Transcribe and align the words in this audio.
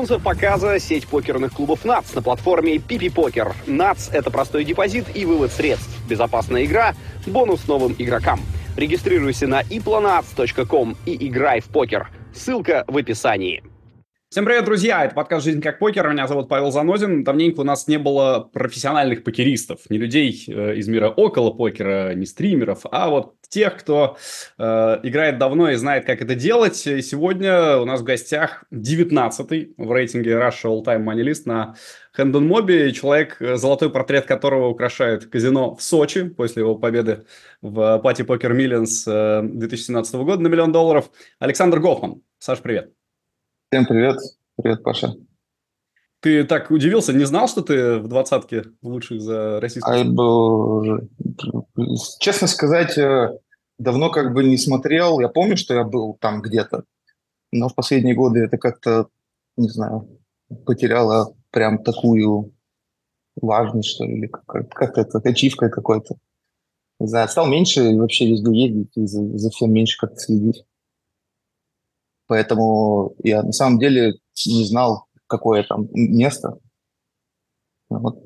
Спонсор 0.00 0.18
показа– 0.18 0.78
сеть 0.80 1.06
покерных 1.06 1.52
клубов 1.52 1.84
НАЦ 1.84 2.14
на 2.14 2.22
платформе 2.22 2.78
Пипи 2.78 3.10
Покер. 3.10 3.54
НАЦ– 3.66 4.08
это 4.14 4.30
простой 4.30 4.64
депозит 4.64 5.14
и 5.14 5.26
вывод 5.26 5.52
средств. 5.52 5.90
Безопасная 6.08 6.64
игра, 6.64 6.94
бонус 7.26 7.68
новым 7.68 7.94
игрокам. 7.98 8.40
Регистрируйся 8.78 9.46
на 9.46 9.60
iplonats.com 9.60 10.96
и 11.04 11.28
играй 11.28 11.60
в 11.60 11.66
покер. 11.66 12.08
Ссылка 12.34 12.86
в 12.88 12.96
описании. 12.96 13.62
Всем 14.32 14.44
привет, 14.44 14.64
друзья! 14.64 15.04
Это 15.04 15.12
подкаст 15.16 15.44
«Жизнь 15.44 15.60
как 15.60 15.80
покер». 15.80 16.08
Меня 16.08 16.28
зовут 16.28 16.48
Павел 16.48 16.70
Занозин. 16.70 17.24
Давненько 17.24 17.62
у 17.62 17.64
нас 17.64 17.88
не 17.88 17.98
было 17.98 18.48
профессиональных 18.52 19.24
покеристов. 19.24 19.80
Не 19.90 19.98
людей 19.98 20.44
э, 20.46 20.76
из 20.76 20.86
мира 20.86 21.08
около 21.08 21.50
покера, 21.50 22.14
не 22.14 22.26
стримеров, 22.26 22.82
а 22.92 23.10
вот 23.10 23.34
тех, 23.48 23.76
кто 23.76 24.18
э, 24.56 24.62
играет 25.02 25.38
давно 25.38 25.68
и 25.70 25.74
знает, 25.74 26.04
как 26.04 26.22
это 26.22 26.36
делать. 26.36 26.86
И 26.86 27.02
сегодня 27.02 27.78
у 27.78 27.84
нас 27.84 28.02
в 28.02 28.04
гостях 28.04 28.62
19-й 28.72 29.74
в 29.76 29.90
рейтинге 29.90 30.34
Russia 30.34 30.66
All 30.66 30.84
Time 30.84 31.02
Money 31.02 31.28
List 31.28 31.42
на 31.46 31.74
Хэндон 32.12 32.46
Моби. 32.46 32.92
Человек, 32.92 33.42
э, 33.42 33.56
золотой 33.56 33.90
портрет 33.90 34.26
которого 34.26 34.68
украшает 34.68 35.26
казино 35.26 35.74
в 35.74 35.82
Сочи 35.82 36.28
после 36.28 36.60
его 36.60 36.76
победы 36.76 37.24
в 37.62 37.98
Пати 37.98 38.22
Покер 38.22 38.52
Миллионс 38.52 39.06
2017 39.06 40.14
года 40.14 40.40
на 40.40 40.46
миллион 40.46 40.70
долларов. 40.70 41.10
Александр 41.40 41.80
Гофман. 41.80 42.22
Саш, 42.38 42.60
привет. 42.60 42.99
Всем 43.72 43.86
привет. 43.86 44.16
Привет, 44.60 44.82
Паша. 44.82 45.14
Ты 46.18 46.42
так 46.42 46.72
удивился, 46.72 47.12
не 47.12 47.22
знал, 47.22 47.46
что 47.46 47.62
ты 47.62 47.98
в 47.98 48.08
двадцатке 48.08 48.64
лучших 48.82 49.20
за 49.20 49.60
российскую? 49.60 50.00
А 50.00 50.04
был, 50.04 51.08
честно 52.18 52.48
сказать, 52.48 52.98
э, 52.98 53.38
давно 53.78 54.10
как 54.10 54.34
бы 54.34 54.42
не 54.42 54.58
смотрел. 54.58 55.20
Я 55.20 55.28
помню, 55.28 55.56
что 55.56 55.74
я 55.74 55.84
был 55.84 56.18
там 56.20 56.42
где-то, 56.42 56.82
но 57.52 57.68
в 57.68 57.76
последние 57.76 58.16
годы 58.16 58.40
это 58.40 58.58
как-то, 58.58 59.06
не 59.56 59.68
знаю, 59.68 60.18
потеряло 60.66 61.36
прям 61.52 61.84
такую 61.84 62.52
важность, 63.40 63.90
что 63.90 64.04
ли, 64.04 64.18
или 64.18 64.26
как-то 64.26 65.00
это 65.00 65.20
ачивкой 65.22 65.70
какой-то. 65.70 66.16
Не 66.98 67.06
знаю, 67.06 67.28
стал 67.28 67.46
меньше 67.46 67.94
вообще 67.94 68.28
везде 68.28 68.50
ездить 68.52 68.96
и 68.96 69.06
за, 69.06 69.38
за 69.38 69.48
всем 69.50 69.72
меньше 69.72 69.96
как-то 69.96 70.18
следить. 70.18 70.64
Поэтому 72.30 73.16
я 73.24 73.42
на 73.42 73.50
самом 73.50 73.80
деле 73.80 74.12
не 74.46 74.64
знал, 74.64 75.06
какое 75.26 75.64
там 75.64 75.88
место. 75.92 76.58
Вот. 77.88 78.22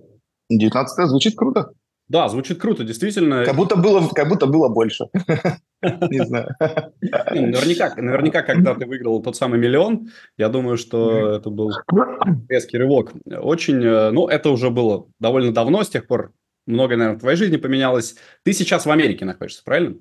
19 0.50 1.08
звучит 1.08 1.34
круто. 1.34 1.70
Да, 2.08 2.28
звучит 2.28 2.60
круто, 2.60 2.84
действительно. 2.84 3.46
Как 3.46 3.56
будто 3.56 3.76
было, 3.76 4.06
как 4.08 4.28
будто 4.28 4.46
было 4.46 4.68
больше. 4.68 5.06
Не 6.10 6.22
знаю. 6.26 6.54
Наверняка, 6.60 7.94
наверняка, 7.96 8.42
когда 8.42 8.74
ты 8.74 8.84
выиграл 8.84 9.22
тот 9.22 9.36
самый 9.36 9.58
миллион, 9.58 10.08
я 10.36 10.50
думаю, 10.50 10.76
что 10.76 11.36
это 11.36 11.48
был 11.48 11.70
резкий 12.50 12.76
рывок. 12.76 13.14
Очень, 13.24 13.82
э, 13.82 14.10
ну, 14.10 14.28
это 14.28 14.50
уже 14.50 14.68
было 14.68 15.06
довольно 15.18 15.50
давно, 15.50 15.82
с 15.82 15.88
тех 15.88 16.06
пор 16.06 16.34
многое, 16.66 16.98
наверное, 16.98 17.16
в 17.16 17.20
твоей 17.20 17.38
жизни 17.38 17.56
поменялось. 17.56 18.16
Ты 18.42 18.52
сейчас 18.52 18.84
в 18.84 18.90
Америке 18.90 19.24
находишься, 19.24 19.62
правильно? 19.64 19.96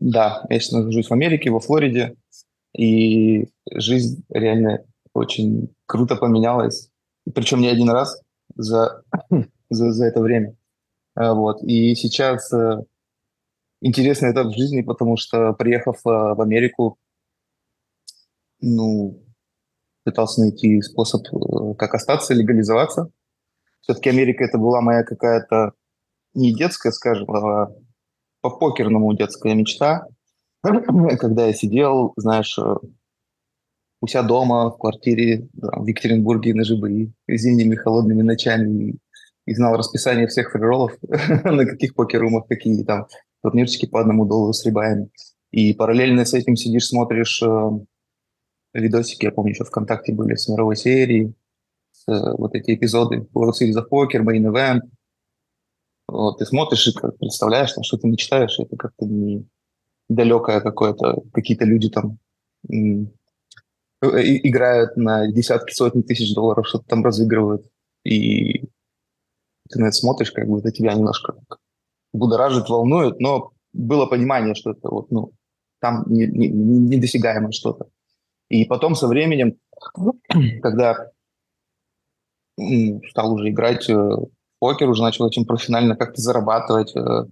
Да, 0.00 0.44
я 0.50 0.58
сейчас 0.58 0.72
нахожусь 0.72 1.08
в 1.08 1.12
Америке, 1.12 1.50
во 1.50 1.60
Флориде. 1.60 2.16
И 2.76 3.48
жизнь 3.70 4.24
реально 4.30 4.84
очень 5.12 5.74
круто 5.86 6.16
поменялась. 6.16 6.90
Причем 7.34 7.60
не 7.60 7.68
один 7.68 7.90
раз 7.90 8.20
за, 8.54 9.02
за, 9.70 9.92
за 9.92 10.06
это 10.06 10.20
время. 10.20 10.56
А, 11.14 11.34
вот. 11.34 11.62
И 11.62 11.94
сейчас 11.94 12.52
э, 12.52 12.82
интересный 13.80 14.32
этап 14.32 14.46
в 14.48 14.56
жизни, 14.56 14.82
потому 14.82 15.16
что, 15.16 15.52
приехав 15.52 15.96
э, 15.98 16.08
в 16.08 16.40
Америку, 16.40 16.98
ну, 18.60 19.22
пытался 20.04 20.40
найти 20.40 20.80
способ, 20.80 21.22
э, 21.26 21.74
как 21.74 21.94
остаться, 21.94 22.34
легализоваться. 22.34 23.10
Все-таки 23.82 24.10
Америка 24.10 24.44
это 24.44 24.58
была 24.58 24.80
моя 24.80 25.02
какая-то 25.02 25.72
не 26.34 26.54
детская, 26.54 26.92
скажем, 26.92 27.30
а 27.30 27.70
по-покерному 28.40 29.12
детская 29.14 29.54
мечта. 29.54 30.06
Когда 30.62 31.46
я 31.46 31.52
сидел, 31.52 32.12
знаешь, 32.16 32.58
э, 32.58 32.74
у 34.00 34.06
себя 34.06 34.22
дома, 34.22 34.70
в 34.70 34.78
квартире 34.78 35.48
в 35.54 35.86
Екатеринбурге 35.86 36.54
на 36.54 36.64
ЖБИ, 36.64 37.12
зимними 37.28 37.74
холодными 37.74 38.22
ночами, 38.22 38.98
и 39.44 39.54
знал 39.54 39.76
расписание 39.76 40.26
всех 40.26 40.52
фриролов, 40.52 40.92
на 41.02 41.66
каких 41.66 41.94
покерумах, 41.94 42.46
какие 42.46 42.82
там 42.84 43.06
турнирчики 43.42 43.86
по 43.86 44.00
одному 44.00 44.24
доллару 44.24 44.52
с 44.52 44.64
рибаями. 44.64 45.10
И 45.50 45.74
параллельно 45.74 46.24
с 46.24 46.32
этим 46.32 46.56
сидишь, 46.56 46.86
смотришь 46.86 47.42
э, 47.42 47.70
видосики, 48.72 49.24
я 49.24 49.32
помню, 49.32 49.52
еще 49.52 49.64
ВКонтакте 49.64 50.14
были 50.14 50.36
с 50.36 50.48
мировой 50.48 50.76
серии, 50.76 51.34
с, 51.90 52.08
э, 52.08 52.34
вот 52.38 52.54
эти 52.54 52.74
эпизоды 52.74 53.26
World 53.34 53.52
Series 53.60 53.76
of 53.76 53.88
Poker, 53.92 54.22
Main 54.22 54.50
Event. 54.50 54.80
Вот, 56.06 56.38
ты 56.38 56.46
смотришь 56.46 56.88
и 56.88 56.92
представляешь, 57.18 57.74
что 57.82 57.96
ты 57.96 58.06
мечтаешь, 58.06 58.58
это 58.58 58.76
как-то 58.76 59.06
не, 59.06 59.46
далекое 60.14 60.60
какое-то, 60.60 61.22
какие-то 61.32 61.64
люди 61.64 61.90
там 61.90 62.18
играют 64.00 64.96
на 64.96 65.30
десятки, 65.30 65.72
сотни 65.72 66.02
тысяч 66.02 66.34
долларов, 66.34 66.66
что-то 66.66 66.84
там 66.86 67.04
разыгрывают, 67.04 67.66
и 68.04 68.66
ты 69.70 69.78
на 69.78 69.86
это 69.86 69.92
смотришь, 69.92 70.32
как 70.32 70.48
бы 70.48 70.58
это 70.58 70.72
тебя 70.72 70.94
немножко 70.94 71.34
будоражит, 72.12 72.68
волнует, 72.68 73.20
но 73.20 73.52
было 73.72 74.06
понимание, 74.06 74.54
что 74.54 74.72
это 74.72 74.88
вот, 74.88 75.10
ну, 75.10 75.32
там 75.80 76.04
недосягаемое 76.08 77.42
не, 77.42 77.46
не 77.48 77.52
что-то. 77.52 77.86
И 78.48 78.64
потом 78.64 78.94
со 78.94 79.08
временем, 79.08 79.56
когда 80.62 81.10
стал 83.08 83.32
уже 83.32 83.48
играть 83.48 83.88
э, 83.88 83.94
в 83.94 84.28
покер, 84.58 84.88
уже 84.88 85.02
начал 85.02 85.24
очень 85.24 85.46
профессионально 85.46 85.96
как-то 85.96 86.20
зарабатывать, 86.20 86.94
э, 86.94 87.24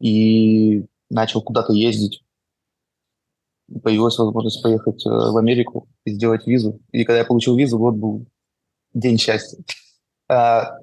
и 0.00 0.86
начал 1.12 1.42
куда-то 1.42 1.72
ездить. 1.72 2.24
Появилась 3.82 4.18
возможность 4.18 4.62
поехать 4.62 5.06
э, 5.06 5.08
в 5.08 5.36
Америку 5.36 5.88
и 6.04 6.12
сделать 6.12 6.46
визу. 6.46 6.80
И 6.90 7.04
когда 7.04 7.18
я 7.18 7.24
получил 7.24 7.56
визу, 7.56 7.78
вот 7.78 7.94
был 7.94 8.26
день 8.94 9.18
счастья. 9.18 9.62
А, 10.28 10.78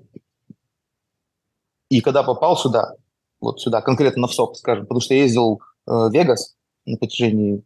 и 1.90 2.02
когда 2.02 2.22
попал 2.22 2.56
сюда, 2.56 2.94
вот 3.42 3.60
сюда, 3.62 3.82
конкретно 3.82 4.24
на 4.24 4.28
ВСОП, 4.28 4.56
скажем, 4.58 4.84
потому 4.84 5.02
что 5.02 5.16
я 5.16 5.24
ездил 5.24 5.60
э, 5.88 5.92
в 5.92 6.14
Вегас 6.14 6.56
на 6.86 6.98
протяжении 6.98 7.64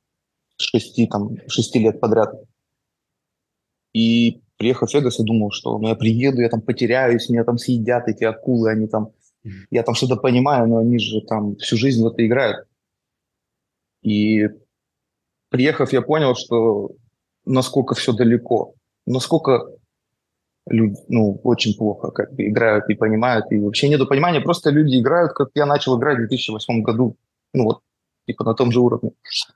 шести, 0.56 1.08
там, 1.08 1.32
шести 1.50 1.80
лет 1.80 2.00
подряд. 2.00 2.34
И 3.92 4.44
приехав 4.56 4.92
в 4.92 4.94
Вегас, 4.94 5.20
я 5.20 5.26
думал, 5.26 5.52
что 5.52 5.78
ну, 5.78 5.90
я 5.90 5.96
приеду, 5.96 6.40
я 6.40 6.48
там 6.48 6.62
потеряюсь, 6.62 7.28
меня 7.28 7.44
там 7.44 7.58
съедят 7.58 8.08
эти 8.08 8.24
акулы, 8.24 8.72
они 8.72 8.88
там 8.88 9.12
я 9.70 9.84
там 9.84 9.96
что-то 9.96 10.16
понимаю, 10.16 10.68
но 10.68 10.78
они 10.78 11.00
же 11.00 11.22
там 11.22 11.56
всю 11.58 11.78
жизнь 11.78 12.04
в 12.04 12.08
это 12.08 12.26
играют. 12.26 12.68
И 14.02 14.50
приехав, 15.50 15.94
я 15.94 16.02
понял, 16.02 16.36
что 16.36 16.92
насколько 17.46 17.96
все 17.96 18.14
далеко, 18.14 18.74
насколько 19.06 19.70
люди, 20.68 20.98
ну, 21.10 21.40
очень 21.44 21.76
плохо 21.78 22.12
как 22.12 22.32
играют 22.38 22.90
и 22.90 22.96
понимают, 22.96 23.52
и 23.52 23.60
вообще 23.60 23.90
нету 23.90 24.08
понимания, 24.08 24.42
просто 24.42 24.70
люди 24.70 25.00
играют, 25.00 25.34
как 25.34 25.50
я 25.56 25.66
начал 25.66 25.98
играть 25.98 26.18
в 26.18 26.28
2008 26.28 26.82
году, 26.82 27.18
ну 27.54 27.66
вот, 27.66 27.82
типа 28.26 28.44
на 28.46 28.54
том 28.54 28.72
же 28.72 28.80
уровне. 28.80 29.12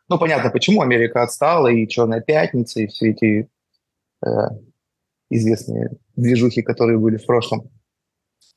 Ну, 0.09 0.17
понятно, 0.17 0.49
почему 0.49 0.81
Америка 0.81 1.23
отстала, 1.23 1.67
и 1.67 1.87
«Черная 1.87 2.21
пятница», 2.21 2.81
и 2.81 2.87
все 2.87 3.11
эти 3.11 3.49
э, 4.25 4.29
известные 5.29 5.91
движухи, 6.15 6.61
которые 6.61 6.97
были 6.97 7.17
в 7.17 7.25
прошлом. 7.25 7.69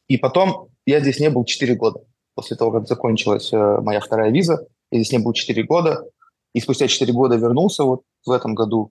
И 0.09 0.17
потом 0.19 0.69
я 0.87 1.01
здесь 1.01 1.21
не 1.21 1.31
был 1.31 1.45
4 1.45 1.75
года. 1.75 2.01
После 2.35 2.57
того, 2.57 2.73
как 2.73 2.89
закончилась 2.89 3.53
э, 3.53 3.81
моя 3.81 4.00
вторая 4.00 4.31
виза, 4.31 4.67
я 4.91 4.99
здесь 4.99 5.12
не 5.12 5.19
был 5.19 5.32
4 5.32 5.62
года. 5.65 6.05
И 6.53 6.61
спустя 6.61 6.88
4 6.88 7.12
года 7.12 7.37
вернулся 7.37 7.85
вот 7.85 8.03
в 8.25 8.31
этом 8.31 8.55
году. 8.55 8.91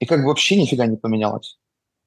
И 0.00 0.06
как 0.06 0.20
бы 0.20 0.28
вообще 0.28 0.56
нифига 0.56 0.86
не 0.86 0.96
поменялось. 0.96 1.58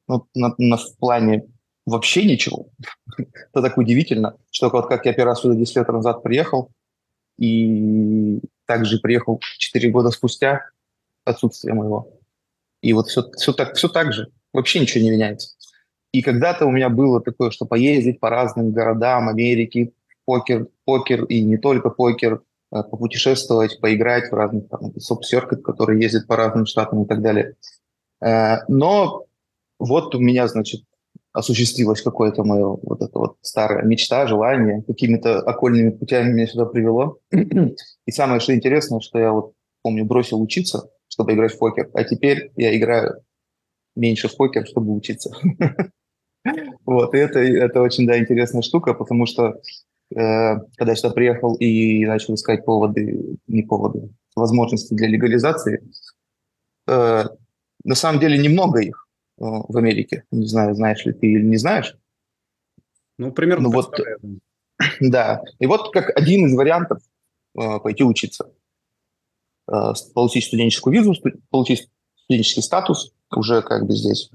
Ну, 0.08 0.28
на, 0.34 0.54
на, 0.58 0.78
в 0.78 0.98
плане 0.98 1.48
вообще 1.86 2.24
ничего. 2.24 2.68
Это 3.18 3.62
так 3.62 3.78
удивительно, 3.78 4.38
что 4.52 4.70
вот 4.70 4.88
как 4.88 5.06
я 5.06 5.14
первый 5.14 5.30
раз 5.30 5.42
сюда 5.42 5.56
10 5.56 5.76
лет 5.76 5.88
назад 5.88 6.24
приехал, 6.24 6.72
и 7.38 8.42
также 8.66 9.00
приехал 9.00 9.40
4 9.58 9.90
года 9.90 10.12
спустя 10.12 10.70
отсутствие 11.24 11.74
моего. 11.74 12.12
И 12.82 12.94
вот 12.94 13.08
все, 13.08 13.30
все, 13.38 13.54
так, 13.54 13.76
все 13.76 13.88
так 13.88 14.14
же. 14.14 14.32
Вообще 14.54 14.80
ничего 14.80 15.04
не 15.04 15.12
меняется. 15.12 15.56
И 16.12 16.22
когда-то 16.22 16.66
у 16.66 16.72
меня 16.72 16.90
было 16.90 17.22
такое, 17.22 17.52
что 17.52 17.66
поездить 17.66 18.20
по 18.20 18.30
разным 18.30 18.72
городам 18.72 19.30
Америки, 19.30 19.94
покер, 20.26 20.68
покер 20.86 21.26
и 21.26 21.44
не 21.44 21.58
только 21.58 21.90
покер, 21.90 22.42
э, 22.72 22.84
попутешествовать, 22.84 23.80
поиграть 23.80 24.32
в 24.32 24.34
разных 24.34 24.68
там, 24.70 24.94
соп-серкет, 25.00 25.64
которые 25.64 26.02
ездят 26.02 26.28
по 26.28 26.36
разным 26.36 26.66
штатам 26.66 27.04
и 27.04 27.08
так 27.08 27.22
далее. 27.22 27.56
Э, 28.22 28.58
но 28.68 29.26
вот 29.78 30.16
у 30.16 30.20
меня, 30.20 30.48
значит, 30.48 30.84
осуществилось 31.32 32.02
какое-то 32.02 32.44
мое 32.44 32.78
вот 32.82 33.02
это 33.02 33.18
вот 33.18 33.38
старая 33.42 33.84
мечта, 33.84 34.26
желание, 34.28 34.84
какими-то 34.84 35.40
окольными 35.40 35.92
путями 35.92 36.34
меня 36.34 36.48
сюда 36.48 36.66
привело. 36.66 37.20
И 37.32 38.12
самое, 38.12 38.40
что 38.40 38.56
интересно, 38.56 39.00
что 39.00 39.20
я 39.20 39.32
вот, 39.32 39.54
помню, 39.84 40.06
бросил 40.06 40.42
учиться, 40.42 40.90
чтобы 41.08 41.34
играть 41.34 41.54
в 41.54 41.60
покер, 41.60 41.90
а 41.94 42.04
теперь 42.04 42.52
я 42.56 42.76
играю 42.76 43.24
меньше 43.96 44.28
в 44.28 44.36
покер, 44.36 44.66
чтобы 44.66 44.94
учиться. 44.96 45.32
Вот, 46.86 47.14
и 47.14 47.18
это, 47.18 47.40
это 47.40 47.82
очень, 47.82 48.08
да, 48.08 48.18
интересная 48.18 48.62
штука, 48.62 48.94
потому 48.94 49.26
что 49.26 49.60
э, 50.16 50.56
когда 50.78 50.92
я 50.92 50.96
сюда 50.96 51.14
приехал 51.14 51.56
и 51.56 52.06
начал 52.06 52.36
искать 52.36 52.66
поводы, 52.66 53.38
не 53.48 53.64
поводы, 53.64 54.10
возможности 54.36 54.94
для 54.94 55.08
легализации, 55.08 55.84
э, 56.88 57.26
на 57.84 57.96
самом 57.96 58.20
деле 58.20 58.38
немного 58.38 58.80
их 58.82 59.08
э, 59.38 59.44
в 59.44 59.78
Америке. 59.78 60.24
Не 60.32 60.48
знаю, 60.48 60.76
знаешь 60.76 61.06
ли 61.06 61.14
ты 61.14 61.28
или 61.28 61.44
не 61.44 61.58
знаешь. 61.58 61.96
Ну, 63.18 63.32
примерно. 63.32 63.70
Ну, 63.70 63.72
вот, 63.72 63.96
да. 65.00 65.44
И 65.60 65.66
вот 65.66 65.92
как 65.92 66.18
один 66.18 66.48
из 66.48 66.56
вариантов 66.56 67.00
э, 67.58 67.80
пойти 67.80 68.04
учиться. 68.04 68.52
Э, 69.72 69.94
получить 70.14 70.46
студенческую 70.46 70.94
визу, 70.94 71.14
получить 71.50 71.90
студенческий 72.16 72.64
статус 72.64 73.14
уже 73.36 73.62
как 73.62 73.86
бы 73.86 73.94
здесь. 73.94 74.32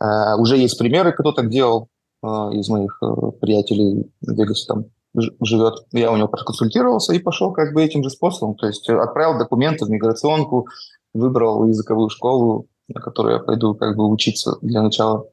Э, 0.00 0.36
уже 0.36 0.56
есть 0.56 0.78
примеры, 0.78 1.12
кто 1.12 1.32
так 1.32 1.50
делал 1.50 1.88
э, 2.22 2.26
из 2.26 2.68
моих 2.68 2.98
э, 3.02 3.06
приятелей 3.40 4.10
в 4.20 4.32
Вегасе 4.32 4.66
там 4.66 4.86
живет. 5.14 5.86
Я 5.92 6.10
у 6.10 6.16
него 6.16 6.28
проконсультировался 6.28 7.12
и 7.12 7.18
пошел 7.18 7.52
как 7.52 7.74
бы 7.74 7.82
этим 7.82 8.02
же 8.02 8.10
способом. 8.10 8.54
То 8.54 8.66
есть 8.66 8.88
отправил 8.88 9.38
документы 9.38 9.84
в 9.84 9.90
миграционку, 9.90 10.68
выбрал 11.12 11.66
языковую 11.66 12.08
школу, 12.08 12.68
на 12.88 13.00
которую 13.00 13.34
я 13.34 13.40
пойду 13.40 13.74
как 13.74 13.96
бы 13.96 14.08
учиться 14.08 14.56
для 14.62 14.82
начала, 14.82 15.26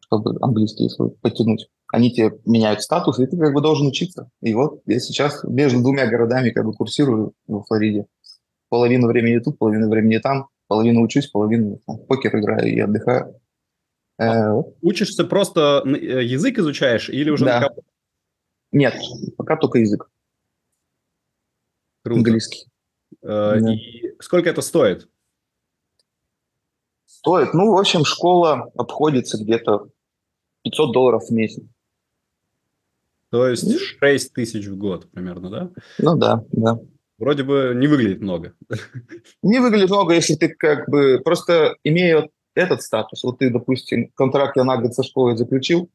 чтобы 0.00 0.36
английский 0.40 0.88
свой 0.88 1.10
подтянуть. 1.10 1.68
Они 1.92 2.10
тебе 2.10 2.38
меняют 2.46 2.82
статус, 2.82 3.18
и 3.18 3.26
ты 3.26 3.36
как 3.36 3.52
бы 3.52 3.60
должен 3.60 3.86
учиться. 3.86 4.30
И 4.40 4.54
вот 4.54 4.80
я 4.86 4.98
сейчас 4.98 5.44
между 5.44 5.80
двумя 5.82 6.06
городами 6.06 6.50
как 6.50 6.64
бы 6.64 6.72
курсирую 6.72 7.32
во 7.46 7.62
Флориде. 7.64 8.06
Половину 8.68 9.06
времени 9.06 9.38
тут, 9.38 9.58
половину 9.58 9.88
времени 9.88 10.18
там. 10.18 10.48
Половину 10.66 11.02
учусь, 11.02 11.28
половину 11.28 11.78
там, 11.86 11.98
покер 12.08 12.36
играю 12.36 12.66
и 12.66 12.80
отдыхаю. 12.80 13.38
Э, 14.18 14.62
Учишься 14.80 15.24
просто 15.24 15.82
э, 15.84 16.24
язык 16.24 16.58
изучаешь 16.58 17.08
или 17.10 17.30
уже 17.30 17.44
да. 17.44 17.60
на 17.60 17.70
Нет, 18.72 18.94
пока 19.36 19.56
только 19.56 19.78
язык. 19.78 20.10
Круто. 22.02 22.18
Английский. 22.18 22.66
Э, 23.22 23.60
да. 23.60 23.74
И 23.74 24.14
сколько 24.20 24.48
это 24.48 24.62
стоит? 24.62 25.08
Стоит, 27.04 27.54
ну, 27.54 27.72
в 27.72 27.78
общем, 27.78 28.04
школа 28.04 28.70
обходится 28.76 29.36
где-то 29.42 29.88
500 30.62 30.92
долларов 30.92 31.24
в 31.24 31.32
месяц. 31.32 31.64
То 33.30 33.48
есть 33.48 33.78
6 33.78 34.32
тысяч 34.32 34.66
в 34.66 34.76
год 34.76 35.10
примерно, 35.10 35.50
да? 35.50 35.70
Ну 35.98 36.16
да, 36.16 36.44
да. 36.52 36.78
Вроде 37.18 37.42
бы 37.42 37.72
не 37.74 37.86
выглядит 37.86 38.20
много. 38.20 38.54
Не 39.42 39.58
выглядит 39.58 39.88
много, 39.88 40.14
если 40.14 40.34
ты 40.34 40.48
как 40.48 40.88
бы 40.88 41.20
просто 41.24 41.76
имея 41.82 42.28
этот 42.56 42.82
статус. 42.82 43.22
Вот 43.22 43.38
ты, 43.38 43.50
допустим, 43.50 44.10
контракт 44.14 44.56
я 44.56 44.64
на 44.64 44.76
год 44.76 44.94
со 44.94 45.02
школой 45.02 45.36
заключил, 45.36 45.90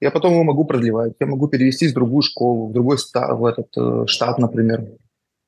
я 0.00 0.10
потом 0.10 0.32
его 0.32 0.44
могу 0.44 0.64
продлевать. 0.64 1.14
Я 1.20 1.26
могу 1.26 1.48
перевестись 1.48 1.92
в 1.92 1.94
другую 1.94 2.22
школу, 2.22 2.68
в 2.68 2.72
другой 2.72 2.98
ста, 2.98 3.34
в 3.34 3.44
этот 3.44 3.68
э, 3.76 4.04
штат, 4.06 4.38
например. 4.38 4.86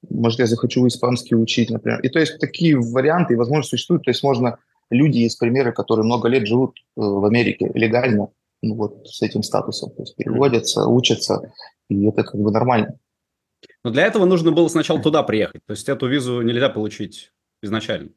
Может, 0.08 0.38
я 0.40 0.46
захочу 0.46 0.86
испанский 0.86 1.34
учить, 1.34 1.70
например. 1.70 2.00
И 2.00 2.08
то 2.08 2.18
есть 2.18 2.38
такие 2.38 2.78
варианты 2.78 3.34
и 3.34 3.36
возможности 3.36 3.70
существуют. 3.70 4.04
То 4.04 4.10
есть 4.10 4.22
можно... 4.22 4.58
Люди, 4.88 5.18
есть 5.18 5.40
примеры, 5.40 5.72
которые 5.72 6.04
много 6.04 6.28
лет 6.28 6.46
живут 6.46 6.78
э, 6.78 7.00
в 7.00 7.24
Америке 7.24 7.70
легально, 7.74 8.28
ну, 8.62 8.74
вот 8.76 9.08
с 9.08 9.20
этим 9.20 9.42
статусом. 9.42 9.90
То 9.90 10.02
есть 10.02 10.14
переводятся, 10.14 10.86
учатся, 10.86 11.52
и 11.88 12.06
это 12.06 12.22
как 12.22 12.40
бы 12.40 12.52
нормально. 12.52 12.96
Но 13.82 13.90
для 13.90 14.06
этого 14.06 14.26
нужно 14.26 14.52
было 14.52 14.68
сначала 14.68 15.02
туда 15.02 15.22
приехать. 15.22 15.60
То 15.66 15.72
есть 15.72 15.88
эту 15.88 16.06
визу 16.06 16.40
нельзя 16.42 16.68
получить 16.68 17.32
изначально. 17.62 18.10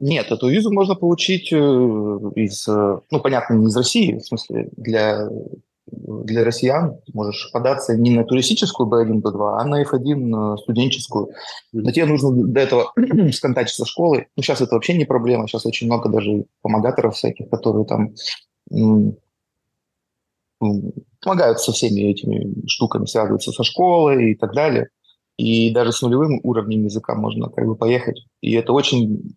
Нет, 0.00 0.30
эту 0.30 0.48
визу 0.48 0.72
можно 0.72 0.94
получить 0.94 1.52
э, 1.52 1.56
из, 1.56 2.68
э, 2.68 2.98
ну, 3.10 3.20
понятно, 3.20 3.54
не 3.54 3.66
из 3.66 3.76
России, 3.76 4.16
в 4.16 4.24
смысле, 4.24 4.68
для, 4.76 5.28
для 5.86 6.44
россиян 6.44 7.00
можешь 7.12 7.50
податься 7.52 7.96
не 7.96 8.10
на 8.10 8.24
туристическую 8.24 8.88
B1, 8.88 9.20
B2, 9.20 9.56
а 9.58 9.64
на 9.64 9.82
F1 9.82 10.58
студенческую. 10.58 11.30
Но 11.72 11.90
тебе 11.90 12.06
нужно 12.06 12.30
до 12.30 12.60
этого 12.60 12.92
сконтачиться 13.32 13.82
со 13.82 13.90
школой. 13.90 14.28
Ну, 14.36 14.42
сейчас 14.44 14.60
это 14.60 14.76
вообще 14.76 14.96
не 14.96 15.04
проблема, 15.04 15.48
сейчас 15.48 15.66
очень 15.66 15.88
много 15.88 16.08
даже 16.08 16.44
помогаторов 16.62 17.16
всяких, 17.16 17.50
которые 17.50 17.84
там 17.84 18.14
помогают 21.20 21.60
со 21.60 21.72
всеми 21.72 22.02
этими 22.02 22.68
штуками, 22.68 23.06
связываются 23.06 23.50
со 23.50 23.64
школой 23.64 24.32
и 24.32 24.34
так 24.36 24.54
далее. 24.54 24.90
И 25.36 25.72
даже 25.72 25.92
с 25.92 26.02
нулевым 26.02 26.40
уровнем 26.44 26.84
языка 26.84 27.14
можно 27.16 27.48
как 27.48 27.66
бы 27.66 27.74
поехать. 27.76 28.24
И 28.40 28.52
это 28.54 28.72
очень 28.72 29.36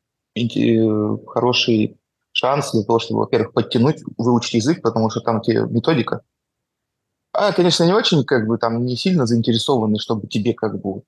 хороший 1.27 1.97
шанс 2.33 2.71
для 2.71 2.83
того, 2.83 2.99
чтобы, 2.99 3.21
во-первых, 3.21 3.53
подтянуть, 3.53 4.01
выучить 4.17 4.55
язык, 4.55 4.81
потому 4.81 5.09
что 5.09 5.21
там 5.21 5.41
тебе 5.41 5.65
методика. 5.65 6.21
А, 7.33 7.53
конечно, 7.53 7.83
не 7.83 7.93
очень, 7.93 8.23
как 8.25 8.47
бы, 8.47 8.57
там, 8.57 8.85
не 8.85 8.95
сильно 8.95 9.25
заинтересованы, 9.25 9.99
чтобы 9.99 10.27
тебе, 10.27 10.53
как 10.53 10.81
бы, 10.81 11.03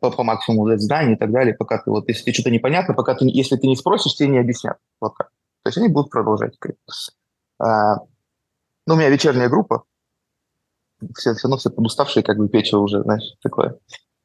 по, 0.00 0.10
по 0.10 0.22
максимуму 0.22 0.68
дать 0.68 0.80
знания 0.80 1.14
и 1.14 1.18
так 1.18 1.30
далее, 1.30 1.54
пока 1.54 1.78
ты, 1.78 1.90
вот, 1.90 2.08
если 2.08 2.22
тебе 2.22 2.34
что-то 2.34 2.50
непонятно, 2.50 2.94
пока 2.94 3.14
ты, 3.14 3.26
если 3.26 3.56
ты 3.56 3.66
не 3.66 3.76
спросишь, 3.76 4.14
тебе 4.14 4.28
не 4.28 4.38
объяснят. 4.38 4.78
Вот 5.00 5.16
так. 5.16 5.28
То 5.62 5.68
есть 5.68 5.78
они 5.78 5.88
будут 5.88 6.10
продолжать. 6.10 6.58
А, 7.58 7.96
ну, 8.86 8.94
у 8.94 8.96
меня 8.96 9.08
вечерняя 9.08 9.48
группа, 9.48 9.84
все, 11.16 11.34
все 11.34 11.48
равно 11.48 11.56
все 11.56 11.70
подуставшие, 11.70 12.22
как 12.22 12.38
бы, 12.38 12.48
печь 12.48 12.72
уже, 12.72 13.02
знаешь, 13.02 13.34
такое. 13.42 13.78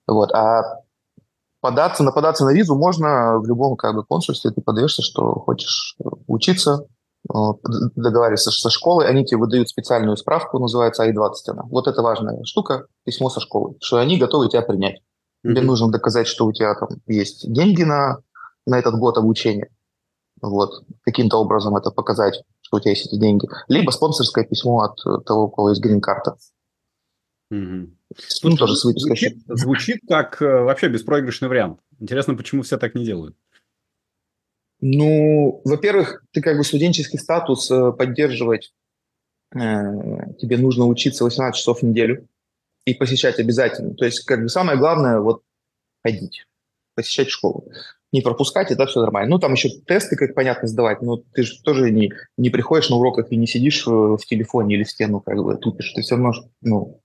Вот. 0.08 0.32
А 0.34 0.82
податься, 1.62 2.04
на 2.04 2.12
податься 2.12 2.46
на 2.46 2.54
визу 2.54 2.76
можно 2.76 3.40
в 3.40 3.46
любом 3.46 3.76
как 3.76 3.96
бы 3.96 4.04
консульстве, 4.04 4.52
ты 4.52 4.62
подаешься, 4.62 5.02
что 5.02 5.34
хочешь 5.40 5.98
учиться, 6.28 6.86
э, 7.30 7.38
договариваешься 7.96 8.52
со 8.52 8.70
школой, 8.70 9.08
они 9.08 9.26
тебе 9.26 9.40
выдают 9.40 9.70
специальную 9.70 10.18
справку, 10.18 10.60
называется 10.60 11.04
I-20. 11.04 11.34
Она. 11.48 11.64
Вот 11.64 11.88
это 11.88 12.02
важная 12.02 12.44
штука, 12.44 12.88
письмо 13.04 13.30
со 13.30 13.40
школы, 13.40 13.76
что 13.82 13.98
они 13.98 14.18
готовы 14.18 14.50
тебя 14.50 14.62
принять. 14.62 14.98
Mm-hmm. 15.46 15.52
Тебе 15.52 15.62
нужно 15.62 15.92
доказать, 15.92 16.28
что 16.28 16.46
у 16.46 16.52
тебя 16.52 16.74
там 16.76 16.90
есть 17.08 17.52
деньги 17.52 17.84
на, 17.84 18.18
на 18.66 18.80
этот 18.80 18.96
год 18.96 19.18
обучения. 19.18 19.70
Вот. 20.42 20.84
Каким-то 21.02 21.38
образом 21.38 21.76
это 21.76 21.90
показать, 21.90 22.44
что 22.62 22.78
у 22.78 22.80
тебя 22.80 22.92
есть 22.92 23.08
эти 23.08 23.20
деньги. 23.20 23.48
Либо 23.68 23.92
спонсорское 23.92 24.46
письмо 24.46 24.82
от 24.82 25.26
того, 25.26 25.46
у 25.46 25.50
кого 25.50 25.70
есть 25.70 25.82
грин-карта. 25.82 26.36
Mm-hmm. 27.52 27.90
Ну, 28.44 28.58
тоже 28.58 28.76
с 28.76 28.82
звучит, 28.82 29.38
звучит 29.48 30.02
как 30.08 30.42
э, 30.42 30.46
вообще 30.46 30.90
беспроигрышный 30.90 31.48
вариант. 31.48 31.80
Интересно, 32.00 32.36
почему 32.36 32.62
все 32.64 32.78
так 32.78 32.96
не 32.96 33.06
делают? 33.06 33.36
Ну, 34.80 35.62
во-первых, 35.64 36.24
ты 36.32 36.42
как 36.42 36.58
бы 36.58 36.64
студенческий 36.64 37.20
статус 37.20 37.72
э, 37.72 37.92
поддерживать 37.94 38.74
э, 39.54 39.60
тебе 40.40 40.58
нужно 40.58 40.86
учиться 40.86 41.24
18 41.24 41.58
часов 41.58 41.80
в 41.80 41.84
неделю 41.84 42.28
и 42.86 42.94
посещать 42.94 43.40
обязательно. 43.40 43.96
То 43.96 44.06
есть, 44.06 44.24
как 44.26 44.42
бы 44.42 44.50
самое 44.50 44.78
главное, 44.78 45.20
вот 45.20 45.42
ходить, 46.04 46.46
посещать 46.96 47.30
школу. 47.30 47.70
Не 48.14 48.22
пропускать, 48.22 48.72
это 48.72 48.86
все 48.86 49.02
нормально. 49.02 49.32
Ну, 49.32 49.40
там 49.40 49.54
еще 49.54 49.70
тесты, 49.70 50.16
как 50.16 50.34
понятно, 50.34 50.68
сдавать, 50.68 51.02
но 51.02 51.18
ты 51.18 51.44
же 51.44 51.62
тоже 51.62 51.92
не, 51.92 52.14
не 52.38 52.50
приходишь 52.50 52.90
на 52.90 52.96
уроках 52.98 53.32
и 53.32 53.36
не 53.36 53.48
сидишь 53.48 53.86
в 53.86 54.20
телефоне 54.20 54.76
или 54.76 54.84
в 54.84 54.90
стену, 54.90 55.20
как 55.20 55.38
бы 55.38 55.58
тупишь. 55.58 55.92
Ты 55.94 56.02
все 56.02 56.16
равно, 56.16 56.32
ну, 56.62 57.02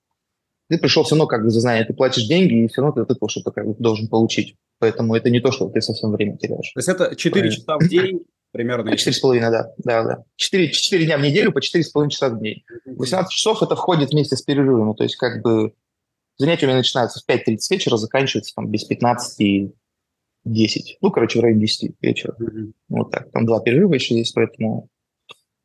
ты 0.73 0.79
пришел 0.79 1.03
все 1.03 1.15
равно 1.15 1.27
как 1.27 1.43
бы 1.43 1.51
за 1.51 1.61
знание, 1.61 1.85
ты 1.85 1.93
платишь 1.93 2.27
деньги, 2.27 2.65
и 2.65 2.69
все 2.69 2.81
равно 2.81 2.95
ты 3.05 3.13
этого 3.13 3.29
что-то 3.29 3.51
как 3.51 3.67
бы 3.67 3.75
должен 3.79 4.09
получить. 4.09 4.57
Поэтому 4.79 5.15
это 5.15 5.29
не 5.29 5.41
то, 5.41 5.53
что 5.53 5.69
ты 5.69 5.83
совсем 5.83 6.13
время 6.13 6.39
теряешь. 6.39 6.73
То 6.73 6.79
есть 6.79 6.89
это 6.89 7.15
4 7.15 7.31
Правильно. 7.31 7.55
часа 7.55 7.77
в 7.77 7.89
день 7.89 8.25
примерно? 8.53 8.89
4,5, 8.89 9.41
да. 9.51 9.71
да, 9.85 10.03
да. 10.03 10.25
4, 10.37 10.71
4 10.71 11.05
дня 11.05 11.19
в 11.19 11.21
неделю 11.21 11.53
по 11.53 11.59
4,5 11.59 12.09
часа 12.09 12.31
в 12.31 12.41
день. 12.41 12.63
18 12.87 13.31
часов 13.31 13.63
это 13.63 13.77
входит 13.77 14.13
вместе 14.13 14.35
с 14.35 14.41
перерывами. 14.41 14.95
То 14.95 15.03
есть 15.03 15.17
как 15.17 15.43
бы 15.43 15.75
занятия 16.39 16.65
у 16.65 16.69
меня 16.71 16.79
начинаются 16.79 17.21
в 17.21 17.29
5.30 17.29 17.57
вечера, 17.69 17.99
заканчиваются 17.99 18.55
там 18.55 18.71
без 18.71 18.85
15 18.85 19.41
и 19.41 19.75
10. 20.47 20.99
Ну, 21.03 21.11
короче, 21.11 21.39
в 21.39 21.43
районе 21.43 21.61
10 21.61 21.97
вечера. 22.01 22.35
Mm-hmm. 22.41 22.73
Вот 22.89 23.11
так. 23.11 23.31
Там 23.31 23.45
два 23.45 23.61
перерыва 23.61 23.93
еще 23.93 24.17
есть, 24.17 24.35
поэтому... 24.35 24.89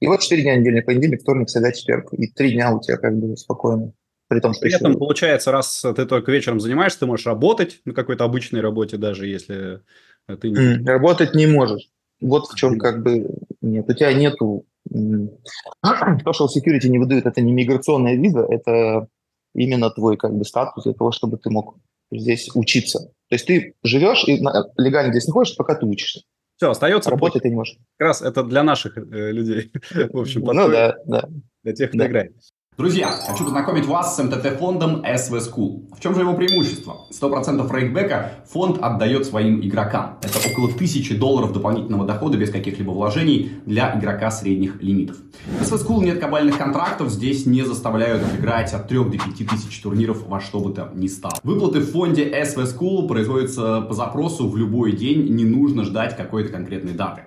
И 0.02 0.08
вот 0.08 0.20
4 0.20 0.42
дня 0.42 0.58
недельный 0.58 0.82
понедельник, 0.84 1.22
вторник, 1.22 1.50
среда, 1.50 1.72
четверг. 1.72 2.14
И 2.14 2.28
3 2.28 2.52
дня 2.52 2.76
у 2.76 2.82
тебя 2.82 2.98
как 2.98 3.18
бы 3.18 3.38
спокойно. 3.38 3.94
При 4.28 4.42
том, 4.42 4.54
При 4.60 4.74
этом, 4.74 4.98
получается, 4.98 5.52
раз 5.52 5.86
ты 5.96 6.06
только 6.06 6.32
вечером 6.32 6.60
занимаешься, 6.60 7.00
ты 7.00 7.06
можешь 7.06 7.26
работать 7.26 7.80
на 7.86 7.94
какой-то 7.94 8.26
обычной 8.26 8.60
работе, 8.60 8.98
даже 8.98 9.26
если 9.26 9.82
ты 10.28 10.50
не... 10.50 10.86
Работать 10.86 11.34
не 11.34 11.48
можешь. 11.48 11.90
Вот 12.20 12.48
в 12.48 12.56
чем 12.56 12.78
как 12.78 13.04
бы 13.04 13.30
нет. 13.62 13.86
У 13.88 13.94
тебя 13.94 14.12
нету... 14.14 14.66
Social 14.92 16.48
Security 16.58 16.88
не 16.88 17.00
выдают, 17.00 17.26
это 17.26 17.42
не 17.42 17.54
миграционная 17.54 18.16
виза, 18.16 18.46
это 18.50 19.08
именно 19.54 19.90
твой 19.90 20.18
как 20.18 20.34
бы 20.34 20.44
статус 20.44 20.84
для 20.84 20.94
того, 20.94 21.12
чтобы 21.12 21.38
ты 21.38 21.50
мог 21.50 21.78
здесь 22.12 22.50
учиться. 22.54 23.00
То 23.30 23.36
есть 23.36 23.46
ты 23.46 23.76
живешь 23.84 24.24
и 24.28 24.38
легально 24.78 25.12
здесь 25.12 25.28
находишься, 25.28 25.56
пока 25.58 25.76
ты 25.76 25.86
учишься. 25.86 26.22
Все, 26.58 26.72
остается... 26.72 27.12
Работать 27.12 27.44
ты 27.44 27.50
не 27.50 27.56
можешь. 27.56 27.78
Как 27.98 28.08
раз 28.08 28.22
это 28.22 28.44
для 28.44 28.64
наших 28.64 28.98
э, 28.98 29.32
людей, 29.32 29.72
в 30.12 30.18
общем, 30.18 30.42
Ну 30.42 30.70
да, 30.70 30.96
да. 31.06 31.30
Для 31.64 31.74
тех, 31.74 31.90
кто 31.90 32.00
да. 32.00 32.08
играет. 32.08 32.34
Друзья, 32.78 33.10
хочу 33.28 33.44
познакомить 33.44 33.88
вас 33.88 34.16
с 34.16 34.24
МТТ-фондом 34.24 35.02
SV 35.02 35.40
School. 35.40 35.96
В 35.98 36.00
чем 36.00 36.14
же 36.14 36.22
его 36.22 36.36
преимущество? 36.36 37.08
100% 37.12 37.76
рейкбека 37.76 38.34
фонд 38.48 38.78
отдает 38.84 39.26
своим 39.26 39.62
игрокам. 39.62 40.20
Это 40.22 40.38
около 40.48 40.68
1000 40.68 41.18
долларов 41.18 41.54
дополнительного 41.54 42.06
дохода 42.06 42.38
без 42.38 42.52
каких-либо 42.52 42.92
вложений 42.92 43.54
для 43.66 43.98
игрока 43.98 44.30
средних 44.30 44.80
лимитов. 44.84 45.18
В 45.60 45.64
SV 45.64 45.88
School 45.88 46.04
нет 46.04 46.20
кабальных 46.20 46.60
контрактов, 46.60 47.10
здесь 47.10 47.48
не 47.48 47.64
заставляют 47.64 48.22
играть 48.38 48.72
от 48.72 48.88
3 48.88 49.06
до 49.06 49.10
5 49.10 49.22
тысяч 49.50 49.82
турниров 49.82 50.28
во 50.28 50.40
что 50.40 50.60
бы 50.60 50.72
то 50.72 50.92
ни 50.94 51.08
стало. 51.08 51.34
Выплаты 51.42 51.80
в 51.80 51.92
фонде 51.92 52.30
SV 52.30 52.78
School 52.78 53.08
производятся 53.08 53.82
по 53.82 53.96
запросу 53.96 54.48
в 54.48 54.56
любой 54.56 54.92
день, 54.92 55.34
не 55.34 55.46
нужно 55.46 55.84
ждать 55.84 56.16
какой-то 56.16 56.50
конкретной 56.50 56.94
даты. 56.94 57.24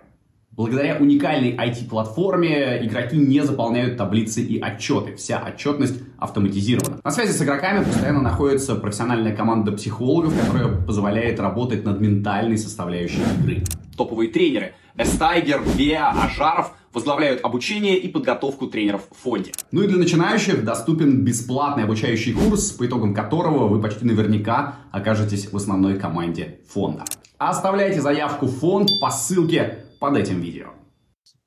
Благодаря 0.61 0.99
уникальной 0.99 1.57
IT-платформе 1.57 2.85
игроки 2.85 3.17
не 3.17 3.43
заполняют 3.43 3.97
таблицы 3.97 4.43
и 4.43 4.61
отчеты. 4.61 5.17
Вся 5.17 5.43
отчетность 5.43 6.03
автоматизирована. 6.19 7.01
На 7.03 7.11
связи 7.11 7.33
с 7.33 7.41
игроками 7.41 7.83
постоянно 7.83 8.21
находится 8.21 8.75
профессиональная 8.75 9.35
команда 9.35 9.73
психологов, 9.73 10.39
которая 10.39 10.69
позволяет 10.69 11.41
работать 11.41 11.87
над 11.87 11.99
ментальной 12.03 12.59
составляющей 12.59 13.23
игры. 13.41 13.65
Топовые 13.97 14.31
тренеры 14.31 14.75
Эстайгер, 14.99 15.63
Веа, 15.77 16.11
Ажаров 16.11 16.75
возглавляют 16.93 17.43
обучение 17.43 17.97
и 17.97 18.09
подготовку 18.09 18.67
тренеров 18.67 19.09
в 19.11 19.23
фонде. 19.23 19.53
Ну 19.73 19.81
и 19.81 19.87
для 19.87 19.97
начинающих 19.97 20.63
доступен 20.63 21.25
бесплатный 21.25 21.85
обучающий 21.85 22.35
курс, 22.35 22.73
по 22.73 22.85
итогам 22.85 23.15
которого 23.15 23.67
вы 23.67 23.81
почти 23.81 24.05
наверняка 24.05 24.75
окажетесь 24.93 25.51
в 25.51 25.57
основной 25.57 25.99
команде 25.99 26.59
фонда. 26.69 27.05
Оставляйте 27.39 28.03
заявку 28.03 28.45
в 28.45 28.59
фонд 28.59 28.91
по 29.01 29.09
ссылке 29.11 29.87
под 30.01 30.17
этим 30.17 30.41
видео. 30.41 30.71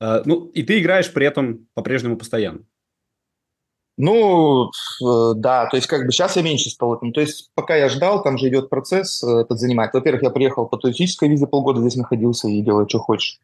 А, 0.00 0.22
ну, 0.24 0.46
и 0.46 0.62
ты 0.62 0.80
играешь 0.80 1.12
при 1.12 1.26
этом 1.26 1.66
по-прежнему 1.74 2.16
постоянно. 2.16 2.60
Ну, 3.96 4.70
э, 5.04 5.32
да, 5.36 5.66
то 5.66 5.76
есть 5.76 5.86
как 5.86 6.04
бы 6.04 6.10
сейчас 6.10 6.36
я 6.36 6.42
меньше 6.42 6.70
стал 6.70 6.96
этим. 6.96 7.12
То 7.12 7.20
есть 7.20 7.50
пока 7.54 7.76
я 7.76 7.88
ждал, 7.88 8.22
там 8.22 8.38
же 8.38 8.48
идет 8.48 8.68
процесс, 8.68 9.22
э, 9.22 9.42
этот 9.42 9.60
занимает. 9.60 9.94
Во-первых, 9.94 10.22
я 10.22 10.30
приехал 10.30 10.66
по 10.66 10.76
туристической 10.76 11.28
визе, 11.28 11.46
полгода 11.46 11.80
здесь 11.80 11.96
находился 11.96 12.48
и 12.48 12.60
делаю, 12.60 12.88
что 12.88 12.98
хочешь. 12.98 13.40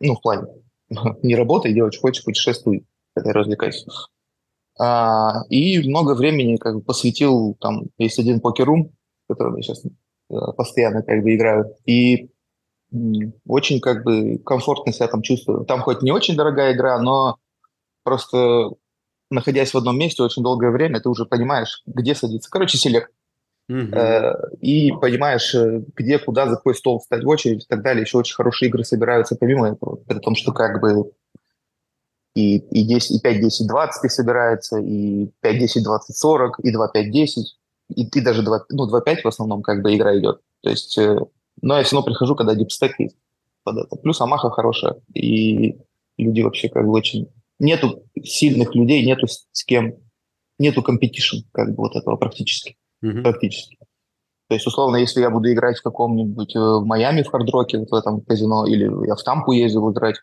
Ну, 0.00 0.16
в 0.16 0.20
плане, 0.20 0.48
не 1.22 1.36
работай, 1.36 1.72
делай, 1.72 1.92
что 1.92 2.00
хочешь, 2.00 2.24
путешествуй, 2.24 2.84
когда 3.14 3.32
развлекайся. 3.32 3.86
А, 4.80 5.44
и 5.50 5.88
много 5.88 6.14
времени 6.14 6.56
как 6.56 6.76
бы 6.76 6.80
посвятил, 6.80 7.56
там, 7.60 7.84
есть 7.98 8.18
один 8.18 8.40
покерум, 8.40 8.90
в 9.26 9.34
котором 9.34 9.56
я 9.56 9.62
сейчас 9.62 9.84
э, 9.84 10.34
постоянно 10.56 11.02
как 11.04 11.22
бы 11.22 11.32
играю. 11.32 11.76
И 11.86 12.31
очень 13.46 13.80
как 13.80 14.04
бы 14.04 14.38
комфортно 14.38 14.92
себя 14.92 15.08
там 15.08 15.22
чувствую. 15.22 15.64
Там 15.64 15.80
хоть 15.80 16.02
не 16.02 16.12
очень 16.12 16.36
дорогая 16.36 16.74
игра, 16.74 16.98
но 17.00 17.36
просто 18.04 18.70
находясь 19.30 19.72
в 19.72 19.78
одном 19.78 19.98
месте 19.98 20.22
очень 20.22 20.42
долгое 20.42 20.70
время, 20.70 21.00
ты 21.00 21.08
уже 21.08 21.24
понимаешь, 21.24 21.82
где 21.86 22.14
садиться. 22.14 22.50
Короче, 22.50 22.78
селект. 22.78 23.10
Mm-hmm. 23.70 23.94
Э, 23.94 24.56
и 24.60 24.92
понимаешь, 24.92 25.54
э, 25.54 25.82
где, 25.96 26.18
куда, 26.18 26.46
за 26.46 26.56
какой 26.56 26.74
стол 26.74 26.98
встать 26.98 27.24
в 27.24 27.28
очередь 27.28 27.64
и 27.64 27.66
так 27.66 27.82
далее. 27.82 28.02
Еще 28.02 28.18
очень 28.18 28.34
хорошие 28.34 28.68
игры 28.68 28.84
собираются 28.84 29.36
помимо 29.36 29.68
этого. 29.68 29.96
При 29.96 30.18
том, 30.18 30.34
что 30.34 30.52
как 30.52 30.80
бы 30.80 31.12
и, 32.34 32.58
и, 32.58 32.84
10, 32.84 33.18
и 33.18 33.20
5, 33.20 33.40
10, 33.40 33.68
20 33.68 34.04
их 34.04 34.12
собирается, 34.12 34.78
и 34.78 35.30
5, 35.40 35.58
10, 35.58 35.84
20, 35.84 36.16
40, 36.16 36.60
и 36.60 36.72
2, 36.72 36.88
5, 36.88 37.10
10, 37.10 37.58
и, 37.94 38.06
и 38.06 38.20
даже 38.20 38.42
2, 38.42 38.66
ну, 38.70 38.86
2, 38.86 39.00
5 39.00 39.24
в 39.24 39.28
основном 39.28 39.62
как 39.62 39.82
бы 39.82 39.94
игра 39.94 40.18
идет. 40.18 40.40
То 40.62 40.70
есть 40.70 40.98
э, 40.98 41.18
но 41.62 41.78
я 41.78 41.84
все 41.84 41.96
равно 41.96 42.06
прихожу, 42.06 42.36
когда 42.36 42.54
дипстек 42.54 42.98
есть 42.98 43.16
под 43.64 43.78
это. 43.78 43.96
Плюс 43.96 44.20
Амаха 44.20 44.50
хорошая, 44.50 44.96
и 45.14 45.78
люди 46.18 46.42
вообще 46.42 46.68
как 46.68 46.84
бы 46.84 46.92
очень... 46.92 47.28
Нету 47.58 48.02
сильных 48.20 48.74
людей, 48.74 49.06
нету 49.06 49.28
с 49.28 49.64
кем, 49.64 49.94
нету 50.58 50.82
competition, 50.82 51.46
как 51.52 51.68
бы 51.68 51.76
вот 51.76 51.94
этого 51.94 52.16
практически. 52.16 52.76
Mm-hmm. 53.04 53.22
Практически. 53.22 53.78
То 54.48 54.54
есть, 54.54 54.66
условно, 54.66 54.96
если 54.96 55.20
я 55.20 55.30
буду 55.30 55.50
играть 55.52 55.78
в 55.78 55.82
каком-нибудь 55.82 56.56
э, 56.56 56.58
в 56.58 56.84
Майами, 56.84 57.22
в 57.22 57.28
Hard 57.28 57.48
Rock 57.48 57.68
е, 57.68 57.78
вот 57.78 57.90
в 57.90 57.94
этом 57.94 58.20
казино, 58.20 58.66
или 58.66 58.84
я 59.06 59.14
в 59.14 59.22
Тампу 59.22 59.52
ездил 59.52 59.90
играть, 59.92 60.16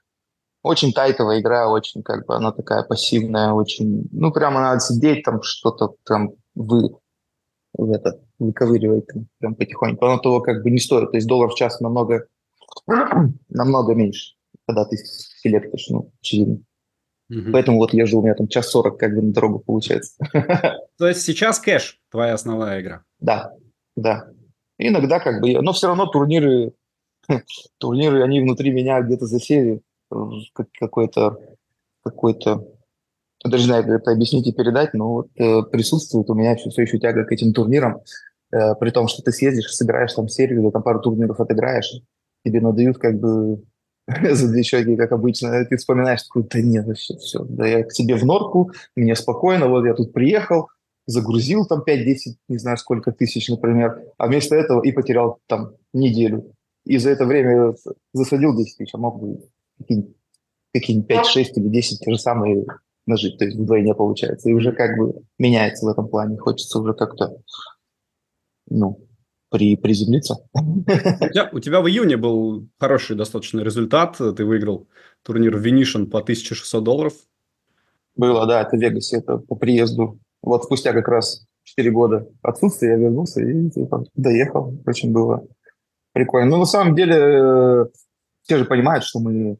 очень 0.61 0.91
тайтовая 0.93 1.39
игра, 1.39 1.69
очень 1.69 2.03
как 2.03 2.25
бы 2.25 2.35
она 2.35 2.51
такая 2.51 2.83
пассивная, 2.83 3.53
очень, 3.53 4.07
ну, 4.11 4.31
прямо 4.31 4.59
надо 4.59 4.81
сидеть 4.81 5.23
там 5.23 5.41
что-то 5.41 5.95
там 6.03 6.31
вы, 6.53 6.89
в 7.73 7.91
это, 7.91 8.19
выковыривать 8.39 9.07
там, 9.07 9.27
прям 9.39 9.55
потихоньку. 9.55 10.05
Оно 10.05 10.17
того 10.17 10.41
как 10.41 10.63
бы 10.63 10.71
не 10.71 10.79
стоит. 10.79 11.11
То 11.11 11.17
есть 11.17 11.27
доллар 11.27 11.49
в 11.49 11.55
час 11.55 11.79
намного, 11.79 12.27
намного 13.49 13.93
меньше, 13.93 14.35
когда 14.67 14.85
ты 14.85 14.97
селектишь, 14.97 15.87
ну, 15.89 16.11
очевидно. 16.21 16.59
Угу. 17.29 17.51
Поэтому 17.51 17.77
вот 17.77 17.93
езжу, 17.93 18.19
у 18.19 18.23
меня 18.23 18.33
там 18.33 18.47
час 18.47 18.69
сорок 18.69 18.97
как 18.97 19.13
бы 19.13 19.21
на 19.21 19.31
дорогу 19.31 19.59
получается. 19.59 20.15
То 20.97 21.07
есть 21.07 21.21
сейчас 21.21 21.59
кэш 21.59 21.99
твоя 22.09 22.33
основная 22.33 22.81
игра? 22.81 23.03
Да, 23.19 23.53
да. 23.95 24.31
Иногда 24.77 25.19
как 25.19 25.41
бы, 25.41 25.61
но 25.61 25.73
все 25.73 25.87
равно 25.87 26.07
турниры, 26.07 26.73
турниры, 27.77 28.23
они 28.23 28.41
внутри 28.41 28.71
меня 28.71 29.01
где-то 29.01 29.27
засели 29.27 29.81
какой-то 30.79 31.37
какой-то 32.01 32.65
даже 33.43 33.63
не 33.63 33.67
знаю, 33.67 33.83
как 33.85 34.01
это 34.01 34.11
объяснить 34.11 34.47
и 34.47 34.51
передать, 34.51 34.93
но 34.93 35.13
вот 35.13 35.29
э, 35.37 35.63
присутствует 35.63 36.29
у 36.29 36.33
меня 36.33 36.55
все, 36.55 36.69
все 36.69 36.81
еще 36.81 36.99
тяга 36.99 37.23
к 37.23 37.31
этим 37.31 37.53
турнирам, 37.53 38.01
э, 38.51 38.75
при 38.75 38.89
том, 38.91 39.07
что 39.07 39.21
ты 39.21 39.31
съездишь, 39.31 39.73
сыграешь 39.73 40.13
там 40.13 40.27
серию, 40.27 40.63
да, 40.63 40.71
там 40.71 40.83
пару 40.83 40.99
турниров 40.99 41.39
отыграешь, 41.39 42.01
тебе 42.45 42.61
надают 42.61 42.97
как 42.97 43.19
бы 43.19 43.63
за 44.31 44.51
две 44.51 44.63
щеки, 44.63 44.95
как 44.95 45.11
обычно, 45.11 45.65
ты 45.65 45.77
вспоминаешь, 45.77 46.23
такой, 46.23 46.43
да 46.43 46.61
нет, 46.61 46.85
вообще 46.85 47.17
все, 47.17 47.43
да 47.43 47.67
я 47.67 47.83
к 47.83 47.89
тебе 47.89 48.15
в 48.15 48.25
норку, 48.25 48.71
мне 48.95 49.15
спокойно, 49.15 49.67
вот 49.67 49.85
я 49.85 49.93
тут 49.93 50.13
приехал, 50.13 50.67
загрузил 51.05 51.65
там 51.65 51.83
5-10, 51.87 52.35
не 52.49 52.57
знаю 52.57 52.77
сколько 52.77 53.11
тысяч, 53.11 53.49
например, 53.49 54.03
а 54.17 54.27
вместо 54.27 54.55
этого 54.55 54.81
и 54.81 54.91
потерял 54.91 55.39
там 55.47 55.71
неделю. 55.93 56.53
И 56.85 56.97
за 56.97 57.09
это 57.09 57.25
время 57.25 57.73
засадил 58.13 58.55
10 58.55 58.77
тысяч, 58.77 58.91
а 58.93 58.97
мог 58.97 59.19
бы 59.19 59.39
какие-нибудь 59.79 60.15
какие 60.73 61.01
5, 61.01 61.25
6 61.25 61.57
или 61.57 61.67
10 61.67 61.99
те 61.99 62.11
же 62.11 62.17
самые 62.17 62.65
нажить, 63.05 63.37
то 63.37 63.45
есть 63.45 63.57
вдвойне 63.57 63.95
получается. 63.95 64.49
И 64.49 64.53
уже 64.53 64.71
как 64.71 64.97
бы 64.97 65.21
меняется 65.37 65.85
в 65.85 65.89
этом 65.89 66.07
плане. 66.07 66.37
Хочется 66.37 66.79
уже 66.79 66.93
как-то, 66.93 67.37
ну, 68.69 69.07
при, 69.49 69.75
приземлиться. 69.75 70.37
У 70.53 71.29
тебя, 71.29 71.49
у 71.51 71.59
тебя 71.59 71.81
в 71.81 71.87
июне 71.87 72.17
был 72.17 72.67
хороший 72.79 73.15
достаточно 73.15 73.61
результат. 73.61 74.17
Ты 74.17 74.45
выиграл 74.45 74.87
турнир 75.23 75.57
Venetian 75.57 76.05
по 76.05 76.19
1600 76.19 76.83
долларов. 76.83 77.13
Было, 78.15 78.45
да, 78.45 78.61
это 78.61 78.75
в 78.75 78.79
Вегасе, 78.79 79.17
это 79.17 79.37
по 79.37 79.55
приезду. 79.55 80.19
Вот 80.41 80.63
спустя 80.63 80.93
как 80.93 81.07
раз 81.07 81.45
4 81.63 81.91
года 81.91 82.27
отсутствия 82.41 82.89
я 82.89 82.95
вернулся 82.97 83.41
и 83.41 83.69
типа, 83.69 84.05
доехал. 84.15 84.73
Очень 84.85 85.11
было 85.11 85.45
прикольно. 86.13 86.51
Но 86.51 86.57
на 86.57 86.65
самом 86.65 86.95
деле 86.95 87.15
э, 87.15 87.85
все 88.43 88.57
же 88.57 88.65
понимают, 88.65 89.03
что 89.03 89.19
мы 89.19 89.57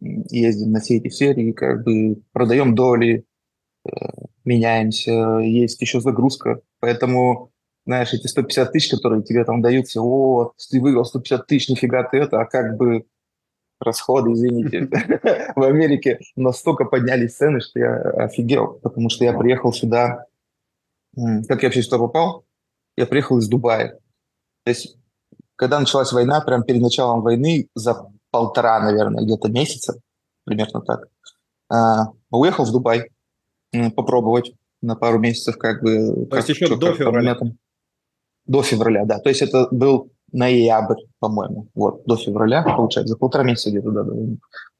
ездим 0.00 0.72
на 0.72 0.80
все 0.80 0.96
эти 0.96 1.08
серии, 1.08 1.52
как 1.52 1.84
бы 1.84 2.22
продаем 2.32 2.74
доли, 2.74 3.24
э, 3.84 3.90
меняемся, 4.44 5.38
есть 5.38 5.80
еще 5.80 6.00
загрузка. 6.00 6.60
Поэтому, 6.80 7.50
знаешь, 7.90 8.14
эти 8.14 8.28
150 8.28 8.70
тысяч, 8.70 8.88
которые 8.88 9.24
тебе 9.24 9.44
там 9.44 9.60
даются, 9.62 10.00
о, 10.00 10.52
ты 10.70 10.80
выиграл 10.80 11.04
150 11.04 11.44
тысяч, 11.48 11.68
нифига 11.68 12.04
ты 12.04 12.18
это, 12.18 12.40
а 12.40 12.44
как 12.44 12.76
бы 12.76 13.04
расходы, 13.80 14.32
извините. 14.32 14.88
В 15.56 15.62
Америке 15.64 16.20
настолько 16.36 16.84
поднялись 16.84 17.34
цены, 17.34 17.60
что 17.60 17.80
я 17.80 17.96
офигел, 17.96 18.78
потому 18.80 19.08
что 19.08 19.24
я 19.24 19.36
приехал 19.36 19.72
сюда, 19.72 20.26
как 21.16 21.62
я 21.62 21.68
вообще 21.68 21.82
сюда 21.82 21.98
попал? 21.98 22.44
Я 22.96 23.06
приехал 23.06 23.38
из 23.38 23.48
Дубая. 23.48 23.98
То 24.62 24.70
есть, 24.70 24.96
когда 25.56 25.80
началась 25.80 26.12
война, 26.12 26.40
прямо 26.42 26.62
перед 26.62 26.82
началом 26.82 27.22
войны, 27.22 27.66
за 27.74 28.06
полтора, 28.30 28.78
наверное, 28.78 29.24
где-то 29.24 29.48
месяца, 29.48 30.00
примерно 30.44 30.80
так. 30.80 31.08
А, 31.68 32.12
уехал 32.30 32.64
в 32.64 32.70
Дубай 32.70 33.10
попробовать 33.96 34.52
на 34.80 34.94
пару 34.94 35.18
месяцев, 35.18 35.58
как 35.58 35.82
бы. 35.82 36.26
То 36.26 36.36
есть 36.36 36.50
еще 36.50 36.76
до 36.76 36.94
февраля? 36.94 37.34
Там, 37.34 37.58
до 38.46 38.62
февраля, 38.62 39.04
да. 39.04 39.18
То 39.18 39.28
есть 39.28 39.42
это 39.42 39.68
был 39.70 40.10
ноябрь, 40.32 41.02
по-моему. 41.18 41.68
Вот, 41.74 42.04
до 42.04 42.16
февраля, 42.16 42.62
получается, 42.62 43.12
за 43.12 43.18
полтора 43.18 43.44
месяца 43.44 43.70
где-то, 43.70 43.90
да. 43.90 44.04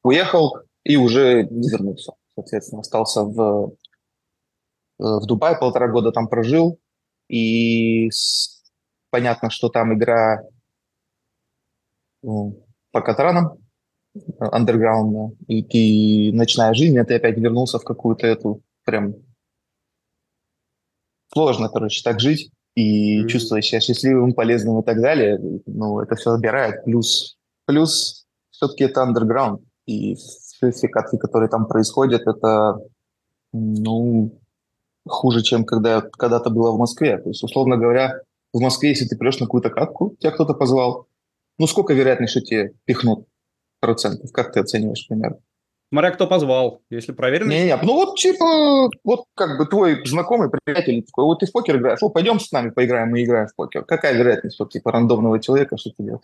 Уехал 0.03 0.57
и 0.85 0.97
уже 0.97 1.45
не 1.45 1.69
вернулся. 1.69 2.13
Соответственно, 2.35 2.81
остался 2.81 3.23
в, 3.23 3.75
э, 4.99 5.03
в 5.03 5.27
Дубае, 5.27 5.57
полтора 5.59 5.89
года 5.89 6.13
там 6.13 6.29
прожил. 6.29 6.79
И 7.29 8.11
с... 8.11 8.63
понятно, 9.11 9.51
что 9.51 9.69
там 9.69 9.95
игра 9.95 10.43
ну, 12.23 12.67
по 12.93 13.01
катранам 13.01 13.59
андерграундная, 14.39 15.33
и, 15.47 15.61
и 15.61 16.33
ночная 16.33 16.75
жизнь, 16.75 16.99
а 16.99 17.05
ты 17.05 17.15
опять 17.15 17.37
вернулся 17.37 17.79
в 17.79 17.85
какую-то 17.85 18.27
эту 18.27 18.63
прям 18.85 19.15
сложно, 21.33 21.69
короче, 21.69 22.03
так 22.03 22.19
жить 22.19 22.51
и 22.75 23.23
mm-hmm. 23.23 23.29
чувствовать 23.29 23.65
себя 23.65 23.81
счастливым, 23.81 24.33
полезным 24.33 24.81
и 24.81 24.85
так 24.85 25.01
далее. 25.01 25.41
Ну, 25.67 26.01
это 26.01 26.15
все 26.17 26.33
отбирает. 26.33 26.85
Плюс, 26.85 27.37
плюс 27.67 28.27
все-таки 28.51 28.85
это 28.85 29.03
андерграунд. 29.03 29.63
И 29.87 30.15
все 30.15 30.89
которые 30.89 31.49
там 31.49 31.67
происходят, 31.67 32.23
это, 32.27 32.79
ну, 33.53 34.39
хуже, 35.09 35.43
чем 35.43 35.65
когда 35.65 36.01
когда-то 36.01 36.51
было 36.51 36.71
в 36.71 36.79
Москве. 36.79 37.19
То 37.19 37.31
есть, 37.31 37.43
условно 37.43 37.77
говоря, 37.77 38.21
в 38.53 38.61
Москве, 38.61 38.91
если 38.91 39.07
ты 39.07 39.17
прешь 39.17 39.41
на 39.41 39.47
какую-то 39.47 39.71
катку, 39.71 40.17
тебя 40.21 40.31
кто-то 40.33 40.55
позвал, 40.55 41.07
ну, 41.59 41.67
сколько 41.67 41.93
вероятность, 41.93 42.33
что 42.33 42.41
тебе 42.41 42.73
пихнут 42.85 43.27
процентов? 43.81 44.31
Как 44.33 44.53
ты 44.53 44.61
оцениваешь 44.61 45.07
примерно? 45.09 45.39
Смотря 45.93 46.13
кто 46.13 46.29
позвал, 46.29 46.83
если 46.89 47.11
проверено. 47.11 47.51
Не, 47.51 47.65
не, 47.65 47.77
ну 47.83 47.95
вот 47.95 48.17
типа, 48.17 48.91
вот 49.03 49.25
как 49.35 49.59
бы 49.59 49.67
твой 49.67 50.07
знакомый 50.07 50.49
приятель 50.49 51.03
такой, 51.03 51.25
вот 51.25 51.41
ты 51.41 51.47
в 51.47 51.53
покер 51.53 51.79
играешь, 51.79 51.99
о, 52.01 52.11
пойдем 52.11 52.39
с 52.39 52.53
нами 52.53 52.71
поиграем, 52.71 53.11
мы 53.11 53.25
играем 53.25 53.49
в 53.49 53.57
покер. 53.57 53.85
Какая 53.85 54.15
вероятность, 54.15 54.59
вот 54.61 54.71
типа 54.71 54.93
рандомного 54.93 55.41
человека, 55.41 55.77
что 55.77 55.91
тебе, 55.91 56.21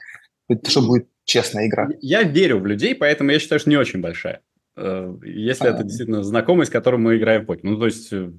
что 0.68 0.82
будет 0.82 1.08
честная 1.24 1.66
игра? 1.66 1.88
Я 2.00 2.22
верю 2.22 2.60
в 2.60 2.66
людей, 2.66 2.94
поэтому 2.94 3.32
я 3.32 3.40
считаю, 3.40 3.58
что 3.58 3.70
не 3.70 3.76
очень 3.76 4.00
большая. 4.00 4.40
Э, 4.76 5.12
если 5.24 5.66
а, 5.66 5.70
это 5.70 5.82
действительно 5.82 6.22
знакомый, 6.22 6.66
с 6.66 6.70
которым 6.70 7.02
мы 7.02 7.16
играем 7.16 7.42
в 7.42 7.46
покер. 7.46 7.64
Ну, 7.64 7.78
то 7.78 7.86
есть, 7.86 8.12
э, 8.12 8.30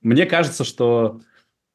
мне 0.00 0.24
кажется, 0.24 0.64
что... 0.64 1.20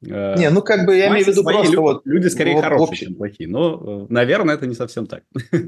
Э, 0.04 0.34
не, 0.36 0.50
ну 0.50 0.62
как 0.62 0.84
бы 0.84 0.96
я 0.96 1.08
имею 1.10 1.24
в 1.24 1.28
виду 1.28 1.44
просто 1.44 1.66
люди, 1.66 1.76
вот... 1.76 2.02
Люди 2.06 2.26
скорее 2.26 2.54
вот, 2.54 2.64
хорошие, 2.64 2.88
общем. 2.88 3.06
чем 3.06 3.14
плохие. 3.14 3.48
Но, 3.48 4.06
наверное, 4.08 4.56
это 4.56 4.66
не 4.66 4.74
совсем 4.74 5.06
так. 5.06 5.22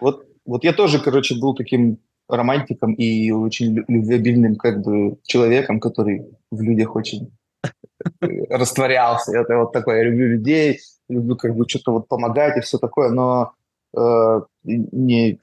Вот, 0.00 0.26
вот 0.46 0.64
я 0.64 0.72
тоже, 0.72 0.98
короче, 0.98 1.38
был 1.38 1.54
таким 1.54 1.98
романтиком 2.30 2.94
и 2.94 3.30
очень 3.30 3.84
любвеобильным 3.88 4.56
как 4.56 4.82
бы 4.82 5.18
человеком, 5.24 5.80
который 5.80 6.26
в 6.50 6.60
людях 6.60 6.96
очень 6.96 7.30
растворялся. 8.48 9.36
Это 9.36 9.58
вот 9.58 9.72
такое, 9.72 9.98
я 9.98 10.04
люблю 10.04 10.28
людей, 10.28 10.80
люблю 11.08 11.36
как 11.36 11.54
бы 11.54 11.68
что-то 11.68 11.92
вот 11.92 12.08
помогать 12.08 12.56
и 12.56 12.60
все 12.60 12.78
такое, 12.78 13.10
но 13.10 13.52
э, 13.96 14.40
не, 14.64 15.40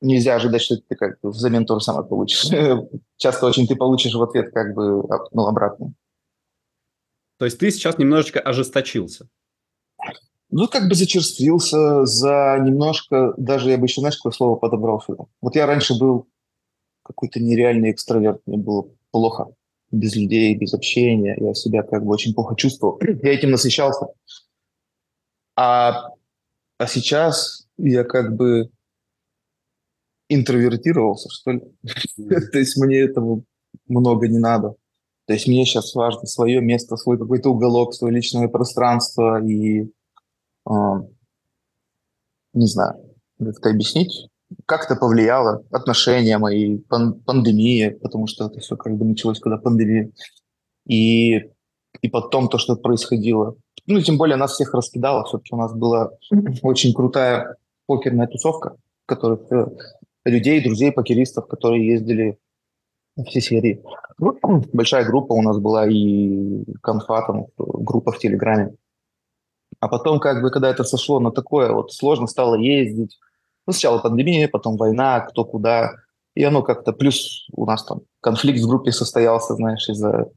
нельзя 0.00 0.36
ожидать, 0.36 0.62
что 0.62 0.76
ты 0.76 0.94
как 0.94 1.18
бы 1.20 1.30
взамен 1.30 1.66
то 1.66 1.78
же 1.78 1.84
самое 1.84 2.06
получишь. 2.06 2.50
Часто 3.16 3.46
очень 3.46 3.66
ты 3.66 3.76
получишь 3.76 4.14
в 4.14 4.22
ответ 4.22 4.52
как 4.52 4.74
бы 4.74 5.02
ну, 5.32 5.46
обратно. 5.46 5.94
То 7.38 7.46
есть 7.46 7.58
ты 7.58 7.70
сейчас 7.70 7.98
немножечко 7.98 8.40
ожесточился? 8.40 9.28
Ну, 10.56 10.68
как 10.68 10.88
бы 10.88 10.94
зачерствился 10.94 12.06
за 12.06 12.56
немножко, 12.64 13.34
даже 13.36 13.70
я 13.70 13.76
бы 13.76 13.86
еще, 13.86 14.00
знаешь, 14.00 14.18
какое 14.18 14.30
слово 14.30 14.54
подобрал 14.54 15.00
сюда. 15.00 15.24
Вот 15.40 15.56
я 15.56 15.66
раньше 15.66 15.98
был 15.98 16.28
какой-то 17.02 17.40
нереальный 17.40 17.90
экстраверт, 17.90 18.40
мне 18.46 18.56
было 18.56 18.88
плохо 19.10 19.48
без 19.90 20.14
людей, 20.14 20.54
без 20.54 20.72
общения, 20.72 21.36
я 21.40 21.54
себя 21.54 21.82
как 21.82 22.04
бы 22.04 22.12
очень 22.12 22.34
плохо 22.34 22.54
чувствовал. 22.54 23.00
Я 23.24 23.34
этим 23.34 23.50
насыщался. 23.50 24.06
А, 25.56 26.10
а 26.78 26.86
сейчас 26.86 27.66
я 27.76 28.04
как 28.04 28.36
бы 28.36 28.70
интровертировался, 30.28 31.30
что 31.30 31.50
ли. 31.50 31.62
То 32.52 32.58
есть 32.60 32.76
мне 32.76 33.00
этого 33.00 33.42
много 33.88 34.28
не 34.28 34.38
надо. 34.38 34.76
То 35.26 35.32
есть 35.32 35.48
мне 35.48 35.64
сейчас 35.64 35.96
важно 35.96 36.26
свое 36.26 36.60
место, 36.60 36.96
свой 36.96 37.18
какой-то 37.18 37.50
уголок, 37.50 37.92
свое 37.92 38.14
личное 38.14 38.46
пространство 38.46 39.44
и 39.44 39.90
не 40.66 42.66
знаю, 42.66 42.94
как 43.38 43.58
это 43.58 43.70
объяснить. 43.70 44.28
Как 44.66 44.84
это 44.84 44.96
повлияло 44.96 45.64
отношения 45.70 46.38
мои, 46.38 46.78
пан 46.78 47.20
пандемия, 47.20 47.96
потому 48.00 48.26
что 48.26 48.46
это 48.46 48.60
все 48.60 48.76
как 48.76 48.96
бы 48.96 49.04
началось, 49.04 49.40
когда 49.40 49.56
пандемия. 49.56 50.10
И, 50.86 51.50
и 52.02 52.08
потом 52.10 52.48
то, 52.48 52.58
что 52.58 52.76
происходило. 52.76 53.56
Ну, 53.86 54.00
тем 54.00 54.16
более 54.16 54.36
нас 54.36 54.52
всех 54.52 54.72
раскидало. 54.74 55.24
Все-таки 55.24 55.54
у 55.54 55.58
нас 55.58 55.74
была 55.74 56.10
очень 56.62 56.94
крутая 56.94 57.56
покерная 57.86 58.26
тусовка, 58.26 58.76
в 59.04 59.06
которой 59.06 59.38
людей, 60.24 60.62
друзей, 60.62 60.92
покеристов, 60.92 61.46
которые 61.48 61.86
ездили 61.86 62.38
на 63.16 63.24
все 63.24 63.40
серии. 63.40 63.82
Большая 64.72 65.04
группа 65.04 65.32
у 65.32 65.42
нас 65.42 65.58
была 65.58 65.88
и 65.88 66.64
конфа, 66.82 67.26
там, 67.26 67.46
группа 67.56 68.12
в 68.12 68.18
Телеграме. 68.18 68.74
А 69.84 69.88
потом, 69.88 70.18
как 70.18 70.40
бы, 70.40 70.50
когда 70.50 70.70
это 70.70 70.82
сошло 70.82 71.20
на 71.20 71.30
такое, 71.30 71.70
вот 71.70 71.92
сложно 71.92 72.26
стало 72.26 72.54
ездить. 72.54 73.18
Ну, 73.66 73.74
сначала 73.74 73.98
пандемия, 73.98 74.48
потом 74.48 74.78
война, 74.78 75.20
кто 75.20 75.44
куда. 75.44 75.92
И 76.34 76.42
оно 76.42 76.62
как-то... 76.62 76.94
Плюс 76.94 77.46
у 77.52 77.66
нас 77.66 77.84
там 77.84 78.00
конфликт 78.22 78.60
в 78.60 78.66
группе 78.66 78.92
состоялся, 78.92 79.54
знаешь, 79.54 79.86
из-за 79.90 80.30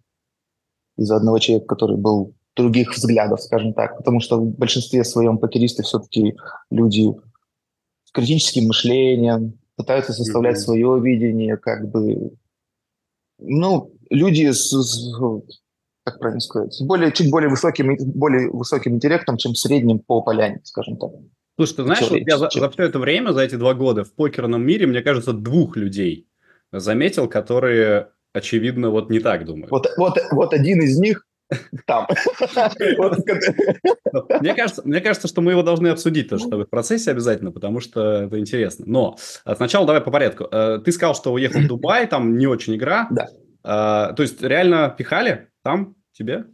из 0.97 1.09
одного 1.11 1.39
человека, 1.39 1.67
который 1.67 1.95
был 1.95 2.33
других 2.57 2.93
взглядов, 2.93 3.41
скажем 3.41 3.73
так. 3.73 3.95
Потому 3.95 4.19
что 4.19 4.37
в 4.37 4.49
большинстве 4.57 5.05
своем 5.05 5.37
покеристы 5.37 5.83
все-таки 5.83 6.35
люди 6.69 7.15
с 8.03 8.11
критическим 8.11 8.67
мышлением, 8.67 9.57
пытаются 9.77 10.11
составлять 10.11 10.57
mm-hmm. 10.57 10.59
свое 10.59 10.99
видение, 10.99 11.55
как 11.55 11.89
бы, 11.89 12.33
ну, 13.39 13.93
люди 14.09 14.51
с, 14.51 14.71
с 14.71 15.09
как 16.07 16.19
правильно 16.19 16.39
сказать, 16.39 16.73
с 16.73 16.81
более, 16.81 17.11
чуть 17.11 17.29
более 17.29 17.49
высоким, 17.49 17.97
более 18.15 18.49
высоким 18.49 18.95
интеллектом, 18.95 19.35
чем 19.35 19.55
средним 19.55 19.99
по 19.99 20.21
поляне, 20.21 20.61
скажем 20.63 20.95
так. 20.95 21.09
Слушай, 21.57 21.75
ты 21.75 21.83
знаешь, 21.83 22.09
вот 22.09 22.21
я 22.25 22.37
за, 22.37 22.49
за 22.49 22.69
все 22.69 22.83
это 22.83 22.97
время, 22.97 23.33
за 23.33 23.41
эти 23.41 23.55
два 23.55 23.73
года 23.73 24.05
в 24.05 24.13
покерном 24.13 24.65
мире, 24.65 24.87
мне 24.87 25.01
кажется, 25.01 25.33
двух 25.33 25.75
людей 25.75 26.29
заметил, 26.71 27.27
которые, 27.27 28.11
очевидно, 28.31 28.89
вот 28.89 29.09
не 29.09 29.19
так 29.19 29.43
думают. 29.43 29.69
Вот, 29.69 29.87
вот, 29.97 30.17
вот 30.31 30.53
один 30.53 30.81
из 30.81 30.97
них 30.97 31.25
там. 31.85 32.07
Мне 34.39 34.53
кажется, 34.53 34.81
мне 34.85 35.01
кажется, 35.01 35.27
что 35.27 35.41
мы 35.41 35.51
его 35.51 35.63
должны 35.63 35.87
обсудить 35.87 36.29
тоже 36.29 36.47
в 36.47 36.65
процессе 36.65 37.11
обязательно, 37.11 37.51
потому 37.51 37.81
что 37.81 38.23
это 38.23 38.39
интересно. 38.39 38.85
Но 38.87 39.17
а, 39.43 39.55
сначала 39.55 39.85
давай 39.85 40.01
по 40.01 40.11
порядку. 40.11 40.47
Э, 40.51 40.79
ты 40.83 40.91
сказал, 40.91 41.15
что 41.15 41.33
уехал 41.33 41.61
в 41.61 41.67
Дубай, 41.67 42.07
там 42.07 42.37
не 42.37 42.47
очень 42.47 42.75
игра. 42.75 43.07
Да. 43.11 43.27
А, 43.69 44.13
то 44.13 44.23
есть 44.23 44.41
реально 44.41 44.95
пихали 44.97 45.49
там 45.61 45.96
тебе? 46.17 46.45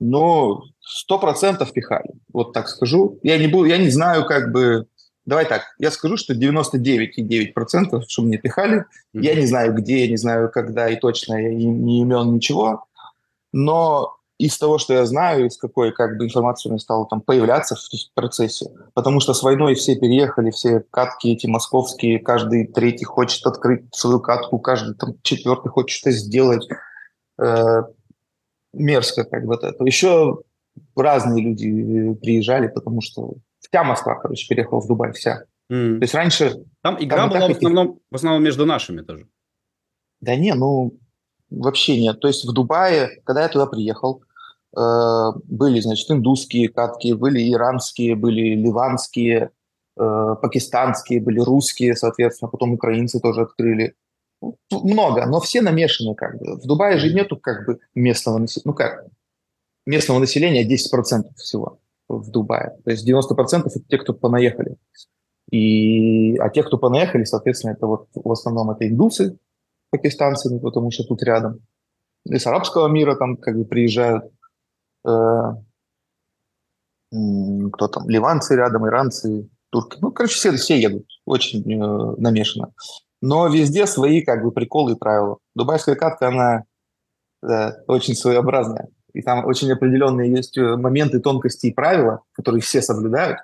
Ну, 0.00 0.62
сто 0.80 1.18
процентов 1.18 1.72
пихали. 1.72 2.10
Вот 2.32 2.52
так 2.52 2.68
скажу. 2.68 3.18
Я 3.22 3.38
не 3.38 3.46
буду, 3.46 3.64
я 3.64 3.78
не 3.78 3.90
знаю, 3.90 4.26
как 4.26 4.52
бы. 4.52 4.86
Давай 5.24 5.46
так, 5.46 5.62
я 5.78 5.90
скажу, 5.90 6.18
что 6.18 6.34
99,9%, 6.34 8.02
что 8.06 8.22
мне 8.22 8.36
пихали. 8.36 8.80
Mm-hmm. 8.80 9.22
Я 9.22 9.34
не 9.34 9.46
знаю, 9.46 9.72
где, 9.72 10.04
я 10.04 10.08
не 10.10 10.18
знаю, 10.18 10.50
когда 10.50 10.90
и 10.90 10.96
точно, 10.96 11.34
я 11.34 11.54
не, 11.54 11.64
не 11.64 12.02
имен 12.02 12.34
ничего. 12.34 12.84
Но 13.50 14.18
из 14.38 14.58
того, 14.58 14.78
что 14.78 14.92
я 14.94 15.06
знаю, 15.06 15.46
из 15.46 15.56
какой 15.56 15.92
как 15.92 16.18
бы 16.18 16.26
информации 16.26 16.68
мне 16.68 16.78
стало 16.78 17.06
там 17.06 17.20
появляться 17.20 17.76
в 17.76 18.14
процессе, 18.14 18.66
потому 18.92 19.20
что 19.20 19.32
с 19.32 19.42
войной 19.42 19.74
все 19.74 19.96
переехали, 19.96 20.50
все 20.50 20.84
катки 20.90 21.32
эти 21.32 21.46
московские, 21.46 22.18
каждый 22.18 22.66
третий 22.66 23.04
хочет 23.04 23.46
открыть 23.46 23.84
свою 23.94 24.20
катку, 24.20 24.58
каждый 24.58 24.94
там 24.96 25.14
четвертый 25.22 25.70
хочет 25.70 25.96
что-то 25.96 26.16
сделать. 26.16 26.68
Э, 27.40 27.84
мерзко 28.74 29.24
как 29.24 29.44
бы 29.44 29.54
это. 29.54 29.84
Еще 29.84 30.38
разные 30.96 31.42
люди 31.42 32.14
приезжали, 32.14 32.68
потому 32.68 33.00
что 33.00 33.34
вся 33.60 33.84
Москва, 33.84 34.16
короче, 34.16 34.46
переехала 34.48 34.80
в 34.80 34.86
Дубай, 34.86 35.12
вся. 35.12 35.44
Mm. 35.70 35.98
То 35.98 36.02
есть 36.02 36.14
раньше... 36.14 36.64
Там 36.82 36.96
игра 37.02 37.28
там 37.28 37.30
была 37.30 37.48
в 37.48 37.50
основном, 37.52 38.00
в 38.10 38.14
основном 38.14 38.42
между 38.42 38.66
нашими 38.66 39.00
тоже. 39.02 39.26
Да 40.20 40.36
не, 40.36 40.54
ну, 40.54 40.98
Вообще 41.50 42.00
нет. 42.00 42.20
То 42.20 42.28
есть 42.28 42.44
в 42.44 42.52
Дубае, 42.52 43.20
когда 43.24 43.42
я 43.42 43.48
туда 43.48 43.66
приехал, 43.66 44.22
э, 44.76 44.80
были, 45.44 45.80
значит, 45.80 46.10
индусские 46.10 46.68
катки, 46.68 47.12
были 47.12 47.52
иранские, 47.52 48.16
были 48.16 48.54
ливанские, 48.54 49.50
э, 49.96 50.36
пакистанские, 50.40 51.20
были 51.20 51.40
русские, 51.40 51.96
соответственно, 51.96 52.50
потом 52.50 52.72
украинцы 52.72 53.20
тоже 53.20 53.42
открыли. 53.42 53.94
Ну, 54.70 54.84
много, 54.84 55.26
но 55.26 55.40
все 55.40 55.60
намешаны 55.62 56.14
как 56.14 56.38
бы. 56.38 56.56
В 56.56 56.66
Дубае 56.66 56.98
же 56.98 57.12
нету 57.12 57.36
как 57.36 57.66
бы 57.66 57.80
местного 57.94 58.38
населения. 58.38 58.70
Ну 58.70 58.74
как? 58.74 59.06
Местного 59.86 60.18
населения 60.18 60.64
10% 60.66 61.34
всего 61.36 61.78
в 62.08 62.30
Дубае. 62.30 62.76
То 62.84 62.90
есть 62.90 63.08
90% 63.08 63.66
это 63.66 63.80
те, 63.88 63.98
кто 63.98 64.12
понаехали. 64.12 64.76
И, 65.50 66.36
а 66.38 66.48
те, 66.48 66.62
кто 66.62 66.78
понаехали, 66.78 67.24
соответственно, 67.24 67.72
это 67.72 67.86
вот 67.86 68.08
в 68.14 68.32
основном 68.32 68.70
это 68.70 68.88
индусы, 68.88 69.38
пакистанцами, 69.90 70.58
потому 70.58 70.90
что 70.90 71.04
тут 71.04 71.22
рядом. 71.22 71.60
Из 72.24 72.46
арабского 72.46 72.88
мира 72.88 73.14
там 73.16 73.36
как 73.36 73.56
бы 73.56 73.64
приезжают 73.64 74.24
э, 75.06 75.10
кто 77.72 77.88
там, 77.88 78.08
ливанцы 78.08 78.56
рядом, 78.56 78.86
иранцы, 78.86 79.48
турки. 79.70 79.98
Ну, 80.00 80.10
короче, 80.12 80.34
все, 80.34 80.52
все 80.56 80.80
едут, 80.80 81.06
очень 81.24 81.60
э, 81.70 82.14
намешано. 82.18 82.72
Но 83.26 83.48
везде 83.48 83.86
свои 83.86 84.20
как 84.20 84.42
бы 84.42 84.52
приколы 84.52 84.92
и 84.92 84.96
правила. 84.96 85.38
Дубайская 85.54 85.94
катка, 85.94 86.28
она 86.28 86.64
да, 87.40 87.74
очень 87.86 88.14
своеобразная. 88.14 88.88
И 89.14 89.22
там 89.22 89.46
очень 89.46 89.72
определенные 89.72 90.30
есть 90.30 90.58
э, 90.58 90.76
моменты, 90.76 91.20
тонкости 91.20 91.68
и 91.68 91.72
правила, 91.72 92.20
которые 92.32 92.60
все 92.60 92.82
соблюдают. 92.82 93.38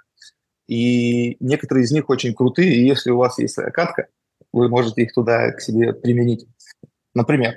И 0.68 1.38
некоторые 1.40 1.84
из 1.84 1.92
них 1.92 2.10
очень 2.10 2.34
крутые. 2.34 2.74
И 2.74 2.86
если 2.86 3.10
у 3.10 3.16
вас 3.16 3.38
есть 3.38 3.54
своя 3.54 3.70
катка, 3.70 4.08
вы 4.52 4.68
можете 4.68 5.00
их 5.00 5.14
туда 5.14 5.50
к 5.52 5.62
себе 5.62 5.94
применить. 5.94 6.46
Например, 7.14 7.54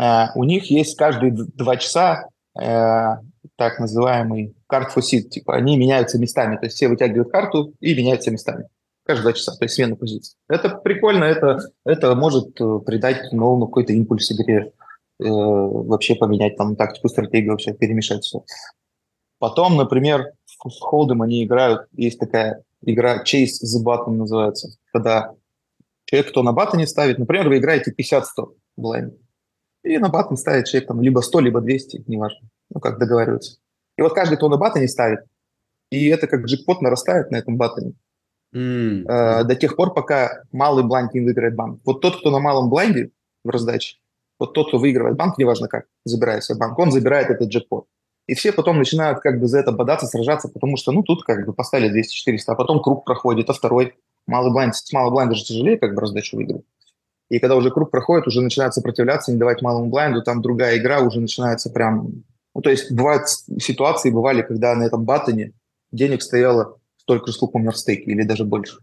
э, 0.00 0.24
у 0.36 0.44
них 0.44 0.70
есть 0.70 0.96
каждые 0.96 1.32
два 1.32 1.76
часа 1.76 2.30
э, 2.58 2.62
так 3.56 3.78
называемый 3.78 4.56
карт 4.68 4.96
seat, 4.96 5.28
типа 5.28 5.54
они 5.54 5.76
меняются 5.76 6.18
местами, 6.18 6.56
то 6.56 6.64
есть 6.64 6.76
все 6.76 6.88
вытягивают 6.88 7.30
карту 7.30 7.74
и 7.80 7.94
меняются 7.94 8.30
местами 8.30 8.70
каждые 9.06 9.22
два 9.22 9.32
часа, 9.32 9.52
то 9.52 9.64
есть 9.64 9.74
смена 9.74 9.96
позиций. 9.96 10.36
Это 10.48 10.70
прикольно, 10.70 11.24
это, 11.24 11.58
это 11.84 12.14
может 12.14 12.60
э, 12.60 12.78
придать 12.84 13.32
новому 13.32 13.66
какой-то 13.66 13.92
импульс 13.92 14.30
игре. 14.32 14.72
вообще 15.18 16.14
поменять 16.14 16.56
там 16.56 16.76
тактику, 16.76 17.08
стратегию, 17.08 17.52
вообще 17.52 17.72
перемешать 17.72 18.24
все. 18.24 18.44
Потом, 19.38 19.76
например, 19.76 20.32
в 20.44 20.80
Холдем 20.80 21.22
они 21.22 21.44
играют, 21.44 21.86
есть 21.92 22.18
такая 22.18 22.64
игра 22.82 23.22
Chase 23.22 23.62
the 23.64 23.84
Button 23.84 24.12
называется, 24.12 24.70
когда 24.92 25.34
человек, 26.04 26.30
кто 26.30 26.42
на 26.42 26.52
button 26.52 26.81
е 26.81 26.86
ставит, 26.86 27.18
например, 27.18 27.48
вы 27.48 27.58
играете 27.58 27.94
50-100 27.96 28.22
блайнд, 28.76 29.14
и 29.82 29.98
на 29.98 30.08
button 30.08 30.36
ставит 30.36 30.66
человек 30.66 30.88
там 30.88 31.00
либо 31.00 31.20
100, 31.20 31.40
либо 31.40 31.60
200, 31.60 32.04
неважно, 32.06 32.48
ну 32.70 32.80
как 32.80 32.98
договариваются. 32.98 33.58
И 33.96 34.02
вот 34.02 34.14
каждый, 34.14 34.36
кто 34.36 34.48
на 34.48 34.56
button 34.56 34.83
е 34.83 34.88
ставит, 34.88 35.20
и 35.90 36.08
это 36.08 36.26
как 36.26 36.44
джекпот 36.44 36.80
нарастает 36.82 37.30
на 37.30 37.36
этом 37.36 37.56
button 37.56 37.84
е, 37.84 37.94
mm. 38.54 39.04
э, 39.06 39.44
до 39.44 39.56
тех 39.56 39.76
пор, 39.76 39.94
пока 39.94 40.42
малый 40.52 40.84
блайнд 40.84 41.14
не 41.14 41.20
выиграет 41.20 41.54
банк. 41.54 41.80
Вот 41.84 42.00
тот, 42.00 42.20
кто 42.20 42.30
на 42.30 42.38
малом 42.38 42.68
блайнде 42.68 43.10
в 43.44 43.50
раздаче, 43.50 43.96
вот 44.38 44.52
тот, 44.52 44.68
кто 44.68 44.78
выигрывает 44.78 45.16
банк, 45.16 45.38
неважно 45.38 45.68
как, 45.68 45.86
забирает 46.04 46.44
себе 46.44 46.58
банк, 46.58 46.78
он 46.78 46.90
забирает 46.90 47.30
этот 47.30 47.48
джекпот. 47.48 47.86
И 48.26 48.34
все 48.34 48.52
потом 48.52 48.78
начинают 48.78 49.20
как 49.20 49.40
бы 49.40 49.46
за 49.46 49.60
это 49.60 49.72
бодаться, 49.72 50.06
сражаться, 50.06 50.48
потому 50.48 50.76
что, 50.76 50.92
ну, 50.92 51.02
тут 51.02 51.22
как 51.22 51.46
бы 51.46 51.52
поставили 51.52 52.02
200-400, 52.02 52.38
а 52.48 52.54
потом 52.56 52.82
круг 52.82 53.04
проходит, 53.04 53.48
а 53.50 53.52
второй 53.52 53.94
малый 54.26 54.52
блайнд, 54.52 54.74
с 54.74 54.92
малого 54.92 55.12
блайнда 55.12 55.36
же 55.36 55.44
тяжелее 55.44 55.78
как 55.78 55.94
бы 55.94 56.00
раздачу 56.00 56.36
выиграть. 56.36 56.64
И 57.28 57.38
когда 57.38 57.56
уже 57.56 57.70
круг 57.70 57.90
проходит, 57.90 58.26
уже 58.26 58.40
начинают 58.40 58.74
сопротивляться, 58.74 59.32
не 59.32 59.38
давать 59.38 59.62
малому 59.62 59.88
блайнду, 59.88 60.22
там 60.22 60.42
другая 60.42 60.78
игра 60.78 61.00
уже 61.00 61.20
начинается 61.20 61.70
прям... 61.70 62.24
Ну, 62.54 62.62
то 62.62 62.70
есть 62.70 62.90
бывают 62.90 63.28
ситуации, 63.28 64.10
бывали, 64.10 64.42
когда 64.42 64.74
на 64.74 64.84
этом 64.84 65.04
баттоне 65.04 65.52
денег 65.92 66.22
стояло 66.22 66.78
столько 67.06 67.28
же, 67.28 67.32
сколько 67.34 67.56
у 67.56 67.60
меня 67.60 67.70
в 67.70 67.78
стеке, 67.78 68.10
или 68.10 68.24
даже 68.24 68.44
больше. 68.44 68.78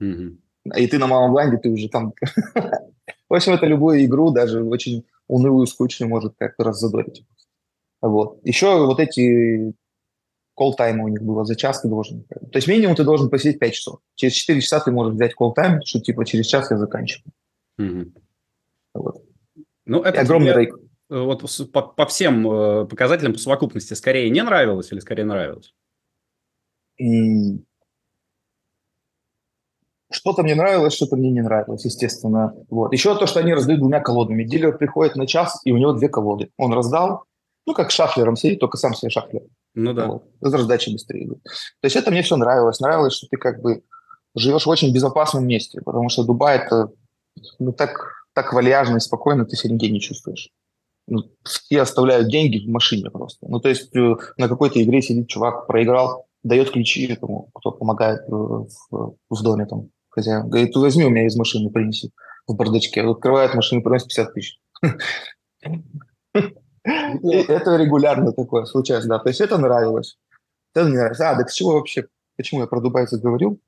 Mm-hmm. 0.00 0.36
И 0.76 0.86
ты 0.86 0.98
на 0.98 1.06
малом 1.06 1.32
блайнде, 1.32 1.58
ты 1.58 1.68
уже 1.68 1.88
там... 1.90 2.14
в 3.28 3.34
общем, 3.34 3.52
это 3.52 3.66
любую 3.66 4.04
игру, 4.06 4.30
даже 4.30 4.64
очень 4.64 5.04
унылую, 5.28 5.66
скучную, 5.66 6.08
может 6.08 6.34
как-то 6.38 6.64
раззадорить. 6.64 7.26
Вот. 8.00 8.40
Еще 8.44 8.86
вот 8.86 9.00
эти 9.00 9.74
кол 10.54 10.74
тайма 10.74 11.04
у 11.04 11.08
них 11.08 11.22
было, 11.22 11.44
за 11.44 11.56
час 11.56 11.82
ты 11.82 11.88
должен. 11.88 12.24
То 12.24 12.56
есть 12.56 12.68
минимум 12.68 12.96
ты 12.96 13.04
должен 13.04 13.28
посидеть 13.28 13.58
5 13.58 13.74
часов. 13.74 14.00
Через 14.14 14.32
4 14.32 14.60
часа 14.62 14.80
ты 14.80 14.90
можешь 14.90 15.14
взять 15.14 15.34
кол 15.34 15.52
тайм, 15.52 15.82
что 15.84 16.00
типа 16.00 16.24
через 16.24 16.46
час 16.46 16.70
я 16.70 16.78
заканчиваю. 16.78 17.32
Угу. 17.78 18.12
Вот. 18.94 19.22
Ну, 19.84 20.02
это 20.02 20.22
огромный 20.22 20.54
рейк. 20.54 20.74
Э, 21.10 21.20
вот 21.20 21.44
по, 21.72 21.82
по 21.82 22.06
всем 22.06 22.50
э, 22.50 22.86
показателям, 22.86 23.34
по 23.34 23.38
совокупности, 23.38 23.92
скорее 23.92 24.30
не 24.30 24.42
нравилось 24.42 24.90
или 24.90 25.00
скорее 25.00 25.24
нравилось? 25.24 25.74
Что-то 30.10 30.42
мне 30.42 30.54
нравилось, 30.54 30.94
что-то 30.94 31.16
мне 31.16 31.30
не 31.30 31.42
нравилось, 31.42 31.84
естественно. 31.84 32.54
Вот. 32.70 32.92
Еще 32.92 33.14
то, 33.16 33.26
что 33.26 33.40
они 33.40 33.52
раздают 33.52 33.80
двумя 33.80 34.00
колодами. 34.00 34.44
Дилер 34.44 34.76
приходит 34.76 35.16
на 35.16 35.26
час, 35.26 35.60
и 35.64 35.72
у 35.72 35.76
него 35.76 35.92
две 35.92 36.08
колоды. 36.08 36.50
Он 36.56 36.72
раздал, 36.72 37.24
ну, 37.66 37.74
как 37.74 37.90
шафлером 37.90 38.36
сидит, 38.36 38.60
только 38.60 38.78
сам 38.78 38.94
себе 38.94 39.10
шафлер. 39.10 39.42
Ну 39.74 39.92
да. 39.92 40.06
Вот. 40.06 40.24
Раздачей 40.40 40.92
быстрее 40.92 41.26
идут. 41.26 41.42
То 41.42 41.84
есть 41.84 41.96
это 41.96 42.10
мне 42.10 42.22
все 42.22 42.36
нравилось. 42.36 42.80
Нравилось, 42.80 43.12
что 43.12 43.26
ты 43.30 43.36
как 43.36 43.60
бы 43.60 43.82
живешь 44.34 44.64
в 44.64 44.70
очень 44.70 44.94
безопасном 44.94 45.46
месте, 45.46 45.80
потому 45.84 46.08
что 46.08 46.24
Дубай 46.24 46.56
это 46.56 46.90
ну, 47.58 47.72
так, 47.72 48.24
так 48.34 48.52
вальяжно 48.52 48.96
и 48.96 49.00
спокойно 49.00 49.44
ты 49.44 49.56
себя 49.56 49.74
нигде 49.74 49.90
не 49.90 50.00
чувствуешь. 50.00 50.50
Ну, 51.06 51.24
все 51.44 51.80
оставляют 51.80 52.28
деньги 52.28 52.64
в 52.66 52.68
машине 52.68 53.10
просто. 53.10 53.46
Ну, 53.48 53.60
то 53.60 53.68
есть 53.68 53.94
э, 53.96 54.14
на 54.36 54.48
какой-то 54.48 54.82
игре 54.82 55.00
сидит 55.00 55.28
чувак, 55.28 55.66
проиграл, 55.66 56.26
дает 56.42 56.70
ключи 56.70 57.06
этому, 57.06 57.50
кто 57.54 57.72
помогает 57.72 58.20
э, 58.20 58.30
в, 58.30 59.16
в 59.30 59.42
доме 59.42 59.66
там 59.66 59.90
хозяин. 60.08 60.48
Говорит, 60.48 60.74
возьми 60.76 61.04
у 61.04 61.10
меня 61.10 61.26
из 61.26 61.36
машины, 61.36 61.70
принеси 61.70 62.12
в 62.46 62.54
бардачке. 62.54 63.02
Открывает 63.02 63.54
машину, 63.54 63.82
приносит 63.82 64.08
50 64.08 64.34
тысяч. 64.34 64.60
Это 66.84 67.76
регулярно 67.76 68.32
такое 68.32 68.64
случается, 68.64 69.08
да. 69.08 69.18
То 69.18 69.28
есть 69.28 69.40
это 69.40 69.58
нравилось. 69.58 70.18
Это 70.74 70.88
не 70.88 70.96
нравилось. 70.96 71.20
А, 71.20 71.36
так 71.36 71.50
с 71.50 71.54
чего 71.54 71.72
вообще, 71.74 72.06
почему 72.36 72.60
я 72.62 72.66
про 72.66 72.80
дубайцев 72.80 73.20
говорил? 73.20 73.60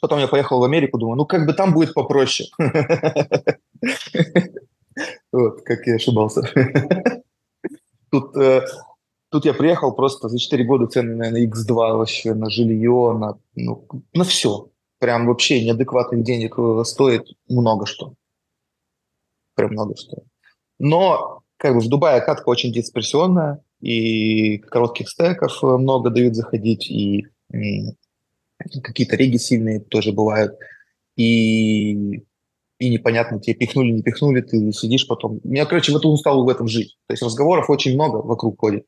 Потом 0.00 0.18
я 0.18 0.28
поехал 0.28 0.60
в 0.60 0.64
Америку, 0.64 0.98
думаю, 0.98 1.16
ну 1.16 1.26
как 1.26 1.46
бы 1.46 1.52
там 1.52 1.72
будет 1.72 1.94
попроще. 1.94 2.48
Вот, 5.32 5.62
как 5.62 5.86
я 5.86 5.94
ошибался. 5.94 6.42
Тут, 8.10 8.36
э, 8.36 8.66
тут 9.30 9.44
я 9.44 9.54
приехал 9.54 9.92
просто 9.92 10.28
за 10.28 10.38
4 10.38 10.64
года 10.64 10.86
цены, 10.86 11.16
наверное, 11.16 11.46
X2 11.46 11.74
вообще 11.74 12.34
на 12.34 12.50
жилье, 12.50 13.16
на, 13.18 13.38
ну, 13.54 13.86
на 14.12 14.24
все. 14.24 14.70
Прям 14.98 15.26
вообще 15.26 15.64
неадекватных 15.64 16.22
денег 16.22 16.58
э, 16.58 16.82
стоит 16.84 17.26
много 17.48 17.86
что. 17.86 18.14
Прям 19.54 19.72
много 19.72 19.96
что. 19.96 20.24
Но 20.78 21.42
как 21.56 21.74
бы 21.74 21.80
в 21.80 21.88
Дубае 21.88 22.20
катка 22.20 22.48
очень 22.48 22.72
дисперсионная, 22.72 23.62
и 23.80 24.58
коротких 24.58 25.08
стеков 25.08 25.58
э, 25.62 25.66
много 25.66 26.10
дают 26.10 26.34
заходить, 26.34 26.90
и, 26.90 27.26
и 27.52 27.96
какие-то 28.82 29.16
реги 29.16 29.36
сильные 29.36 29.80
тоже 29.80 30.12
бывают. 30.12 30.54
И, 31.16 32.22
и 32.78 32.88
непонятно, 32.88 33.40
тебе 33.40 33.54
пихнули, 33.54 33.92
не 33.92 34.02
пихнули, 34.02 34.42
ты 34.42 34.72
сидишь 34.72 35.06
потом. 35.06 35.40
Я, 35.44 35.66
короче, 35.66 35.92
в 35.92 35.96
этом 35.96 36.12
устал 36.12 36.44
в 36.44 36.48
этом 36.48 36.68
жить. 36.68 36.98
То 37.06 37.12
есть 37.12 37.22
разговоров 37.22 37.70
очень 37.70 37.94
много 37.94 38.16
вокруг 38.16 38.58
ходит. 38.60 38.86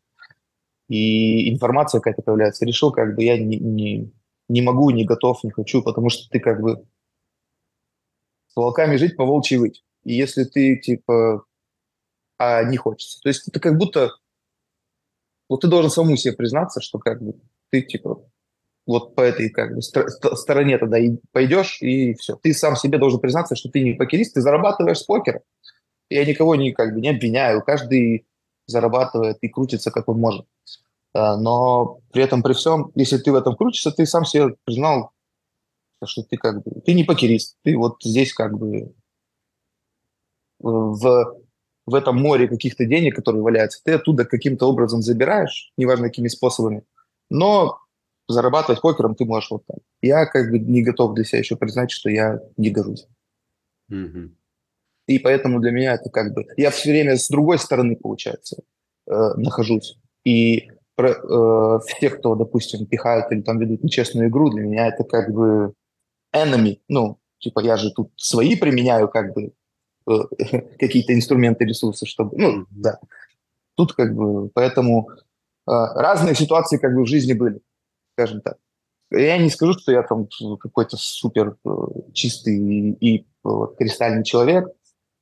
И 0.93 1.51
информация 1.51 2.01
какая-то 2.01 2.21
появляется. 2.21 2.67
Решил, 2.67 2.93
как 2.93 3.15
бы 3.15 3.25
я 3.25 3.39
не, 3.39 3.57
не, 3.57 4.13
не 4.51 4.61
могу, 4.61 4.91
не 4.91 5.07
готов, 5.07 5.43
не 5.43 5.51
хочу, 5.51 5.83
потому 5.83 6.11
что 6.11 6.29
ты 6.29 6.39
как 6.39 6.61
бы 6.61 6.85
с 8.49 8.57
волками 8.57 8.97
жить, 8.97 9.17
по 9.17 9.25
волчьи 9.25 9.57
выть. 9.57 9.85
И 10.05 10.13
если 10.13 10.45
ты, 10.45 10.77
типа, 10.77 11.47
а 12.39 12.63
не 12.65 12.77
хочется. 12.77 13.21
То 13.23 13.31
есть 13.31 13.49
это 13.49 13.59
как 13.59 13.79
будто 13.79 14.11
вот 15.49 15.63
ты 15.63 15.69
должен 15.69 15.91
самому 15.91 16.17
себе 16.17 16.35
признаться, 16.35 16.83
что 16.83 16.99
как 16.99 17.23
бы 17.23 17.41
ты 17.71 17.81
типа 17.81 18.29
вот 18.85 19.15
по 19.15 19.23
этой 19.23 19.49
как 19.49 19.75
бы 19.75 19.81
стороне 19.81 20.77
тогда 20.77 20.99
и 20.99 21.17
пойдешь, 21.33 21.81
и 21.81 22.13
все. 22.17 22.37
Ты 22.37 22.53
сам 22.53 22.77
себе 22.77 22.99
должен 22.99 23.19
признаться, 23.19 23.57
что 23.57 23.71
ты 23.71 23.81
не 23.81 23.95
покерист, 23.95 24.35
ты 24.35 24.43
зарабатываешь 24.43 24.99
с 24.99 25.05
покера. 25.05 25.41
Я 26.11 26.27
никого 26.27 26.55
не, 26.55 26.73
как 26.73 26.93
бы, 26.93 27.01
не 27.01 27.09
обвиняю, 27.09 27.63
каждый 27.65 28.27
зарабатывает 28.67 29.39
и 29.41 29.49
крутится, 29.49 29.91
как 29.91 30.11
он 30.11 30.21
может. 30.21 30.47
А, 31.15 31.37
но 31.37 32.01
при 32.13 32.23
этом, 32.23 32.43
при 32.43 32.55
всем, 32.55 32.91
если 32.95 33.19
ты 33.19 33.33
в 33.33 33.37
этом 33.37 33.57
крутишься, 33.57 33.91
ты 33.91 34.07
сам 34.07 34.25
себе 34.25 34.57
признал, 34.65 35.13
что 36.05 36.23
ты 36.23 36.37
как 36.37 36.63
бы, 36.63 36.81
ты 36.81 36.95
не 36.95 37.05
покерист, 37.05 37.57
ты 37.63 37.77
вот 37.77 38.03
здесь 38.03 38.33
как 38.33 38.59
бы 38.59 38.95
в 40.59 41.43
в 41.87 41.95
этом 41.95 42.17
море 42.17 42.49
каких-то 42.49 42.85
денег, 42.85 43.17
которые 43.17 43.43
валяются, 43.43 43.81
ты 43.85 43.93
оттуда 43.93 44.25
каким-то 44.25 44.67
образом 44.67 45.03
забираешь, 45.03 45.73
неважно 45.77 46.09
какими 46.09 46.29
способами, 46.29 46.85
но 47.29 47.79
зарабатывать 48.29 48.81
покером 48.81 49.15
ты 49.15 49.25
можешь 49.25 49.51
вот 49.51 49.65
так. 49.67 49.79
Я 50.01 50.27
как 50.27 50.51
бы 50.51 50.59
не 50.59 50.83
готов 50.83 51.15
для 51.15 51.25
себя 51.25 51.41
еще 51.41 51.57
признать, 51.57 51.91
что 51.91 52.09
я 52.09 52.41
не 52.57 52.71
горжусь. 52.71 53.07
Mm-hmm. 53.91 54.31
И 55.09 55.19
поэтому 55.19 55.61
для 55.61 55.73
меня 55.73 55.95
это 55.95 56.09
как 56.09 56.33
бы... 56.33 56.47
Я 56.57 56.71
все 56.71 56.91
время 56.91 57.17
с 57.17 57.29
другой 57.29 57.59
стороны, 57.59 57.97
получается, 57.97 58.63
э, 59.09 59.35
нахожусь. 59.37 59.99
И 60.25 60.69
про, 60.95 61.11
э, 61.11 61.81
те, 62.01 62.11
кто, 62.11 62.35
допустим, 62.35 62.87
пихают 62.87 63.31
или 63.33 63.43
там 63.43 63.59
ведут 63.59 63.83
нечестную 63.85 64.29
игру, 64.29 64.51
для 64.51 64.63
меня 64.63 64.89
это 64.89 65.05
как 65.05 65.33
бы 65.33 65.75
enemy. 66.35 66.81
Ну, 66.89 67.19
типа 67.39 67.61
я 67.61 67.77
же 67.77 67.91
тут 67.93 68.13
свои 68.17 68.57
применяю 68.57 69.09
как 69.09 69.35
бы 69.35 69.53
Э, 70.07 70.25
какие-то 70.79 71.15
инструменты, 71.15 71.65
ресурсы, 71.65 72.07
чтобы, 72.07 72.37
ну, 72.37 72.67
да. 72.71 72.99
Тут 73.75 73.95
как 73.95 74.15
бы, 74.15 74.49
поэтому 74.51 75.11
э, 75.11 75.15
разные 75.67 76.35
ситуации 76.35 76.79
как 76.79 76.95
бы 76.95 77.03
в 77.03 77.09
жизни 77.09 77.33
были, 77.33 77.61
скажем 78.15 78.41
так. 78.41 78.59
Я 79.11 79.37
не 79.39 79.51
скажу, 79.51 79.75
что 79.75 79.93
я 79.93 80.03
там 80.03 80.29
какой-то 80.59 80.97
супер 80.97 81.57
э, 81.65 81.71
чистый 82.13 82.57
и, 82.57 82.93
и 82.93 83.27
вот, 83.43 83.77
кристальный 83.77 84.25
человек. 84.25 84.69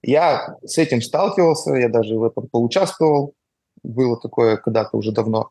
Я 0.03 0.57
с 0.65 0.79
этим 0.79 1.03
сталкивался, 1.03 1.75
я 1.75 1.89
даже 1.89 2.17
в 2.17 2.25
этом 2.25 2.49
поучаствовал. 2.49 3.35
Было 3.83 4.19
такое 4.19 4.57
когда-то 4.57 4.97
уже 4.97 5.13
давно. 5.13 5.51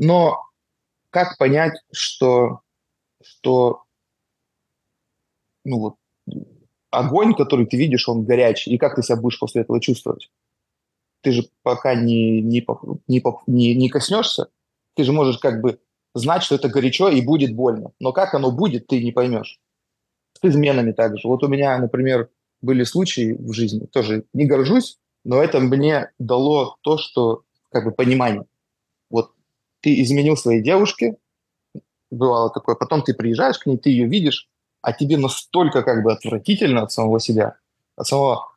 Но 0.00 0.40
как 1.10 1.36
понять, 1.36 1.74
что, 1.92 2.60
что 3.22 3.82
ну 5.64 5.78
вот, 5.78 5.94
огонь, 6.90 7.34
который 7.34 7.66
ты 7.66 7.76
видишь, 7.76 8.08
он 8.08 8.24
горячий, 8.24 8.70
и 8.70 8.78
как 8.78 8.96
ты 8.96 9.02
себя 9.02 9.16
будешь 9.16 9.38
после 9.38 9.60
этого 9.60 9.78
чувствовать? 9.78 10.30
Ты 11.20 11.32
же 11.32 11.42
пока 11.62 11.94
не, 11.94 12.40
не, 12.40 12.66
не, 13.08 13.22
не, 13.46 13.74
не 13.74 13.88
коснешься, 13.90 14.48
ты 14.94 15.04
же 15.04 15.12
можешь 15.12 15.36
как 15.36 15.60
бы 15.60 15.78
знать, 16.14 16.44
что 16.44 16.54
это 16.54 16.70
горячо 16.70 17.10
и 17.10 17.20
будет 17.20 17.54
больно. 17.54 17.92
Но 18.00 18.14
как 18.14 18.34
оно 18.34 18.50
будет, 18.50 18.86
ты 18.86 19.04
не 19.04 19.12
поймешь. 19.12 19.60
С 20.40 20.48
изменами 20.48 20.92
также. 20.92 21.28
Вот 21.28 21.44
у 21.44 21.48
меня, 21.48 21.76
например, 21.76 22.30
были 22.62 22.84
случаи 22.84 23.36
в 23.38 23.52
жизни, 23.52 23.84
тоже 23.84 24.24
не 24.32 24.46
горжусь, 24.46 24.98
но 25.24 25.42
это 25.42 25.60
мне 25.60 26.10
дало 26.18 26.78
то, 26.80 26.96
что 26.96 27.42
как 27.70 27.84
бы 27.84 27.90
понимание. 27.90 28.46
Вот 29.10 29.32
ты 29.80 30.00
изменил 30.02 30.36
своей 30.36 30.62
девушке, 30.62 31.16
бывало 32.10 32.50
такое, 32.50 32.74
потом 32.74 33.02
ты 33.02 33.14
приезжаешь 33.14 33.58
к 33.58 33.66
ней, 33.66 33.78
ты 33.78 33.90
ее 33.90 34.06
видишь, 34.06 34.48
а 34.82 34.92
тебе 34.92 35.16
настолько 35.16 35.82
как 35.82 36.02
бы 36.02 36.12
отвратительно 36.12 36.82
от 36.82 36.92
самого 36.92 37.20
себя, 37.20 37.56
от 37.96 38.06
самого, 38.06 38.50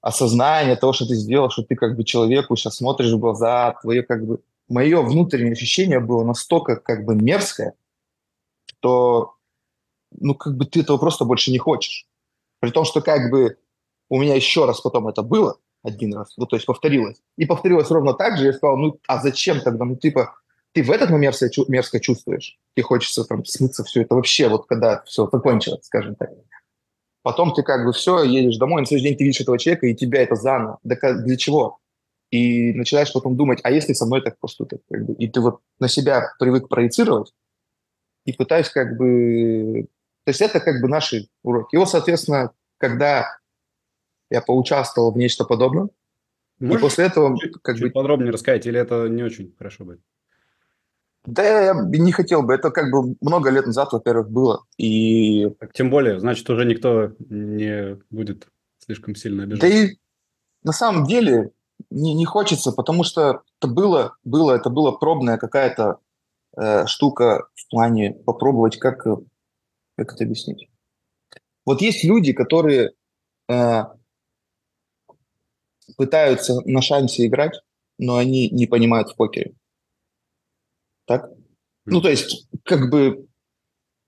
осознание 0.00 0.76
того, 0.76 0.92
что 0.92 1.06
ты 1.06 1.14
сделал, 1.14 1.50
что 1.50 1.62
ты 1.62 1.74
как 1.74 1.96
бы 1.96 2.04
человеку 2.04 2.56
сейчас 2.56 2.76
смотришь 2.76 3.12
в 3.12 3.18
глаза, 3.18 3.76
твое 3.80 4.02
как 4.02 4.26
бы... 4.26 4.40
Мое 4.68 5.00
внутреннее 5.00 5.52
ощущение 5.52 5.98
было 5.98 6.24
настолько 6.24 6.76
как 6.76 7.06
бы 7.06 7.14
мерзкое, 7.14 7.72
что 8.66 9.34
ну 10.10 10.34
как 10.34 10.58
бы 10.58 10.66
ты 10.66 10.80
этого 10.80 10.98
просто 10.98 11.24
больше 11.24 11.50
не 11.50 11.56
хочешь. 11.56 12.06
При 12.60 12.70
том, 12.70 12.84
что 12.84 13.00
как 13.00 13.30
бы 13.30 13.56
у 14.10 14.18
меня 14.18 14.34
еще 14.34 14.66
раз 14.66 14.82
потом 14.82 15.08
это 15.08 15.22
было, 15.22 15.56
один 15.82 16.12
раз, 16.14 16.34
ну 16.36 16.44
то 16.44 16.56
есть 16.56 16.66
повторилось. 16.66 17.22
И 17.38 17.46
повторилось 17.46 17.90
ровно 17.90 18.12
так 18.12 18.36
же, 18.36 18.44
я 18.44 18.52
сказал, 18.52 18.76
ну 18.76 19.00
а 19.06 19.22
зачем 19.22 19.62
тогда? 19.62 19.86
Ну 19.86 19.96
типа, 19.96 20.34
ты 20.72 20.82
в 20.82 20.90
этот 20.90 21.10
момент 21.10 21.36
себя 21.36 21.50
мерзко 21.68 22.00
чувствуешь, 22.00 22.58
тебе 22.74 22.84
хочется 22.84 23.24
там 23.24 23.44
смыться 23.44 23.84
все 23.84 24.02
это 24.02 24.14
вообще, 24.14 24.48
вот 24.48 24.66
когда 24.66 25.02
все 25.04 25.28
закончилось, 25.30 25.86
скажем 25.86 26.14
так. 26.14 26.30
Потом 27.22 27.52
ты 27.52 27.62
как 27.62 27.84
бы 27.84 27.92
все, 27.92 28.22
едешь 28.22 28.56
домой, 28.58 28.82
на 28.82 28.86
следующий 28.86 29.08
день 29.08 29.18
ты 29.18 29.24
видишь 29.24 29.40
этого 29.40 29.58
человека, 29.58 29.86
и 29.86 29.94
тебя 29.94 30.22
это 30.22 30.34
заново. 30.34 30.78
Да 30.82 30.96
для 31.14 31.36
чего? 31.36 31.78
И 32.30 32.72
начинаешь 32.74 33.12
потом 33.12 33.36
думать, 33.36 33.60
а 33.62 33.70
если 33.70 33.92
со 33.92 34.06
мной 34.06 34.22
так 34.22 34.38
поступят? 34.38 34.82
Как 34.90 35.04
бы, 35.04 35.14
и 35.14 35.28
ты 35.28 35.40
вот 35.40 35.60
на 35.78 35.88
себя 35.88 36.32
привык 36.38 36.68
проецировать, 36.68 37.32
и 38.24 38.32
пытаюсь 38.32 38.68
как 38.68 38.96
бы... 38.96 39.88
То 40.24 40.30
есть 40.30 40.42
это 40.42 40.60
как 40.60 40.82
бы 40.82 40.88
наши 40.88 41.28
уроки. 41.42 41.74
И 41.74 41.78
вот, 41.78 41.88
соответственно, 41.88 42.52
когда 42.76 43.38
я 44.30 44.42
поучаствовал 44.42 45.12
в 45.12 45.16
нечто 45.16 45.44
подобное, 45.44 45.88
Можешь 46.60 46.78
и 46.78 46.82
после 46.82 47.04
этого... 47.06 47.38
Чуть, 47.38 47.54
как 47.62 47.76
чуть 47.76 47.86
бы, 47.86 47.90
подробнее 47.90 48.32
рассказать, 48.32 48.66
или 48.66 48.78
это 48.78 49.08
не 49.08 49.22
очень 49.22 49.54
хорошо 49.56 49.84
будет? 49.84 50.00
Да, 51.24 51.42
я 51.42 51.74
не 51.74 52.12
хотел 52.12 52.42
бы. 52.42 52.54
Это 52.54 52.70
как 52.70 52.90
бы 52.90 53.16
много 53.20 53.50
лет 53.50 53.66
назад, 53.66 53.92
во-первых, 53.92 54.30
было. 54.30 54.64
И... 54.78 55.48
Тем 55.74 55.90
более, 55.90 56.20
значит, 56.20 56.48
уже 56.48 56.64
никто 56.64 57.12
не 57.18 57.98
будет 58.10 58.48
слишком 58.78 59.14
сильно 59.14 59.42
обижаться. 59.42 59.68
Да 59.68 59.74
и 59.74 59.96
на 60.62 60.72
самом 60.72 61.06
деле 61.06 61.52
не, 61.90 62.14
не 62.14 62.24
хочется, 62.24 62.72
потому 62.72 63.04
что 63.04 63.42
это 63.60 63.68
было, 63.68 64.16
было, 64.24 64.52
это 64.52 64.70
была 64.70 64.92
пробная 64.92 65.36
какая-то 65.36 65.98
э, 66.56 66.86
штука 66.86 67.48
в 67.54 67.68
плане 67.70 68.12
попробовать, 68.26 68.78
как, 68.78 69.02
как 69.02 70.12
это 70.12 70.24
объяснить. 70.24 70.68
Вот 71.64 71.82
есть 71.82 72.04
люди, 72.04 72.32
которые 72.32 72.92
э, 73.48 73.82
пытаются 75.96 76.60
на 76.64 76.80
шансе 76.80 77.26
играть, 77.26 77.60
но 77.98 78.16
они 78.16 78.48
не 78.50 78.66
понимают 78.66 79.10
в 79.10 79.16
покере. 79.16 79.54
Так? 81.08 81.30
Ну, 81.86 82.00
то 82.00 82.10
есть, 82.10 82.48
как 82.64 82.90
бы 82.90 83.26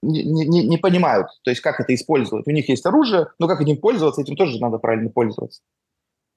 не, 0.02 0.22
не, 0.22 0.66
не 0.66 0.76
понимают, 0.76 1.28
то 1.42 1.50
есть, 1.50 1.62
как 1.62 1.80
это 1.80 1.94
использовать. 1.94 2.46
У 2.46 2.50
них 2.50 2.68
есть 2.68 2.86
оружие, 2.86 3.28
но 3.38 3.48
как 3.48 3.60
этим 3.60 3.78
пользоваться, 3.78 4.20
этим 4.20 4.36
тоже 4.36 4.60
надо 4.60 4.78
правильно 4.78 5.10
пользоваться. 5.10 5.62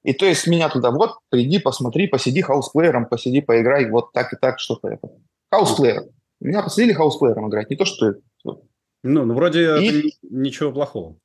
И 0.02 0.12
то 0.12 0.26
есть 0.26 0.46
меня 0.46 0.68
туда, 0.68 0.90
вот, 0.90 1.18
приди, 1.30 1.58
посмотри, 1.58 2.08
посиди 2.08 2.42
хаусплеером, 2.42 3.06
посиди, 3.06 3.40
поиграй, 3.40 3.90
вот 3.90 4.12
так 4.12 4.32
и 4.32 4.36
так, 4.36 4.58
что-то 4.58 4.88
это. 4.88 5.08
Хаусплеер. 5.50 6.04
Меня 6.40 6.62
посадили 6.62 6.92
хаусплеером 6.92 7.48
играть, 7.48 7.70
не 7.70 7.76
то, 7.76 7.84
что... 7.84 8.14
Ну, 8.42 8.62
ну 9.02 9.34
вроде 9.34 9.82
и... 9.82 10.14
ничего 10.22 10.72
плохого. 10.72 11.16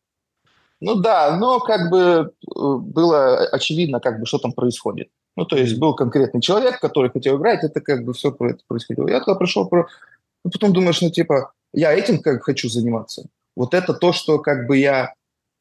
Ну 0.81 0.95
да, 0.95 1.37
но 1.37 1.59
как 1.59 1.89
бы 1.91 1.99
э, 1.99 2.29
было 2.55 3.37
очевидно, 3.47 3.99
как 3.99 4.19
бы, 4.19 4.25
что 4.25 4.37
там 4.37 4.53
происходит. 4.53 5.09
Ну, 5.39 5.45
то 5.45 5.55
есть 5.55 5.79
был 5.79 5.95
конкретный 5.95 6.41
человек, 6.41 6.81
который 6.81 7.09
хотел 7.09 7.37
играть, 7.37 7.63
это 7.63 7.79
как 7.79 8.03
бы 8.03 8.11
все 8.11 8.33
происходило. 8.33 9.07
Я 9.07 9.21
туда 9.21 9.35
пришел, 9.35 9.65
про... 9.69 9.87
ну, 10.43 10.51
потом 10.51 10.73
думаешь, 10.73 10.99
ну, 11.01 11.09
типа, 11.11 11.53
я 11.71 11.93
этим 11.93 12.21
как 12.21 12.43
хочу 12.43 12.67
заниматься. 12.67 13.25
Вот 13.55 13.73
это 13.73 13.93
то, 13.93 14.11
что 14.11 14.39
как 14.39 14.67
бы 14.67 14.75
я 14.75 15.13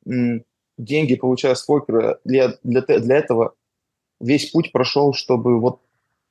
м, 0.05 0.45
деньги 0.79 1.15
получаю 1.15 1.55
с 1.55 1.63
покера, 1.63 2.19
для, 2.25 2.59
для, 2.65 2.83
для 2.83 3.19
этого 3.19 3.55
весь 4.19 4.51
путь 4.51 4.73
прошел, 4.73 5.13
чтобы 5.15 5.61
вот, 5.61 5.81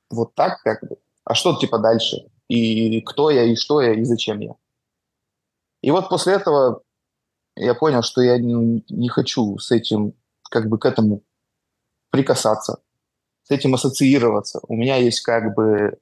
вот 0.10 0.36
так 0.36 0.62
как 0.62 0.82
бы. 0.82 0.98
А 1.24 1.34
что 1.34 1.56
типа 1.56 1.80
дальше? 1.80 2.28
И 2.50 3.00
кто 3.00 3.30
я, 3.30 3.46
и 3.46 3.56
что 3.56 3.82
я, 3.82 3.94
и 3.94 4.04
зачем 4.04 4.42
я? 4.42 4.56
И 5.82 5.90
вот 5.92 6.10
после 6.10 6.34
этого 6.34 6.82
я 7.56 7.74
понял, 7.76 8.02
что 8.02 8.20
я 8.20 8.38
не, 8.40 8.84
не 8.90 9.08
хочу 9.08 9.58
с 9.58 9.72
этим, 9.72 10.16
как 10.50 10.68
бы 10.68 10.78
к 10.78 10.86
этому 10.86 11.22
прикасаться, 12.12 12.82
с 13.48 13.52
этим 13.52 13.74
ассоциироваться. 13.76 14.60
У 14.68 14.76
меня 14.76 14.98
есть 14.98 15.22
как 15.22 15.56
бы 15.56 15.98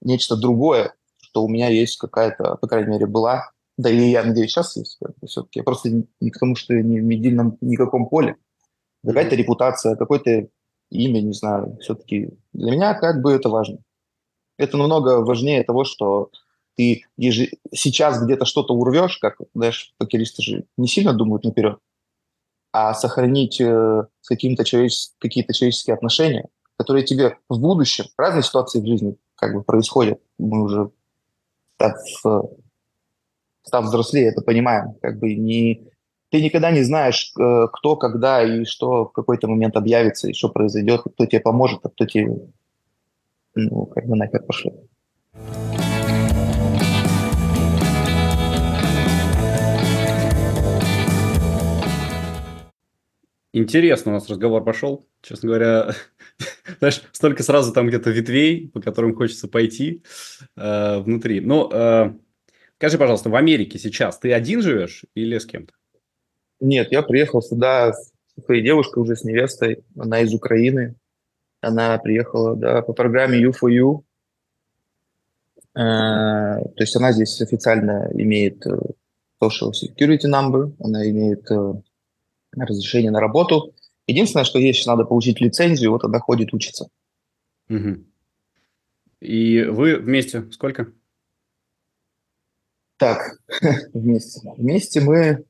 нечто 0.00 0.36
другое, 0.36 0.94
что 1.20 1.44
у 1.44 1.48
меня 1.48 1.68
есть 1.68 1.96
какая-то, 1.98 2.56
по 2.60 2.68
крайней 2.68 2.92
мере, 2.92 3.06
была, 3.06 3.50
да 3.76 3.90
и 3.90 4.10
я 4.10 4.22
надеюсь, 4.22 4.52
сейчас 4.52 4.76
есть 4.76 5.00
все-таки. 5.26 5.58
Я 5.58 5.64
просто 5.64 5.90
не, 6.20 6.30
к 6.30 6.38
тому, 6.38 6.54
что 6.54 6.74
я 6.74 6.82
не 6.82 7.00
в 7.00 7.04
медийном 7.04 7.58
никаком 7.60 8.08
поле. 8.08 8.36
Какая-то 9.04 9.34
репутация, 9.34 9.96
какое-то 9.96 10.46
имя, 10.90 11.20
не 11.20 11.32
знаю, 11.32 11.76
все-таки 11.80 12.30
для 12.52 12.70
меня 12.70 12.94
как 12.94 13.20
бы 13.22 13.32
это 13.32 13.48
важно. 13.48 13.78
Это 14.56 14.76
намного 14.76 15.24
важнее 15.24 15.64
того, 15.64 15.84
что 15.84 16.30
ты 16.76 17.02
еж... 17.16 17.50
сейчас 17.72 18.22
где-то 18.22 18.44
что-то 18.44 18.72
урвешь, 18.72 19.18
как, 19.18 19.38
знаешь, 19.52 19.92
покеристы 19.98 20.42
же 20.42 20.64
не 20.76 20.86
сильно 20.86 21.12
думают 21.12 21.42
наперед, 21.42 21.78
а 22.72 22.94
сохранить 22.94 23.60
э, 23.60 24.04
каким-то 24.28 24.64
человечес... 24.64 25.14
какие-то 25.18 25.52
человеческие 25.52 25.94
отношения, 25.94 26.48
которые 26.84 27.06
тебе 27.06 27.38
в 27.48 27.58
будущем, 27.58 28.04
разные 28.18 28.42
ситуации 28.42 28.78
в 28.78 28.86
жизни 28.86 29.16
как 29.36 29.54
бы 29.54 29.62
происходят. 29.62 30.20
Мы 30.38 30.62
уже, 30.62 30.90
став, 31.76 31.96
э, 32.26 32.40
став 33.62 33.84
взрослее, 33.86 34.26
это 34.26 34.42
понимаем. 34.42 34.94
Как 35.00 35.18
бы 35.18 35.34
не, 35.34 35.88
ты 36.30 36.42
никогда 36.42 36.70
не 36.70 36.82
знаешь, 36.82 37.32
э, 37.40 37.66
кто, 37.72 37.96
когда 37.96 38.42
и 38.42 38.66
что 38.66 39.06
в 39.06 39.12
какой-то 39.12 39.48
момент 39.48 39.76
объявится, 39.76 40.28
и 40.28 40.34
что 40.34 40.50
произойдет, 40.50 41.00
кто 41.00 41.24
тебе 41.24 41.40
поможет, 41.40 41.80
а 41.84 41.88
кто 41.88 42.04
тебе 42.04 42.36
ну, 43.54 43.86
как 43.86 44.06
бы 44.06 44.16
нахер 44.16 44.42
пошлет. 44.42 44.74
Интересно 53.56 54.10
у 54.10 54.14
нас 54.14 54.28
разговор 54.28 54.64
пошел. 54.64 55.06
Честно 55.22 55.46
говоря, 55.46 55.90
знаешь, 56.80 57.04
столько 57.12 57.44
сразу 57.44 57.72
там 57.72 57.86
где-то 57.86 58.10
ветвей, 58.10 58.68
по 58.68 58.80
которым 58.80 59.14
хочется 59.14 59.46
пойти 59.46 60.02
э, 60.56 60.98
внутри. 60.98 61.40
Но 61.40 61.70
э, 61.72 62.14
скажи, 62.78 62.98
пожалуйста, 62.98 63.30
в 63.30 63.36
Америке 63.36 63.78
сейчас 63.78 64.18
ты 64.18 64.32
один 64.32 64.60
живешь 64.60 65.04
или 65.14 65.38
с 65.38 65.46
кем-то? 65.46 65.72
Нет, 66.58 66.90
я 66.90 67.02
приехал 67.02 67.42
сюда 67.42 67.92
с 67.92 68.12
своей 68.44 68.60
девушкой, 68.60 69.04
уже 69.04 69.14
с 69.14 69.22
невестой. 69.22 69.84
Она 69.96 70.18
из 70.22 70.34
Украины. 70.34 70.96
Она 71.60 71.96
приехала 71.98 72.56
да, 72.56 72.82
по 72.82 72.92
программе 72.92 73.40
U4U. 73.40 74.02
Э, 75.76 75.76
то 75.76 76.80
есть 76.80 76.96
она 76.96 77.12
здесь 77.12 77.40
официально 77.40 78.10
имеет 78.14 78.66
э, 78.66 78.76
social 79.40 79.70
security 79.70 80.26
number, 80.28 80.74
она 80.80 81.08
имеет 81.08 81.48
э, 81.52 81.74
разрешение 82.56 83.10
на 83.10 83.20
работу. 83.20 83.74
Единственное, 84.06 84.44
что 84.44 84.60
сейчас 84.60 84.86
надо 84.86 85.04
получить 85.04 85.40
лицензию, 85.40 85.90
вот 85.90 86.04
она 86.04 86.18
ходит 86.20 86.52
учиться. 86.52 86.88
Угу. 87.68 88.04
И 89.20 89.62
вы 89.62 89.96
вместе 89.96 90.50
сколько? 90.52 90.92
Так, 92.98 93.38
вместе. 93.94 94.40
Вместе 94.56 95.00
мы 95.00 95.44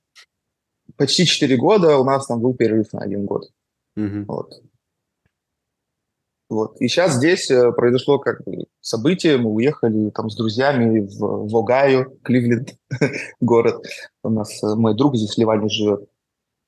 почти 0.96 1.26
4 1.26 1.56
года, 1.56 1.98
у 1.98 2.04
нас 2.04 2.26
там 2.26 2.40
был 2.40 2.54
перерыв 2.54 2.92
на 2.92 3.00
один 3.00 3.26
год. 3.26 3.50
Угу. 3.96 4.24
Вот. 4.26 4.62
Вот. 6.50 6.80
И 6.80 6.88
сейчас 6.88 7.14
здесь 7.14 7.50
э, 7.50 7.72
произошло 7.72 8.18
как 8.18 8.44
бы 8.44 8.66
событие, 8.80 9.38
мы 9.38 9.50
уехали 9.50 10.10
там 10.10 10.30
с 10.30 10.36
друзьями 10.36 11.00
в, 11.00 11.48
в 11.48 11.56
Огайо, 11.56 12.04
Кливленд, 12.22 12.76
город. 13.40 13.82
У 14.22 14.28
нас 14.28 14.62
э, 14.62 14.74
мой 14.76 14.94
друг 14.94 15.16
здесь 15.16 15.34
в 15.34 15.38
Ливане 15.38 15.68
живет. 15.68 16.08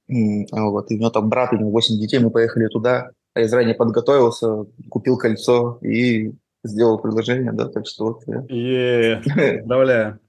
Вот, 0.09 0.91
и 0.91 0.95
у 0.95 0.99
него 0.99 1.11
там 1.11 1.29
брат, 1.29 1.53
у 1.53 1.57
него 1.57 1.71
8 1.71 1.99
детей, 1.99 2.19
мы 2.19 2.31
поехали 2.31 2.69
туда, 2.69 3.11
а 3.35 3.41
я 3.41 3.49
заранее 3.49 3.75
подготовился, 3.75 4.67
купил 4.89 5.19
кольцо 5.19 5.79
и 5.83 6.33
сделал 6.65 6.99
предложение, 6.99 7.53
да, 7.53 7.69
так 7.69 7.87
что 7.87 8.05
вот. 8.07 8.25
Поздравляю. 9.61 10.21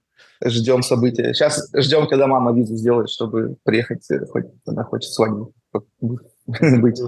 Ждем 0.44 0.82
события. 0.82 1.32
Сейчас 1.34 1.70
ждем, 1.74 2.06
когда 2.06 2.26
мама 2.26 2.52
визу 2.52 2.76
сделает, 2.76 3.10
чтобы 3.10 3.56
приехать, 3.64 4.06
хоть 4.30 4.46
она 4.66 4.84
хочет 4.84 5.10
свадьбу 5.10 5.52
быть. 6.00 7.00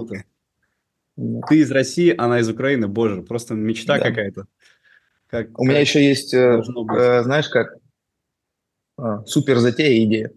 Ты 1.47 1.59
из 1.59 1.71
России, 1.71 2.13
она 2.17 2.39
из 2.39 2.49
Украины, 2.49 2.87
боже, 2.87 3.21
просто 3.21 3.53
мечта 3.53 3.97
да. 3.97 4.09
какая-то. 4.09 4.45
Как, 5.27 5.49
У 5.51 5.63
как 5.63 5.65
меня 5.65 5.79
еще 5.79 6.03
есть, 6.03 6.33
э, 6.33 6.61
знаешь, 6.63 7.47
как 7.47 7.77
э, 8.97 9.23
супер 9.25 9.59
затея 9.59 10.03
идея. 10.05 10.31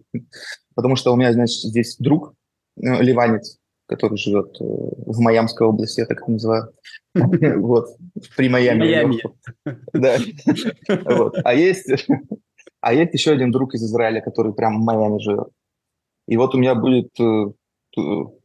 Потому 0.75 0.95
что 0.95 1.13
у 1.13 1.15
меня, 1.15 1.33
значит, 1.33 1.61
здесь 1.61 1.97
друг, 1.97 2.33
э, 2.77 3.01
ливанец, 3.01 3.57
который 3.87 4.17
живет 4.17 4.55
э, 4.59 4.63
в 4.63 5.19
Майамской 5.19 5.67
области, 5.67 6.01
я 6.01 6.05
так 6.05 6.21
это 6.21 6.31
называю. 6.31 6.71
Вот, 7.15 7.87
при 8.35 8.49
Майами. 8.49 9.21
Да. 9.93 10.17
А 11.43 11.53
есть, 11.53 11.89
а 12.81 12.93
есть 12.93 13.13
еще 13.13 13.31
один 13.31 13.51
друг 13.51 13.73
из 13.73 13.83
Израиля, 13.83 14.19
который 14.21 14.53
прям 14.53 14.81
в 14.81 14.83
Майами 14.83 15.19
живет. 15.19 15.47
И 16.27 16.35
вот 16.37 16.55
у 16.55 16.57
меня 16.57 16.73
будет 16.75 17.17
э, 17.19 17.45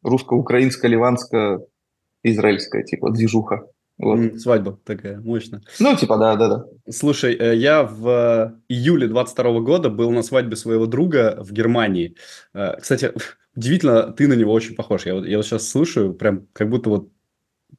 русско-украинско-ливанско-израильская, 0.03 2.85
типа, 2.85 3.11
движуха. 3.11 3.67
Вот. 4.01 4.41
Свадьба 4.41 4.79
такая, 4.85 5.21
мощная. 5.21 5.63
Ну, 5.79 5.95
типа, 5.95 6.17
да, 6.17 6.35
да, 6.35 6.49
да. 6.49 6.65
Слушай, 6.91 7.37
э, 7.39 7.55
я 7.55 7.83
в 7.83 8.59
июле 8.67 9.07
22 9.09 9.61
года 9.61 9.91
был 9.91 10.11
на 10.11 10.23
свадьбе 10.23 10.57
своего 10.57 10.87
друга 10.87 11.37
в 11.41 11.53
Германии. 11.53 12.17
Э, 12.55 12.81
кстати, 12.81 13.13
удивительно, 13.55 14.13
ты 14.13 14.27
на 14.27 14.33
него 14.33 14.53
очень 14.53 14.75
похож. 14.75 15.05
Я 15.05 15.15
вот, 15.15 15.27
я 15.27 15.37
вот 15.37 15.45
сейчас 15.45 15.69
слушаю, 15.69 16.15
прям 16.15 16.47
как 16.55 16.71
будто 16.71 16.89
вот 16.89 17.09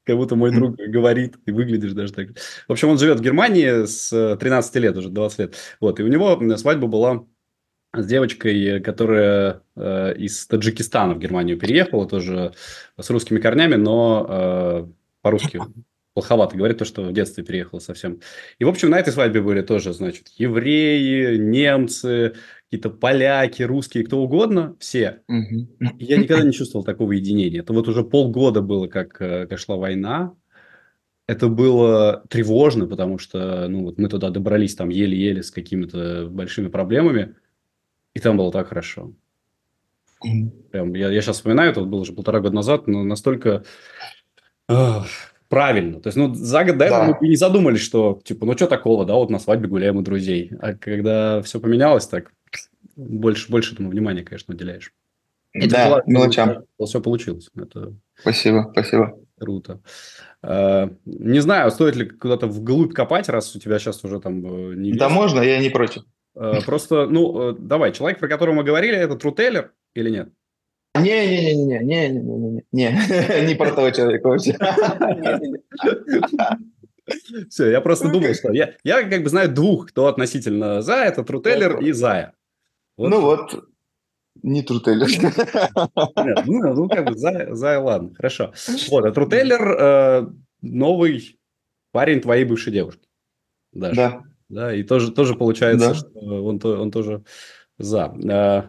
как 0.04 0.16
будто 0.16 0.36
мой 0.36 0.52
друг 0.52 0.76
говорит, 0.76 1.38
и 1.46 1.52
выглядишь 1.52 1.94
даже 1.94 2.14
так. 2.14 2.30
В 2.68 2.72
общем, 2.72 2.90
он 2.90 2.98
живет 2.98 3.20
в 3.20 3.24
Германии 3.24 3.86
с 3.86 4.38
13 4.38 4.76
лет, 4.76 4.98
уже 4.98 5.10
20 5.10 5.40
лет. 5.40 5.56
Вот, 5.80 6.00
и 6.00 6.04
у 6.04 6.08
него 6.08 6.58
свадьба 6.58 6.88
была 6.88 7.26
с 7.94 8.06
девочкой, 8.06 8.80
которая 8.82 9.64
э, 9.76 10.16
из 10.18 10.48
Таджикистана 10.48 11.16
в 11.16 11.20
Германию 11.20 11.58
переехала, 11.58 12.08
тоже 12.08 12.54
с 12.98 13.10
русскими 13.10 13.40
корнями, 13.40 13.76
но 13.76 14.26
э, 14.30 14.88
по-русски 15.22 15.60
плоховато 16.14 16.58
говорит, 16.58 16.78
то, 16.78 16.86
что 16.86 17.04
в 17.04 17.14
детстве 17.14 17.44
переехал 17.44 17.80
совсем. 17.80 18.20
И, 18.60 18.64
в 18.64 18.70
общем, 18.70 18.90
на 18.90 19.00
этой 19.00 19.14
свадьбе 19.14 19.42
были 19.42 19.62
тоже, 19.62 19.94
значит, 19.94 20.28
евреи, 20.36 21.38
немцы, 21.38 22.36
какие-то 22.66 22.90
поляки, 22.90 23.64
русские, 23.64 24.06
кто 24.06 24.22
угодно, 24.22 24.76
все. 24.80 25.22
Угу. 25.28 25.96
Я 26.00 26.18
никогда 26.18 26.44
не 26.44 26.54
чувствовал 26.54 26.84
такого 26.84 27.14
единения. 27.14 27.62
Это 27.62 27.74
вот 27.74 27.88
уже 27.88 28.04
полгода 28.04 28.62
было, 28.62 28.88
как, 28.88 29.22
э, 29.22 29.48
как 29.48 29.60
шла 29.60 29.78
война. 29.78 30.36
Это 31.28 31.48
было 31.48 32.24
тревожно, 32.30 32.88
потому 32.88 33.18
что 33.18 33.68
ну, 33.70 33.84
вот 33.86 33.98
мы 33.98 34.10
туда 34.10 34.30
добрались 34.30 34.76
там 34.76 34.90
еле-еле 34.90 35.44
с 35.44 35.52
какими-то 35.52 36.28
большими 36.30 36.68
проблемами, 36.68 37.36
и 38.14 38.20
там 38.20 38.36
было 38.36 38.52
так 38.52 38.68
хорошо. 38.68 39.14
Прям, 40.72 40.94
я, 40.94 41.10
я 41.10 41.22
сейчас 41.22 41.38
вспоминаю, 41.38 41.72
это 41.72 41.82
было 41.82 42.02
уже 42.02 42.14
полтора 42.14 42.42
года 42.42 42.56
назад, 42.56 42.88
но 42.88 43.04
настолько 43.04 43.64
правильно. 45.52 46.00
То 46.00 46.08
есть, 46.08 46.18
ну, 46.18 46.34
за 46.34 46.64
год 46.64 46.78
до 46.78 46.86
этого 46.86 47.08
да. 47.08 47.18
мы 47.20 47.28
не 47.28 47.36
задумались, 47.36 47.82
что, 47.82 48.22
типа, 48.24 48.46
ну, 48.46 48.54
что 48.54 48.68
такого, 48.68 49.06
да, 49.06 49.16
вот 49.16 49.30
на 49.30 49.38
свадьбе 49.38 49.68
гуляем 49.68 49.98
у 49.98 50.02
друзей. 50.02 50.52
А 50.62 50.74
когда 50.74 51.42
все 51.42 51.60
поменялось, 51.60 52.08
так 52.08 52.32
больше, 52.96 53.52
больше 53.52 53.74
этому 53.74 53.90
внимания, 53.90 54.24
конечно, 54.24 54.56
уделяешь. 54.56 54.94
Этим 55.54 55.70
да, 55.70 55.86
желаю, 55.86 56.04
мелочам. 56.08 56.64
Все 56.84 57.02
получилось. 57.02 57.50
Это 57.54 57.94
спасибо, 58.18 58.70
спасибо. 58.72 59.20
Круто. 59.38 59.82
А, 60.42 60.90
не 61.06 61.40
знаю, 61.42 61.70
стоит 61.72 61.98
ли 61.98 62.06
куда-то 62.08 62.48
вглубь 62.48 62.94
копать, 62.94 63.28
раз 63.28 63.54
у 63.54 63.60
тебя 63.60 63.78
сейчас 63.78 64.04
уже 64.06 64.22
там 64.22 64.46
э, 64.46 64.76
не 64.76 64.94
Да 64.94 65.10
можно, 65.10 65.42
я 65.42 65.60
не 65.60 65.70
против. 65.70 66.04
А, 66.34 66.62
просто, 66.62 67.08
ну, 67.08 67.52
э, 67.52 67.56
давай, 67.60 67.92
человек, 67.92 68.20
про 68.20 68.30
которого 68.30 68.56
мы 68.56 68.64
говорили, 68.64 68.96
это 68.96 69.18
трутейлер 69.18 69.74
или 69.96 70.10
нет? 70.10 70.30
Не-не-не-не-не-не-не-не, 70.96 72.64
не, 72.72 72.92
не 73.48 73.56
про 73.56 73.72
того 73.72 73.92
человека 73.92 74.28
вообще. 74.28 74.58
Все, 77.50 77.72
я 77.72 77.82
просто 77.82 78.10
думал, 78.10 78.34
что 78.34 78.54
я, 78.54 78.76
я 78.84 79.04
как 79.04 79.24
бы 79.24 79.30
знаю 79.30 79.52
двух, 79.52 79.88
кто 79.88 80.08
относительно 80.08 80.82
за, 80.82 80.96
это 80.96 81.24
Трутеллер 81.24 81.80
и 81.80 81.92
Зая. 81.92 82.34
Вот. 82.98 83.10
Ну 83.10 83.22
вот, 83.22 83.66
не 84.44 84.62
Трутеллер. 84.62 85.08
Ну, 86.46 86.74
ну, 86.74 86.90
как 86.90 87.06
бы 87.06 87.18
Зая, 87.18 87.54
Зая, 87.54 87.80
ладно, 87.80 88.14
хорошо. 88.16 88.54
Вот, 88.90 89.06
а 89.06 89.12
Трутеллер 89.12 89.78
э, 89.80 90.28
новый 90.62 91.40
парень 91.92 92.22
твоей 92.22 92.46
бывшей 92.46 92.74
девушки. 92.74 93.08
Да. 93.74 94.24
Да, 94.50 94.74
и 94.74 94.84
тоже, 94.84 95.14
тоже 95.14 95.36
получается, 95.36 95.90
да. 95.90 95.96
что 95.96 96.20
он, 96.20 96.60
он 96.64 96.92
тоже 96.92 97.24
за. 97.78 98.14
Э, 98.22 98.64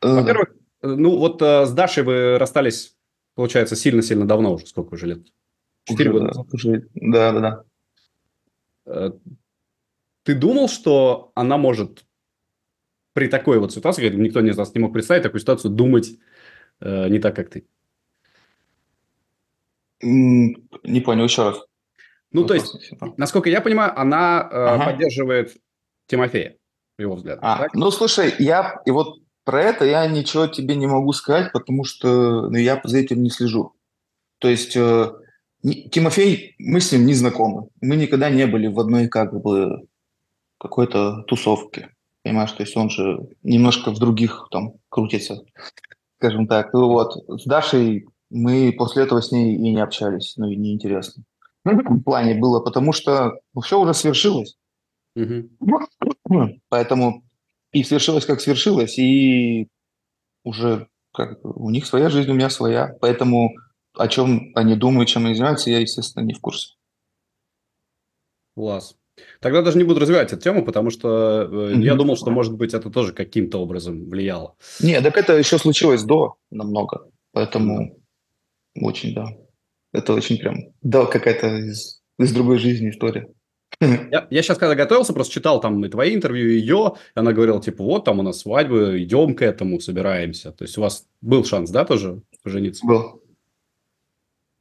во-первых, 0.00 0.54
ну, 0.82 1.16
вот 1.16 1.42
э, 1.42 1.66
с 1.66 1.72
Дашей 1.72 2.02
вы 2.02 2.38
расстались, 2.38 2.96
получается, 3.34 3.76
сильно-сильно 3.76 4.26
давно 4.26 4.54
уже. 4.54 4.66
Сколько 4.66 4.94
уже 4.94 5.06
лет? 5.06 5.26
Четыре 5.84 6.12
года? 6.12 6.32
Да, 6.94 7.32
да, 7.32 7.40
да. 7.40 7.64
Э, 8.86 9.10
ты 10.22 10.34
думал, 10.34 10.68
что 10.68 11.32
она 11.34 11.58
может 11.58 12.04
при 13.12 13.28
такой 13.28 13.58
вот 13.58 13.72
ситуации, 13.72 14.02
когда 14.02 14.22
никто 14.22 14.40
из 14.40 14.56
нас 14.56 14.74
не 14.74 14.80
мог 14.80 14.92
представить 14.92 15.22
такую 15.22 15.40
ситуацию, 15.40 15.70
думать 15.72 16.18
э, 16.80 17.08
не 17.08 17.18
так, 17.18 17.36
как 17.36 17.50
ты? 17.50 17.66
Не 20.02 21.00
понял, 21.04 21.24
еще 21.24 21.50
раз. 21.50 21.60
Ну, 22.32 22.46
то 22.46 22.54
есть, 22.54 22.92
насколько 23.16 23.50
я 23.50 23.60
понимаю, 23.60 23.98
она 23.98 24.48
э, 24.50 24.54
ага. 24.54 24.84
поддерживает 24.86 25.56
Тимофея, 26.06 26.56
его 26.98 27.16
взгляд. 27.16 27.38
А, 27.42 27.58
так? 27.58 27.74
Ну, 27.74 27.90
слушай, 27.90 28.34
я 28.38 28.80
и 28.86 28.90
вот 28.90 29.18
про 29.50 29.64
это 29.64 29.84
я 29.84 30.06
ничего 30.06 30.46
тебе 30.46 30.76
не 30.76 30.86
могу 30.86 31.12
сказать, 31.12 31.50
потому 31.52 31.82
что 31.82 32.48
ну, 32.48 32.56
я 32.56 32.80
за 32.84 32.98
этим 32.98 33.20
не 33.20 33.30
слежу. 33.30 33.72
То 34.38 34.48
есть 34.48 34.76
э, 34.76 35.10
Тимофей, 35.90 36.54
мы 36.60 36.80
с 36.80 36.92
ним 36.92 37.04
не 37.04 37.14
знакомы. 37.14 37.68
Мы 37.80 37.96
никогда 37.96 38.30
не 38.30 38.46
были 38.46 38.68
в 38.68 38.78
одной 38.78 39.08
как 39.08 39.34
бы 39.42 39.88
какой-то 40.60 41.24
тусовке. 41.24 41.88
Понимаешь, 42.22 42.52
то 42.52 42.62
есть 42.62 42.76
он 42.76 42.90
же 42.90 43.28
немножко 43.42 43.90
в 43.90 43.98
других 43.98 44.46
там 44.52 44.74
крутится, 44.88 45.42
скажем 46.18 46.46
так. 46.46 46.72
Ну 46.72 46.86
вот. 46.86 47.16
С 47.26 47.44
Дашей 47.44 48.06
мы 48.30 48.72
после 48.78 49.02
этого 49.02 49.20
с 49.20 49.32
ней 49.32 49.56
и 49.56 49.58
не 49.58 49.80
общались, 49.80 50.34
ну 50.36 50.48
и 50.48 50.54
неинтересно. 50.54 51.24
В 51.64 52.02
плане 52.02 52.36
было, 52.36 52.60
потому 52.60 52.92
что 52.92 53.40
ну, 53.52 53.62
все 53.62 53.80
уже 53.80 53.94
свершилось. 53.94 54.56
Поэтому 56.68 57.24
и 57.72 57.82
свершилось, 57.82 58.26
как 58.26 58.40
свершилось, 58.40 58.98
и 58.98 59.68
уже 60.44 60.88
как 61.12 61.44
у 61.44 61.70
них 61.70 61.86
своя 61.86 62.08
жизнь, 62.08 62.30
у 62.30 62.34
меня 62.34 62.50
своя. 62.50 62.96
Поэтому 63.00 63.50
о 63.94 64.08
чем 64.08 64.52
они 64.54 64.76
думают, 64.76 65.08
чем 65.08 65.26
они 65.26 65.34
занимаются, 65.34 65.70
я, 65.70 65.80
естественно, 65.80 66.24
не 66.24 66.34
в 66.34 66.40
курсе. 66.40 66.74
Класс. 68.56 68.96
Тогда 69.40 69.62
даже 69.62 69.76
не 69.76 69.84
буду 69.84 70.00
развивать 70.00 70.32
эту 70.32 70.40
тему, 70.40 70.64
потому 70.64 70.90
что 70.90 71.48
mm-hmm. 71.50 71.82
я 71.82 71.94
думал, 71.94 72.16
что, 72.16 72.30
может 72.30 72.54
быть, 72.54 72.72
это 72.74 72.90
тоже 72.90 73.12
каким-то 73.12 73.58
образом 73.60 74.08
влияло. 74.08 74.54
Не, 74.80 75.00
так 75.00 75.16
это 75.16 75.36
еще 75.36 75.58
случилось 75.58 76.04
до 76.04 76.36
намного. 76.50 77.10
Поэтому 77.32 77.96
mm-hmm. 78.76 78.80
очень, 78.82 79.14
да. 79.14 79.26
Это 79.92 80.14
очень 80.14 80.38
прям, 80.38 80.56
да, 80.82 81.06
какая-то 81.06 81.48
из, 81.48 82.00
из 82.18 82.32
другой 82.32 82.58
жизни 82.58 82.90
история. 82.90 83.28
Я, 83.80 84.26
я 84.30 84.42
сейчас, 84.42 84.58
когда 84.58 84.74
готовился, 84.74 85.12
просто 85.12 85.32
читал 85.32 85.60
там 85.60 85.84
и 85.84 85.88
твои 85.88 86.14
интервью, 86.14 86.48
и 86.50 86.54
ее. 86.54 86.94
И 87.14 87.18
она 87.18 87.32
говорила, 87.32 87.60
типа, 87.62 87.82
вот 87.82 88.04
там 88.04 88.18
у 88.18 88.22
нас 88.22 88.40
свадьба, 88.40 89.02
идем 89.02 89.34
к 89.34 89.42
этому, 89.42 89.80
собираемся. 89.80 90.52
То 90.52 90.64
есть 90.64 90.76
у 90.76 90.82
вас 90.82 91.06
был 91.20 91.44
шанс, 91.44 91.70
да, 91.70 91.84
тоже 91.84 92.22
пожениться? 92.42 92.86
Был. 92.86 93.22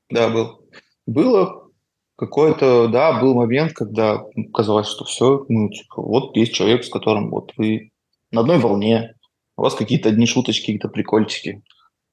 Да, 0.10 0.30
был. 0.30 0.62
Было 1.06 1.70
какой-то, 2.16 2.88
да, 2.88 3.20
был 3.20 3.34
момент, 3.34 3.74
когда 3.74 4.24
казалось, 4.54 4.88
что 4.88 5.06
все, 5.06 5.46
ну, 5.48 5.70
типа, 5.70 6.02
вот 6.02 6.36
есть 6.36 6.54
человек, 6.54 6.84
с 6.84 6.90
которым 6.90 7.30
вот 7.30 7.54
вы 7.58 7.92
на 8.32 8.42
одной 8.42 8.60
волне, 8.60 9.16
у 9.58 9.62
вас 9.62 9.76
какие-то 9.76 10.10
одни 10.10 10.26
шуточки, 10.26 10.62
какие-то 10.62 10.90
прикольчики. 10.90 11.64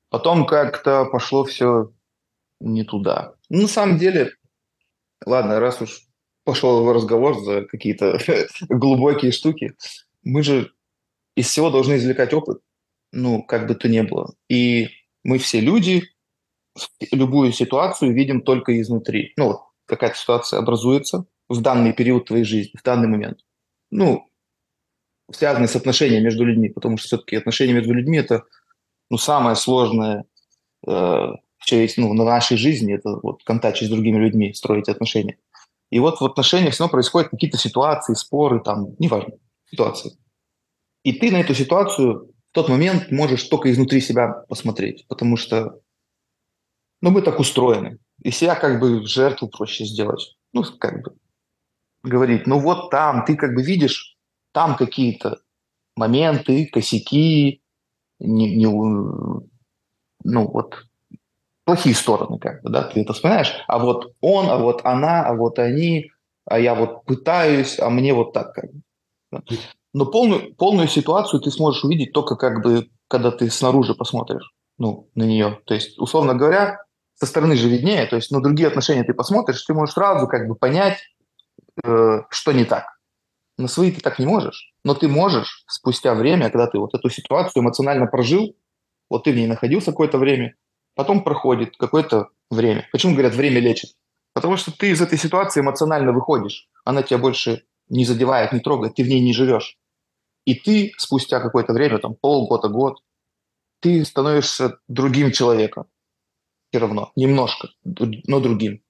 Потом 0.09 0.47
как-то 0.47 1.05
пошло 1.07 1.45
все 1.45 1.91
не 2.61 2.85
туда. 2.85 3.35
Ну, 3.49 3.63
на 3.63 3.69
самом 3.69 3.99
деле, 3.99 4.31
ладно, 5.25 5.61
раз 5.61 5.81
уж 5.83 6.06
пошел 6.47 6.91
разговор 6.93 7.43
за 7.43 7.63
какие-то 7.63 8.19
глубокие 8.69 9.33
штуки. 9.33 9.75
Мы 10.23 10.45
же 10.45 10.71
из 11.35 11.49
всего 11.49 11.71
должны 11.71 11.97
извлекать 11.97 12.33
опыт, 12.33 12.61
ну, 13.13 13.43
как 13.43 13.67
бы 13.67 13.75
то 13.75 13.89
ни 13.89 14.01
было. 14.01 14.33
И 14.49 14.89
мы 15.25 15.39
все 15.39 15.61
люди, 15.61 16.05
любую 17.11 17.53
ситуацию 17.53 18.15
видим 18.15 18.43
только 18.43 18.81
изнутри. 18.81 19.33
Ну, 19.37 19.47
вот 19.47 19.61
какая-то 19.87 20.17
ситуация 20.17 20.61
образуется 20.61 21.27
в 21.49 21.61
данный 21.61 21.93
период 21.93 22.27
твоей 22.27 22.45
жизни, 22.45 22.79
в 22.79 22.83
данный 22.85 23.09
момент. 23.09 23.41
Ну, 23.91 24.31
связанные 25.33 25.69
с 25.69 25.75
отношениями 25.75 26.25
между 26.25 26.45
людьми, 26.45 26.69
потому 26.69 26.97
что 26.97 27.09
все-таки 27.09 27.35
отношения 27.35 27.73
между 27.73 27.93
людьми– 27.93 28.19
это 28.19 28.45
ну, 29.11 29.19
самое 29.19 29.57
сложное 29.57 30.27
э, 30.87 30.91
в 30.91 31.97
ну, 31.97 32.15
на 32.15 32.25
нашей 32.25 32.57
жизни, 32.57 32.95
это 32.95 33.19
вот 33.21 33.43
контакт 33.43 33.79
с 33.79 33.89
другими 33.89 34.19
людьми, 34.19 34.55
строить 34.55 34.89
отношения. 34.89 35.39
И 35.91 35.99
вот 36.01 36.21
в 36.21 36.25
отношениях 36.25 36.75
все 36.75 36.85
равно 36.85 36.93
происходят 36.93 37.31
какие-то 37.31 37.59
ситуации, 37.59 38.15
споры, 38.15 38.61
там, 38.61 38.97
неважно, 38.99 39.35
ситуации. 39.71 40.19
И 41.05 41.13
ты 41.13 41.31
на 41.31 41.37
эту 41.37 41.55
ситуацию 41.55 42.33
в 42.51 42.53
тот 42.53 42.69
момент 42.69 43.11
можешь 43.13 43.45
только 43.45 43.71
изнутри 43.71 44.01
себя 44.01 44.45
посмотреть, 44.49 45.07
потому 45.09 45.37
что 45.37 45.81
ну, 47.01 47.11
мы 47.11 47.23
так 47.23 47.39
устроены. 47.39 47.99
И 48.23 48.31
себя 48.31 48.55
как 48.55 48.81
бы 48.81 49.07
жертву 49.07 49.49
проще 49.49 49.85
сделать. 49.85 50.37
Ну, 50.53 50.65
как 50.79 51.03
бы 51.03 51.17
говорить, 52.03 52.47
ну 52.47 52.59
вот 52.59 52.91
там, 52.91 53.25
ты 53.25 53.37
как 53.37 53.55
бы 53.55 53.63
видишь, 53.63 54.17
там 54.53 54.77
какие-то 54.77 55.41
моменты, 55.97 56.67
косяки, 56.67 57.63
не, 58.19 58.57
не, 58.57 58.67
ну 58.67 59.41
вот 60.25 60.87
плохие 61.67 61.95
стороны, 61.95 62.39
как 62.39 62.63
бы, 62.63 62.71
да, 62.71 62.85
ты 62.85 63.03
это 63.03 63.13
вспоминаешь, 63.13 63.53
а 63.67 63.79
вот 63.79 64.15
он, 64.21 64.49
а 64.49 64.57
вот 64.57 64.81
она, 64.85 65.27
а 65.27 65.35
вот 65.35 65.59
они, 65.59 66.13
а 66.47 66.59
я 66.59 66.75
вот 66.75 67.05
пытаюсь, 67.05 67.79
а 67.81 67.91
мне 67.91 68.15
вот 68.15 68.33
так 68.33 68.55
как 68.55 68.71
бы. 68.73 68.81
Но 69.93 70.07
полную, 70.07 70.55
полную 70.55 70.89
ситуацию 70.89 71.41
ты 71.41 71.51
сможешь 71.51 71.85
увидеть 71.85 72.13
только 72.13 72.37
как 72.37 72.63
бы, 72.63 72.89
когда 73.09 73.31
ты 73.31 73.51
снаружи 73.51 73.95
посмотришь. 73.95 74.55
ну, 74.79 75.09
на 75.15 75.25
нее. 75.25 75.59
То 75.65 75.75
есть, 75.75 75.99
условно 75.99 76.35
говоря, 76.35 76.79
со 77.15 77.27
стороны 77.27 77.57
же 77.57 77.69
виднее, 77.69 78.07
то 78.07 78.17
есть 78.17 78.31
на 78.31 78.43
другие 78.43 78.69
отношения 78.69 79.03
ты 79.03 79.15
посмотришь, 79.15 79.63
ты 79.63 79.75
можешь 79.75 79.95
сразу 79.95 80.29
как 80.29 80.47
бы 80.47 80.55
понять, 80.55 80.99
э, 81.83 82.21
что 82.29 82.53
не 82.53 82.65
так. 82.65 82.85
На 83.59 83.69
свои 83.69 83.91
ты 83.91 84.01
так 84.03 84.19
не 84.19 84.27
можешь, 84.27 84.75
но 84.85 84.95
ты 84.95 85.09
можешь 85.09 85.65
спустя 85.67 86.15
время, 86.15 86.51
когда 86.51 86.67
ты 86.67 86.79
вот 86.79 86.95
эту 86.95 87.09
ситуацию 87.09 87.63
эмоционально 87.63 88.07
прожил, 88.07 88.55
вот 89.09 89.25
ты 89.25 89.33
в 89.33 89.37
ней 89.37 89.47
находился 89.47 89.93
какое-то 89.93 90.19
время, 90.19 90.55
потом 90.97 91.23
проходит 91.23 91.77
какое-то 91.77 92.31
время. 92.51 92.89
Почему 92.91 93.13
говорят, 93.13 93.35
время 93.35 93.61
лечит? 93.61 93.91
Потому 94.33 94.57
что 94.57 94.77
ты 94.77 94.91
из 94.91 95.01
этой 95.01 95.19
ситуации 95.19 95.61
эмоционально 95.61 96.13
выходишь, 96.13 96.69
она 96.85 97.03
тебя 97.03 97.19
больше 97.19 97.63
не 97.89 98.05
задевает, 98.05 98.53
не 98.53 98.61
трогает, 98.61 98.97
ты 98.97 99.05
в 99.05 99.09
ней 99.09 99.21
не 99.21 99.33
живешь. 99.33 99.79
И 100.45 100.55
ты 100.55 100.93
спустя 100.99 101.41
какое-то 101.41 101.73
время, 101.73 101.99
там 101.99 102.15
полгода, 102.15 102.69
год, 102.69 102.99
ты 103.81 104.05
становишься 104.05 104.79
другим 104.89 105.31
человеком. 105.31 105.87
Все 106.71 106.81
равно, 106.81 107.13
немножко, 107.15 107.69
но 107.85 108.41
другим. 108.41 108.83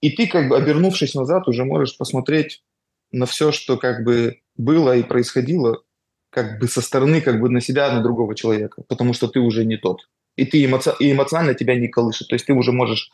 И 0.00 0.10
ты, 0.10 0.28
как 0.28 0.48
бы 0.48 0.56
обернувшись 0.56 1.14
назад, 1.14 1.48
уже 1.48 1.64
можешь 1.64 1.96
посмотреть 1.96 2.62
на 3.10 3.26
все, 3.26 3.52
что 3.52 3.76
как 3.76 4.04
бы 4.04 4.42
было 4.56 4.96
и 4.96 5.02
происходило, 5.02 5.82
как 6.30 6.60
бы 6.60 6.68
со 6.68 6.82
стороны, 6.82 7.20
как 7.20 7.40
бы 7.40 7.48
на 7.48 7.60
себя, 7.60 7.90
на 7.92 8.02
другого 8.02 8.34
человека, 8.34 8.82
потому 8.88 9.12
что 9.12 9.28
ты 9.28 9.40
уже 9.40 9.64
не 9.64 9.76
тот. 9.76 10.08
И 10.38 10.44
ты 10.46 10.64
эмоци... 10.64 10.94
и 11.00 11.12
эмоционально 11.12 11.54
тебя 11.54 11.74
не 11.74 11.88
колышет. 11.88 12.28
То 12.28 12.36
есть 12.36 12.46
ты 12.46 12.52
уже 12.52 12.70
можешь 12.70 13.10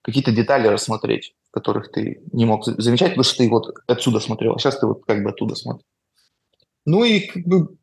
какие-то 0.00 0.32
детали 0.32 0.68
рассмотреть, 0.68 1.36
которых 1.50 1.92
ты 1.92 2.22
не 2.32 2.46
мог 2.46 2.64
замечать, 2.64 3.10
потому 3.10 3.24
что 3.24 3.36
ты 3.36 3.48
вот 3.50 3.74
отсюда 3.86 4.20
смотрел, 4.20 4.54
а 4.54 4.58
сейчас 4.58 4.78
ты 4.78 4.86
вот 4.86 5.04
как 5.04 5.22
бы 5.22 5.30
оттуда 5.30 5.54
смотришь. 5.54 5.86
Ну 6.86 7.04
и 7.04 7.20
как 7.20 7.44
бы 7.44 7.76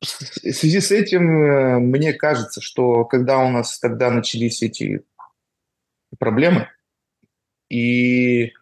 в 0.00 0.06
связи 0.06 0.80
с 0.80 0.90
этим 0.90 1.30
э, 1.30 1.78
мне 1.78 2.12
кажется, 2.12 2.60
что 2.60 3.04
когда 3.04 3.38
у 3.38 3.50
нас 3.50 3.78
тогда 3.78 4.10
начались 4.10 4.62
эти 4.62 5.04
проблемы, 6.18 6.68
и 7.70 8.52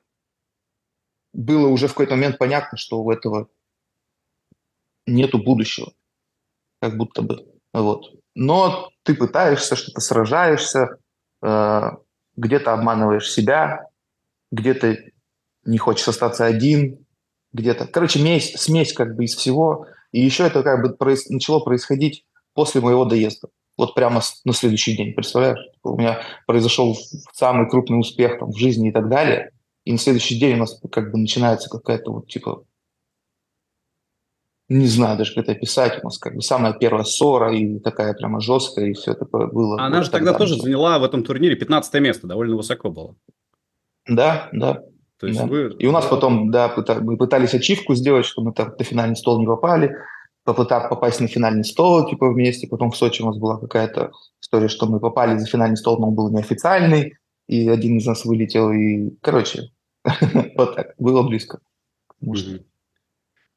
было 1.33 1.69
уже 1.69 1.89
в 1.89 1.93
какой-то 1.93 2.15
момент 2.15 2.37
понятно, 2.37 2.77
что 2.77 3.03
у 3.03 3.11
этого 3.11 3.49
нету 5.07 5.39
будущего, 5.39 5.95
как 6.81 6.99
будто 6.99 7.23
бы. 7.23 7.56
Вот. 7.77 8.07
Но 8.35 8.89
ты 9.03 9.15
пытаешься, 9.15 9.77
что-то 9.77 10.01
сражаешься, 10.01 10.97
э, 11.43 11.81
где-то 12.35 12.73
обманываешь 12.73 13.31
себя, 13.31 13.89
где-то 14.51 14.97
не 15.67 15.77
хочешь 15.77 16.09
остаться 16.09 16.47
один, 16.47 17.05
где-то. 17.53 17.87
Короче, 17.87 18.19
смесь, 18.19 18.55
смесь 18.55 18.95
как 18.95 19.15
бы 19.15 19.25
из 19.25 19.35
всего. 19.35 19.87
И 20.11 20.21
еще 20.21 20.47
это 20.47 20.63
как 20.63 20.83
бы 20.83 20.95
проис... 20.95 21.29
начало 21.29 21.61
происходить 21.61 22.25
после 22.55 22.81
моего 22.81 23.05
доезда. 23.05 23.49
Вот 23.77 23.95
прямо 23.95 24.23
на 24.47 24.53
следующий 24.55 24.97
день, 24.97 25.13
представляешь? 25.13 25.61
У 25.83 25.99
меня 25.99 26.23
произошел 26.47 26.97
самый 27.35 27.69
крупный 27.69 28.01
успех 28.01 28.39
там, 28.39 28.53
в 28.53 28.57
жизни 28.57 28.89
и 28.89 28.93
так 28.93 29.11
далее. 29.11 29.51
И 29.85 29.93
на 29.93 29.99
следующий 29.99 30.39
день 30.39 30.55
у 30.55 30.61
нас 30.61 30.81
как 30.91 31.13
бы 31.13 31.19
начинается 31.19 31.69
какая-то 31.69 32.11
вот 32.11 32.29
типа 32.29 32.65
не 34.69 34.87
знаю 34.87 35.17
даже, 35.17 35.35
как 35.35 35.45
это 35.45 35.53
описать. 35.53 36.01
У 36.03 36.07
нас 36.07 36.19
как 36.19 36.35
бы 36.35 36.43
самая 36.43 36.73
первая 36.73 37.05
ссора 37.05 37.55
и 37.55 37.79
такая 37.79 38.15
прямо 38.15 38.41
жесткая, 38.41 38.87
и 38.87 38.93
все 38.95 39.15
такое 39.15 39.47
было. 39.47 39.81
Она 39.81 39.99
вот 39.99 40.05
же 40.05 40.11
тогда, 40.11 40.33
тогда 40.33 40.39
тоже 40.45 40.61
заняла 40.61 40.99
в 40.99 41.05
этом 41.05 41.23
турнире 41.23 41.55
15 41.57 41.95
место, 42.01 42.27
довольно 42.27 42.57
высоко 42.57 42.91
было. 42.91 43.15
Да, 44.09 44.49
да. 44.53 44.83
То 45.19 45.27
есть 45.27 45.39
да. 45.39 45.47
вы... 45.47 45.75
И 45.79 45.87
у 45.87 45.93
нас 45.93 46.07
потом, 46.07 46.51
да, 46.51 46.75
мы 47.01 47.17
пытались 47.17 47.55
ачивку 47.55 47.95
сделать, 47.95 48.27
что 48.27 48.43
мы 48.43 48.53
там 48.53 48.75
на 48.77 48.85
финальный 48.85 49.17
стол 49.17 49.39
не 49.39 49.47
попали, 49.47 49.95
попытав 50.45 50.89
попасть 50.89 51.21
на 51.21 51.29
финальный 51.29 51.65
стол, 51.65 52.09
типа, 52.09 52.31
вместе. 52.31 52.67
Потом 52.67 52.91
в 52.91 52.97
Сочи 52.97 53.23
у 53.23 53.27
нас 53.27 53.39
была 53.39 53.59
какая-то 53.59 54.11
история, 54.41 54.69
что 54.69 54.87
мы 54.87 55.01
попали 55.01 55.39
за 55.39 55.47
финальный 55.47 55.77
стол, 55.77 55.99
но 55.99 56.09
он 56.09 56.15
был 56.15 56.31
неофициальный, 56.31 57.15
и 57.47 57.69
один 57.69 57.99
из 57.99 58.07
нас 58.07 58.25
вылетел, 58.25 58.71
и, 58.73 59.11
короче, 59.23 59.71
вот 60.57 60.75
так, 60.75 60.95
было 60.99 61.23
близко. 61.23 61.61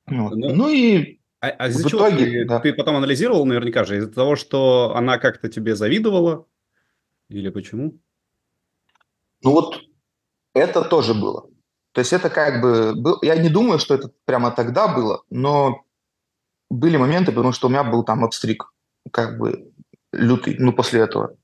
Ну, 0.09 0.29
ну 0.35 0.69
и 0.69 1.19
а, 1.41 1.47
а 1.47 1.67
из-за 1.69 1.89
чего 1.89 2.09
итоге, 2.09 2.25
ты, 2.25 2.45
да. 2.45 2.59
ты 2.59 2.73
потом 2.73 2.97
анализировал 2.97 3.45
наверняка 3.45 3.85
же? 3.85 3.97
Из-за 3.97 4.11
того, 4.11 4.35
что 4.35 4.93
она 4.95 5.17
как-то 5.17 5.47
тебе 5.47 5.75
завидовала? 5.75 6.45
Или 7.29 7.49
почему? 7.49 7.99
Ну 9.41 9.51
вот 9.51 9.79
это 10.53 10.83
тоже 10.83 11.13
было. 11.13 11.49
То 11.93 12.01
есть 12.01 12.13
это 12.13 12.29
как 12.29 12.61
бы... 12.61 12.93
Был, 12.95 13.19
я 13.21 13.35
не 13.37 13.49
думаю, 13.49 13.79
что 13.79 13.95
это 13.95 14.11
прямо 14.25 14.51
тогда 14.51 14.93
было, 14.93 15.23
но 15.29 15.85
были 16.69 16.97
моменты, 16.97 17.31
потому 17.31 17.51
что 17.51 17.67
у 17.67 17.69
меня 17.69 17.83
был 17.83 18.03
там 18.03 18.23
обстриг, 18.23 18.71
как 19.11 19.37
бы 19.37 19.71
лютый, 20.11 20.55
ну, 20.59 20.73
после 20.73 21.01
этого, 21.01 21.35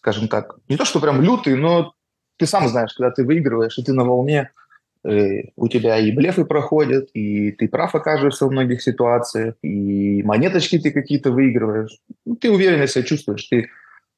скажем 0.00 0.28
так. 0.28 0.56
Не 0.68 0.76
то, 0.76 0.84
что 0.84 1.00
прям 1.00 1.22
лютый, 1.22 1.56
но 1.56 1.94
ты 2.36 2.46
сам 2.46 2.68
знаешь, 2.68 2.92
когда 2.94 3.10
ты 3.10 3.24
выигрываешь, 3.24 3.78
и 3.78 3.82
ты 3.82 3.92
на 3.92 4.04
волне, 4.04 4.50
у 5.56 5.68
тебя 5.68 5.98
и 5.98 6.12
блефы 6.12 6.44
проходят, 6.44 7.08
и 7.14 7.52
ты 7.52 7.68
прав 7.68 7.94
окажешься 7.94 8.46
в 8.46 8.50
многих 8.50 8.82
ситуациях, 8.82 9.54
и 9.62 10.22
монеточки 10.22 10.78
ты 10.78 10.90
какие-то 10.90 11.30
выигрываешь. 11.30 11.98
Ну, 12.26 12.36
ты 12.36 12.50
уверенно 12.50 12.86
себя 12.86 13.04
чувствуешь, 13.04 13.44
ты 13.44 13.70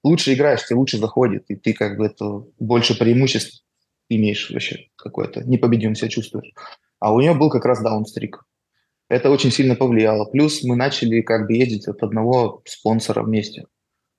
лучше 0.02 0.34
играешь, 0.34 0.66
тебе 0.66 0.76
лучше 0.76 0.98
заходит, 0.98 1.44
и 1.48 1.56
ты 1.56 1.72
как 1.74 1.96
бы 1.96 2.06
это 2.06 2.44
больше 2.58 2.98
преимуществ 2.98 3.64
имеешь 4.08 4.50
вообще 4.50 4.88
какое-то, 4.96 5.44
непобедимым 5.44 5.94
себя 5.94 6.08
чувствуешь. 6.08 6.52
А 6.98 7.14
у 7.14 7.20
нее 7.20 7.34
был 7.34 7.50
как 7.50 7.64
раз 7.64 7.80
даунстрик. 7.80 8.44
Это 9.08 9.30
очень 9.30 9.50
сильно 9.50 9.74
повлияло. 9.74 10.24
Плюс 10.24 10.62
мы 10.62 10.76
начали 10.76 11.20
как 11.22 11.46
бы 11.46 11.54
ездить 11.54 11.88
от 11.88 12.02
одного 12.02 12.62
спонсора 12.64 13.22
вместе. 13.22 13.66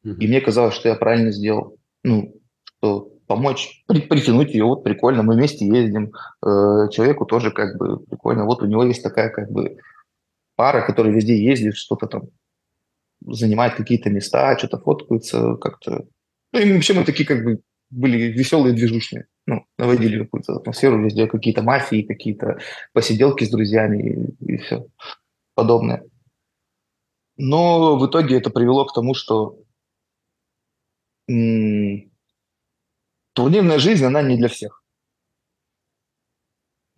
Mm-hmm. 0.05 0.15
И 0.19 0.27
мне 0.27 0.41
казалось, 0.41 0.73
что 0.73 0.89
я 0.89 0.95
правильно 0.95 1.31
сделал. 1.31 1.77
Ну, 2.03 2.33
что 2.63 3.10
помочь, 3.31 3.83
при, 3.87 4.01
притянуть 4.01 4.53
ее, 4.53 4.65
вот 4.65 4.83
прикольно, 4.83 5.23
мы 5.23 5.35
вместе 5.35 5.65
ездим. 5.65 6.11
Э, 6.45 6.89
человеку 6.91 7.25
тоже 7.25 7.51
как 7.51 7.77
бы 7.77 7.99
прикольно. 7.99 8.43
Вот 8.43 8.61
у 8.61 8.65
него 8.65 8.83
есть 8.83 9.01
такая 9.01 9.29
как 9.29 9.49
бы 9.49 9.77
пара, 10.57 10.85
которая 10.85 11.13
везде 11.13 11.41
ездит, 11.41 11.77
что-то 11.77 12.07
там 12.07 12.23
занимает 13.25 13.75
какие-то 13.75 14.09
места, 14.09 14.57
что-то 14.57 14.79
фоткаются 14.79 15.55
как-то. 15.55 16.05
Ну, 16.51 16.59
и 16.59 16.73
вообще 16.73 16.93
мы 16.93 17.05
такие 17.05 17.25
как 17.25 17.45
бы 17.45 17.61
были 17.89 18.17
веселые, 18.17 18.75
движущие 18.75 19.27
ну, 19.45 19.65
наводили 19.77 20.23
какую-то 20.23 20.57
атмосферу 20.57 21.01
везде, 21.01 21.27
какие-то 21.27 21.63
мафии, 21.63 22.01
какие-то 22.01 22.59
посиделки 22.91 23.45
с 23.45 23.49
друзьями 23.49 24.35
и, 24.41 24.53
и 24.53 24.57
все 24.57 24.87
подобное. 25.55 26.03
Но 27.37 27.97
в 27.97 28.05
итоге 28.07 28.37
это 28.37 28.49
привело 28.49 28.85
к 28.85 28.93
тому, 28.93 29.13
что 29.13 29.57
турнирная 33.33 33.79
жизнь, 33.79 34.05
она 34.05 34.21
не 34.21 34.37
для 34.37 34.47
всех. 34.47 34.83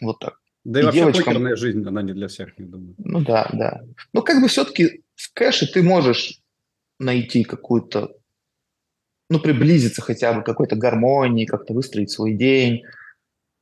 Вот 0.02 0.20
так. 0.20 0.40
Да 0.64 0.80
и, 0.80 0.84
и 0.84 0.86
вообще 0.86 1.00
девочкам... 1.00 1.26
покерная 1.26 1.56
жизнь, 1.56 1.86
она 1.86 2.02
не 2.02 2.14
для 2.14 2.28
всех, 2.28 2.58
я 2.58 2.66
думаю. 2.66 2.96
Ну 2.98 3.22
да, 3.22 3.50
да. 3.54 3.84
Но 4.14 4.22
как 4.22 4.42
бы 4.42 4.48
все-таки 4.48 5.04
в 5.16 5.34
кэше 5.34 5.72
ты 5.72 5.84
можешь 5.84 6.40
найти 7.00 7.44
какую-то 7.44 8.16
ну, 9.30 9.40
приблизиться 9.40 10.02
хотя 10.02 10.34
бы 10.34 10.42
к 10.42 10.46
какой-то 10.46 10.76
гармонии, 10.76 11.46
как-то 11.46 11.74
выстроить 11.74 12.12
свой 12.12 12.34
день, 12.34 12.84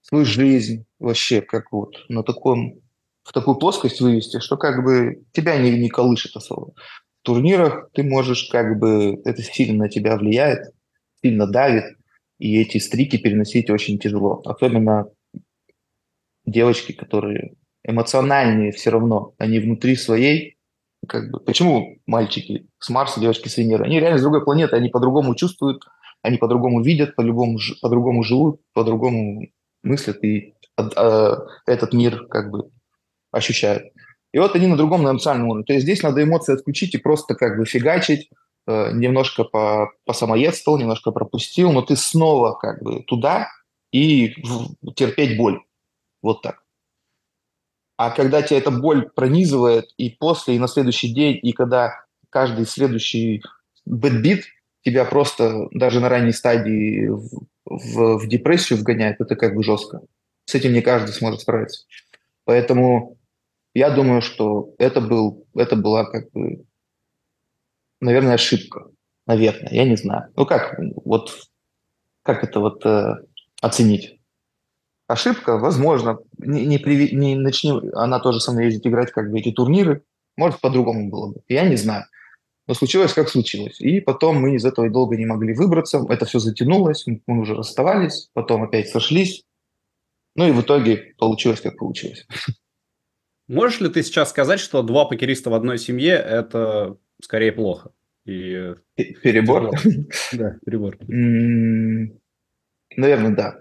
свою 0.01 0.25
жизнь 0.25 0.85
вообще 0.99 1.41
как 1.41 1.71
вот 1.71 1.95
на 2.09 2.23
таком, 2.23 2.81
в 3.23 3.31
такую 3.33 3.55
плоскость 3.57 4.01
вывести, 4.01 4.39
что 4.39 4.57
как 4.57 4.83
бы 4.83 5.23
тебя 5.31 5.57
не, 5.57 5.71
не 5.79 5.89
колышет 5.89 6.35
особо. 6.35 6.73
В 7.21 7.23
турнирах 7.23 7.89
ты 7.93 8.03
можешь 8.03 8.49
как 8.51 8.79
бы, 8.79 9.21
это 9.25 9.41
сильно 9.41 9.85
на 9.85 9.89
тебя 9.89 10.17
влияет, 10.17 10.73
сильно 11.23 11.47
давит, 11.47 11.95
и 12.41 12.59
эти 12.59 12.79
стрики 12.79 13.17
переносить 13.17 13.69
очень 13.69 13.99
тяжело. 13.99 14.41
Особенно 14.45 15.05
девочки, 16.43 16.91
которые 16.91 17.53
эмоциональные 17.83 18.71
все 18.71 18.89
равно, 18.89 19.35
они 19.37 19.59
внутри 19.59 19.95
своей, 19.95 20.57
как 21.07 21.29
бы, 21.29 21.39
почему 21.39 21.99
мальчики 22.07 22.67
с 22.79 22.89
Марса, 22.89 23.19
девочки 23.19 23.47
с 23.47 23.57
Венеры? 23.57 23.85
Они 23.85 23.99
реально 23.99 24.17
с 24.17 24.23
другой 24.23 24.43
планеты, 24.43 24.75
они 24.75 24.89
по-другому 24.89 25.35
чувствуют, 25.35 25.83
они 26.23 26.37
по-другому 26.37 26.81
видят, 26.81 27.15
по-другому, 27.15 27.59
по-другому 27.79 28.23
живут, 28.23 28.59
по-другому 28.73 29.47
мыслят 29.83 30.23
и 30.23 30.55
э, 30.77 31.31
этот 31.67 31.93
мир 31.93 32.25
как 32.25 32.49
бы 32.49 32.71
ощущают. 33.31 33.83
И 34.33 34.39
вот 34.39 34.55
они 34.55 34.65
на 34.65 34.77
другом 34.77 35.03
на 35.03 35.11
эмоциональном 35.11 35.49
уровне. 35.49 35.65
То 35.65 35.73
есть 35.73 35.83
здесь 35.83 36.01
надо 36.01 36.23
эмоции 36.23 36.55
отключить 36.55 36.95
и 36.95 36.97
просто 36.97 37.35
как 37.35 37.59
бы 37.59 37.65
фигачить, 37.65 38.31
немножко 38.67 39.43
по, 39.43 39.91
по 40.05 40.13
самоедствовал, 40.13 40.77
немножко 40.77 41.11
пропустил, 41.11 41.71
но 41.71 41.81
ты 41.81 41.95
снова 41.95 42.53
как 42.53 42.81
бы 42.83 43.03
туда 43.03 43.49
и 43.91 44.35
терпеть 44.95 45.37
боль. 45.37 45.61
Вот 46.21 46.41
так. 46.41 46.63
А 47.97 48.09
когда 48.11 48.41
тебя 48.41 48.57
эта 48.57 48.71
боль 48.71 49.09
пронизывает 49.09 49.91
и 49.97 50.09
после, 50.09 50.55
и 50.55 50.59
на 50.59 50.67
следующий 50.67 51.13
день, 51.13 51.39
и 51.41 51.51
когда 51.51 52.03
каждый 52.29 52.65
следующий 52.65 53.43
бэтбит 53.85 54.45
тебя 54.83 55.05
просто 55.05 55.67
даже 55.71 55.99
на 55.99 56.09
ранней 56.09 56.31
стадии 56.31 57.07
в, 57.07 57.29
в, 57.65 58.17
в 58.17 58.27
депрессию 58.27 58.79
вгоняет, 58.79 59.21
это 59.21 59.35
как 59.35 59.55
бы 59.55 59.63
жестко. 59.63 60.01
С 60.45 60.55
этим 60.55 60.73
не 60.73 60.81
каждый 60.81 61.11
сможет 61.11 61.41
справиться. 61.41 61.85
Поэтому 62.45 63.19
я 63.73 63.91
думаю, 63.91 64.21
что 64.21 64.73
это, 64.79 64.99
был, 64.99 65.45
это 65.53 65.75
была 65.75 66.05
как 66.05 66.31
бы, 66.31 66.65
наверное, 68.01 68.35
ошибка. 68.35 68.87
Наверное, 69.27 69.71
я 69.71 69.85
не 69.85 69.95
знаю. 69.95 70.31
Ну 70.35 70.45
как, 70.45 70.79
вот 71.05 71.31
как 72.23 72.43
это 72.43 72.59
вот 72.59 72.85
э, 72.85 73.15
оценить? 73.61 74.19
Ошибка, 75.07 75.57
возможно. 75.57 76.19
Не, 76.37 76.65
не, 76.65 76.77
при, 76.77 77.13
не 77.13 77.35
начни 77.35 77.73
она 77.93 78.19
тоже 78.19 78.39
со 78.39 78.51
мной 78.51 78.65
ездить 78.65 78.87
играть 78.87 79.11
как 79.11 79.31
бы 79.31 79.39
эти 79.39 79.51
турниры. 79.51 80.03
Может, 80.37 80.61
по-другому 80.61 81.09
было 81.09 81.33
бы. 81.33 81.41
Я 81.47 81.67
не 81.67 81.75
знаю. 81.75 82.05
Но 82.67 82.73
случилось, 82.73 83.13
как 83.13 83.29
случилось. 83.29 83.81
И 83.81 83.99
потом 83.99 84.37
мы 84.37 84.55
из 84.55 84.63
этого 84.63 84.89
долго 84.89 85.17
не 85.17 85.25
могли 85.25 85.53
выбраться. 85.53 86.05
Это 86.09 86.25
все 86.25 86.39
затянулось. 86.39 87.05
Мы 87.27 87.41
уже 87.41 87.55
расставались. 87.55 88.29
Потом 88.33 88.63
опять 88.63 88.89
сошлись. 88.89 89.43
Ну 90.35 90.47
и 90.47 90.51
в 90.51 90.61
итоге 90.61 91.13
получилось, 91.17 91.59
как 91.59 91.77
получилось. 91.77 92.25
Можешь 93.49 93.81
ли 93.81 93.89
ты 93.89 94.03
сейчас 94.03 94.29
сказать, 94.29 94.61
что 94.61 94.81
два 94.81 95.03
покериста 95.03 95.49
в 95.49 95.53
одной 95.53 95.77
семье– 95.77 96.13
это 96.13 96.95
скорее 97.21 97.51
плохо? 97.51 97.91
И... 98.25 98.75
Перебор? 98.95 99.71
Да, 100.33 100.57
перебор. 100.65 100.97
Наверное, 102.97 103.35
да. 103.35 103.59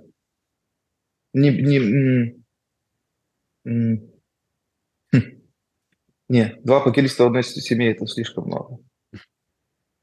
Не, 1.33 1.51
не, 1.51 2.35
хм. 3.65 4.11
не, 6.29 6.57
два 6.65 6.81
покериста 6.81 7.25
в 7.25 7.27
одной 7.29 7.45
семье– 7.45 7.91
это 7.93 8.07
слишком 8.07 8.47
много. 8.47 8.79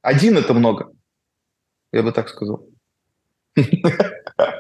Один– 0.02 0.38
это 0.40 0.54
много. 0.54 0.94
Я 1.92 2.04
бы 2.04 2.14
так 2.14 2.30
сказал. 2.30 2.70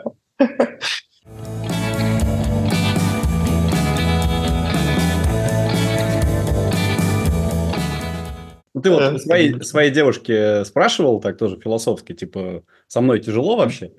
Ну, 8.77 8.81
ты 8.83 8.91
вот 8.91 9.19
своей, 9.23 9.59
своей 9.63 9.91
девушке 9.91 10.63
спрашивал 10.63 11.19
так 11.19 11.35
тоже 11.37 11.59
философски, 11.59 12.13
типа, 12.13 12.61
со 12.85 13.01
мной 13.01 13.19
тяжело 13.19 13.57
вообще? 13.57 13.91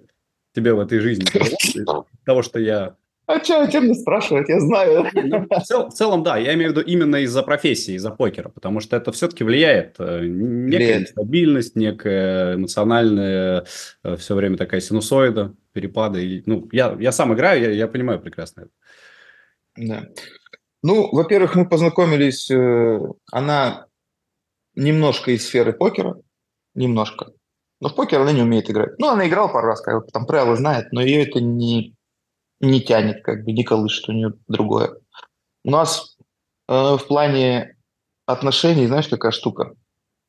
Тебе 0.54 0.72
в 0.72 0.78
этой 0.78 1.00
жизни 1.00 1.24
тяжело? 1.24 2.06
Того, 2.24 2.42
что 2.42 2.60
я... 2.60 2.94
А 3.26 3.42
что, 3.42 3.62
о 3.62 3.66
чем 3.66 3.86
мне 3.86 3.94
спрашивать? 3.94 4.48
Я 4.48 4.60
знаю. 4.60 5.10
Ну, 5.12 5.46
в, 5.50 5.62
цел, 5.64 5.88
в 5.88 5.92
целом, 5.92 6.22
да. 6.22 6.36
Я 6.38 6.54
имею 6.54 6.70
в 6.70 6.76
виду 6.76 6.80
именно 6.80 7.16
из-за 7.16 7.42
профессии, 7.42 7.94
из-за 7.94 8.10
покера. 8.10 8.50
Потому 8.50 8.78
что 8.78 8.96
это 8.96 9.10
все-таки 9.10 9.42
влияет. 9.42 9.96
Э, 9.98 10.20
некая 10.22 10.78
влияет. 10.78 11.00
нестабильность, 11.00 11.76
некая 11.76 12.54
эмоциональная, 12.54 13.66
э, 14.04 14.16
все 14.16 14.34
время 14.36 14.56
такая 14.56 14.80
синусоида, 14.80 15.54
перепады. 15.72 16.44
Ну, 16.46 16.68
я, 16.70 16.96
я 17.00 17.10
сам 17.10 17.34
играю, 17.34 17.60
я, 17.62 17.70
я 17.70 17.88
понимаю 17.88 18.20
прекрасно 18.20 18.62
это. 18.62 18.70
Да. 19.76 20.08
Ну, 20.82 21.08
во-первых, 21.10 21.56
мы 21.56 21.68
познакомились, 21.68 22.48
э, 22.50 23.00
она 23.32 23.87
немножко 24.78 25.32
из 25.32 25.44
сферы 25.44 25.72
покера, 25.72 26.16
немножко. 26.74 27.32
Но 27.80 27.88
в 27.88 27.94
покер 27.94 28.20
она 28.20 28.32
не 28.32 28.42
умеет 28.42 28.70
играть. 28.70 28.98
Ну, 28.98 29.08
она 29.08 29.28
играла 29.28 29.48
пару 29.48 29.66
раз, 29.66 29.80
как 29.80 30.04
бы, 30.04 30.10
там 30.10 30.26
правила 30.26 30.56
знает, 30.56 30.92
но 30.92 31.02
ее 31.02 31.24
это 31.24 31.40
не, 31.40 31.94
не 32.60 32.80
тянет, 32.80 33.22
как 33.22 33.44
бы, 33.44 33.52
не 33.52 33.64
колышет, 33.64 34.08
у 34.08 34.12
нее 34.12 34.32
другое. 34.46 34.96
У 35.64 35.70
нас 35.70 36.16
э, 36.68 36.72
в 36.72 37.06
плане 37.06 37.76
отношений, 38.26 38.86
знаешь, 38.86 39.08
какая 39.08 39.32
штука 39.32 39.74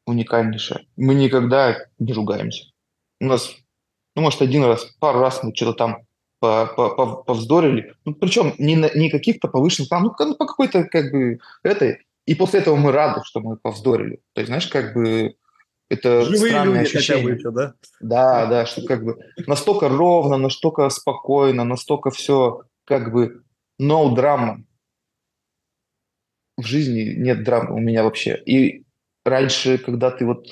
уникальнейшая? 0.05 0.85
Мы 0.95 1.13
никогда 1.13 1.77
не 1.99 2.13
ругаемся. 2.13 2.65
У 3.19 3.25
нас, 3.25 3.51
ну, 4.15 4.23
может, 4.23 4.41
один 4.41 4.63
раз, 4.63 4.85
пару 4.99 5.19
раз 5.19 5.43
мы 5.43 5.55
что-то 5.55 5.73
там 5.73 5.97
повздорили. 6.39 7.93
Ну, 8.05 8.15
причем 8.15 8.55
не, 8.57 8.75
на, 8.75 8.89
не 8.95 9.09
каких-то 9.09 9.47
повышенных, 9.47 9.89
там, 9.89 10.03
ну, 10.03 10.35
по 10.35 10.45
какой-то, 10.45 10.85
как 10.85 11.11
бы, 11.11 11.39
этой. 11.63 12.05
И 12.29 12.35
после 12.35 12.59
этого 12.59 12.75
мы 12.75 12.91
рады, 12.91 13.21
что 13.25 13.39
мы 13.39 13.57
повздорили. 13.57 14.17
То 14.33 14.41
есть, 14.41 14.49
знаешь, 14.49 14.67
как 14.67 14.93
бы 14.93 15.33
это 15.89 16.21
Живые 16.21 16.51
странное 16.51 16.81
люди 16.81 16.95
ощущение. 16.95 17.23
Хотя 17.23 17.23
бы 17.23 17.39
еще, 17.39 17.51
да? 17.51 17.73
Да, 18.01 18.45
да, 18.45 18.65
что 18.67 18.85
как 18.85 19.03
бы 19.03 19.17
настолько 19.47 19.89
ровно, 19.89 20.37
настолько 20.37 20.87
спокойно, 20.89 21.63
настолько 21.63 22.11
все 22.11 22.65
как 22.85 23.11
бы 23.11 23.41
no 23.81 24.15
drama. 24.15 24.57
В 26.55 26.63
жизни 26.63 27.15
нет 27.17 27.43
драмы 27.43 27.73
у 27.73 27.79
меня 27.79 28.03
вообще. 28.03 28.39
И 28.45 28.85
раньше, 29.25 29.79
когда 29.79 30.11
ты 30.11 30.27
вот... 30.27 30.45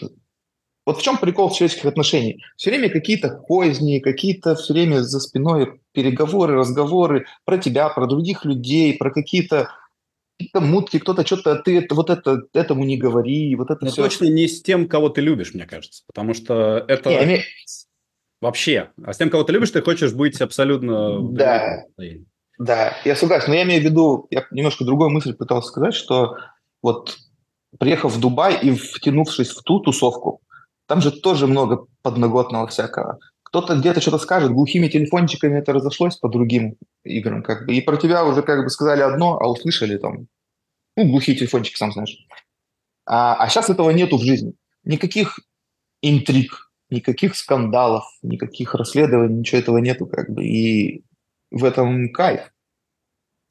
Вот 0.88 0.98
в 0.98 1.04
чем 1.04 1.20
прикол 1.20 1.52
человеческих 1.52 1.86
отношений? 1.86 2.42
Все 2.56 2.72
время 2.72 2.90
какие-то 2.90 3.30
козни, 3.30 4.00
какие-то 4.00 4.56
все 4.56 4.74
время 4.74 5.02
за 5.02 5.20
спиной 5.20 5.80
переговоры, 5.92 6.56
разговоры 6.56 7.28
про 7.46 7.60
тебя, 7.60 7.90
про 7.90 8.08
других 8.08 8.46
людей, 8.46 8.98
про 8.98 9.12
какие-то 9.12 9.70
какие-то 10.38 10.62
мутки, 10.62 11.00
кто-то 11.00 11.26
что-то, 11.26 11.56
ты 11.56 11.80
это, 11.80 11.96
вот 11.96 12.10
это, 12.10 12.44
этому 12.54 12.84
не 12.84 12.98
говори, 12.98 13.56
вот 13.56 13.72
это 13.72 13.84
Но 13.86 13.92
все. 13.92 14.04
точно 14.04 14.26
не 14.26 14.48
с 14.48 14.62
тем, 14.62 14.88
кого 14.88 15.10
ты 15.10 15.22
любишь, 15.22 15.54
мне 15.54 15.66
кажется, 15.66 16.04
потому 16.06 16.34
что 16.34 16.86
это 16.88 17.10
не, 17.10 17.24
име... 17.24 17.44
вообще, 18.40 18.92
а 19.04 19.14
с 19.14 19.18
тем, 19.18 19.30
кого 19.30 19.44
ты 19.44 19.54
любишь, 19.54 19.72
ты 19.72 19.82
хочешь 19.82 20.14
быть 20.14 20.40
абсолютно... 20.40 21.20
Да, 21.32 21.86
да, 22.60 22.96
я 23.04 23.16
согласен, 23.16 23.50
но 23.50 23.56
я 23.56 23.64
имею 23.64 23.82
в 23.82 23.86
виду, 23.86 24.28
я 24.30 24.46
немножко 24.52 24.86
другую 24.86 25.10
мысль 25.10 25.34
пытался 25.34 25.70
сказать, 25.70 25.96
что 25.96 26.38
вот 26.82 27.18
приехав 27.80 28.14
в 28.14 28.20
Дубай 28.20 28.60
и 28.62 28.72
втянувшись 28.72 29.50
в 29.50 29.64
ту 29.64 29.80
тусовку, 29.80 30.42
там 30.86 31.02
же 31.02 31.12
тоже 31.12 31.48
много 31.48 31.86
подноготного 32.02 32.68
всякого 32.68 33.20
кто-то 33.48 33.76
где-то 33.76 34.02
что-то 34.02 34.18
скажет, 34.18 34.52
глухими 34.52 34.89
телефончиками 34.89 35.58
это 35.58 35.72
разошлось 35.72 36.18
по 36.18 36.28
другим 36.28 36.76
играм, 37.06 37.41
как 37.41 37.66
бы, 37.66 37.74
и 37.74 37.82
про 37.82 37.95
тебя 37.95 38.26
уже 38.26 38.41
как 38.41 38.62
бы 38.62 38.70
сказали 38.70 39.02
одно, 39.02 39.39
а 39.39 39.50
услышали 39.50 39.98
там, 39.98 40.28
ну, 40.98 41.10
глухие 41.10 41.38
телефончики, 41.38 41.78
сам 41.78 41.93
знаешь. 41.93 42.28
А, 43.06 43.36
а 43.36 43.48
сейчас 43.48 43.70
этого 43.70 43.89
нету 43.91 44.18
в 44.18 44.22
жизни. 44.22 44.54
Никаких 44.84 45.39
интриг, 46.02 46.72
никаких 46.89 47.38
скандалов, 47.38 48.04
никаких 48.22 48.76
расследований, 48.76 49.36
ничего 49.36 49.62
этого 49.62 49.78
нету, 49.78 50.08
как 50.08 50.30
бы, 50.30 50.43
и 50.43 51.06
в 51.50 51.64
этом 51.64 52.12
кайф, 52.12 52.52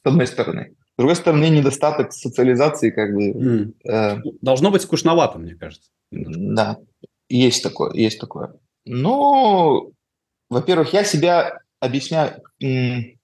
с 0.05 0.09
одной 0.09 0.27
стороны. 0.27 0.77
С 0.93 0.99
другой 0.99 1.17
стороны, 1.17 1.49
недостаток 1.49 2.13
социализации, 2.13 2.91
как 2.91 3.15
бы... 3.15 3.31
Mm. 3.31 3.75
Э, 3.91 4.21
Должно 4.43 4.71
быть 4.71 4.83
скучновато, 4.83 5.39
мне 5.39 5.55
кажется. 5.55 5.91
Да, 6.11 6.77
есть 7.31 7.63
такое, 7.63 7.95
есть 7.95 8.21
такое. 8.21 8.55
Ну, 8.87 9.93
во-первых, 10.49 10.93
я 10.93 11.05
себя 11.05 11.59
объясняю, 11.81 12.41
не 12.61 13.19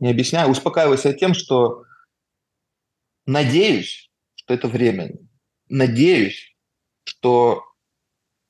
объясняю, 0.00 0.48
успокаиваю 0.48 0.96
себя 0.96 1.12
тем, 1.12 1.34
что 1.34 1.84
надеюсь, 3.26 4.10
что 4.36 4.54
это 4.54 4.68
временно. 4.68 5.18
Надеюсь, 5.68 6.54
что 7.04 7.64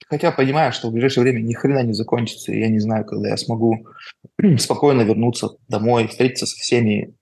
хотя 0.08 0.30
понимаю, 0.30 0.72
что 0.72 0.88
в 0.88 0.92
ближайшее 0.92 1.22
время 1.22 1.40
ни 1.40 1.54
хрена 1.54 1.82
не 1.82 1.94
закончится, 1.94 2.52
и 2.52 2.60
я 2.60 2.68
не 2.68 2.80
знаю, 2.80 3.06
когда 3.06 3.30
я 3.30 3.36
смогу 3.38 3.86
спокойно 4.58 5.02
вернуться 5.02 5.56
домой, 5.68 6.06
встретиться 6.06 6.46
со 6.46 6.56
всеми, 6.56 7.14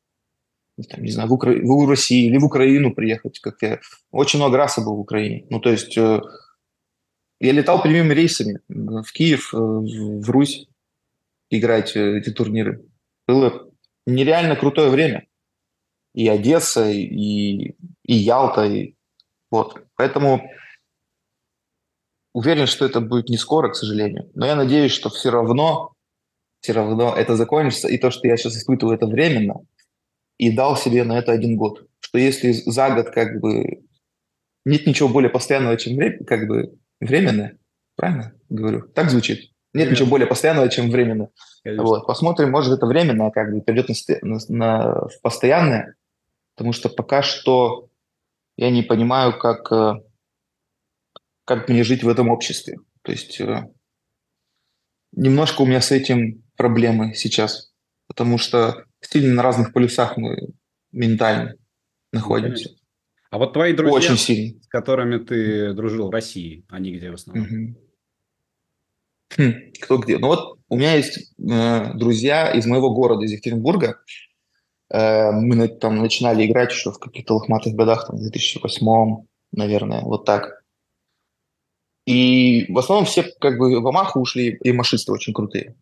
там, 0.90 1.04
не 1.04 1.12
знаю, 1.12 1.28
в, 1.28 1.32
Укра... 1.32 1.52
в 1.52 1.88
России 1.88 2.26
или 2.26 2.38
в 2.38 2.44
Украину 2.44 2.92
приехать, 2.92 3.38
как 3.38 3.62
я 3.62 3.78
очень 4.10 4.40
много 4.40 4.56
раз 4.56 4.76
был 4.78 4.96
в 4.96 5.00
Украине. 5.00 5.46
Ну, 5.50 5.60
то 5.60 5.70
есть 5.70 5.96
э, 5.96 6.20
я 7.44 7.52
летал 7.52 7.82
прямыми 7.82 8.14
рейсами 8.14 8.60
в 8.68 9.12
Киев, 9.12 9.52
э, 9.52 9.56
в 9.58 10.30
Русь 10.30 10.66
играть 11.50 11.94
э, 11.94 12.18
эти 12.18 12.30
турниры. 12.30 12.86
Было 13.26 13.70
нереально 14.06 14.56
крутое 14.56 14.88
время. 14.88 15.26
И 16.14 16.26
Одесса, 16.26 16.90
и, 16.90 17.74
и 18.04 18.14
Ялта. 18.14 18.64
И, 18.64 18.94
вот. 19.50 19.84
Поэтому 19.96 20.50
уверен, 22.32 22.66
что 22.66 22.86
это 22.86 23.00
будет 23.00 23.28
не 23.28 23.36
скоро, 23.36 23.68
к 23.68 23.76
сожалению. 23.76 24.30
Но 24.34 24.46
я 24.46 24.56
надеюсь, 24.56 24.92
что 24.92 25.10
все 25.10 25.30
равно, 25.30 25.92
все 26.60 26.72
равно 26.72 27.14
это 27.14 27.36
закончится. 27.36 27.88
И 27.88 27.98
то, 27.98 28.10
что 28.10 28.26
я 28.26 28.38
сейчас 28.38 28.56
испытываю, 28.56 28.96
это 28.96 29.06
временно. 29.06 29.56
И 30.38 30.50
дал 30.50 30.78
себе 30.78 31.04
на 31.04 31.18
это 31.18 31.32
один 31.32 31.56
год. 31.56 31.86
Что 32.00 32.18
если 32.18 32.52
за 32.52 32.90
год 32.94 33.10
как 33.10 33.38
бы 33.40 33.84
нет 34.64 34.86
ничего 34.86 35.10
более 35.10 35.30
постоянного, 35.30 35.76
чем 35.76 35.96
время, 35.96 36.24
как 36.24 36.48
бы 36.48 36.78
временное. 37.04 37.58
Правильно 37.96 38.34
говорю? 38.48 38.88
Так 38.88 39.10
звучит. 39.10 39.50
Нет 39.72 39.90
ничего 39.90 40.08
более 40.08 40.26
постоянного, 40.26 40.68
чем 40.68 40.90
временно. 40.90 41.30
Вот. 41.64 42.06
Посмотрим, 42.06 42.50
может, 42.50 42.72
это 42.72 42.86
временно 42.86 43.30
как 43.30 43.52
бы 43.52 43.60
перейдет 43.60 43.88
на, 43.88 43.94
на, 44.22 44.38
на 44.48 45.08
постоянное, 45.22 45.94
потому 46.54 46.72
что 46.72 46.88
пока 46.88 47.22
что 47.22 47.88
я 48.56 48.70
не 48.70 48.82
понимаю, 48.82 49.36
как, 49.36 49.72
э, 49.72 49.94
как 51.44 51.68
мне 51.68 51.82
жить 51.82 52.04
в 52.04 52.08
этом 52.08 52.28
обществе. 52.28 52.78
То 53.02 53.12
есть 53.12 53.40
э, 53.40 53.68
немножко 55.12 55.62
у 55.62 55.66
меня 55.66 55.80
с 55.80 55.90
этим 55.90 56.44
проблемы 56.56 57.14
сейчас, 57.14 57.72
потому 58.06 58.38
что 58.38 58.84
сильно 59.00 59.34
на 59.34 59.42
разных 59.42 59.72
полюсах 59.72 60.16
мы 60.16 60.36
ментально 60.92 61.56
находимся. 62.12 62.70
А 63.34 63.38
вот 63.38 63.52
твои 63.52 63.72
друзья, 63.72 63.96
Очень 63.96 64.16
сильно. 64.16 64.62
с 64.62 64.68
которыми 64.68 65.18
ты 65.18 65.72
дружил 65.74 66.06
в 66.06 66.12
России, 66.12 66.64
они 66.68 66.92
где 66.92 67.10
в 67.10 67.14
основном? 67.14 67.46
Угу. 67.46 67.74
Хм, 69.36 69.52
кто 69.82 69.98
где? 69.98 70.18
Ну 70.18 70.28
вот 70.28 70.60
у 70.68 70.76
меня 70.76 70.94
есть 70.94 71.32
э, 71.36 71.94
друзья 71.94 72.52
из 72.52 72.64
моего 72.66 72.94
города, 72.94 73.24
из 73.24 73.32
Екатеринбурга. 73.32 73.98
Э, 74.88 75.32
мы 75.32 75.66
там 75.66 75.96
начинали 75.96 76.46
играть 76.46 76.70
еще 76.70 76.92
в 76.92 77.00
каких-то 77.00 77.34
лохматых 77.34 77.74
годах, 77.74 78.06
там, 78.06 78.18
в 78.18 78.20
2008, 78.20 79.26
наверное, 79.50 80.02
вот 80.02 80.24
так. 80.24 80.62
И 82.06 82.72
в 82.72 82.78
основном 82.78 83.04
все 83.04 83.24
как 83.40 83.58
бы 83.58 83.80
в 83.80 83.88
Амаху 83.88 84.20
ушли, 84.20 84.56
и 84.62 84.70
машисты 84.70 85.10
очень 85.10 85.32
крутые. 85.32 85.74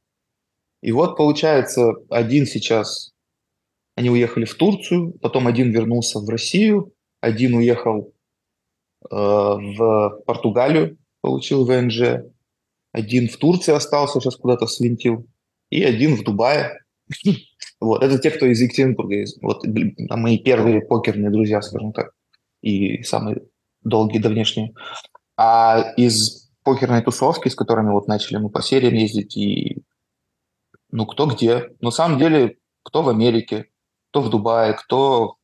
И 0.81 0.91
вот, 0.91 1.19
получается, 1.19 1.97
один 2.09 2.47
сейчас, 2.47 3.13
они 3.95 4.09
уехали 4.09 4.47
в 4.47 4.55
Турцию, 4.55 5.13
потом 5.21 5.47
один 5.47 5.71
вернулся 5.71 6.19
в 6.19 6.27
Россию, 6.31 6.95
один 7.23 7.55
уехал 7.55 8.13
э, 9.11 9.15
в 9.15 10.23
Португалию, 10.27 10.99
получил 11.21 11.65
ВНЖ, 11.65 12.25
один 12.91 13.29
в 13.29 13.37
Турции 13.39 13.73
остался, 13.73 14.21
сейчас 14.21 14.37
куда-то 14.37 14.67
свинтил, 14.67 15.27
и 15.71 15.83
один 15.83 16.17
в 16.17 16.25
Дубае. 16.25 16.79
Вот, 17.81 18.01
это 18.01 18.17
те, 18.17 18.31
кто 18.31 18.47
из 18.47 18.61
Екатеринбурга, 18.61 19.25
вот 19.41 19.65
мои 20.11 20.39
первые 20.39 20.83
покерные 20.83 21.33
друзья, 21.33 21.61
скажем 21.61 21.93
так, 21.93 22.13
и 22.61 23.03
самые 23.03 23.43
долгие, 23.83 24.19
давнешние. 24.19 24.73
А 25.37 25.93
из 25.97 26.49
покерной 26.63 27.03
тусовки, 27.03 27.49
с 27.49 27.57
которыми 27.57 27.91
вот 27.91 28.07
начали 28.07 28.37
мы 28.37 28.51
по 28.51 28.63
сериям 28.63 28.95
ездить, 28.95 29.37
и 29.37 29.83
ну 30.93 31.07
кто 31.07 31.27
где. 31.27 31.71
На 31.81 31.91
самом 31.91 32.21
деле, 32.21 32.59
кто 32.85 33.03
в 33.03 33.09
Америке, 33.09 33.67
кто 34.11 34.21
в 34.21 34.31
Дубае, 34.31 34.75
кто 34.75 35.39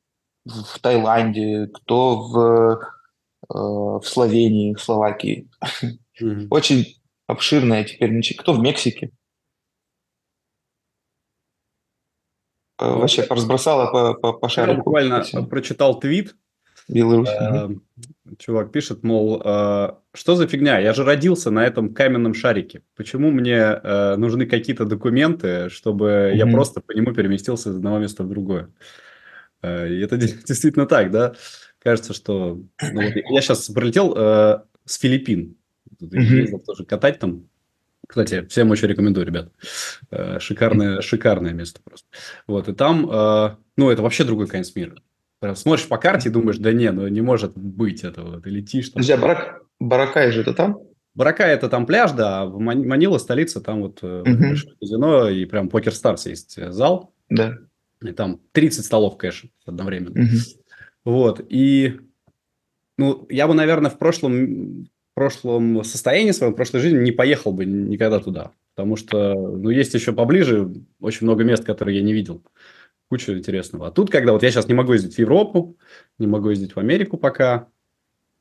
в 0.49 0.79
Таиланде, 0.81 1.69
кто 1.73 2.21
в, 2.29 2.81
э, 3.49 3.55
в 3.55 4.03
Словении, 4.05 4.75
в 4.75 4.81
Словакии. 4.81 5.49
Mm-hmm. 6.21 6.49
Очень 6.51 6.97
обширная 7.27 7.85
теперь, 7.85 8.21
кто 8.37 8.53
в 8.53 8.61
Мексике. 8.61 9.11
Ну, 12.81 12.99
вообще 12.99 13.23
разбросала 13.23 13.91
по, 13.91 14.15
по, 14.15 14.33
по 14.33 14.49
шарику. 14.49 14.73
Я 14.73 14.77
буквально 14.79 15.25
прочитал 15.49 15.99
твит 15.99 16.37
Беларусь. 16.89 17.29
Э, 17.29 17.69
чувак 18.39 18.73
пишет, 18.73 19.03
мол, 19.03 19.43
э, 19.45 19.91
что 20.15 20.35
за 20.37 20.47
фигня? 20.47 20.79
Я 20.79 20.95
же 20.95 21.05
родился 21.05 21.51
на 21.51 21.65
этом 21.67 21.93
каменном 21.93 22.35
шарике. 22.35 22.83
Почему 22.97 23.31
мне 23.31 23.57
э, 23.57 24.17
нужны 24.17 24.47
какие-то 24.47 24.85
документы, 24.85 25.69
чтобы 25.71 26.33
я 26.35 26.47
просто 26.47 26.81
по 26.81 26.93
нему 26.93 27.13
переместился 27.13 27.71
из 27.71 27.77
одного 27.77 27.99
места 27.99 28.23
в 28.23 28.29
другое? 28.29 28.71
И 29.63 30.01
это 30.01 30.17
действительно 30.47 30.87
так, 30.87 31.11
да? 31.11 31.35
Кажется, 31.79 32.13
что... 32.13 32.61
Ну, 32.83 33.03
вот 33.03 33.13
я 33.15 33.41
сейчас 33.41 33.69
прилетел 33.69 34.15
с 34.15 34.99
Филиппин. 34.99 35.57
Ездил 36.01 36.59
тоже 36.61 36.85
катать 36.85 37.19
там. 37.19 37.49
Кстати, 38.07 38.47
всем 38.47 38.71
очень 38.71 38.89
рекомендую, 38.89 39.27
ребят. 39.27 39.53
Шикарное, 40.41 41.01
шикарное 41.03 41.53
место 41.53 41.81
просто. 41.85 42.07
Вот, 42.47 42.69
и 42.69 42.73
там, 42.73 43.59
ну, 43.77 43.91
это 43.91 44.03
вообще 44.03 44.25
другой 44.25 44.49
конец 44.49 44.75
мира. 44.75 44.97
Прям 45.41 45.55
смотришь 45.55 45.87
по 45.87 45.99
карте 45.99 46.29
и 46.29 46.33
думаешь, 46.33 46.59
да 46.59 46.73
не, 46.73 46.91
ну 46.91 47.07
не 47.07 47.21
может 47.21 47.57
быть 47.57 48.03
этого. 48.03 48.41
Ты 48.41 48.51
летишь. 48.51 48.89
Там. 48.89 48.95
Подожди, 48.95 49.13
а 49.13 49.17
Барак... 49.17 49.63
Баракай 49.79 50.33
же 50.33 50.41
это 50.41 50.53
там? 50.53 50.79
Баракай 51.15 51.53
это 51.53 51.69
там 51.69 51.87
пляж, 51.87 52.13
да, 52.13 52.43
а 52.43 52.47
в 52.47 52.59
Манила 52.59 53.19
столица, 53.19 53.61
там 53.61 53.83
вот 53.83 54.03
угу. 54.03 54.25
казино 54.81 55.29
и 55.29 55.45
прям 55.45 55.69
Покер 55.69 55.95
Старс 55.95 56.27
есть 56.27 56.59
э, 56.59 56.73
зал. 56.73 57.13
Да. 57.29 57.59
И 58.03 58.13
там 58.13 58.41
30 58.53 58.85
столов 58.85 59.17
кэша 59.17 59.49
одновременно. 59.65 60.21
Угу. 60.23 60.37
Вот, 61.05 61.45
и 61.49 61.99
ну, 62.97 63.27
я 63.31 63.47
бы, 63.47 63.55
наверное, 63.55 63.91
в 63.91 63.99
прошлом, 63.99 64.89
прошлом 65.15 65.83
состоянии 65.85 66.33
своем, 66.33 66.53
в 66.53 66.57
прошлой 66.57 66.81
жизни 66.81 66.99
не 66.99 67.13
поехал 67.13 67.53
бы 67.53 67.65
никогда 67.65 68.21
туда. 68.21 68.53
Потому 68.75 68.97
что, 68.97 69.35
ну, 69.35 69.71
есть 69.71 69.95
еще 69.95 70.13
поближе 70.13 70.71
очень 71.01 71.27
много 71.27 71.43
мест, 71.43 71.65
которые 71.65 71.97
я 71.99 72.05
не 72.05 72.13
видел 72.13 72.45
куча 73.09 73.37
интересного. 73.37 73.89
А 73.89 73.91
тут, 73.91 74.11
когда 74.11 74.33
вот 74.33 74.43
я 74.43 74.51
сейчас 74.51 74.69
не 74.69 74.75
могу 74.75 74.93
ездить 74.93 75.17
в 75.17 75.19
Европу, 75.19 75.77
не 76.19 76.27
могу 76.27 76.51
ездить 76.51 76.77
в 76.77 76.79
Америку 76.79 77.17
пока, 77.17 77.69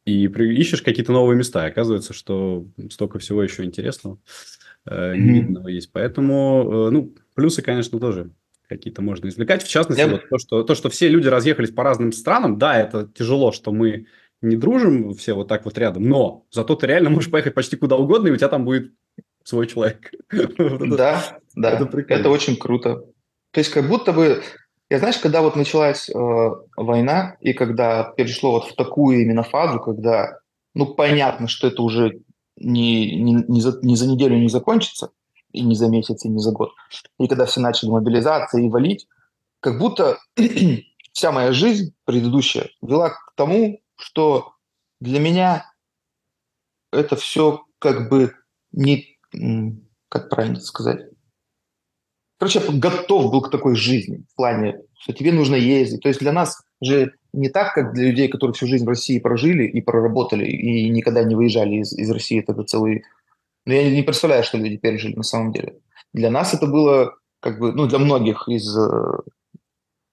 и 0.06 0.28
при, 0.28 0.56
ищешь 0.56 0.82
какие-то 0.82 1.12
новые 1.12 1.38
места, 1.38 1.66
и 1.66 1.70
оказывается, 1.72 2.14
что 2.14 2.68
столько 2.92 3.20
всего 3.20 3.42
еще 3.44 3.64
интересного, 3.64 4.20
э, 4.86 5.16
невидного 5.16 5.70
mm-hmm. 5.70 5.74
есть. 5.74 5.92
Поэтому, 5.92 6.88
э, 6.88 6.90
ну, 6.92 7.16
плюсы, 7.34 7.62
конечно, 7.62 8.00
тоже 8.00 8.30
какие-то 8.68 9.02
можно 9.02 9.28
извлекать. 9.28 9.64
В 9.64 9.68
частности, 9.68 10.04
yeah. 10.04 10.12
вот 10.12 10.30
то, 10.30 10.38
что, 10.38 10.64
то, 10.64 10.76
что 10.76 10.90
все 10.90 11.08
люди 11.08 11.28
разъехались 11.28 11.72
по 11.72 11.84
разным 11.84 12.12
странам, 12.12 12.58
да, 12.58 12.80
это 12.80 13.08
тяжело, 13.08 13.52
что 13.52 13.72
мы 13.72 14.08
не 14.42 14.56
дружим 14.56 15.14
все 15.14 15.34
вот 15.34 15.48
так 15.48 15.66
вот 15.66 15.78
рядом, 15.78 16.04
но 16.04 16.46
зато 16.52 16.76
ты 16.76 16.88
реально 16.88 17.10
можешь 17.10 17.32
поехать 17.32 17.56
почти 17.56 17.76
куда 17.76 17.96
угодно, 17.96 18.28
и 18.28 18.32
у 18.32 18.38
тебя 18.38 18.50
там 18.50 18.66
будет 18.66 18.92
свой 19.44 19.68
человек. 19.68 20.12
Да, 20.98 21.40
да, 21.56 21.90
это 22.10 22.30
очень 22.30 22.58
круто. 22.58 23.04
То 23.52 23.60
есть 23.60 23.72
как 23.72 23.88
будто 23.88 24.14
бы, 24.14 24.44
я 24.90 25.00
знаешь, 25.00 25.18
когда 25.18 25.42
вот 25.42 25.56
началась 25.56 26.10
э, 26.10 26.14
война, 26.76 27.38
и 27.40 27.54
когда 27.54 28.14
перешло 28.16 28.52
вот 28.52 28.66
в 28.66 28.76
такую 28.76 29.22
именно 29.22 29.44
фазу, 29.44 29.80
когда, 29.80 30.40
ну, 30.76 30.94
понятно, 30.94 31.48
что 31.48 31.68
это 31.68 31.82
уже 31.82 32.20
не, 32.58 33.20
не, 33.20 33.44
не, 33.48 33.62
за, 33.62 33.80
не 33.82 33.96
за 33.96 34.08
неделю 34.08 34.38
не 34.38 34.50
закончится, 34.50 35.10
и 35.52 35.62
не 35.64 35.76
за 35.76 35.88
месяц, 35.88 36.26
и 36.26 36.30
не 36.30 36.40
за 36.40 36.52
год, 36.52 36.72
и 37.20 37.28
когда 37.28 37.46
все 37.46 37.62
начали 37.62 37.90
мобилизация 37.90 38.62
и 38.62 38.70
валить, 38.70 39.08
как 39.60 39.80
будто 39.80 40.18
вся 41.14 41.32
моя 41.32 41.52
жизнь 41.52 41.94
предыдущая 42.06 42.70
вела 42.82 43.10
к 43.10 43.34
тому, 43.36 43.82
что 43.96 44.54
для 45.00 45.20
меня 45.20 45.66
это 46.92 47.16
все 47.16 47.64
как 47.80 48.10
бы 48.10 48.34
не, 48.72 49.18
как 50.10 50.30
правильно 50.30 50.60
сказать, 50.60 51.08
Короче, 52.40 52.60
я 52.60 52.72
готов 52.72 53.32
был 53.32 53.42
к 53.42 53.50
такой 53.50 53.76
жизни 53.76 54.24
в 54.32 54.36
плане, 54.36 54.80
что 55.00 55.14
тебе 55.14 55.32
нужно 55.32 55.56
ездить. 55.56 56.02
То 56.02 56.10
есть 56.10 56.20
для 56.20 56.32
нас 56.32 56.62
же 56.82 57.14
не 57.34 57.50
так, 57.50 57.74
как 57.74 57.94
для 57.94 58.10
людей, 58.10 58.28
которые 58.28 58.54
всю 58.54 58.68
жизнь 58.68 58.86
в 58.86 58.90
России 58.90 59.20
прожили 59.20 59.64
и 59.66 59.82
проработали, 59.82 60.46
и 60.46 60.90
никогда 60.90 61.24
не 61.24 61.36
выезжали 61.36 61.78
из, 61.78 61.94
из 61.94 62.10
России. 62.12 62.40
Это 62.40 62.62
целый... 62.64 63.04
Но 63.68 63.74
я 63.74 63.92
не 63.92 64.02
представляю, 64.02 64.46
что 64.46 64.58
люди 64.58 64.78
пережили 64.78 65.16
на 65.16 65.24
самом 65.24 65.52
деле. 65.52 65.76
Для 66.14 66.32
нас 66.32 66.54
это 66.54 66.68
было, 66.68 67.16
как 67.42 67.60
бы, 67.60 67.74
ну, 67.74 67.86
для 67.86 68.00
многих 68.00 68.48
из 68.48 68.78
э, 68.78 69.12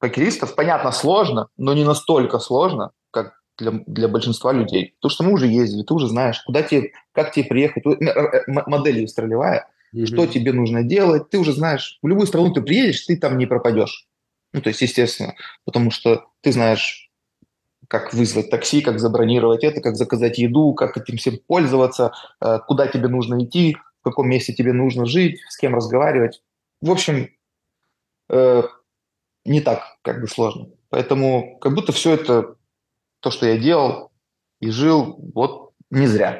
покеристов, 0.00 0.56
понятно, 0.56 0.90
сложно, 0.90 1.46
но 1.56 1.72
не 1.72 1.84
настолько 1.84 2.40
сложно, 2.40 2.90
как 3.12 3.34
для, 3.56 3.70
для 3.86 4.08
большинства 4.08 4.52
людей. 4.52 4.96
Потому 4.96 5.10
что 5.10 5.22
мы 5.22 5.32
уже 5.32 5.46
ездили, 5.46 5.84
ты 5.84 5.94
уже 5.94 6.08
знаешь, 6.08 6.42
куда 6.44 6.62
тебе, 6.64 6.90
как 7.12 7.30
тебе 7.30 7.44
приехать. 7.44 7.84
Модель 8.48 9.06
строевая, 9.06 9.68
mm-hmm. 9.94 10.06
что 10.06 10.26
тебе 10.26 10.52
нужно 10.52 10.82
делать. 10.82 11.30
Ты 11.30 11.38
уже 11.38 11.52
знаешь, 11.52 12.00
в 12.02 12.08
любую 12.08 12.26
страну 12.26 12.52
ты 12.52 12.60
приедешь, 12.60 13.06
ты 13.06 13.16
там 13.16 13.38
не 13.38 13.46
пропадешь. 13.46 14.08
Ну, 14.52 14.62
то 14.62 14.68
есть, 14.68 14.82
естественно, 14.82 15.34
потому 15.64 15.92
что 15.92 16.24
ты 16.40 16.50
знаешь, 16.50 17.03
как 17.94 18.12
вызвать 18.12 18.50
такси, 18.50 18.80
как 18.80 18.98
забронировать 18.98 19.62
это, 19.62 19.80
как 19.80 19.94
заказать 19.94 20.38
еду, 20.38 20.74
как 20.74 20.96
этим 20.96 21.16
всем 21.16 21.38
пользоваться, 21.46 22.12
э, 22.40 22.58
куда 22.66 22.88
тебе 22.88 23.06
нужно 23.06 23.44
идти, 23.44 23.76
в 24.00 24.02
каком 24.02 24.28
месте 24.28 24.52
тебе 24.52 24.72
нужно 24.72 25.06
жить, 25.06 25.38
с 25.48 25.56
кем 25.56 25.76
разговаривать. 25.76 26.42
В 26.80 26.90
общем, 26.90 27.28
э, 28.30 28.62
не 29.44 29.60
так 29.60 29.82
как 30.02 30.20
бы 30.20 30.26
сложно. 30.26 30.70
Поэтому 30.90 31.56
как 31.60 31.72
будто 31.72 31.92
все 31.92 32.14
это, 32.14 32.56
то, 33.20 33.30
что 33.30 33.46
я 33.46 33.58
делал 33.58 34.10
и 34.58 34.70
жил, 34.70 35.16
вот 35.32 35.70
не 35.90 36.08
зря. 36.08 36.32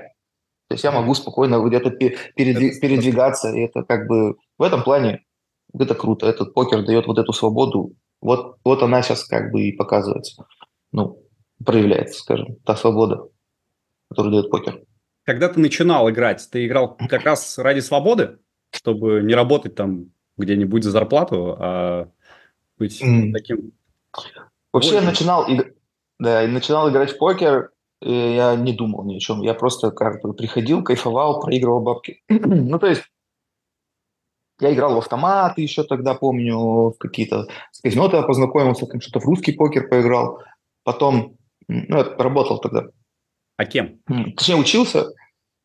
То 0.67 0.75
есть 0.75 0.83
я 0.83 0.91
могу 0.91 1.15
спокойно 1.15 1.65
где-то 1.65 1.91
передвиг, 1.91 2.81
передвигаться, 2.81 3.51
и 3.51 3.61
это 3.61 3.85
как 3.85 4.09
бы 4.09 4.39
в 4.59 4.63
этом 4.65 4.83
плане 4.83 5.25
это 5.73 5.95
круто. 5.95 6.27
Этот 6.27 6.53
покер 6.53 6.85
дает 6.85 7.07
вот 7.07 7.19
эту 7.19 7.33
свободу. 7.33 7.95
Вот, 8.21 8.57
вот 8.65 8.83
она 8.83 9.03
сейчас 9.03 9.23
как 9.23 9.53
бы 9.53 9.63
и 9.63 9.73
показывается. 9.73 10.47
Ну, 10.91 11.24
проявляется, 11.65 12.21
скажем, 12.21 12.57
та 12.65 12.77
свобода, 12.77 13.29
которую 14.09 14.33
дает 14.33 14.51
покер. 14.51 14.83
Когда 15.25 15.49
ты 15.49 15.61
начинал 15.61 16.11
играть, 16.11 16.47
ты 16.51 16.67
играл 16.67 16.97
как 16.97 17.25
раз 17.25 17.59
ради 17.59 17.81
свободы, 17.81 18.39
чтобы 18.71 19.23
не 19.23 19.35
работать 19.35 19.75
там 19.75 20.11
где-нибудь 20.37 20.85
за 20.85 20.91
зарплату, 20.91 21.57
а 21.59 22.09
быть 22.79 23.03
mm. 23.03 23.33
таким... 23.33 23.73
Вообще 24.73 24.95
я 24.95 25.03
начинал, 25.03 25.47
да, 26.19 26.47
начинал 26.47 26.91
играть 26.91 27.13
в 27.13 27.19
покер 27.19 27.71
я 28.05 28.55
не 28.55 28.73
думал 28.73 29.05
ни 29.05 29.17
о 29.17 29.19
чем. 29.19 29.41
Я 29.41 29.55
просто 29.55 29.91
как 29.91 30.21
бы 30.23 30.35
приходил, 30.35 30.83
кайфовал, 30.83 31.41
проигрывал 31.41 31.81
бабки. 31.81 32.23
ну, 32.29 32.79
то 32.79 32.87
есть 32.87 33.03
я 34.61 34.73
играл 34.73 34.95
в 34.95 34.99
автоматы 34.99 35.63
еще 35.63 35.85
тогда, 35.85 36.15
помню, 36.15 36.57
в 36.91 36.95
какие-то... 36.99 37.47
С 37.73 37.81
казино 37.81 38.09
тогда 38.09 38.27
познакомился, 38.27 38.87
там 38.87 39.01
что-то 39.01 39.21
в 39.21 39.25
русский 39.25 39.53
покер 39.53 39.89
поиграл. 39.89 40.43
Потом, 40.83 41.39
ну, 41.69 42.05
работал 42.19 42.59
тогда. 42.59 42.87
А 43.57 43.65
кем? 43.65 44.01
Точнее, 44.37 44.57
учился. 44.57 45.07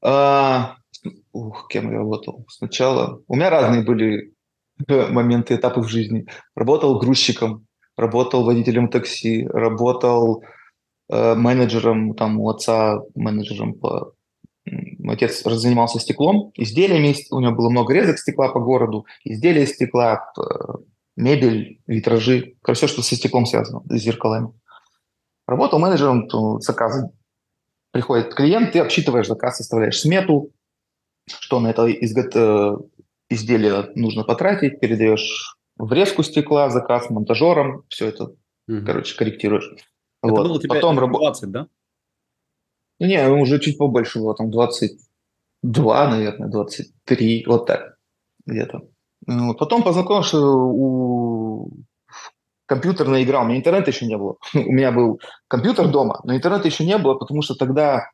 А, 0.01 0.75
ух, 1.33 1.67
кем 1.69 1.91
я 1.91 1.97
работал? 1.97 2.45
Сначала... 2.49 3.21
У 3.27 3.35
меня 3.35 3.49
разные 3.49 3.83
были 3.83 4.33
моменты, 4.87 5.55
этапы 5.55 5.81
в 5.81 5.87
жизни. 5.87 6.25
Работал 6.55 6.99
грузчиком, 6.99 7.65
работал 7.97 8.43
водителем 8.43 8.89
такси, 8.89 9.47
работал 9.47 10.43
Э, 11.09 11.33
менеджером, 11.33 12.13
там 12.13 12.39
у 12.39 12.49
отца 12.49 13.01
менеджером 13.15 13.73
по 13.73 14.13
отец 15.07 15.41
занимался 15.43 15.99
стеклом, 15.99 16.51
изделиями, 16.55 17.15
у 17.31 17.39
него 17.39 17.53
было 17.53 17.71
много 17.71 17.95
резок 17.95 18.19
стекла 18.19 18.49
по 18.49 18.59
городу, 18.59 19.07
изделия 19.23 19.63
из 19.63 19.71
стекла, 19.71 20.31
мебель, 21.15 21.81
витражи, 21.87 22.53
все, 22.71 22.85
что 22.85 23.01
со 23.01 23.15
стеклом 23.15 23.47
связано, 23.47 23.81
с 23.89 23.99
зеркалами. 23.99 24.51
Работал 25.49 25.79
менеджером 25.79 26.29
заказы. 26.61 27.09
приходит 27.91 28.35
клиент, 28.35 28.71
ты 28.71 28.79
обсчитываешь 28.79 29.27
заказ, 29.27 29.57
составляешь 29.57 29.99
смету, 29.99 30.51
что 31.27 31.59
на 31.59 31.69
это 31.69 31.89
изго... 31.89 32.83
изделие 33.29 33.91
нужно 33.95 34.23
потратить, 34.23 34.79
передаешь 34.79 35.57
врезку 35.75 36.21
стекла, 36.21 36.69
заказ 36.69 37.09
монтажерам, 37.09 37.83
все 37.89 38.09
это, 38.09 38.25
угу. 38.25 38.85
короче, 38.85 39.17
корректируешь. 39.17 39.71
Это 40.21 40.33
вот. 40.33 40.43
было 40.43 40.57
у 40.57 40.59
тебя 40.61 40.75
Потом 40.75 40.95
20, 40.95 41.49
да? 41.49 41.67
Не, 42.99 43.27
уже 43.29 43.59
чуть 43.59 43.79
побольше 43.79 44.19
было, 44.19 44.35
там 44.35 44.51
22, 44.51 46.09
наверное, 46.09 46.49
23, 46.49 47.45
вот 47.47 47.65
так 47.65 47.97
где-то. 48.45 48.83
Вот. 49.25 49.57
Потом 49.57 49.81
познакомился 49.81 50.37
у 50.39 51.71
компьютерная 52.69 53.23
игра. 53.23 53.41
У 53.41 53.45
меня 53.45 53.57
интернета 53.57 53.89
еще 53.89 54.05
не 54.05 54.17
было. 54.17 54.37
у 54.53 54.71
меня 54.71 54.91
был 54.91 55.19
компьютер 55.47 55.87
дома, 55.87 56.21
но 56.23 56.35
интернета 56.35 56.67
еще 56.67 56.85
не 56.85 56.97
было, 56.97 57.15
потому 57.15 57.41
что 57.41 57.55
тогда 57.55 58.09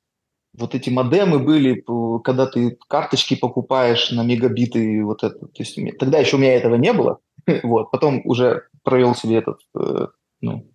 вот 0.57 0.73
эти 0.73 0.89
модемы 0.89 1.39
были, 1.39 1.83
когда 2.23 2.45
ты 2.45 2.77
карточки 2.87 3.35
покупаешь 3.35 4.11
на 4.11 4.23
мегабиты, 4.23 5.03
вот 5.03 5.23
это. 5.23 5.37
То 5.37 5.59
есть 5.59 5.77
тогда 5.99 6.19
еще 6.19 6.37
у 6.37 6.39
меня 6.39 6.55
этого 6.55 6.75
не 6.75 6.93
было. 6.93 7.19
вот. 7.63 7.91
Потом 7.91 8.21
уже 8.23 8.63
провел 8.83 9.13
себе 9.13 9.37
этот, 9.39 9.59
э, 9.77 10.07
ну, 10.39 10.71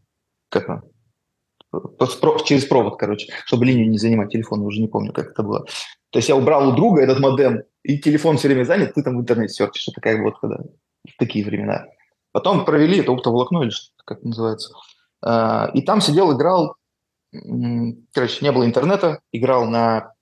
как 0.50 0.82
через 2.44 2.64
провод, 2.66 2.98
короче, 2.98 3.32
чтобы 3.46 3.64
линию 3.64 3.88
не 3.88 3.96
занимать 3.96 4.30
телефон, 4.30 4.60
уже 4.62 4.80
не 4.80 4.88
помню, 4.88 5.12
как 5.12 5.30
это 5.30 5.42
было. 5.42 5.64
То 6.10 6.18
есть 6.18 6.28
я 6.28 6.36
убрал 6.36 6.68
у 6.68 6.72
друга 6.72 7.02
этот 7.02 7.20
модем, 7.20 7.62
и 7.84 7.98
телефон 7.98 8.36
все 8.36 8.48
время 8.48 8.64
занят, 8.64 8.94
ты 8.94 9.02
там 9.02 9.16
в 9.16 9.20
интернете 9.20 9.54
серчишь. 9.54 9.88
Это 9.88 10.00
как 10.00 10.20
вот 10.20 10.38
когда 10.40 10.56
в 10.56 11.16
такие 11.18 11.44
времена. 11.44 11.86
Потом 12.32 12.64
провели 12.64 12.98
это 12.98 13.12
оптоволокно 13.12 13.62
или 13.62 13.70
что 13.70 13.92
как 14.04 14.22
называется. 14.22 14.74
А, 15.22 15.70
и 15.74 15.82
там 15.82 16.00
сидел, 16.00 16.36
играл, 16.36 16.76
короче, 18.12 18.44
не 18.44 18.52
было 18.52 18.64
интернета, 18.64 19.20
играл 19.32 19.66
на 19.66 20.14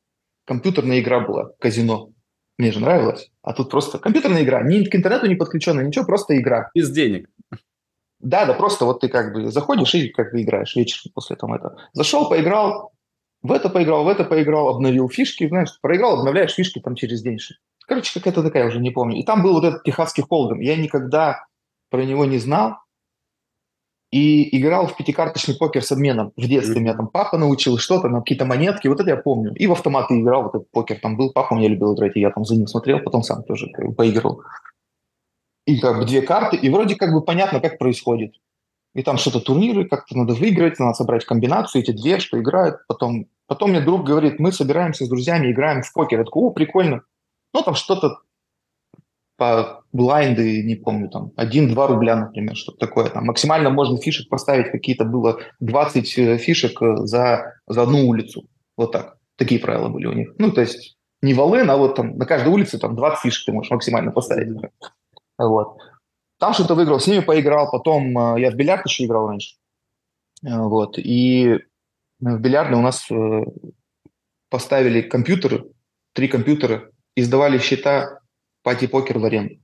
компьютерная 0.47 1.01
игра 1.01 1.21
была, 1.21 1.51
казино. 1.59 2.11
Мне 2.59 2.73
же 2.73 2.81
нравилось. 2.81 3.31
А 3.43 3.53
тут 3.53 3.71
просто 3.71 3.99
компьютерная 3.99 4.43
игра, 4.43 4.63
ни 4.63 4.85
к 4.85 4.95
интернету 4.95 5.27
не 5.27 5.37
подключена, 5.37 5.81
ничего, 5.81 6.05
просто 6.05 6.37
игра. 6.37 6.71
Без 6.75 6.91
денег. 6.91 7.29
Да, 8.19 8.47
да, 8.47 8.55
просто 8.55 8.85
вот 8.85 9.01
ты 9.01 9.09
как 9.09 9.33
бы 9.33 9.51
заходишь 9.51 9.95
и 9.95 10.09
как 10.09 10.33
бы 10.33 10.43
играешь 10.43 10.75
вечером 10.75 11.13
после 11.15 11.37
этого 11.37 11.55
это. 11.55 11.77
Зашел, 11.93 12.29
поиграл, 12.29 12.93
в 13.43 13.53
это 13.53 13.69
поиграл, 13.69 14.05
в 14.05 14.09
это 14.09 14.25
поиграл, 14.25 14.71
обновил 14.71 15.09
фишки, 15.09 15.47
знаешь, 15.47 15.79
проиграл, 15.81 16.19
обновляешь 16.19 16.53
фишки 16.53 16.81
там 16.81 16.97
через 16.97 17.23
день. 17.23 17.39
Короче, 17.87 18.13
какая-то 18.13 18.43
такая, 18.43 18.67
уже 18.67 18.81
не 18.81 18.91
помню. 18.91 19.19
И 19.19 19.23
там 19.25 19.43
был 19.43 19.53
вот 19.53 19.65
этот 19.65 19.85
техасский 19.85 20.25
холдем. 20.25 20.61
Я 20.61 20.77
никогда 20.77 21.47
про 21.91 22.05
него 22.05 22.25
не 22.25 22.39
знал 22.39 22.77
и 24.11 24.59
играл 24.59 24.87
в 24.87 24.97
пятикарточный 24.97 25.57
покер 25.57 25.85
с 25.85 25.93
обменом 25.93 26.33
в 26.37 26.47
детстве. 26.47 26.81
Меня 26.81 26.95
там 26.95 27.09
папа 27.09 27.37
научил 27.37 27.77
что-то, 27.79 28.09
на 28.09 28.21
какие-то 28.21 28.47
монетки, 28.47 28.89
вот 28.89 29.01
это 29.01 29.11
я 29.11 29.17
помню. 29.17 29.55
И 29.55 29.67
в 29.67 29.73
автоматы 29.73 30.19
играл, 30.19 30.45
вот 30.45 30.55
этот 30.55 30.71
покер 30.71 30.99
там 31.01 31.17
был, 31.17 31.33
папа 31.33 31.55
мне 31.55 31.69
любил 31.69 31.95
играть, 31.95 32.17
и 32.17 32.21
я 32.21 32.31
там 32.31 32.45
за 32.45 32.57
ним 32.57 32.67
смотрел, 32.67 33.01
потом 33.01 33.23
сам 33.23 33.43
тоже 33.43 33.67
поиграл. 33.97 34.43
И 35.67 35.79
как 35.79 35.99
бы 35.99 36.07
две 36.07 36.23
карты, 36.23 36.57
и 36.57 36.71
вроде 36.71 36.97
как 36.97 37.13
бы 37.13 37.23
понятно, 37.23 37.61
как 37.61 37.79
происходит. 37.79 38.35
И 38.95 39.03
там 39.03 39.19
что-то 39.19 39.41
турниры, 39.41 39.87
как-то 39.87 40.17
надо 40.17 40.33
выиграть, 40.33 40.79
надо 40.79 40.95
собрать 40.95 41.27
комбинацию, 41.27 41.83
эти 41.83 41.91
две, 41.91 42.19
что 42.19 42.41
играют. 42.41 42.79
Потом, 42.89 43.27
потом 43.47 43.71
мне 43.71 43.81
друг 43.81 44.07
говорит, 44.07 44.41
мы 44.41 44.51
собираемся 44.51 45.05
с 45.05 45.09
друзьями, 45.09 45.53
играем 45.53 45.83
в 45.83 45.93
покер. 45.93 46.21
Я 46.21 46.25
такой, 46.25 46.43
о, 46.45 46.51
прикольно. 46.51 47.03
Ну, 47.53 47.63
там 47.63 47.75
что-то 47.75 48.21
по 49.39 49.85
блайнды, 49.93 50.65
не 50.65 50.75
помню, 50.75 51.09
там, 51.09 51.31
1-2 51.37 51.87
рубля, 51.87 52.17
например, 52.17 52.57
что-то 52.57 52.79
такое. 52.79 53.09
Там 53.09 53.27
максимально 53.27 53.71
можно 53.71 53.97
фишек 53.97 54.29
поставить, 54.29 54.73
какие-то 54.73 55.05
было 55.05 55.39
20 55.61 56.19
э, 56.19 56.39
фишек 56.39 56.83
э, 56.83 56.97
за, 57.07 57.55
за 57.69 57.83
одну 57.83 58.09
улицу. 58.09 58.49
Вот 58.77 58.91
так. 58.91 59.17
Такие 59.37 59.61
правила 59.61 59.89
были 59.89 60.07
у 60.07 60.13
них. 60.13 60.35
Ну, 60.39 60.51
то 60.51 60.61
есть 60.61 60.97
не 61.23 61.35
вален, 61.35 61.71
а 61.71 61.77
вот 61.77 61.95
там 61.95 62.19
на 62.19 62.27
каждой 62.27 62.53
улице 62.53 62.81
там 62.81 62.97
20 62.97 63.21
фишек 63.21 63.47
ты 63.47 63.53
можешь 63.53 63.71
максимально 63.71 64.11
поставить. 64.11 64.61
Вот. 65.39 65.79
Там 66.41 66.53
что-то 66.53 66.75
выиграл, 66.75 66.99
с 66.99 67.07
ними 67.07 67.21
поиграл, 67.21 67.71
потом 67.71 68.19
э, 68.19 68.41
я 68.41 68.51
в 68.51 68.55
бильярд 68.57 68.87
еще 68.87 69.05
играл 69.05 69.29
раньше. 69.29 69.55
Вот. 70.43 70.99
И 70.99 71.61
в 72.19 72.41
бильярде 72.41 72.75
у 72.75 72.81
нас 72.81 73.09
поставили 74.51 75.01
компьютеры, 75.01 75.65
три 76.13 76.27
компьютера, 76.27 76.91
издавали 77.15 77.59
счета 77.59 78.19
пати-покер 78.69 79.19
в 79.19 79.25
аренду. 79.25 79.55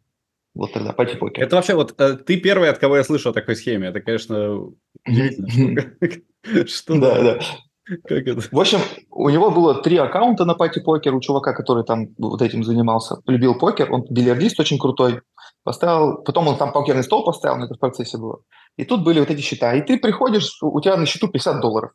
Вот 0.54 0.72
тогда 0.72 0.94
пати-покер. 0.94 1.44
Это 1.44 1.56
вообще 1.56 1.74
вот 1.74 1.94
э, 2.00 2.14
ты 2.14 2.40
первый, 2.40 2.70
от 2.70 2.78
кого 2.78 2.96
я 2.96 3.04
слышу 3.04 3.28
о 3.28 3.32
такой 3.34 3.54
схеме. 3.54 3.88
Это, 3.88 4.00
конечно, 4.00 4.70
Что? 6.66 6.98
Да, 6.98 7.22
да. 7.22 7.40
Как 7.84 8.26
это? 8.26 8.40
В 8.50 8.58
общем, 8.58 8.78
у 9.10 9.28
него 9.28 9.50
было 9.50 9.74
три 9.82 9.98
аккаунта 9.98 10.46
на 10.46 10.54
пати-покер, 10.54 11.14
у 11.14 11.20
чувака, 11.20 11.52
который 11.52 11.84
там 11.84 12.14
вот 12.16 12.40
этим 12.40 12.64
занимался, 12.64 13.16
любил 13.26 13.58
покер, 13.58 13.92
он 13.92 14.06
бильярдист 14.08 14.58
очень 14.58 14.78
крутой, 14.78 15.20
поставил, 15.64 16.22
потом 16.24 16.48
он 16.48 16.56
там 16.56 16.72
покерный 16.72 17.04
стол 17.04 17.26
поставил, 17.26 17.58
но 17.58 17.66
это 17.66 17.74
в 17.74 17.78
процессе 17.78 18.16
было. 18.16 18.40
И 18.78 18.86
тут 18.86 19.04
были 19.04 19.20
вот 19.20 19.30
эти 19.30 19.42
счета. 19.42 19.74
И 19.74 19.82
ты 19.82 19.98
приходишь, 19.98 20.56
у 20.62 20.80
тебя 20.80 20.96
на 20.96 21.04
счету 21.04 21.28
50 21.28 21.60
долларов. 21.60 21.90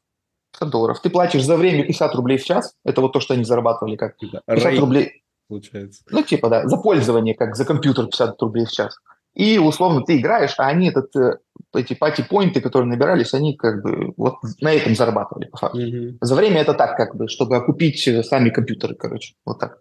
50 0.60 0.72
долларов. 0.72 0.99
Ты 1.01 1.10
платишь 1.10 1.43
за 1.43 1.57
время 1.57 1.82
50 1.86 2.14
рублей 2.14 2.38
в 2.38 2.45
час. 2.45 2.76
Это 2.86 3.01
вот 3.01 3.14
то, 3.14 3.20
что 3.20 3.34
они 3.34 3.43
зарабатывали 3.43 3.95
как 3.95 4.16
50 4.20 4.80
рублей 4.80 5.24
получается. 5.50 6.04
Ну, 6.10 6.24
типа, 6.24 6.50
да, 6.50 6.68
за 6.68 6.78
пользование, 6.78 7.36
как 7.36 7.56
за 7.56 7.66
компьютер 7.66 8.06
50 8.06 8.41
рублей 8.41 8.66
в 8.66 8.72
час. 8.72 8.95
И, 9.34 9.58
условно, 9.58 10.02
ты 10.02 10.18
играешь, 10.18 10.56
а 10.58 10.68
они 10.68 10.89
этот, 10.89 11.16
э, 11.16 11.38
эти 11.74 11.93
пати-поинты, 11.93 12.62
которые 12.62 12.89
набирались, 12.89 13.34
они 13.34 13.56
как 13.56 13.84
бы 13.84 14.14
вот 14.18 14.36
на 14.62 14.74
этом 14.74 14.95
зарабатывали, 14.95 15.45
по 15.45 15.58
факту. 15.58 15.80
Mm-hmm. 15.80 16.18
За 16.22 16.36
время 16.36 16.62
это 16.62 16.74
так, 16.74 16.95
как 16.95 17.16
бы, 17.16 17.28
чтобы 17.28 17.56
окупить 17.56 18.08
э, 18.08 18.24
сами 18.24 18.50
компьютеры, 18.50 18.95
короче, 18.95 19.36
вот 19.45 19.60
так. 19.60 19.80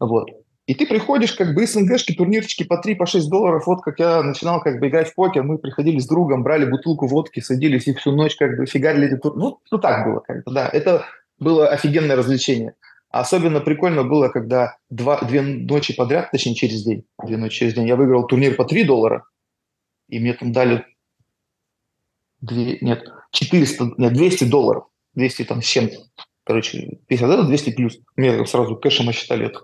Вот. 0.00 0.28
И 0.66 0.74
ты 0.74 0.86
приходишь, 0.86 1.34
как 1.34 1.54
бы, 1.54 1.66
СНГшки, 1.66 2.14
турнирчики 2.14 2.62
по 2.64 2.78
3, 2.78 2.94
по 2.94 3.06
6 3.06 3.28
долларов. 3.28 3.66
Вот 3.66 3.82
как 3.82 3.98
я 3.98 4.22
начинал, 4.22 4.62
как 4.62 4.80
бы, 4.80 4.88
играть 4.88 5.08
в 5.08 5.14
покер. 5.14 5.42
Мы 5.42 5.58
приходили 5.58 5.98
с 5.98 6.06
другом, 6.06 6.42
брали 6.42 6.64
бутылку 6.64 7.06
водки, 7.06 7.40
садились 7.40 7.86
и 7.86 7.94
всю 7.94 8.12
ночь, 8.12 8.36
как 8.36 8.56
бы, 8.56 8.64
фигарили. 8.64 9.18
Ну, 9.22 9.60
ну, 9.70 9.78
так 9.78 10.06
было, 10.06 10.20
как 10.20 10.44
бы, 10.44 10.52
да. 10.52 10.68
Это 10.68 11.04
было 11.38 11.68
офигенное 11.68 12.16
развлечение. 12.16 12.74
Особенно 13.14 13.60
прикольно 13.60 14.02
было, 14.02 14.28
когда 14.28 14.76
два, 14.90 15.20
две 15.20 15.40
ночи 15.40 15.94
подряд, 15.94 16.32
точнее 16.32 16.56
через 16.56 16.82
день, 16.82 17.04
две 17.24 17.36
ночи 17.36 17.58
через 17.58 17.74
день, 17.74 17.86
я 17.86 17.94
выиграл 17.94 18.26
турнир 18.26 18.56
по 18.56 18.64
3 18.64 18.82
доллара, 18.82 19.24
и 20.08 20.18
мне 20.18 20.32
там 20.32 20.50
дали 20.50 20.84
2, 22.40 22.56
нет, 22.80 23.04
400, 23.30 23.92
нет, 23.98 24.14
200 24.14 24.44
долларов, 24.46 24.86
200 25.14 25.44
там 25.44 25.62
с 25.62 25.64
чем-то. 25.64 25.94
Короче, 26.44 26.98
50 27.06 27.28
долларов, 27.28 27.46
200 27.46 27.70
плюс. 27.70 27.98
Мне 28.16 28.44
сразу 28.46 28.74
кэшем 28.76 29.08
осчитали. 29.08 29.54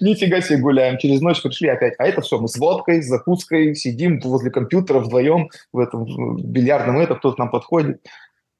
Нифига 0.00 0.40
себе 0.40 0.58
гуляем. 0.58 0.98
Через 0.98 1.20
ночь 1.20 1.40
пришли 1.40 1.68
опять. 1.68 1.94
А 1.98 2.04
это 2.04 2.20
все, 2.20 2.38
мы 2.38 2.48
с 2.48 2.58
водкой, 2.58 3.00
с 3.00 3.06
закуской 3.06 3.76
сидим 3.76 4.18
возле 4.20 4.50
компьютера 4.50 4.98
вдвоем 4.98 5.48
в 5.72 5.78
этом 5.78 6.04
бильярдном. 6.36 6.98
Это 6.98 7.14
кто-то 7.14 7.38
нам 7.38 7.50
подходит 7.50 8.02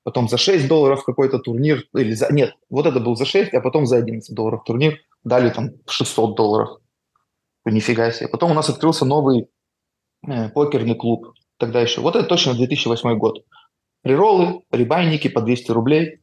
потом 0.06 0.28
за 0.28 0.38
6 0.38 0.68
долларов 0.68 1.04
какой-то 1.04 1.40
турнир, 1.40 1.82
или 1.92 2.12
за, 2.12 2.32
нет, 2.32 2.54
вот 2.70 2.86
это 2.86 3.00
был 3.00 3.16
за 3.16 3.24
6, 3.24 3.52
а 3.52 3.60
потом 3.60 3.86
за 3.86 3.96
11 3.96 4.32
долларов 4.36 4.62
турнир, 4.64 5.00
дали 5.24 5.50
там 5.50 5.70
600 5.88 6.36
долларов. 6.36 6.78
Нифига 7.64 8.12
себе. 8.12 8.28
Потом 8.28 8.52
у 8.52 8.54
нас 8.54 8.70
открылся 8.70 9.04
новый 9.04 9.48
э, 10.24 10.48
покерный 10.50 10.94
клуб, 10.94 11.34
тогда 11.58 11.80
еще. 11.80 12.02
Вот 12.02 12.14
это 12.14 12.24
точно 12.28 12.54
2008 12.54 13.18
год. 13.18 13.44
Приролы, 14.02 14.62
рибайники 14.70 15.26
по 15.26 15.40
200 15.40 15.72
рублей, 15.72 16.20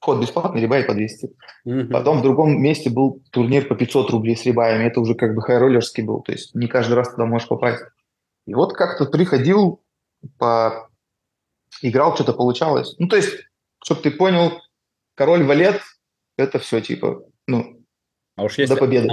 вход 0.00 0.20
бесплатный, 0.20 0.60
рибай 0.60 0.84
по 0.84 0.94
200. 0.94 1.30
Mm-hmm. 1.66 1.86
Потом 1.88 2.20
в 2.20 2.22
другом 2.22 2.62
месте 2.62 2.90
был 2.90 3.24
турнир 3.32 3.66
по 3.66 3.74
500 3.74 4.08
рублей 4.10 4.36
с 4.36 4.46
рибаями, 4.46 4.84
это 4.84 5.00
уже 5.00 5.16
как 5.16 5.34
бы 5.34 5.42
хайроллерский 5.42 6.04
был, 6.04 6.22
то 6.22 6.30
есть 6.30 6.54
не 6.54 6.68
каждый 6.68 6.94
раз 6.94 7.10
туда 7.10 7.26
можешь 7.26 7.48
попасть. 7.48 7.82
И 8.46 8.54
вот 8.54 8.72
как-то 8.74 9.06
приходил 9.06 9.82
по 10.38 10.89
играл, 11.82 12.14
что-то 12.14 12.32
получалось. 12.32 12.94
Ну, 12.98 13.08
то 13.08 13.16
есть, 13.16 13.30
чтобы 13.84 14.02
ты 14.02 14.10
понял, 14.10 14.60
король 15.14 15.44
валет– 15.44 15.80
это 16.36 16.58
все, 16.58 16.80
типа, 16.80 17.22
ну, 17.46 17.84
а 18.36 18.44
уж 18.44 18.58
если 18.58 18.74
до 18.74 18.80
победы. 18.80 19.08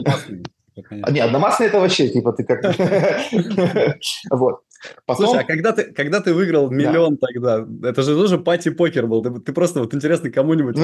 А, 1.01 1.11
не, 1.11 1.19
одномастный 1.19 1.67
это 1.67 1.79
вообще, 1.79 2.07
типа, 2.07 2.33
ты 2.33 2.43
как 2.43 2.61
Вот. 4.29 4.61
Потом... 5.05 5.25
Слушай, 5.25 5.41
а 5.41 5.43
когда 5.43 5.71
ты, 5.71 5.91
когда 5.91 6.21
ты 6.21 6.35
выиграл 6.35 6.69
миллион 6.69 7.17
да. 7.17 7.27
тогда, 7.27 7.67
это 7.89 8.03
же 8.03 8.15
тоже 8.15 8.37
пати-покер 8.37 9.07
был, 9.07 9.23
ты, 9.23 9.39
ты 9.39 9.53
просто 9.53 9.79
вот 9.79 9.93
интересно 9.95 10.29
кому-нибудь 10.29 10.77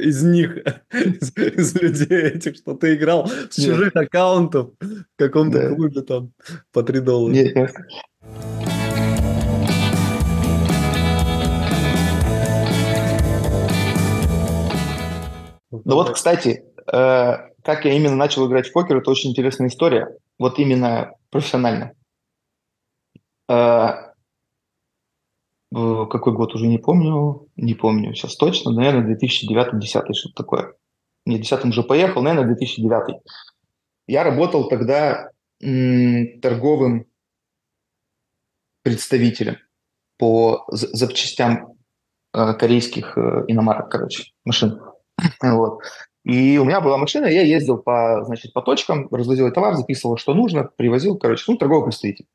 из 0.00 0.22
них, 0.24 0.56
из, 0.92 1.36
из 1.36 1.80
людей 1.80 2.22
этих, 2.22 2.56
что 2.56 2.74
ты 2.74 2.94
играл 2.94 3.30
с 3.50 3.54
чужих 3.54 3.94
аккаунтов 3.94 4.70
в 4.80 5.04
каком-то 5.16 5.74
клубе 5.74 6.02
там 6.02 6.32
по 6.72 6.82
3 6.82 7.00
доллара. 7.00 7.32
Нет, 7.32 7.54
нет. 7.54 7.74
Ну 15.70 15.94
вот, 15.94 16.10
кстати, 16.12 16.64
э, 16.86 17.36
как 17.62 17.84
я 17.84 17.92
именно 17.92 18.16
начал 18.16 18.48
играть 18.48 18.68
в 18.68 18.72
покер, 18.72 18.96
это 18.98 19.10
очень 19.10 19.30
интересная 19.30 19.68
история. 19.68 20.16
Вот 20.38 20.58
именно 20.58 21.12
профессионально. 21.30 21.92
Э, 23.50 23.94
какой 25.70 26.32
год 26.32 26.54
уже 26.54 26.66
не 26.66 26.78
помню, 26.78 27.48
не 27.56 27.74
помню 27.74 28.14
сейчас 28.14 28.36
точно, 28.36 28.72
наверное, 28.72 29.16
2009-2010, 29.16 30.14
что-то 30.14 30.34
такое. 30.34 30.74
Не, 31.26 31.36
в 31.36 31.40
2010 31.40 31.66
уже 31.66 31.82
поехал, 31.82 32.22
наверное, 32.22 32.54
2009. 32.54 33.20
Я 34.06 34.24
работал 34.24 34.68
тогда 34.68 35.30
м, 35.62 36.40
торговым 36.40 37.06
представителем 38.82 39.58
по 40.16 40.64
запчастям 40.70 41.74
э, 42.32 42.54
корейских 42.54 43.18
э, 43.18 43.44
иномарок, 43.48 43.90
короче, 43.90 44.32
машин. 44.44 44.80
вот. 45.42 45.80
И 46.24 46.58
у 46.58 46.64
меня 46.64 46.80
была 46.80 46.98
машина, 46.98 47.26
я 47.26 47.42
ездил 47.42 47.78
по, 47.78 48.22
значит, 48.24 48.52
по 48.52 48.60
точкам, 48.60 49.08
развозил 49.10 49.50
товар, 49.52 49.74
записывал, 49.74 50.18
что 50.18 50.34
нужно, 50.34 50.64
привозил, 50.64 51.16
короче, 51.16 51.44
ну, 51.48 51.56
торговый 51.56 51.84
представитель. 51.84 52.26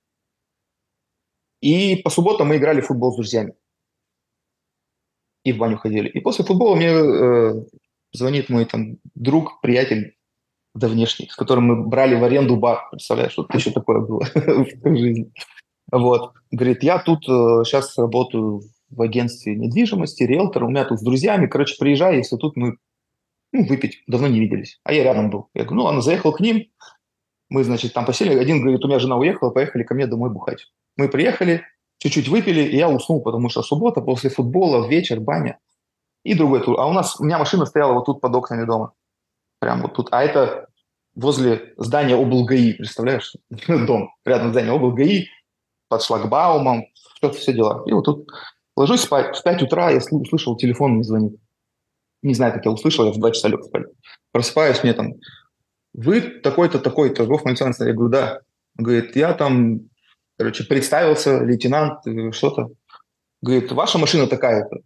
И 1.61 1.97
по 1.97 2.09
субботам 2.09 2.47
мы 2.47 2.57
играли 2.57 2.81
в 2.81 2.87
футбол 2.87 3.13
с 3.13 3.15
друзьями. 3.15 3.53
И 5.43 5.53
в 5.53 5.57
баню 5.57 5.77
ходили. 5.77 6.09
И 6.09 6.19
после 6.21 6.43
футбола 6.43 6.75
мне 6.75 6.87
э, 6.87 7.53
звонит 8.13 8.49
мой 8.49 8.65
там 8.65 8.97
друг, 9.15 9.61
приятель 9.61 10.15
давнешний, 10.73 11.27
с 11.29 11.35
которым 11.35 11.65
мы 11.65 11.87
брали 11.87 12.15
в 12.15 12.23
аренду 12.23 12.55
бар. 12.55 12.89
Представляешь, 12.89 13.33
что 13.33 13.45
еще 13.53 13.71
такое 13.71 13.99
было 13.99 14.19
в 14.33 14.95
жизни. 14.95 15.31
Вот. 15.91 16.33
Говорит, 16.51 16.83
я 16.83 16.97
тут 16.99 17.27
э, 17.29 17.63
сейчас 17.65 17.97
работаю 17.97 18.61
в 18.95 19.01
агентстве 19.01 19.55
недвижимости, 19.55 20.23
риэлтор, 20.23 20.63
у 20.63 20.69
меня 20.69 20.85
тут 20.85 20.99
с 20.99 21.03
друзьями, 21.03 21.47
короче, 21.47 21.75
приезжай, 21.77 22.17
если 22.17 22.37
тут 22.37 22.55
мы 22.55 22.77
ну, 23.51 23.65
выпить, 23.65 24.03
давно 24.07 24.27
не 24.27 24.39
виделись. 24.39 24.79
А 24.83 24.93
я 24.93 25.03
рядом 25.03 25.29
был. 25.29 25.49
Я 25.53 25.63
говорю, 25.63 25.77
ну 25.77 25.83
ладно, 25.83 26.01
заехал 26.01 26.33
к 26.33 26.39
ним, 26.39 26.65
мы, 27.49 27.63
значит, 27.63 27.93
там 27.93 28.05
посели, 28.05 28.35
один 28.35 28.61
говорит, 28.61 28.83
у 28.83 28.87
меня 28.87 28.99
жена 28.99 29.15
уехала, 29.17 29.51
поехали 29.51 29.83
ко 29.83 29.93
мне 29.93 30.07
домой 30.07 30.31
бухать. 30.31 30.71
Мы 30.97 31.07
приехали, 31.07 31.63
чуть-чуть 31.99 32.27
выпили, 32.27 32.61
и 32.61 32.75
я 32.75 32.89
уснул, 32.89 33.21
потому 33.21 33.49
что 33.49 33.61
суббота, 33.61 34.01
после 34.01 34.29
футбола, 34.29 34.87
вечер, 34.87 35.19
баня. 35.19 35.59
И 36.23 36.33
другой 36.33 36.63
тур. 36.63 36.79
А 36.79 36.87
у 36.87 36.93
нас, 36.93 37.19
у 37.19 37.23
меня 37.23 37.37
машина 37.37 37.65
стояла 37.65 37.93
вот 37.93 38.05
тут 38.05 38.21
под 38.21 38.33
окнами 38.35 38.65
дома. 38.65 38.93
Прям 39.59 39.81
вот 39.81 39.93
тут. 39.93 40.07
А 40.11 40.23
это 40.23 40.67
возле 41.15 41.73
здания 41.77 42.15
облгаи, 42.15 42.73
представляешь? 42.73 43.33
Дом 43.67 44.15
рядом 44.25 44.51
здания 44.51 44.71
облгаи, 44.71 45.27
под 45.89 46.01
шлагбаумом, 46.01 46.87
что-то 47.17 47.37
все 47.37 47.53
дела. 47.53 47.83
И 47.85 47.93
вот 47.93 48.05
тут 48.05 48.27
ложусь 48.75 49.01
спать. 49.01 49.35
В 49.35 49.43
5 49.43 49.63
утра 49.63 49.91
я 49.91 49.97
услышал, 49.97 50.57
телефон 50.57 50.93
мне 50.93 51.03
звонит. 51.03 51.39
Не 52.21 52.33
знаю, 52.33 52.53
как 52.53 52.65
я 52.65 52.71
услышал, 52.71 53.05
я 53.05 53.11
в 53.11 53.19
2 53.19 53.31
часа 53.31 53.47
лег 53.47 53.63
спать. 53.63 53.85
Просыпаюсь, 54.31 54.83
мне 54.83 54.93
там, 54.93 55.13
вы 55.93 56.21
такой-то, 56.21 56.79
такой-то, 56.79 57.25
Гофман 57.25 57.51
Александр 57.51 57.87
Я 57.87 57.93
говорю, 57.93 58.11
да. 58.11 58.41
Он 58.77 58.85
говорит, 58.85 59.15
я 59.15 59.33
там 59.33 59.89
Короче, 60.37 60.63
представился 60.63 61.43
лейтенант, 61.43 62.05
э, 62.07 62.31
что-то. 62.31 62.69
Говорит, 63.41 63.71
ваша 63.71 63.97
машина 63.97 64.27
такая-то. 64.27 64.77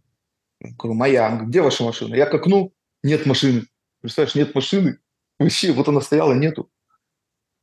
Говорю, 0.60 0.98
моя. 0.98 1.30
Говорит, 1.30 1.50
где 1.50 1.62
ваша 1.62 1.84
машина? 1.84 2.16
Я 2.16 2.26
к 2.26 2.34
окну, 2.34 2.74
нет 3.04 3.26
машины. 3.26 3.64
Представляешь, 4.02 4.36
нет 4.36 4.54
машины. 4.56 5.00
Вообще, 5.40 5.72
вот 5.72 5.88
она 5.88 6.02
стояла, 6.02 6.34
нету. 6.34 6.70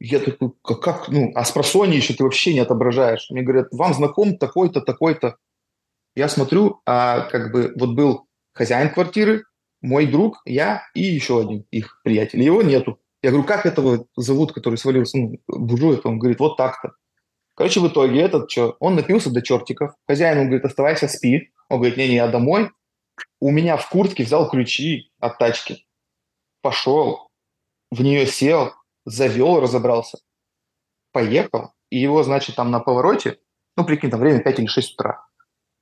Я 0.01 0.18
такой, 0.18 0.53
как, 0.62 0.81
как 0.81 1.09
ну, 1.09 1.31
а 1.35 1.45
с 1.45 1.55
еще 1.55 2.14
ты 2.14 2.25
вообще 2.25 2.55
не 2.55 2.61
отображаешь. 2.61 3.27
Мне 3.31 3.43
говорят, 3.43 3.68
вам 3.72 3.95
знаком 3.95 4.39
такой-то, 4.39 4.81
такой-то. 4.81 5.37
Я 6.15 6.29
смотрю, 6.29 6.81
а 6.87 7.23
как 7.23 7.53
бы 7.53 7.73
вот 7.77 7.95
был 7.95 8.27
хозяин 8.53 8.91
квартиры, 8.91 9.45
мой 9.81 10.07
друг, 10.07 10.41
я 10.45 10.83
и 10.95 11.03
еще 11.03 11.41
один 11.41 11.67
их 11.71 12.01
приятель. 12.03 12.43
Его 12.43 12.62
нету. 12.62 13.01
Я 13.23 13.31
говорю, 13.31 13.47
как 13.47 13.67
этого 13.67 14.07
зовут, 14.17 14.53
который 14.53 14.77
свалился, 14.77 15.19
ну, 15.19 15.39
буржуя? 15.47 16.01
Он 16.05 16.19
говорит, 16.19 16.41
вот 16.41 16.57
так-то. 16.57 16.93
Короче, 17.55 17.81
в 17.81 17.89
итоге 17.89 18.21
этот 18.21 18.51
что, 18.51 18.77
он 18.81 18.97
напился 18.97 19.31
до 19.31 19.43
чертиков. 19.43 19.95
Хозяин 20.09 20.39
ему 20.39 20.47
говорит, 20.49 20.65
оставайся, 20.65 21.09
спи. 21.09 21.51
Он 21.69 21.79
говорит, 21.79 21.97
не-не, 21.97 22.17
я 22.17 22.29
домой. 22.29 22.71
У 23.41 23.51
меня 23.51 23.77
в 23.77 23.89
куртке 23.89 24.25
взял 24.25 24.49
ключи 24.51 25.12
от 25.21 25.39
тачки. 25.39 25.87
Пошел, 26.62 27.29
в 27.91 28.03
нее 28.03 28.27
сел, 28.27 28.73
завел, 29.05 29.61
разобрался. 29.61 30.19
Поехал. 31.12 31.73
И 31.91 31.99
его, 31.99 32.23
значит, 32.23 32.57
там 32.57 32.71
на 32.71 32.81
повороте, 32.81 33.39
ну, 33.77 33.85
прикинь, 33.85 34.11
там 34.11 34.21
время 34.21 34.41
5 34.41 34.59
или 34.59 34.67
6 34.67 34.95
утра. 34.95 35.27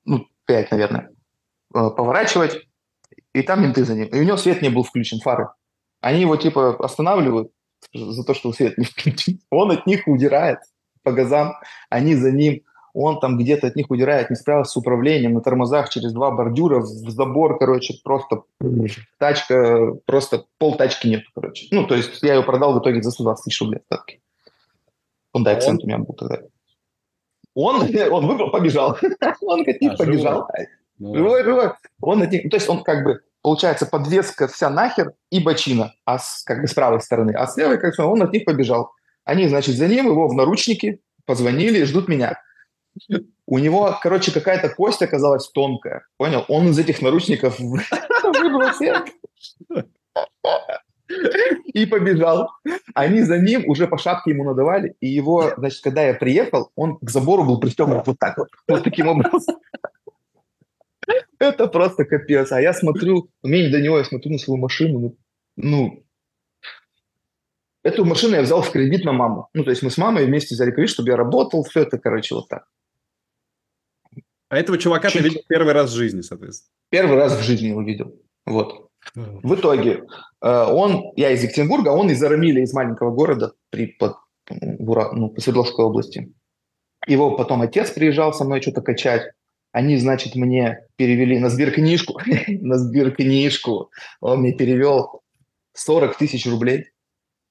Ну, 0.04 0.26
5, 0.46 0.70
наверное. 0.70 1.10
Э, 1.74 1.90
поворачивать, 1.90 2.66
и 3.32 3.42
там 3.42 3.62
менты 3.62 3.84
за 3.84 3.94
ним. 3.94 4.06
И 4.06 4.20
у 4.20 4.22
него 4.22 4.36
свет 4.36 4.62
не 4.62 4.68
был 4.68 4.82
включен, 4.82 5.20
фары. 5.20 5.48
Они 6.00 6.20
его, 6.20 6.36
типа, 6.36 6.76
останавливают 6.84 7.50
за 7.94 8.24
то, 8.24 8.34
что 8.34 8.52
свет 8.52 8.78
не 8.78 8.84
включен. 8.84 9.40
Он 9.50 9.70
от 9.70 9.86
них 9.86 10.06
удирает 10.06 10.58
по 11.02 11.12
газам, 11.12 11.54
они 11.90 12.14
за 12.14 12.30
ним, 12.30 12.62
он 12.94 13.20
там 13.20 13.38
где-то 13.38 13.68
от 13.68 13.76
них 13.76 13.90
удирает, 13.90 14.28
не 14.30 14.36
справился 14.36 14.72
с 14.72 14.76
управлением, 14.76 15.32
на 15.32 15.40
тормозах 15.40 15.88
через 15.88 16.12
два 16.12 16.30
бордюра, 16.30 16.80
в 16.80 16.84
забор, 16.84 17.58
короче, 17.58 17.94
просто 18.04 18.42
тачка, 19.18 19.94
просто 20.04 20.44
пол 20.58 20.76
тачки 20.76 21.08
нет, 21.08 21.22
короче. 21.34 21.68
Ну, 21.70 21.86
то 21.86 21.94
есть 21.94 22.22
я 22.22 22.34
ее 22.34 22.42
продал 22.42 22.74
в 22.74 22.80
итоге 22.80 23.02
за 23.02 23.10
120 23.10 23.44
тысяч 23.44 23.60
рублей 23.60 23.80
остатки. 23.80 24.20
Hyundai 25.34 25.58
Accent 25.58 25.78
у 25.82 25.86
меня 25.86 25.98
был 25.98 26.14
тогда. 26.14 26.40
Он, 27.54 27.82
он 28.10 28.26
выбрал, 28.26 28.50
побежал. 28.50 28.98
он 29.42 29.60
них 29.60 29.92
а, 29.92 29.96
побежал. 29.96 30.48
Ну 30.98 31.14
живой, 31.14 31.44
живой. 31.44 31.72
Он 32.00 32.22
от 32.22 32.30
них, 32.30 32.48
то 32.50 32.56
есть 32.56 32.68
он 32.68 32.82
как 32.82 33.04
бы, 33.04 33.20
получается, 33.42 33.86
подвеска 33.86 34.48
вся 34.48 34.70
нахер 34.70 35.12
и 35.30 35.40
бочина, 35.40 35.94
а 36.04 36.18
с, 36.18 36.42
как 36.44 36.60
бы 36.60 36.68
с 36.68 36.74
правой 36.74 37.00
стороны. 37.00 37.32
А 37.32 37.46
с 37.46 37.56
левой, 37.56 37.78
как 37.78 37.96
бы, 37.96 38.04
он 38.04 38.22
от 38.22 38.32
них 38.32 38.44
побежал. 38.44 38.92
Они, 39.24 39.48
значит, 39.48 39.76
за 39.76 39.88
ним, 39.88 40.06
его 40.06 40.28
в 40.28 40.34
наручники, 40.34 41.00
позвонили 41.26 41.80
и 41.80 41.84
ждут 41.84 42.08
меня. 42.08 42.40
У 43.46 43.58
него, 43.58 43.98
короче, 44.02 44.32
какая-то 44.32 44.68
кость 44.68 45.02
оказалась 45.02 45.48
тонкая. 45.48 46.06
Понял? 46.16 46.44
Он 46.48 46.68
из 46.68 46.78
этих 46.78 47.00
наручников 47.02 47.58
выбрался 48.22 49.04
и 51.66 51.86
побежал. 51.86 52.50
Они 52.94 53.22
за 53.22 53.38
ним 53.38 53.68
уже 53.68 53.86
по 53.86 53.98
шапке 53.98 54.30
ему 54.30 54.44
надавали, 54.44 54.94
и 55.00 55.08
его, 55.08 55.52
значит, 55.56 55.82
когда 55.82 56.02
я 56.02 56.14
приехал, 56.14 56.70
он 56.74 56.98
к 56.98 57.10
забору 57.10 57.44
был 57.44 57.60
пристегнут 57.60 58.06
вот 58.06 58.18
так 58.18 58.38
вот, 58.38 58.48
вот 58.68 58.84
таким 58.84 59.08
образом. 59.08 59.56
Это 61.38 61.66
просто 61.66 62.04
капец. 62.04 62.52
А 62.52 62.60
я 62.60 62.72
смотрю, 62.72 63.28
мне 63.42 63.64
не 63.66 63.72
до 63.72 63.80
него, 63.80 63.98
я 63.98 64.04
смотрю 64.04 64.32
на 64.32 64.38
свою 64.38 64.60
машину, 64.60 65.00
ну, 65.00 65.16
ну 65.56 66.04
Эту 67.84 68.04
машину 68.04 68.36
я 68.36 68.42
взял 68.42 68.62
в 68.62 68.70
кредит 68.70 69.04
на 69.04 69.12
маму. 69.12 69.48
Ну, 69.54 69.64
то 69.64 69.70
есть 69.70 69.82
мы 69.82 69.90
с 69.90 69.98
мамой 69.98 70.24
вместе 70.26 70.54
взяли 70.54 70.70
кредит, 70.70 70.90
чтобы 70.90 71.10
я 71.10 71.16
работал, 71.16 71.64
все 71.64 71.80
это, 71.80 71.98
короче, 71.98 72.36
вот 72.36 72.48
так. 72.48 72.68
А 74.48 74.56
этого 74.56 74.78
чувака 74.78 75.08
Чуть... 75.10 75.22
ты 75.22 75.28
видел 75.28 75.40
первый 75.48 75.72
раз 75.72 75.90
в 75.90 75.96
жизни, 75.96 76.20
соответственно? 76.20 76.70
Первый 76.90 77.16
раз 77.16 77.36
в 77.36 77.42
жизни 77.42 77.68
его 77.68 77.82
видел. 77.82 78.14
Вот. 78.46 78.91
В 79.14 79.54
итоге 79.54 80.04
э, 80.40 80.48
он, 80.48 81.12
я 81.16 81.30
из 81.30 81.42
Екатеринбурга, 81.42 81.90
он 81.90 82.10
из 82.10 82.22
Арамиля, 82.22 82.62
из 82.62 82.72
маленького 82.72 83.10
города 83.10 83.52
при, 83.70 83.86
под, 83.86 84.16
ну, 84.48 85.28
по 85.28 85.40
Свердловской 85.40 85.84
области. 85.84 86.32
Его 87.06 87.36
потом 87.36 87.62
отец 87.62 87.90
приезжал 87.90 88.32
со 88.32 88.44
мной 88.44 88.62
что-то 88.62 88.80
качать. 88.80 89.32
Они, 89.72 89.96
значит, 89.96 90.34
мне 90.34 90.86
перевели 90.96 91.38
на 91.38 91.48
сберкнижку, 91.48 92.20
на 92.48 92.78
сберкнижку. 92.78 93.90
Он 94.20 94.40
мне 94.40 94.52
перевел 94.52 95.22
40 95.74 96.16
тысяч 96.16 96.46
рублей 96.46 96.92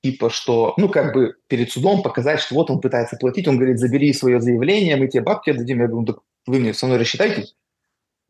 типа, 0.04 0.30
что, 0.30 0.74
ну, 0.78 0.90
как 0.90 1.14
бы 1.14 1.36
перед 1.48 1.72
судом 1.72 2.02
показать, 2.02 2.40
что 2.40 2.56
вот 2.56 2.70
он 2.72 2.82
пытается 2.82 3.18
платить, 3.18 3.48
он 3.48 3.58
говорит, 3.58 3.80
забери 3.80 4.14
свое 4.14 4.42
заявление, 4.42 4.96
мы 4.96 5.08
тебе 5.08 5.22
бабки 5.22 5.52
отдадим. 5.52 5.80
Я 5.80 5.88
говорю, 5.88 6.02
ну, 6.02 6.06
так 6.08 6.24
вы 6.48 6.60
мне 6.60 6.74
со 6.74 6.88
мной 6.88 6.98
рассчитайтесь, 6.98 7.56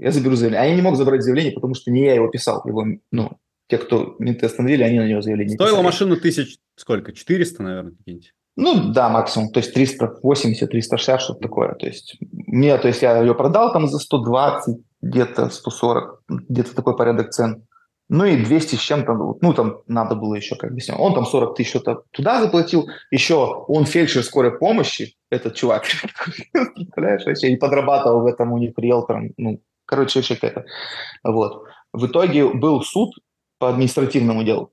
я 0.02 0.12
заберу 0.12 0.36
заявление. 0.36 0.66
А 0.66 0.70
я 0.70 0.76
не 0.76 0.82
мог 0.82 0.96
забрать 0.96 1.22
заявление, 1.22 1.54
потому 1.54 1.76
что 1.76 1.92
не 1.92 2.06
я 2.06 2.16
его 2.16 2.28
писал, 2.28 2.64
его, 2.66 2.86
ну, 3.12 3.38
те, 3.68 3.78
кто 3.78 4.16
менты 4.20 4.48
остановили, 4.48 4.84
они 4.84 5.00
на 5.00 5.08
него 5.08 5.22
заявление 5.22 5.56
Стоила 5.56 5.72
писали. 5.72 5.86
машина 5.86 6.16
тысяч, 6.18 6.58
сколько, 6.76 7.14
400, 7.14 7.64
наверное, 7.64 7.92
какие-нибудь? 7.92 8.34
Ну, 8.58 8.92
да, 8.92 9.10
максимум, 9.10 9.52
то 9.52 9.60
есть 9.60 9.74
380, 9.74 10.70
360, 10.70 11.22
что-то 11.22 11.40
такое. 11.40 11.76
То 11.76 11.86
есть, 11.86 12.18
мне, 12.32 12.78
то 12.78 12.88
есть 12.88 13.02
я 13.02 13.18
ее 13.22 13.34
продал 13.36 13.72
там 13.72 13.88
за 13.88 14.00
120, 14.00 14.78
где-то 15.02 15.50
140, 15.50 16.24
где-то 16.28 16.76
такой 16.76 16.98
порядок 16.98 17.30
цен. 17.30 17.64
Ну 18.10 18.26
и 18.26 18.44
200 18.44 18.76
с 18.76 18.80
чем-то, 18.80 19.38
ну 19.40 19.54
там 19.54 19.84
надо 19.88 20.16
было 20.16 20.36
еще 20.36 20.58
как 20.58 20.74
бы 20.74 20.80
Он 20.98 21.14
там 21.14 21.26
40 21.26 21.56
тысяч 21.56 21.70
что-то 21.70 22.04
туда 22.12 22.42
заплатил. 22.42 22.90
Еще 23.10 23.36
он 23.36 23.86
фельдшер 23.86 24.22
скорой 24.24 24.58
помощи, 24.58 25.16
этот 25.30 25.56
чувак, 25.56 25.86
представляешь, 26.76 27.26
вообще, 27.26 27.54
и 27.54 27.56
подрабатывал 27.56 28.24
в 28.24 28.26
этом 28.26 28.52
у 28.52 28.58
них 28.58 28.74
риэлтором. 28.76 29.32
Ну, 29.38 29.62
короче, 29.92 30.20
вообще 30.20 30.36
какая-то. 30.36 30.66
Вот. 31.24 31.66
В 31.92 32.08
итоге 32.08 32.48
был 32.48 32.82
суд 32.82 33.14
по 33.60 33.70
административному 33.70 34.44
делу, 34.44 34.72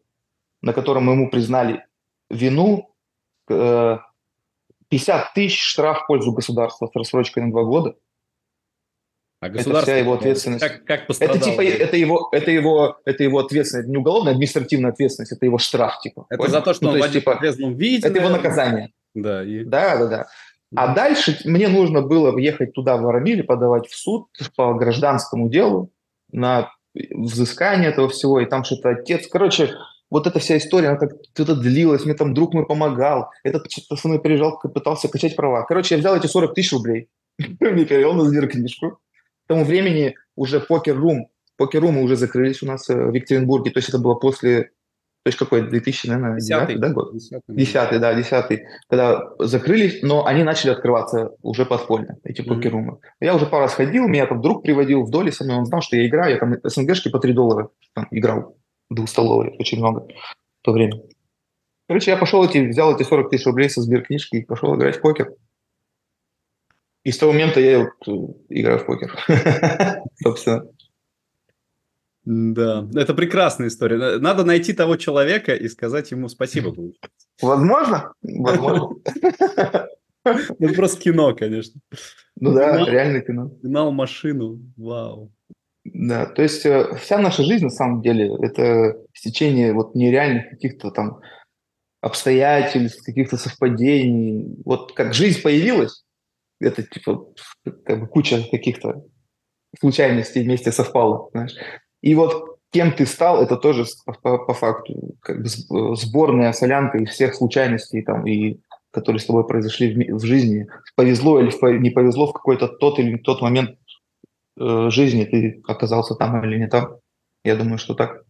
на 0.63 0.73
котором 0.73 1.11
ему 1.11 1.29
признали 1.29 1.85
вину, 2.31 2.95
50 3.49 4.01
э, 4.91 5.25
тысяч 5.35 5.61
штраф 5.61 6.03
в 6.03 6.07
пользу 6.07 6.33
государства 6.33 6.87
с 6.87 6.95
рассрочкой 6.95 7.43
на 7.43 7.51
два 7.51 7.65
года– 7.65 7.97
а 9.41 9.51
государство, 9.51 9.79
это 9.79 9.93
вся 9.93 9.97
его 9.99 10.15
ответственность. 10.15 10.65
Как, 10.65 10.85
как 10.85 11.01
это 11.09 11.39
типа 11.39 11.63
это 11.65 11.97
его, 11.97 12.29
это 12.33 12.51
его, 12.51 12.99
это 13.05 13.23
его 13.23 13.39
ответственность, 13.39 13.89
не 13.89 13.97
уголовная, 13.97 14.33
административная 14.33 14.91
ответственность, 14.91 15.31
это 15.31 15.47
его 15.47 15.59
штраф 15.59 16.01
типа. 16.01 16.27
Это 16.29 16.39
понял? 16.39 16.51
за 16.51 16.61
то, 16.61 16.75
что 16.75 16.85
ну, 16.85 16.91
он 16.91 16.99
то 16.99 17.05
есть, 17.05 17.13
типа, 17.13 17.39
в 17.39 17.79
виде. 17.79 18.09
Это 18.09 18.19
его 18.19 18.31
наказание. 18.31 18.91
Да, 19.15 19.45
и... 19.45 19.63
да, 19.63 19.97
да, 19.97 20.07
да. 20.07 20.27
А 20.77 20.95
дальше 20.95 21.39
мне 21.45 21.69
нужно 21.69 22.03
было 22.03 22.37
ехать 22.39 22.73
туда, 22.75 22.97
в 22.97 23.09
Арамиле, 23.09 23.43
подавать 23.43 23.89
в 23.89 23.97
суд 23.97 24.29
по 24.57 24.75
гражданскому 24.75 25.49
делу 25.49 25.91
на 26.31 26.71
взыскание 26.95 27.91
этого 27.91 28.09
всего, 28.09 28.41
и 28.41 28.47
там 28.47 28.65
что-то 28.65 28.91
отец. 28.91 29.29
Короче, 29.29 29.75
вот 30.11 30.27
эта 30.27 30.39
вся 30.39 30.57
история, 30.57 30.89
она 30.89 30.99
так 30.99 31.13
что-то 31.35 31.55
длилась, 31.55 32.05
мне 32.05 32.15
там 32.15 32.35
друг 32.35 32.55
мой 32.55 32.67
помогал, 32.67 33.31
этот 33.45 33.71
со 33.71 34.09
мной 34.09 34.21
приезжал, 34.21 34.59
пытался 34.59 35.09
качать 35.09 35.37
права. 35.37 35.65
Короче, 35.65 35.95
я 35.95 36.01
взял 36.01 36.17
эти 36.17 36.27
40 36.27 36.55
тысяч 36.55 36.73
рублей, 36.73 37.09
мне 37.39 37.85
перевел 37.85 38.15
на 38.15 38.25
сберкнижку. 38.25 38.99
К 39.45 39.49
тому 39.49 39.65
времени 39.65 40.15
уже 40.37 40.61
покер-рум, 40.61 41.29
покер-румы 41.57 42.03
уже 42.03 42.17
закрылись 42.17 42.63
у 42.63 42.67
нас 42.67 42.89
э, 42.91 42.95
в 42.95 43.15
Екатеринбурге, 43.15 43.71
то 43.71 43.79
есть 43.79 43.89
это 43.89 43.99
было 43.99 44.15
после 44.15 44.71
то 45.25 45.29
есть 45.29 45.39
какой, 45.39 45.69
2000, 45.69 46.07
наверное, 46.07 46.37
10 46.37 46.81
да, 46.81 46.89
год? 46.91 47.13
10 47.13 47.43
10 47.49 48.01
да, 48.01 48.15
10 48.15 48.61
когда 48.89 49.21
закрылись, 49.39 50.03
но 50.03 50.25
они 50.25 50.45
начали 50.45 50.71
открываться 50.71 51.33
уже 51.43 51.67
подпольно, 51.67 52.17
эти 52.25 52.41
mm-hmm. 52.41 52.49
покерумы. 52.49 52.99
Я 53.21 53.35
уже 53.35 53.47
пару 53.47 53.63
раз 53.63 53.75
ходил, 53.75 54.09
меня 54.09 54.27
там 54.27 54.41
друг 54.41 54.63
приводил 54.63 55.03
в 55.03 55.11
доли 55.11 55.31
со 55.31 55.45
мной, 55.45 55.59
он 55.59 55.67
знал, 55.67 55.83
что 55.83 55.97
я 55.97 56.07
играю, 56.07 56.33
я 56.33 56.39
там 56.39 56.55
СНГшки 56.63 57.11
по 57.11 57.19
3 57.19 57.33
доллара 57.33 57.69
там, 57.95 58.07
играл, 58.11 58.57
двухстоловые, 58.91 59.57
очень 59.59 59.79
много 59.79 60.07
в 60.63 60.65
то 60.65 60.73
время. 60.73 61.03
Короче, 61.89 62.11
я 62.11 62.17
пошел 62.17 62.45
эти, 62.45 62.59
взял 62.59 62.95
эти 62.95 63.03
40 63.03 63.31
тысяч 63.31 63.47
рублей 63.47 63.71
со 63.71 63.81
сберкнижки 63.81 64.37
и 64.37 64.45
пошел 64.45 64.77
играть 64.77 64.97
в 64.97 65.01
покер. 65.01 65.33
И 67.05 67.11
с 67.11 67.19
того 67.19 67.33
момента 67.33 67.61
я 67.61 67.79
вот 67.79 67.91
э, 68.07 68.33
играю 68.51 68.79
в 68.79 68.87
покер, 68.87 69.17
собственно. 70.23 70.65
Да, 72.31 72.87
это 72.95 73.15
прекрасная 73.15 73.69
история. 73.69 74.19
Надо 74.19 74.45
найти 74.45 74.75
того 74.75 74.97
человека 74.97 75.55
и 75.55 75.67
сказать 75.67 76.11
ему 76.11 76.29
спасибо. 76.29 76.75
Возможно, 77.41 78.13
возможно. 78.21 78.97
Это 80.25 80.75
просто 80.77 81.01
кино, 81.01 81.35
конечно. 81.35 81.81
Ну 82.39 82.53
да, 82.53 82.85
реальное 82.85 83.23
кино. 83.23 83.51
Гнал 83.63 83.93
машину, 83.93 84.61
вау. 84.77 85.33
Да, 85.85 86.27
то 86.27 86.43
есть 86.43 86.67
э, 86.67 86.97
вся 86.97 87.17
наша 87.17 87.45
жизнь 87.45 87.65
на 87.65 87.71
самом 87.71 88.03
деле 88.03 88.31
это 88.43 89.01
стечение 89.15 89.73
вот 89.73 89.95
нереальных 89.95 90.51
каких-то 90.51 90.91
там 90.91 91.21
обстоятельств, 92.03 93.07
каких-то 93.07 93.39
совпадений. 93.39 94.55
Вот 94.67 94.93
как 94.93 95.15
жизнь 95.15 95.41
появилась, 95.41 96.05
это 96.61 96.83
типа 96.83 97.33
как 97.87 98.01
бы 98.01 98.07
куча 98.07 98.47
каких-то 98.51 99.07
случайностей 99.81 100.43
вместе 100.43 100.73
совпало, 100.73 101.31
знаешь. 101.33 101.55
И 102.01 102.15
вот 102.15 102.59
кем 102.71 102.93
ты 102.93 103.07
стал, 103.07 103.43
это 103.43 103.57
тоже 103.57 103.85
по, 104.05 104.39
по 104.39 104.55
факту 104.55 105.17
как 105.21 105.43
бы 105.43 105.97
сборная 105.97 106.53
солянка 106.53 106.99
из 106.99 107.11
всех 107.11 107.35
случайностей, 107.35 108.03
там, 108.03 108.27
и, 108.27 108.59
которые 108.91 109.21
с 109.21 109.27
тобой 109.27 109.47
произошли 109.47 109.95
в, 109.95 110.17
в 110.17 110.25
жизни. 110.25 110.69
Повезло 110.95 111.41
или 111.41 111.79
не 111.79 111.91
повезло 111.91 112.27
в 112.27 112.33
какой-то 112.33 112.69
тот 112.69 112.99
или 112.99 113.17
тот 113.17 113.41
момент 113.41 113.79
э, 114.59 114.91
жизни 114.91 115.25
ты 115.25 115.63
оказался 115.67 116.15
там 116.15 116.45
или 116.45 116.59
не 116.59 116.69
там. 116.69 116.99
Я 117.45 117.57
думаю, 117.57 117.79
что 117.79 117.95
так. 117.95 118.25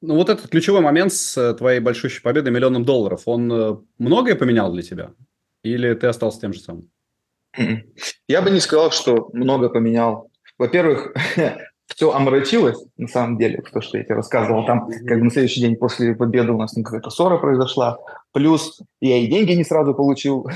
Ну 0.00 0.16
вот 0.16 0.28
этот 0.28 0.48
ключевой 0.48 0.80
момент 0.80 1.12
с 1.12 1.36
э, 1.36 1.54
твоей 1.54 1.80
большущей 1.80 2.22
победой 2.22 2.52
миллионом 2.52 2.84
долларов, 2.84 3.22
он 3.26 3.52
э, 3.52 3.76
многое 3.98 4.34
поменял 4.34 4.72
для 4.72 4.82
тебя? 4.82 5.12
Или 5.62 5.94
ты 5.94 6.08
остался 6.08 6.40
тем 6.40 6.52
же 6.52 6.60
самым? 6.60 6.90
М-м. 7.56 7.84
Я 8.26 8.42
бы 8.42 8.50
не 8.50 8.60
сказал, 8.60 8.90
что 8.90 9.30
много 9.32 9.68
поменял. 9.68 10.28
Во-первых, 10.58 11.14
все 11.94 12.12
омрачилось, 12.12 12.82
на 12.96 13.08
самом 13.08 13.38
деле, 13.38 13.62
то, 13.72 13.80
что 13.80 13.98
я 13.98 14.04
тебе 14.04 14.16
рассказывал. 14.16 14.64
Там 14.66 14.88
как 14.88 15.18
бы 15.18 15.24
на 15.24 15.30
следующий 15.30 15.60
день 15.60 15.76
после 15.76 16.14
победы 16.14 16.52
у 16.52 16.58
нас 16.58 16.74
какая-то 16.74 17.10
ссора 17.10 17.38
произошла. 17.38 17.98
Плюс 18.32 18.80
я 19.00 19.18
и 19.18 19.26
деньги 19.26 19.52
не 19.52 19.64
сразу 19.64 19.94
получил. 19.94 20.48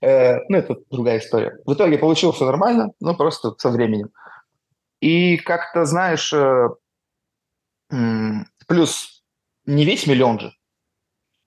Э, 0.00 0.38
ну, 0.48 0.56
это 0.56 0.76
другая 0.90 1.18
история. 1.18 1.58
В 1.66 1.74
итоге 1.74 1.98
получил 1.98 2.32
все 2.32 2.46
нормально, 2.46 2.92
но 2.98 3.14
просто 3.14 3.54
со 3.58 3.68
временем. 3.68 4.08
И 5.02 5.36
как-то, 5.36 5.84
знаешь, 5.84 6.32
э, 6.32 6.68
плюс 8.66 9.22
не 9.66 9.84
весь 9.84 10.06
миллион 10.06 10.40
же. 10.40 10.52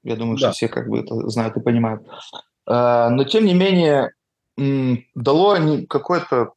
Я 0.03 0.15
думаю, 0.15 0.37
что 0.37 0.51
все 0.51 0.67
как 0.67 0.89
бы 0.89 0.99
это 0.99 1.15
знают 1.29 1.57
и 1.57 1.59
понимают. 1.59 2.03
Э, 2.67 3.09
но, 3.09 3.23
тем 3.23 3.45
не 3.45 3.55
менее, 3.55 4.11
дало 5.15 5.57
какое-то 5.89 6.53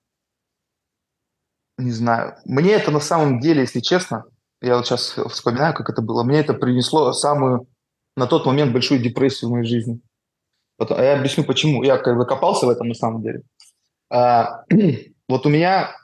не 1.79 1.91
знаю. 1.91 2.37
Мне 2.45 2.73
это 2.73 2.91
на 2.91 3.01
самом 3.01 3.41
деле, 3.41 3.63
если 3.63 3.81
честно, 3.81 4.25
я 4.61 4.77
вот 4.77 4.87
сейчас 4.87 5.17
вспоминаю, 5.31 5.75
как 5.75 5.91
это 5.91 6.03
было, 6.03 6.23
мне 6.23 6.41
это 6.41 6.55
принесло 6.55 7.13
самую 7.13 7.67
на 8.17 8.27
тот 8.27 8.47
момент 8.47 8.73
большую 8.73 9.01
депрессию 9.01 9.49
в 9.49 9.53
моей 9.53 9.67
жизни. 9.67 10.01
Потом, 10.77 10.99
я 10.99 11.19
объясню, 11.19 11.45
почему. 11.45 11.83
Я 11.83 11.97
как 11.99 12.17
бы 12.17 12.27
копался 12.27 12.67
в 12.67 12.71
этом 12.71 12.89
на 12.89 12.95
самом 12.95 13.23
деле. 13.23 13.43
А, 14.11 14.65
вот 15.29 15.47
у 15.47 15.49
меня 15.49 15.97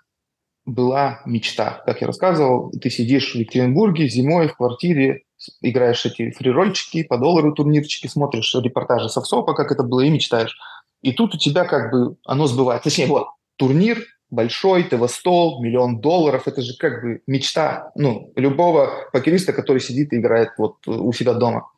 была 0.65 1.23
мечта, 1.25 1.83
как 1.87 2.01
я 2.01 2.07
рассказывал, 2.07 2.71
ты 2.71 2.91
сидишь 2.91 3.33
в 3.33 3.37
Екатеринбурге 3.37 4.09
зимой 4.09 4.49
в 4.49 4.57
квартире, 4.57 5.23
играешь 5.63 6.05
эти 6.05 6.31
фрирольчики, 6.31 7.05
по 7.05 7.17
доллару 7.17 7.55
турнирчики, 7.55 8.07
смотришь 8.07 8.55
репортажи 8.55 9.09
Совсопа, 9.09 9.55
как 9.55 9.73
это 9.73 9.83
было, 9.83 10.01
и 10.01 10.11
мечтаешь. 10.11 10.57
И 11.03 11.13
тут 11.13 11.35
у 11.35 11.39
тебя 11.39 11.65
как 11.65 11.91
бы 11.93 12.17
оно 12.25 12.47
сбывается. 12.47 12.85
Точнее, 12.85 13.07
вот, 13.07 13.29
турнир, 13.57 14.05
большой, 14.31 14.85
ТВ-стол, 14.85 15.63
миллион 15.63 16.01
долларов, 16.01 16.47
это 16.47 16.63
же 16.63 16.77
как 16.77 17.03
бы 17.03 17.23
мечта 17.27 17.91
ну, 17.95 18.33
любого 18.37 19.09
покериста, 19.13 19.53
который 19.53 19.81
сидит 19.81 20.13
и 20.13 20.17
играет 20.17 20.51
вот 20.59 20.87
у 20.87 21.13
себя 21.13 21.35
дома. 21.35 21.71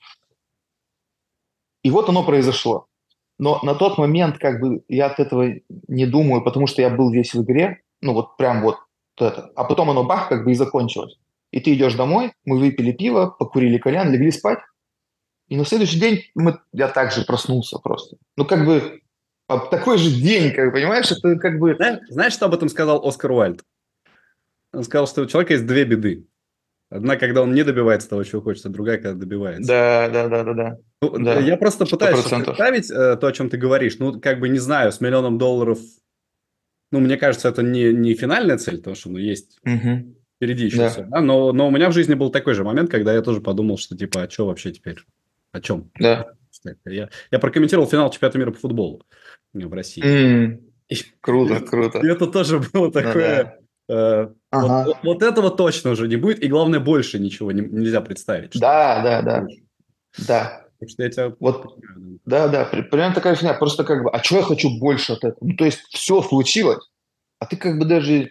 И 1.82 1.90
вот 1.90 2.09
оно 2.09 2.24
произошло. 2.24 2.86
Но 3.38 3.59
на 3.62 3.74
тот 3.74 3.96
момент 3.96 4.38
как 4.38 4.61
бы 4.61 4.82
я 4.88 5.07
от 5.07 5.18
этого 5.18 5.55
не 5.88 6.07
думаю, 6.07 6.42
потому 6.42 6.66
что 6.66 6.82
я 6.82 6.90
был 6.90 7.11
весь 7.11 7.32
в 7.32 7.42
игре, 7.42 7.80
ну 8.03 8.12
вот 8.12 8.36
прям 8.36 8.62
вот 8.62 8.76
это. 9.18 9.51
А 9.55 9.64
потом 9.64 9.90
оно 9.90 10.05
бах, 10.05 10.28
как 10.28 10.44
бы 10.44 10.53
и 10.53 10.55
закончилось. 10.55 11.16
И 11.51 11.61
ты 11.61 11.74
идешь 11.74 11.94
домой, 11.94 12.32
мы 12.44 12.59
выпили 12.59 12.92
пиво, 12.92 13.34
покурили 13.38 13.78
кальян, 13.78 14.12
легли 14.12 14.30
спать. 14.30 14.59
И 15.48 15.57
на 15.57 15.64
следующий 15.64 15.98
день 15.98 16.22
мы, 16.34 16.61
я 16.72 16.88
также 16.88 17.24
проснулся 17.24 17.78
просто. 17.78 18.16
Ну 18.36 18.44
как 18.44 18.64
бы 18.64 18.99
такой 19.59 19.98
же 19.98 20.11
день, 20.11 20.53
как 20.53 20.72
понимаешь, 20.72 21.11
это 21.11 21.36
как 21.36 21.59
бы... 21.59 21.74
Знаешь, 21.74 22.01
знаешь, 22.09 22.32
что 22.32 22.46
об 22.46 22.55
этом 22.55 22.68
сказал 22.68 23.07
Оскар 23.07 23.32
Уайльд? 23.32 23.64
Он 24.72 24.84
сказал, 24.84 25.07
что 25.07 25.22
у 25.22 25.26
человека 25.26 25.55
есть 25.55 25.66
две 25.66 25.84
беды. 25.84 26.26
Одна, 26.90 27.16
когда 27.16 27.42
он 27.42 27.55
не 27.55 27.62
добивается 27.62 28.09
того, 28.09 28.24
чего 28.24 28.42
хочется, 28.42 28.68
другая, 28.68 28.98
когда 28.98 29.14
добивается. 29.14 29.68
Да, 29.68 30.09
да, 30.09 30.28
да, 30.28 30.44
да, 30.44 30.55
да. 30.55 30.78
Ну, 31.03 31.18
да. 31.18 31.38
Я 31.38 31.57
просто 31.57 31.86
пытаюсь 31.86 32.24
представить 32.24 32.90
э, 32.90 33.16
то, 33.16 33.28
о 33.28 33.32
чем 33.32 33.48
ты 33.48 33.57
говоришь. 33.57 33.98
Ну, 34.01 34.20
как 34.20 34.40
бы 34.40 34.48
не 34.48 34.59
знаю, 34.59 34.90
с 34.90 35.01
миллионом 35.01 35.38
долларов. 35.38 35.78
Ну, 36.90 36.98
мне 36.98 37.16
кажется, 37.16 37.48
это 37.48 37.62
не, 37.62 37.92
не 37.92 38.14
финальная 38.14 38.59
цель, 38.59 38.78
потому 38.78 38.96
что 38.96 39.11
ну, 39.11 39.18
есть 39.18 39.59
угу. 39.64 40.16
впереди 40.36 40.66
еще 40.66 40.78
да. 40.78 40.88
все. 40.88 41.03
Да? 41.05 41.20
Но, 41.20 41.53
но 41.53 41.68
у 41.68 41.70
меня 41.70 41.90
в 41.90 41.92
жизни 41.92 42.14
был 42.14 42.30
такой 42.30 42.55
же 42.55 42.64
момент, 42.64 42.90
когда 42.90 43.14
я 43.14 43.22
тоже 43.22 43.40
подумал, 43.40 43.78
что 43.78 43.96
типа, 43.96 44.22
а 44.22 44.30
что 44.30 44.46
вообще 44.46 44.72
теперь? 44.72 44.96
О 45.53 45.61
чем? 45.61 45.92
Да. 45.98 46.32
Я, 46.84 47.08
я 47.30 47.38
прокомментировал 47.38 47.88
финал 47.88 48.11
чемпионата 48.11 48.38
мира 48.38 48.50
по 48.50 48.58
футболу 48.58 49.02
в 49.52 49.72
России. 49.72 50.02
Mm, 50.04 50.61
круто, 51.20 51.61
круто. 51.66 51.98
И 52.00 52.06
это 52.06 52.26
тоже 52.26 52.61
было 52.72 52.92
такое... 52.92 53.61
Ну, 53.88 53.94
да. 53.94 54.22
э, 54.22 54.28
ага. 54.50 54.84
вот, 54.86 54.96
вот 55.02 55.22
этого 55.22 55.50
точно 55.50 55.90
уже 55.90 56.08
не 56.08 56.16
будет, 56.16 56.42
и 56.42 56.48
главное, 56.48 56.80
больше 56.80 57.18
ничего 57.18 57.52
не, 57.52 57.62
нельзя 57.62 58.00
представить. 58.00 58.58
Да, 58.58 59.02
да, 59.02 59.22
да. 59.22 59.46
Да. 60.26 60.66
Так 60.78 60.88
что 60.88 61.02
я 61.02 61.11
тебя... 61.11 61.32
Вот, 61.40 61.78
да, 62.24 62.48
да, 62.48 62.64
примерно 62.64 63.14
такая 63.14 63.34
фигня. 63.34 63.54
Просто 63.54 63.84
как 63.84 64.02
бы, 64.02 64.11
а 64.11 64.22
что 64.22 64.36
я 64.36 64.42
хочу 64.42 64.78
больше 64.78 65.12
от 65.12 65.24
этого? 65.24 65.38
Ну, 65.40 65.56
то 65.56 65.64
есть 65.64 65.80
все 65.90 66.22
случилось, 66.22 66.88
а 67.38 67.46
ты 67.46 67.56
как 67.56 67.78
бы 67.78 67.84
даже 67.84 68.30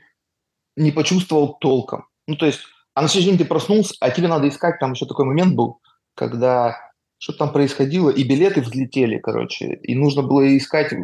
не 0.75 0.91
почувствовал 0.91 1.57
толком. 1.59 2.07
Ну, 2.27 2.36
то 2.36 2.45
есть, 2.45 2.61
а 2.93 3.01
на 3.01 3.07
следующий 3.07 3.32
день 3.32 3.39
ты 3.39 3.45
проснулся, 3.45 3.93
а 3.99 4.09
тебе 4.09 4.27
надо 4.27 4.47
искать, 4.47 4.80
там 4.80 4.93
еще 4.93 5.05
такой 5.05 5.25
момент 5.25 5.55
был, 5.55 5.80
когда 6.15 6.77
что 7.20 7.34
там 7.34 7.51
происходило, 7.51 8.09
и 8.09 8.24
билеты 8.24 8.61
взлетели, 8.61 9.17
короче, 9.17 9.74
и 9.84 9.93
нужно 9.93 10.24
было 10.24 10.57
искать, 10.57 10.93
э, 10.93 10.97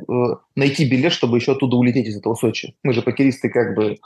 найти 0.55 0.89
билет, 0.89 1.11
чтобы 1.11 1.37
еще 1.37 1.51
оттуда 1.51 1.75
улететь 1.75 2.07
из 2.07 2.17
этого 2.17 2.35
Сочи. 2.35 2.75
Мы 2.83 2.93
же 2.93 3.01
покеристы 3.01 3.49
как 3.49 3.75
бы... 3.75 3.97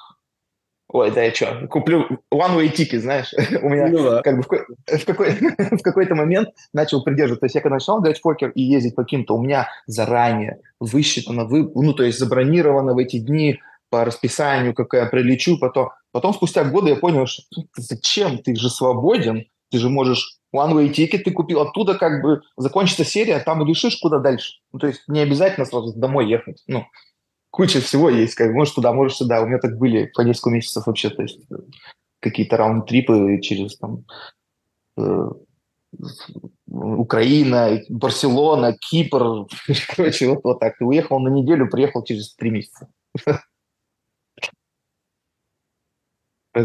Ой, 0.92 1.12
да 1.12 1.22
я 1.22 1.32
что, 1.32 1.68
куплю 1.70 2.08
one-way 2.34 2.74
ticket, 2.74 3.02
знаешь, 3.02 3.32
у 3.62 3.70
меня 3.70 3.90
ну, 3.90 4.04
да. 4.10 4.22
как 4.24 4.38
бы 4.38 4.42
в, 4.42 4.48
в, 4.48 5.06
какой, 5.06 5.30
в 5.78 5.82
какой-то 5.84 6.16
момент 6.16 6.50
начал 6.74 7.04
придерживаться, 7.04 7.42
то 7.42 7.46
есть 7.46 7.56
я 7.56 7.62
когда 7.62 7.76
начал 7.76 8.02
играть 8.02 8.18
в 8.18 8.22
покер 8.24 8.50
и 8.56 8.64
ездить 8.64 8.96
по 8.96 9.04
каким-то, 9.04 9.36
у 9.36 9.44
меня 9.44 9.70
заранее 9.86 10.62
высчитано, 10.80 11.46
вы, 11.46 11.72
ну, 11.76 11.94
то 11.94 12.02
есть 12.02 12.18
забронировано 12.18 12.96
в 12.96 12.98
эти 12.98 13.20
дни 13.20 13.60
по 13.92 14.04
расписанию, 14.04 14.74
как 14.74 14.94
я 14.94 15.06
прилечу, 15.06 15.60
потом, 15.60 15.90
потом 16.12 16.34
спустя 16.34 16.64
годы 16.64 16.90
я 16.90 16.96
понял, 16.96 17.28
что 17.28 17.44
зачем, 17.78 18.40
ты 18.40 18.56
же 18.56 18.72
свободен, 18.72 19.46
ты 19.70 19.78
же 19.78 19.90
можешь 19.90 20.40
one-way 20.56 20.92
ticket 20.92 21.20
ты 21.20 21.32
купил, 21.32 21.62
оттуда 21.62 21.96
как 21.96 22.22
бы 22.22 22.42
закончится 22.58 23.04
серия, 23.04 23.40
там 23.40 23.66
решишь, 23.66 23.98
куда 23.98 24.20
дальше. 24.20 24.60
Ну, 24.72 24.80
то 24.80 24.88
есть 24.88 25.04
не 25.08 25.20
обязательно 25.20 25.66
сразу 25.66 25.94
домой 25.94 26.28
ехать. 26.28 26.64
Ну, 26.68 26.86
куча 27.52 27.82
всего 27.82 28.10
есть, 28.10 28.36
как 28.36 28.52
можешь 28.52 28.74
туда, 28.74 28.94
можешь 28.94 29.18
сюда. 29.18 29.42
У 29.42 29.48
меня 29.48 29.60
так 29.60 29.78
были 29.78 30.12
по 30.14 30.22
несколько 30.22 30.50
месяцев 30.50 30.88
вообще, 30.88 31.10
то 31.10 31.22
есть 31.22 31.40
э, 31.52 31.56
какие-то 32.20 32.58
раунд-трипы 32.58 33.40
через 33.42 33.78
там 33.78 34.06
э, 34.98 35.30
Украина, 36.68 37.82
Барселона, 37.90 38.76
Кипр. 38.78 39.48
Короче, 39.96 40.30
вот, 40.30 40.44
вот 40.44 40.60
так. 40.60 40.76
уехал 40.80 41.20
на 41.20 41.30
неделю, 41.30 41.70
приехал 41.70 42.04
через 42.04 42.36
три 42.36 42.50
месяца. 42.50 42.88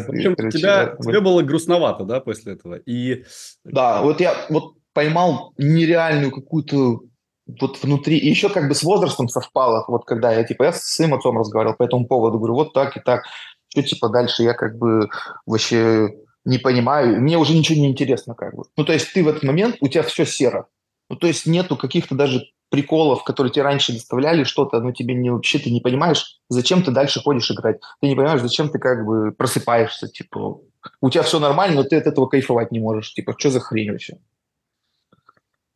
В 0.01 0.11
общем, 0.11 0.37
Короче, 0.37 0.59
тебя, 0.59 0.97
тебе 1.01 1.21
было 1.21 1.43
грустновато, 1.43 2.05
да, 2.05 2.21
после 2.21 2.55
этого? 2.55 2.75
И... 2.75 3.25
Да, 3.65 4.03
вот 4.03 4.21
я 4.21 4.35
вот 4.49 4.75
поймал 4.93 5.53
нереальную 5.59 6.31
какую-то 6.31 7.01
вот 7.47 7.83
внутри, 7.83 8.17
и 8.17 8.29
еще 8.29 8.49
как 8.49 8.69
бы 8.69 8.75
с 8.75 8.83
возрастом 8.83 9.29
совпало, 9.29 9.85
вот 9.89 10.05
когда 10.05 10.33
я, 10.33 10.45
типа, 10.45 10.65
я 10.65 10.73
с 10.73 10.83
своим 10.83 11.15
отцом 11.15 11.39
разговаривал 11.39 11.77
по 11.77 11.83
этому 11.83 12.07
поводу, 12.07 12.39
говорю, 12.39 12.55
вот 12.55 12.73
так 12.73 12.97
и 12.97 13.01
так, 13.01 13.25
что, 13.69 13.83
типа, 13.83 14.09
дальше 14.09 14.43
я 14.43 14.55
как 14.55 14.79
бы 14.79 15.09
вообще 15.47 16.09
не 16.45 16.59
понимаю, 16.59 17.21
мне 17.21 17.37
уже 17.37 17.55
ничего 17.55 17.79
не 17.79 17.89
интересно 17.89 18.35
как 18.35 18.55
бы. 18.55 18.65
Ну, 18.77 18.85
то 18.85 18.93
есть 18.93 19.13
ты 19.13 19.25
в 19.25 19.29
этот 19.29 19.43
момент, 19.43 19.77
у 19.81 19.89
тебя 19.89 20.03
все 20.03 20.25
серо. 20.25 20.67
Ну, 21.11 21.17
то 21.17 21.27
есть 21.27 21.47
нету 21.47 21.77
каких-то 21.77 22.15
даже 22.15 22.45
приколов, 22.71 23.25
которые 23.25 23.53
тебе 23.53 23.63
раньше 23.63 23.93
доставляли 23.93 24.45
что-то, 24.45 24.81
но 24.81 24.93
тебе 24.93 25.15
не, 25.15 25.31
вообще 25.31 25.59
ты 25.59 25.71
не 25.71 25.81
понимаешь, 25.81 26.41
зачем 26.49 26.83
ты 26.83 26.91
дальше 26.91 27.21
ходишь 27.21 27.51
играть. 27.51 27.81
Ты 28.01 28.09
не 28.09 28.17
понимаешь, 28.17 28.41
зачем 28.41 28.69
ты 28.69 28.79
как 28.79 29.05
бы 29.05 29.33
просыпаешься, 29.33 30.09
типа, 30.09 30.61
у 31.01 31.11
тебя 31.11 31.23
все 31.23 31.39
нормально, 31.39 31.77
но 31.77 31.85
ты 31.85 31.97
от 31.97 32.07
этого 32.07 32.27
кайфовать 32.27 32.73
не 32.73 32.81
можешь. 32.81 33.13
Типа, 33.15 33.35
что 33.39 33.51
за 33.51 33.61
хрень 33.61 33.93
вообще? 33.93 34.19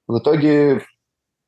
В 0.06 0.18
итоге, 0.18 0.82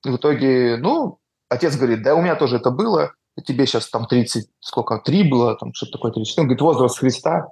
в 0.05 0.17
итоге, 0.17 0.77
ну, 0.77 1.19
отец 1.49 1.77
говорит, 1.77 2.03
да, 2.03 2.15
у 2.15 2.23
меня 2.23 2.37
тоже 2.37 2.57
это 2.57 2.71
было, 2.71 3.15
тебе 3.45 3.67
сейчас 3.67 3.89
там 3.89 4.07
30, 4.07 4.49
сколько, 4.61 4.99
3 4.99 5.25
было, 5.25 5.57
там 5.57 5.73
что-то 5.75 5.93
такое, 5.93 6.13
34. 6.13 6.43
Он 6.43 6.49
говорит, 6.49 6.61
возраст 6.61 6.99
Христа. 6.99 7.49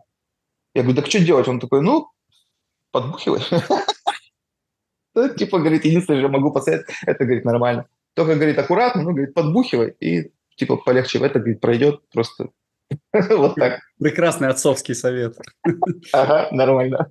Я 0.75 0.83
говорю, 0.83 0.97
так 0.97 1.11
что 1.11 1.21
делать? 1.21 1.49
Он 1.49 1.61
такой, 1.61 1.83
ну, 1.83 2.11
подбухивай. 2.93 3.41
Ну, 5.19 5.35
типа, 5.35 5.59
говорит, 5.59 5.85
единственное, 5.85 6.21
что 6.21 6.29
могу 6.29 6.53
посоветовать, 6.53 6.95
это, 7.07 7.25
говорит, 7.25 7.45
нормально. 7.45 7.87
Только, 8.15 8.37
говорит, 8.37 8.59
аккуратно, 8.59 9.03
ну, 9.03 9.11
говорит, 9.11 9.35
подбухивай, 9.35 9.95
и, 10.01 10.33
типа, 10.57 10.77
полегче 10.77 11.19
в 11.19 11.23
это, 11.23 11.39
говорит, 11.39 11.61
пройдет 11.61 12.09
просто 12.13 12.51
вот 13.13 13.55
так. 13.57 13.81
Прекрасный 13.99 14.49
отцовский 14.49 14.95
совет. 14.95 15.37
Ага, 16.13 16.49
нормально. 16.53 17.09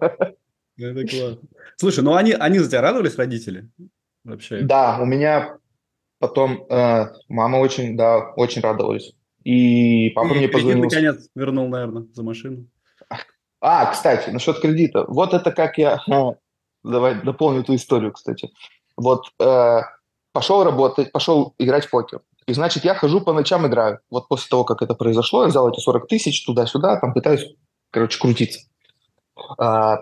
Это 0.77 1.07
классно. 1.07 1.39
Слушай, 1.77 2.03
ну 2.03 2.15
они, 2.15 2.33
они 2.33 2.59
за 2.59 2.69
тебя 2.69 2.81
радовались, 2.81 3.17
родители? 3.17 3.69
Вообще? 4.23 4.61
Да, 4.61 4.99
у 4.99 5.05
меня 5.05 5.57
потом 6.19 6.65
э, 6.69 7.07
мама 7.27 7.57
очень, 7.57 7.97
да, 7.97 8.31
очень 8.35 8.61
радовались. 8.61 9.13
И 9.43 10.09
папа 10.11 10.33
и 10.33 10.37
мне 10.37 10.47
позвонил. 10.49 10.83
наконец 10.83 11.29
вернул, 11.35 11.67
наверное, 11.67 12.07
за 12.13 12.23
машину. 12.23 12.67
А, 13.59 13.91
кстати, 13.91 14.29
насчет 14.29 14.59
кредита. 14.59 15.05
Вот 15.07 15.33
это 15.33 15.51
как 15.51 15.77
я... 15.77 15.99
Давай 16.83 17.21
дополню 17.21 17.61
эту 17.61 17.75
историю, 17.75 18.13
кстати. 18.13 18.51
Вот 18.95 19.25
э, 19.39 19.81
пошел 20.31 20.63
работать, 20.63 21.11
пошел 21.11 21.53
играть 21.57 21.85
в 21.85 21.89
покер. 21.89 22.21
И, 22.47 22.53
значит, 22.53 22.85
я 22.85 22.95
хожу 22.95 23.21
по 23.21 23.33
ночам 23.33 23.67
играю. 23.67 23.99
Вот 24.09 24.27
после 24.29 24.49
того, 24.49 24.63
как 24.63 24.81
это 24.81 24.95
произошло, 24.95 25.43
я 25.43 25.49
взял 25.49 25.69
эти 25.69 25.79
40 25.79 26.07
тысяч 26.07 26.45
туда-сюда, 26.45 26.97
там 26.99 27.13
пытаюсь, 27.13 27.45
короче, 27.91 28.19
крутиться. 28.19 28.67
А, 29.57 29.99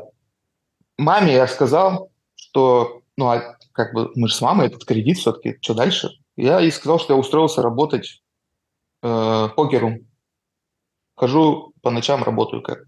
маме 0.97 1.33
я 1.33 1.47
сказал, 1.47 2.11
что, 2.35 3.01
ну, 3.17 3.29
а 3.29 3.57
как 3.71 3.93
бы 3.93 4.11
мы 4.15 4.27
же 4.27 4.35
с 4.35 4.41
мамой 4.41 4.67
этот 4.67 4.85
кредит 4.85 5.17
все-таки, 5.17 5.57
что 5.61 5.73
дальше? 5.73 6.11
Я 6.37 6.59
ей 6.59 6.71
сказал, 6.71 6.99
что 6.99 7.13
я 7.13 7.19
устроился 7.19 7.61
работать 7.61 8.21
э, 9.01 9.49
покеру. 9.55 9.99
Хожу 11.15 11.73
по 11.81 11.91
ночам, 11.91 12.23
работаю 12.23 12.61
как. 12.61 12.83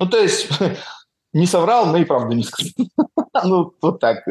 Ну, 0.00 0.08
то 0.08 0.18
есть, 0.18 0.48
не 1.32 1.46
соврал, 1.46 1.86
но 1.86 1.98
и 1.98 2.04
правду 2.04 2.34
не 2.34 2.44
сказал. 2.44 2.72
ну, 3.44 3.74
вот 3.80 4.00
так. 4.00 4.24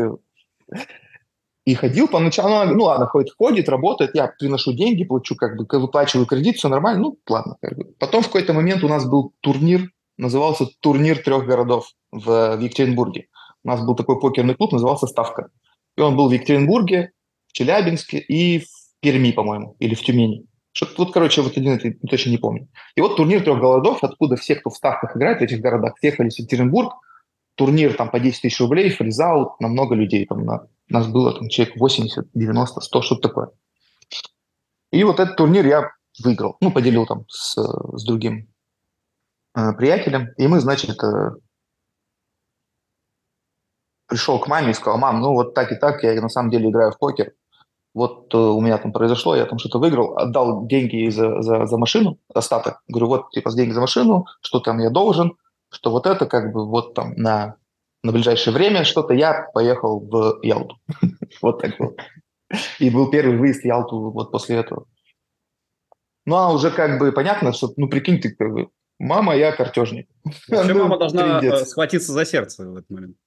И 1.65 1.73
ходил 1.75 2.07
по 2.07 2.19
ночам, 2.19 2.77
ну, 2.77 2.85
ладно, 2.85 3.07
ходит, 3.07 3.33
ходит, 3.37 3.67
работает, 3.67 4.11
я 4.15 4.27
приношу 4.27 4.71
деньги, 4.71 5.03
плачу, 5.03 5.35
как 5.35 5.57
бы, 5.57 5.67
выплачиваю 5.69 6.25
кредит, 6.25 6.55
все 6.55 6.69
нормально, 6.69 7.01
ну, 7.01 7.19
ладно. 7.27 7.57
Как 7.61 7.77
бы. 7.77 7.83
Потом 7.99 8.23
в 8.23 8.27
какой-то 8.27 8.53
момент 8.53 8.83
у 8.85 8.87
нас 8.87 9.05
был 9.05 9.33
турнир, 9.41 9.91
назывался 10.17 10.65
«Турнир 10.79 11.21
трех 11.21 11.45
городов» 11.45 11.91
в, 12.11 12.55
в 12.55 12.59
Екатеринбурге. 12.59 13.27
У 13.63 13.67
нас 13.67 13.85
был 13.85 13.95
такой 13.95 14.19
покерный 14.19 14.55
клуб, 14.55 14.71
назывался 14.71 15.07
«Ставка». 15.07 15.49
И 15.97 16.01
он 16.01 16.15
был 16.15 16.29
в 16.29 16.31
Екатеринбурге, 16.31 17.11
в 17.47 17.53
Челябинске 17.53 18.19
и 18.19 18.59
в 18.59 18.67
Перми, 19.01 19.31
по-моему, 19.31 19.75
или 19.79 19.93
в 19.93 20.01
Тюмени. 20.01 20.45
Что-то 20.77 21.05
вот, 21.05 21.11
короче, 21.11 21.41
вот 21.41 21.57
один 21.57 21.73
это 21.73 21.91
точно 22.07 22.29
не 22.29 22.37
помню. 22.37 22.67
И 22.95 23.01
вот 23.01 23.15
турнир 23.15 23.43
трех 23.43 23.59
городов, 23.59 24.03
откуда 24.03 24.35
все, 24.35 24.53
кто 24.53 24.69
в 24.69 24.75
ставках 24.75 25.17
играет 25.17 25.39
в 25.39 25.41
этих 25.41 25.59
городах, 25.59 25.97
съехали 25.97 26.29
в 26.29 26.37
Екатеринбург, 26.37 26.93
турнир 27.55 27.95
там 27.95 28.11
по 28.11 28.19
10 28.19 28.43
тысяч 28.43 28.59
рублей, 28.59 28.91
фризаут, 28.91 29.59
на 29.59 29.69
много 29.69 29.95
людей, 29.95 30.27
там 30.27 30.45
на, 30.45 30.67
нас 30.87 31.07
было 31.07 31.33
там 31.33 31.49
человек 31.49 31.77
80, 31.77 32.29
90, 32.31 32.81
100, 32.81 33.01
что-то 33.01 33.27
такое. 33.27 33.49
И 34.91 35.03
вот 35.03 35.19
этот 35.19 35.35
турнир 35.35 35.65
я 35.65 35.89
выиграл, 36.23 36.57
ну, 36.61 36.71
поделил 36.71 37.07
там 37.07 37.25
с, 37.27 37.55
с 37.55 38.05
другим 38.05 38.47
э, 39.55 39.73
приятелем, 39.73 40.29
и 40.37 40.45
мы, 40.45 40.59
значит, 40.59 41.03
э, 41.03 41.31
пришел 44.07 44.39
к 44.39 44.47
маме 44.47 44.69
и 44.69 44.73
сказал, 44.75 44.99
мам, 44.99 45.21
ну 45.21 45.33
вот 45.33 45.55
так 45.55 45.71
и 45.71 45.75
так, 45.75 46.03
я 46.03 46.21
на 46.21 46.29
самом 46.29 46.51
деле 46.51 46.69
играю 46.69 46.91
в 46.91 46.99
покер, 46.99 47.33
вот 47.97 48.33
э, 48.33 48.37
у 48.37 48.61
меня 48.61 48.77
там 48.77 48.91
произошло, 48.91 49.35
я 49.35 49.45
там 49.45 49.57
что-то 49.57 49.79
выиграл, 49.79 50.17
отдал 50.17 50.67
деньги 50.67 51.09
за, 51.09 51.41
за, 51.41 51.65
за 51.65 51.77
машину, 51.77 52.19
остаток. 52.33 52.81
Говорю, 52.87 53.07
вот, 53.07 53.31
типа, 53.31 53.51
деньги 53.51 53.71
за 53.71 53.81
машину, 53.81 54.25
что 54.41 54.59
там 54.59 54.77
я 54.77 54.91
должен, 54.91 55.35
что 55.71 55.89
вот 55.89 56.05
это 56.05 56.27
как 56.27 56.53
бы 56.53 56.67
вот 56.67 56.93
там 56.93 57.13
на, 57.15 57.55
на 58.03 58.11
ближайшее 58.11 58.53
время 58.53 58.83
что-то, 58.83 59.15
я 59.15 59.49
поехал 59.53 59.99
в 59.99 60.39
Ялту. 60.43 60.77
Вот 61.41 61.61
так 61.61 61.79
вот. 61.79 61.97
И 62.79 62.89
был 62.89 63.09
первый 63.09 63.37
выезд 63.37 63.61
в 63.61 63.65
Ялту 63.65 64.11
вот 64.11 64.31
после 64.31 64.57
этого. 64.57 64.85
Ну, 66.25 66.35
а 66.35 66.53
уже 66.53 66.69
как 66.69 66.99
бы 66.99 67.11
понятно, 67.11 67.51
что, 67.51 67.73
ну, 67.77 67.89
прикинь, 67.89 68.21
ты 68.21 68.35
как 68.35 68.53
бы, 68.53 68.69
мама, 68.99 69.35
я 69.35 69.51
картежник. 69.51 70.07
Вообще 70.47 70.73
ну, 70.73 70.83
мама 70.83 70.99
должна 70.99 71.39
э, 71.41 71.65
схватиться 71.65 72.11
за 72.11 72.25
сердце 72.25 72.69
в 72.69 72.75
этот 72.75 72.89
момент. 72.91 73.17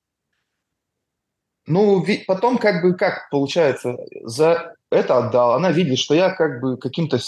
Ну, 1.71 2.05
потом 2.27 2.59
как 2.59 2.83
бы, 2.83 2.95
как 2.95 3.31
получается, 3.31 3.97
за 4.25 4.75
это 4.91 5.19
отдал. 5.19 5.55
Она 5.55 5.71
видит, 5.71 5.99
что 5.99 6.15
я 6.15 6.31
как 6.31 6.61
бы 6.61 6.77
каким-то 6.77 7.19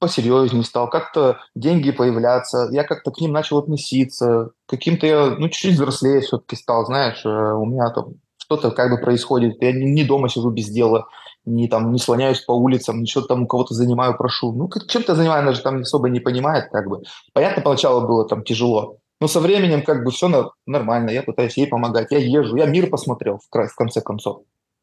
посерьезнее 0.00 0.64
стал, 0.64 0.90
как-то 0.90 1.38
деньги 1.54 1.92
появляться, 1.92 2.68
я 2.72 2.82
как-то 2.82 3.12
к 3.12 3.20
ним 3.20 3.30
начал 3.30 3.58
относиться, 3.58 4.50
каким-то 4.66 5.06
я, 5.06 5.26
ну, 5.38 5.48
чуть-чуть 5.48 5.74
взрослее 5.74 6.20
все-таки 6.20 6.56
стал, 6.56 6.84
знаешь, 6.84 7.24
э, 7.24 7.28
у 7.28 7.64
меня 7.64 7.88
там 7.90 8.14
что-то 8.36 8.72
как 8.72 8.90
бы 8.90 8.98
происходит, 8.98 9.62
я 9.62 9.70
не, 9.70 9.84
не 9.92 10.02
дома 10.02 10.28
сижу 10.28 10.50
без 10.50 10.68
дела, 10.70 11.06
не 11.44 11.68
там, 11.68 11.92
не 11.92 12.00
слоняюсь 12.00 12.40
по 12.40 12.50
улицам, 12.50 13.00
ничего 13.00 13.22
там 13.22 13.44
у 13.44 13.46
кого-то 13.46 13.74
занимаю, 13.74 14.16
прошу. 14.16 14.52
Ну, 14.52 14.68
чем-то 14.88 15.14
занимаю, 15.14 15.42
она 15.42 15.52
же 15.52 15.60
там 15.60 15.80
особо 15.82 16.08
не 16.08 16.18
понимает, 16.18 16.70
как 16.72 16.88
бы. 16.88 17.02
Понятно, 17.32 17.62
поначалу 17.62 18.04
было 18.04 18.26
там 18.26 18.42
тяжело, 18.42 18.98
но 19.22 19.28
со 19.28 19.38
временем 19.38 19.84
как 19.84 20.02
бы 20.02 20.10
все 20.10 20.52
нормально, 20.66 21.10
я 21.10 21.22
пытаюсь 21.22 21.56
ей 21.56 21.68
помогать, 21.68 22.10
я 22.10 22.18
езжу, 22.18 22.56
я 22.56 22.66
мир 22.66 22.90
посмотрел 22.90 23.38
в, 23.38 23.68
в 23.68 23.74
конце 23.76 24.00
концов. 24.00 24.42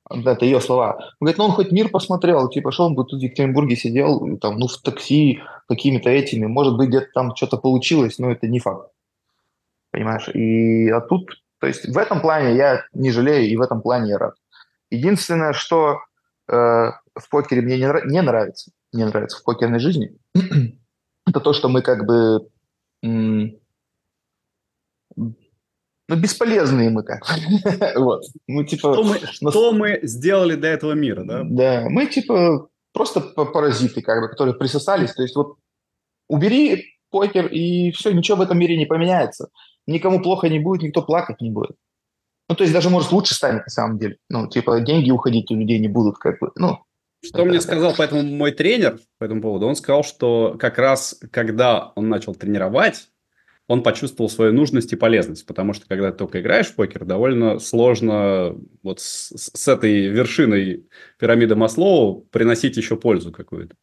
Это 0.10 0.46
ее 0.46 0.62
слова. 0.62 0.96
Он 1.20 1.26
говорит, 1.26 1.38
ну 1.38 1.44
он 1.44 1.52
хоть 1.52 1.74
мир 1.74 1.90
посмотрел, 1.90 2.48
типа, 2.48 2.72
что 2.72 2.86
он 2.86 2.96
бы 2.96 3.04
тут 3.04 3.20
в 3.20 3.22
Екатеринбурге 3.22 3.76
сидел, 3.76 4.38
там, 4.38 4.58
ну, 4.58 4.68
в 4.68 4.78
такси 4.82 5.42
какими-то 5.68 6.10
этими, 6.10 6.46
может 6.46 6.78
быть, 6.78 6.88
где-то 6.88 7.08
там 7.14 7.36
что-то 7.36 7.58
получилось, 7.58 8.18
но 8.18 8.32
это 8.32 8.48
не 8.48 8.60
факт. 8.60 8.90
Понимаешь? 9.92 10.30
И 10.30 10.88
а 10.90 11.02
тут, 11.02 11.32
то 11.60 11.68
есть 11.68 11.86
в 11.90 11.98
этом 11.98 12.22
плане 12.22 12.56
я 12.56 12.86
не 12.94 13.12
жалею, 13.12 13.46
и 13.46 13.58
в 13.58 13.62
этом 13.62 13.82
плане 13.82 14.12
я 14.12 14.20
рад. 14.20 14.36
Единственное, 14.90 15.52
что 15.52 16.00
э, 16.48 16.54
в 16.54 17.30
покере 17.30 17.62
мне 17.62 17.76
не, 17.76 18.10
не 18.10 18.22
нравится, 18.22 18.72
не 18.94 19.04
нравится 19.04 19.38
в 19.38 19.44
покерной 19.44 19.80
жизни, 19.80 20.18
это 21.28 21.42
то, 21.42 21.52
что 21.52 21.68
мы 21.68 21.82
как 21.82 22.06
бы 22.06 22.48
ну, 26.10 26.16
бесполезные 26.16 26.90
мы 26.90 27.04
как. 27.04 27.22
вот. 27.96 28.24
Мы, 28.48 28.66
типа, 28.66 28.94
что, 28.94 29.04
мы, 29.04 29.20
нас... 29.20 29.30
что 29.36 29.72
мы 29.72 30.00
сделали 30.02 30.56
для 30.56 30.70
этого 30.72 30.94
мира, 30.94 31.24
да? 31.24 31.44
Да, 31.44 31.86
мы 31.88 32.08
типа 32.08 32.68
просто 32.94 33.22
паразиты, 33.22 34.02
как 34.02 34.22
бы, 34.22 34.28
которые 34.28 34.56
присосались. 34.56 35.14
То 35.14 35.22
есть 35.22 35.36
вот 35.36 35.58
убери 36.28 36.96
покер, 37.12 37.46
и 37.46 37.92
все, 37.92 38.12
ничего 38.12 38.38
в 38.38 38.42
этом 38.42 38.58
мире 38.58 38.76
не 38.76 38.88
поменяется. 38.88 39.50
Никому 39.86 40.20
плохо 40.22 40.50
не 40.50 40.60
будет, 40.60 40.82
никто 40.82 41.04
плакать 41.04 41.42
не 41.42 41.52
будет. 41.52 41.76
Ну, 42.50 42.56
то 42.56 42.64
есть 42.64 42.74
даже, 42.74 42.90
может, 42.90 43.12
лучше 43.12 43.36
станет 43.36 43.66
на 43.66 43.70
самом 43.70 44.00
деле. 44.00 44.18
Ну, 44.30 44.48
типа, 44.48 44.82
деньги 44.82 45.12
уходить 45.12 45.52
у 45.52 45.56
людей 45.56 45.78
не 45.78 45.88
будут, 45.88 46.18
как 46.18 46.40
бы, 46.40 46.52
ну, 46.56 46.80
что 47.24 47.46
мне 47.46 47.60
сказал 47.60 47.94
поэтому 47.98 48.24
мой 48.24 48.52
тренер 48.52 49.00
по 49.18 49.26
этому 49.26 49.42
поводу? 49.42 49.68
Он 49.68 49.76
сказал, 49.76 50.04
что 50.04 50.56
как 50.58 50.78
раз 50.78 51.20
когда 51.32 51.92
он 51.96 52.10
начал 52.10 52.34
тренировать, 52.34 53.10
он 53.70 53.84
почувствовал 53.84 54.32
свою 54.32 54.52
нужность 54.52 54.92
и 54.94 54.96
полезность, 54.96 55.46
потому 55.46 55.74
что 55.74 55.88
когда 55.88 56.12
ты 56.12 56.18
только 56.18 56.42
играешь 56.42 56.66
в 56.66 56.76
покер, 56.76 57.06
довольно 57.06 57.60
сложно 57.60 58.56
вот 58.82 59.00
с, 59.00 59.32
с 59.36 59.68
этой 59.68 60.08
вершиной 60.08 60.88
пирамиды 61.20 61.56
Маслоу 61.56 62.22
приносить 62.32 62.78
еще 62.78 62.98
пользу 62.98 63.32
какую-то. 63.32 63.76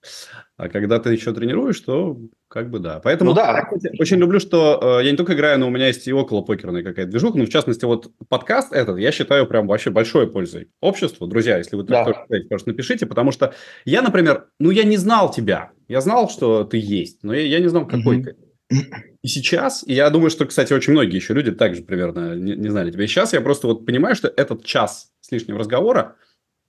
А 0.56 0.68
когда 0.68 0.98
ты 0.98 1.12
еще 1.12 1.32
тренируешь, 1.32 1.78
то 1.78 2.18
как 2.48 2.68
бы 2.68 2.80
да. 2.80 2.98
Поэтому 2.98 3.30
ну, 3.30 3.36
да. 3.36 3.68
я 3.80 3.90
очень 4.00 4.16
люблю, 4.16 4.40
что 4.40 4.98
э, 5.00 5.04
я 5.04 5.12
не 5.12 5.16
только 5.16 5.34
играю, 5.34 5.60
но 5.60 5.68
у 5.68 5.70
меня 5.70 5.86
есть 5.86 6.08
и 6.08 6.12
около 6.12 6.42
покерная 6.42 6.82
какая-то 6.82 7.12
движуха. 7.12 7.38
Ну, 7.38 7.46
в 7.46 7.48
частности, 7.48 7.84
вот 7.84 8.10
подкаст 8.28 8.72
этот 8.72 8.98
я 8.98 9.12
считаю 9.12 9.46
прям 9.46 9.68
вообще 9.68 9.90
большой 9.90 10.28
пользой 10.28 10.66
обществу. 10.80 11.28
Друзья, 11.28 11.58
если 11.58 11.76
вы 11.76 11.84
да. 11.84 12.04
тоже 12.04 12.18
считаете, 12.22 12.48
пожалуйста, 12.48 12.70
напишите, 12.70 13.06
потому 13.06 13.30
что 13.30 13.54
я, 13.84 14.02
например, 14.02 14.46
ну, 14.58 14.70
я 14.70 14.82
не 14.82 14.96
знал 14.96 15.30
тебя. 15.30 15.70
Я 15.86 16.00
знал, 16.00 16.28
что 16.28 16.64
ты 16.64 16.78
есть, 16.78 17.22
но 17.22 17.32
я, 17.32 17.42
я 17.42 17.60
не 17.60 17.68
знал, 17.68 17.86
какой 17.86 18.18
mm-hmm. 18.18 18.24
ты. 18.24 18.36
И 18.68 19.28
сейчас, 19.28 19.84
и 19.86 19.94
я 19.94 20.10
думаю, 20.10 20.30
что, 20.30 20.44
кстати, 20.46 20.72
очень 20.72 20.92
многие 20.92 21.16
еще 21.16 21.34
люди 21.34 21.52
также 21.52 21.82
примерно 21.82 22.34
не, 22.34 22.56
не 22.56 22.68
знали 22.68 22.90
тебя. 22.90 23.04
И 23.04 23.06
сейчас 23.06 23.32
я 23.32 23.40
просто 23.40 23.68
вот 23.68 23.86
понимаю, 23.86 24.16
что 24.16 24.28
этот 24.28 24.64
час 24.64 25.12
с 25.20 25.30
лишним 25.30 25.56
разговора, 25.56 26.16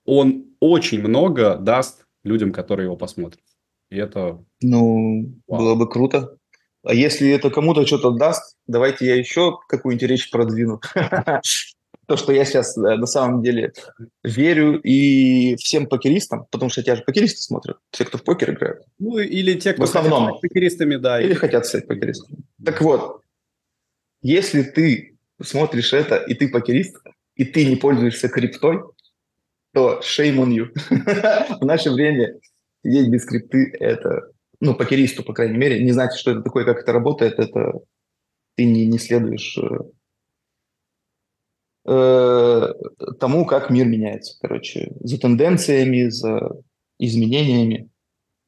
он 0.06 0.46
очень 0.60 1.02
много 1.02 1.58
даст 1.58 2.06
людям, 2.24 2.52
которые 2.52 2.86
его 2.86 2.96
посмотрят. 2.96 3.44
И 3.90 3.98
это... 3.98 4.44
Ну, 4.62 5.34
Вау. 5.48 5.60
было 5.60 5.76
бы 5.76 5.90
круто. 5.90 6.38
А 6.84 6.94
если 6.94 7.30
это 7.30 7.50
кому-то 7.50 7.86
что-то 7.86 8.12
даст, 8.12 8.58
давайте 8.68 9.06
я 9.06 9.16
еще 9.16 9.58
какую-нибудь 9.68 10.10
речь 10.10 10.30
продвину. 10.30 10.82
То, 12.08 12.16
что 12.16 12.32
я 12.32 12.46
сейчас 12.46 12.78
на 12.78 13.06
самом 13.06 13.44
деле 13.44 13.74
верю 14.24 14.80
и 14.80 15.56
всем 15.58 15.88
покеристам, 15.88 16.48
потому 16.50 16.70
что 16.70 16.82
тебя 16.82 16.96
же 16.96 17.04
покеристы 17.04 17.42
смотрят, 17.42 17.78
все, 17.92 18.06
кто 18.06 18.18
в 18.18 18.24
покер 18.24 18.54
играют. 18.54 18.84
Ну, 18.98 19.18
или 19.18 19.60
те, 19.60 19.74
кто 19.74 19.82
в 19.82 19.90
основном. 19.90 20.26
хотят 20.26 20.38
стать 20.38 20.42
покеристами, 20.42 20.96
да. 20.96 21.22
Или 21.22 21.34
хотят 21.34 21.66
стать 21.66 21.88
покеристами. 21.88 22.40
Так 22.64 22.82
вот, 22.82 23.22
если 24.22 24.62
ты 24.62 25.18
смотришь 25.42 25.94
это, 25.94 26.16
и 26.16 26.34
ты 26.34 26.48
покерист, 26.48 26.98
и 27.36 27.44
ты 27.44 27.66
не 27.66 27.76
пользуешься 27.76 28.30
криптой, 28.30 28.82
то 29.74 30.00
shame 30.02 30.38
on 30.38 30.50
you. 30.50 30.70
в 31.60 31.66
наше 31.66 31.92
время 31.92 32.40
сидеть 32.84 33.10
без 33.10 33.26
крипты– 33.26 33.76
это, 33.80 34.32
ну, 34.60 34.76
покеристу, 34.76 35.24
по 35.24 35.34
крайней 35.34 35.58
мере, 35.58 35.84
не 35.84 35.92
знать, 35.92 36.14
что 36.16 36.32
это 36.32 36.42
такое, 36.42 36.66
как 36.66 36.80
это 36.80 36.92
работает, 36.94 37.38
это 37.38 37.82
ты 38.56 38.66
не, 38.66 38.86
не 38.86 38.98
следуешь 38.98 39.58
э, 41.88 42.74
тому, 43.20 43.46
как 43.46 43.70
мир 43.70 43.88
меняется, 43.88 44.38
короче, 44.42 44.92
за 45.00 45.20
тенденциями, 45.20 46.10
за 46.10 46.52
изменениями. 47.00 47.90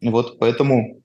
Вот 0.02 0.40
поэтому 0.40 1.04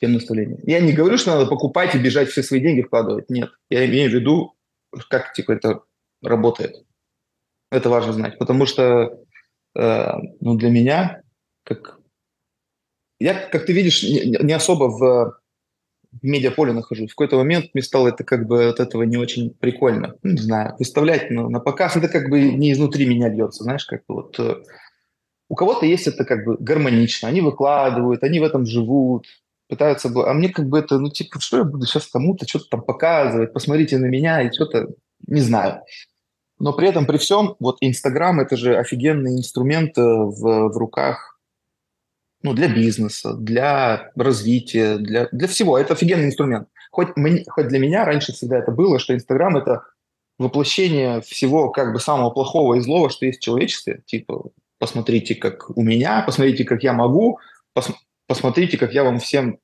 тем 0.00 0.12
наставлением. 0.12 0.58
Я 0.64 0.80
не 0.80 0.92
говорю, 0.92 1.18
что 1.18 1.32
надо 1.32 1.46
покупать 1.46 1.94
и 1.94 1.98
бежать 1.98 2.28
все 2.28 2.42
свои 2.42 2.60
деньги 2.60 2.82
вкладывать. 2.82 3.30
Нет. 3.30 3.50
Я 3.70 3.86
имею 3.86 4.10
в 4.10 4.14
виду, 4.14 4.54
как 5.08 5.32
типа 5.32 5.52
это 5.52 5.80
работает. 6.22 6.84
Это 7.70 7.88
важно 7.88 8.12
знать. 8.12 8.38
Потому 8.38 8.66
что 8.66 9.18
э, 9.74 10.12
ну, 10.40 10.56
для 10.56 10.70
меня 10.70 11.22
как... 11.64 11.98
Я, 13.18 13.48
как 13.48 13.64
ты 13.64 13.72
видишь, 13.72 14.02
не, 14.02 14.36
не 14.42 14.52
особо 14.52 14.84
в, 14.84 15.38
в 16.12 16.24
медиаполе 16.24 16.72
нахожусь. 16.72 17.10
В 17.10 17.14
какой-то 17.14 17.36
момент 17.36 17.66
мне 17.74 17.82
стало 17.82 18.08
это 18.08 18.24
как 18.24 18.46
бы 18.46 18.66
от 18.66 18.80
этого 18.80 19.02
не 19.02 19.16
очень 19.16 19.50
прикольно. 19.50 20.14
Ну, 20.22 20.32
не 20.32 20.40
знаю, 20.40 20.74
выставлять 20.78 21.30
на, 21.30 21.48
на 21.48 21.60
показ, 21.60 21.96
это 21.96 22.08
как 22.08 22.28
бы 22.28 22.40
не 22.40 22.72
изнутри 22.72 23.06
меня 23.06 23.28
льется, 23.28 23.64
знаешь, 23.64 23.84
как 23.84 24.00
бы 24.06 24.14
вот... 24.16 24.38
Э, 24.38 24.56
у 25.48 25.54
кого-то 25.54 25.86
есть 25.86 26.06
это 26.06 26.24
как 26.24 26.44
бы 26.44 26.56
гармонично, 26.58 27.28
они 27.28 27.40
выкладывают, 27.40 28.24
они 28.24 28.40
в 28.40 28.44
этом 28.44 28.66
живут, 28.66 29.26
пытаются... 29.68 30.08
А 30.08 30.32
мне 30.34 30.48
как 30.48 30.68
бы 30.68 30.78
это, 30.78 30.98
ну, 30.98 31.10
типа, 31.10 31.40
что 31.40 31.58
я 31.58 31.64
буду 31.64 31.86
сейчас 31.86 32.06
кому-то 32.06 32.48
что-то 32.48 32.66
там 32.70 32.82
показывать, 32.82 33.52
посмотрите 33.52 33.98
на 33.98 34.06
меня 34.06 34.42
и 34.42 34.52
что-то... 34.52 34.88
Не 35.26 35.40
знаю. 35.40 35.82
Но 36.58 36.72
при 36.72 36.88
этом, 36.88 37.06
при 37.06 37.18
всем, 37.18 37.56
вот 37.60 37.76
Инстаграм– 37.80 38.40
это 38.40 38.56
же 38.56 38.76
офигенный 38.76 39.36
инструмент 39.36 39.96
э, 39.98 40.02
в, 40.02 40.68
в 40.68 40.76
руках 40.76 41.35
ну, 42.42 42.52
для 42.52 42.68
бизнеса, 42.68 43.34
для 43.34 44.12
развития, 44.14 44.98
для, 44.98 45.28
для 45.32 45.48
всего. 45.48 45.78
Это 45.78 45.94
офигенный 45.94 46.26
инструмент. 46.26 46.68
Хоть, 46.90 47.16
мне, 47.16 47.44
хоть 47.48 47.68
для 47.68 47.78
меня 47.78 48.04
раньше 48.04 48.32
всегда 48.32 48.58
это 48.58 48.70
было, 48.72 48.98
что 48.98 49.14
Инстаграм– 49.14 49.56
это 49.58 49.82
воплощение 50.38 51.20
всего 51.22 51.70
как 51.70 51.92
бы 51.92 52.00
самого 52.00 52.30
плохого 52.30 52.74
и 52.74 52.80
злого, 52.80 53.10
что 53.10 53.26
есть 53.26 53.38
в 53.40 53.42
человечестве. 53.42 54.02
Типа, 54.06 54.50
посмотрите, 54.78 55.34
как 55.34 55.70
у 55.76 55.82
меня, 55.82 56.22
посмотрите, 56.22 56.64
как 56.64 56.82
я 56.82 56.92
могу, 56.92 57.38
пос, 57.72 57.90
посмотрите, 58.26 58.78
как 58.78 58.92
я 58.92 59.04
вам 59.04 59.18
всем 59.18 59.58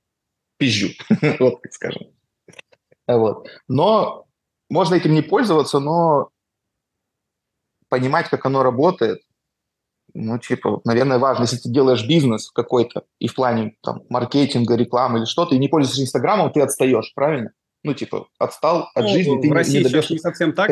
пизжу. 0.58 0.88
вот, 1.38 1.62
так 1.62 1.72
скажем. 1.72 2.08
Вот. 3.06 3.48
Но 3.68 4.26
можно 4.70 4.94
этим 4.94 5.12
не 5.14 5.22
пользоваться, 5.22 5.78
но 5.78 6.30
понимать, 7.88 8.28
как 8.30 8.46
оно 8.46 8.62
работает, 8.62 9.22
ну, 10.14 10.38
типа, 10.38 10.80
наверное, 10.84 11.18
важно, 11.18 11.42
если 11.42 11.56
ты 11.56 11.70
делаешь 11.70 12.06
бизнес 12.06 12.50
какой-то, 12.50 13.04
и 13.18 13.28
в 13.28 13.34
плане 13.34 13.76
там 13.82 14.02
маркетинга, 14.08 14.76
рекламы 14.76 15.20
или 15.20 15.24
что-то, 15.24 15.54
и 15.54 15.58
не 15.58 15.68
пользуешься 15.68 16.02
Инстаграмом, 16.02 16.52
ты 16.52 16.60
отстаешь, 16.60 17.12
правильно? 17.14 17.52
Ну, 17.82 17.94
типа, 17.94 18.28
отстал 18.38 18.88
от 18.94 19.04
ну, 19.04 19.08
жизни, 19.08 19.40
ты 19.40 19.48
в 19.48 19.52
России 19.52 19.82
не, 19.82 19.88
сейчас 19.88 20.10
не 20.10 20.18
совсем 20.18 20.52
так. 20.52 20.70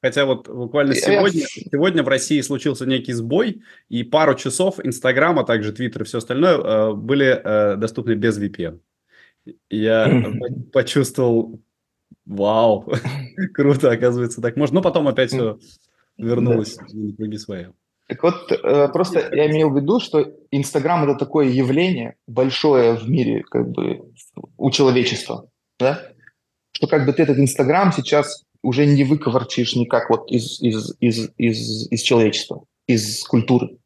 Хотя 0.00 0.24
вот 0.26 0.48
буквально 0.48 0.94
сегодня, 0.94 1.42
сегодня 1.42 2.02
в 2.02 2.08
России 2.08 2.40
случился 2.40 2.86
некий 2.86 3.12
сбой, 3.12 3.62
и 3.88 4.02
пару 4.02 4.34
часов 4.34 4.84
Инстаграма, 4.84 5.44
также 5.44 5.72
Твиттер 5.72 6.02
и 6.02 6.04
все 6.04 6.18
остальное 6.18 6.56
э, 6.56 6.92
были 6.94 7.26
э, 7.26 7.76
доступны 7.76 8.14
без 8.14 8.40
VPN. 8.40 8.80
Я 9.70 10.32
почувствовал, 10.72 11.60
вау, 12.24 12.92
круто, 13.54 13.92
оказывается, 13.92 14.40
так 14.40 14.56
можно. 14.56 14.76
Но 14.76 14.82
потом 14.82 15.06
опять 15.06 15.30
все 15.30 15.58
вернулось 16.16 16.76
на 16.76 17.14
круги 17.14 17.38
свои. 17.38 17.66
Так 18.12 18.22
вот, 18.24 18.52
э, 18.52 18.88
просто 18.88 19.34
я 19.34 19.50
имел 19.50 19.70
в 19.70 19.76
виду, 19.76 19.98
что 19.98 20.30
Инстаграм– 20.50 21.02
это 21.04 21.14
такое 21.18 21.48
явление 21.48 22.16
большое 22.26 22.92
в 22.92 23.08
мире, 23.08 23.42
как 23.42 23.70
бы, 23.70 24.12
у 24.58 24.70
человечества, 24.70 25.48
да? 25.80 26.08
Что 26.72 26.88
как 26.88 27.06
бы 27.06 27.14
ты 27.14 27.22
этот 27.22 27.38
Инстаграм 27.38 27.90
сейчас 27.90 28.44
уже 28.62 28.84
не 28.84 29.04
выковырчишь 29.04 29.76
никак 29.76 30.10
вот 30.10 30.30
из, 30.30 30.60
из, 30.60 30.94
из, 31.00 31.30
из, 31.38 31.90
из 31.90 32.02
человечества, 32.02 32.64
из 32.86 33.24
культуры. 33.24 33.78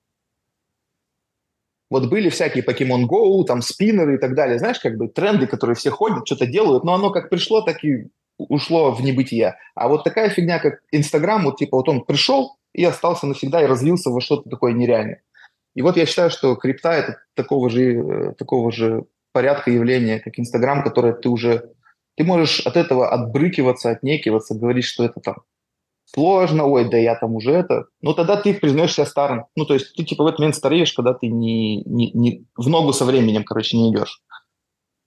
Вот 1.88 2.08
были 2.08 2.28
всякие 2.28 2.64
Pokemon 2.64 3.04
Go, 3.06 3.44
там 3.44 3.62
спиннеры 3.62 4.16
и 4.16 4.18
так 4.18 4.34
далее, 4.34 4.58
знаешь, 4.58 4.80
как 4.80 4.96
бы 4.96 5.06
тренды, 5.06 5.46
которые 5.46 5.76
все 5.76 5.90
ходят, 5.90 6.26
что-то 6.26 6.46
делают, 6.46 6.82
но 6.82 6.94
оно 6.94 7.10
как 7.10 7.30
пришло, 7.30 7.60
так 7.60 7.84
и 7.84 8.08
ушло 8.38 8.90
в 8.90 9.00
небытие. 9.04 9.54
А 9.76 9.86
вот 9.86 10.02
такая 10.02 10.30
фигня, 10.30 10.58
как 10.58 10.80
Инстаграм, 10.90 11.44
вот 11.44 11.58
типа 11.58 11.76
вот 11.76 11.88
он 11.88 12.04
пришел, 12.04 12.56
и 12.76 12.84
остался 12.84 13.26
навсегда 13.26 13.62
и 13.62 13.66
развился 13.66 14.10
во 14.10 14.20
что-то 14.20 14.50
такое 14.50 14.72
нереальное. 14.72 15.22
И 15.74 15.80
вот 15.80 15.96
я 15.96 16.04
считаю, 16.04 16.30
что 16.30 16.54
крипта– 16.56 16.92
это 16.92 17.18
такого 17.34 17.70
же, 17.70 17.82
э, 17.82 18.34
такого 18.34 18.70
же 18.70 19.06
порядка 19.32 19.70
явления, 19.70 20.20
как 20.20 20.38
Инстаграм, 20.38 20.82
которое 20.82 21.14
ты 21.14 21.30
уже… 21.30 21.70
Ты 22.16 22.24
можешь 22.24 22.60
от 22.60 22.76
этого 22.76 23.10
отбрыкиваться, 23.10 23.90
отнекиваться, 23.90 24.54
говорить, 24.54 24.84
что 24.84 25.04
это 25.04 25.20
там 25.20 25.36
сложно, 26.04 26.64
ой, 26.64 26.88
да 26.90 26.98
я 26.98 27.14
там 27.14 27.34
уже 27.34 27.52
это. 27.52 27.86
Но 28.02 28.12
тогда 28.12 28.36
ты 28.36 28.52
признаешь 28.52 28.94
себя 28.94 29.06
старым. 29.06 29.46
Ну, 29.56 29.64
то 29.64 29.74
есть 29.74 29.94
ты 29.94 30.04
типа 30.04 30.24
в 30.24 30.26
этот 30.26 30.40
момент 30.40 30.56
стареешь, 30.56 30.92
когда 30.92 31.14
ты 31.14 31.28
не, 31.28 31.82
не, 31.82 32.10
не 32.12 32.46
в 32.56 32.68
ногу 32.68 32.92
со 32.92 33.04
временем, 33.06 33.44
короче, 33.44 33.76
не 33.76 33.90
идешь. 33.90 34.22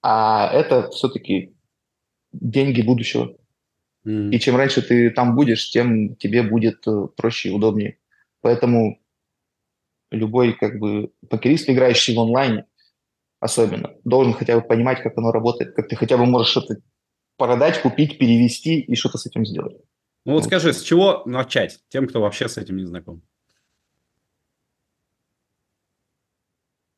А 0.02 0.50
это 0.52 0.90
все-таки 0.90 1.56
деньги 2.32 2.82
будущего. 2.82 3.36
Mm. 4.06 4.32
И 4.32 4.40
чем 4.40 4.56
раньше 4.56 4.82
ты 4.82 5.10
там 5.10 5.36
будешь, 5.36 5.70
тем 5.70 6.16
тебе 6.16 6.44
будет 6.44 6.88
э, 6.88 7.08
проще 7.16 7.50
и 7.50 7.52
удобнее. 7.52 7.98
Поэтому 8.42 9.00
любой 10.12 10.54
как 10.54 10.80
бы 10.80 11.12
покерист, 11.30 11.70
играющий 11.70 12.16
в 12.16 12.20
онлайне, 12.20 12.66
особенно, 13.40 13.94
должен 14.04 14.34
хотя 14.34 14.56
бы 14.56 14.66
понимать, 14.66 15.02
как 15.02 15.18
оно 15.18 15.32
работает, 15.32 15.76
как 15.76 15.88
ты 15.88 15.96
хотя 15.96 16.18
бы 16.18 16.26
можешь 16.26 16.52
что-то 16.52 16.78
продать, 17.38 17.82
купить, 17.82 18.18
перевести 18.18 18.80
и 18.80 18.96
что-то 18.96 19.18
с 19.18 19.26
этим 19.26 19.46
сделать. 19.46 19.78
Ну 20.26 20.34
вот, 20.34 20.40
вот 20.40 20.46
скажи, 20.46 20.74
с 20.74 20.82
чего 20.82 21.24
начать 21.26 21.80
тем, 21.90 22.08
кто 22.08 22.22
вообще 22.22 22.50
с 22.50 22.58
этим 22.58 22.78
не 22.78 22.86
знаком? 22.86 23.22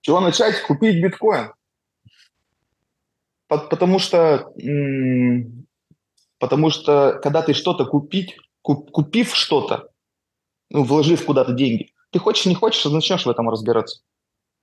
С 0.02 0.06
чего 0.06 0.20
начать? 0.20 0.62
Купить 0.64 1.02
биткоин. 1.02 1.54
Потому 3.48 4.00
что 4.00 4.52
Потому 6.42 6.72
что 6.72 7.20
когда 7.22 7.44
ты 7.44 7.54
что-то 7.54 7.86
купить, 7.86 8.36
куп, 8.64 8.90
купив 8.90 9.36
что-то, 9.36 9.92
ну, 10.72 10.84
вложив 10.84 11.24
куда-то 11.24 11.54
деньги, 11.54 11.94
ты 12.10 12.18
хочешь, 12.18 12.48
не 12.48 12.56
хочешь, 12.56 12.84
начнешь 12.86 13.28
в 13.28 13.30
этом 13.30 13.48
разбираться. 13.48 14.02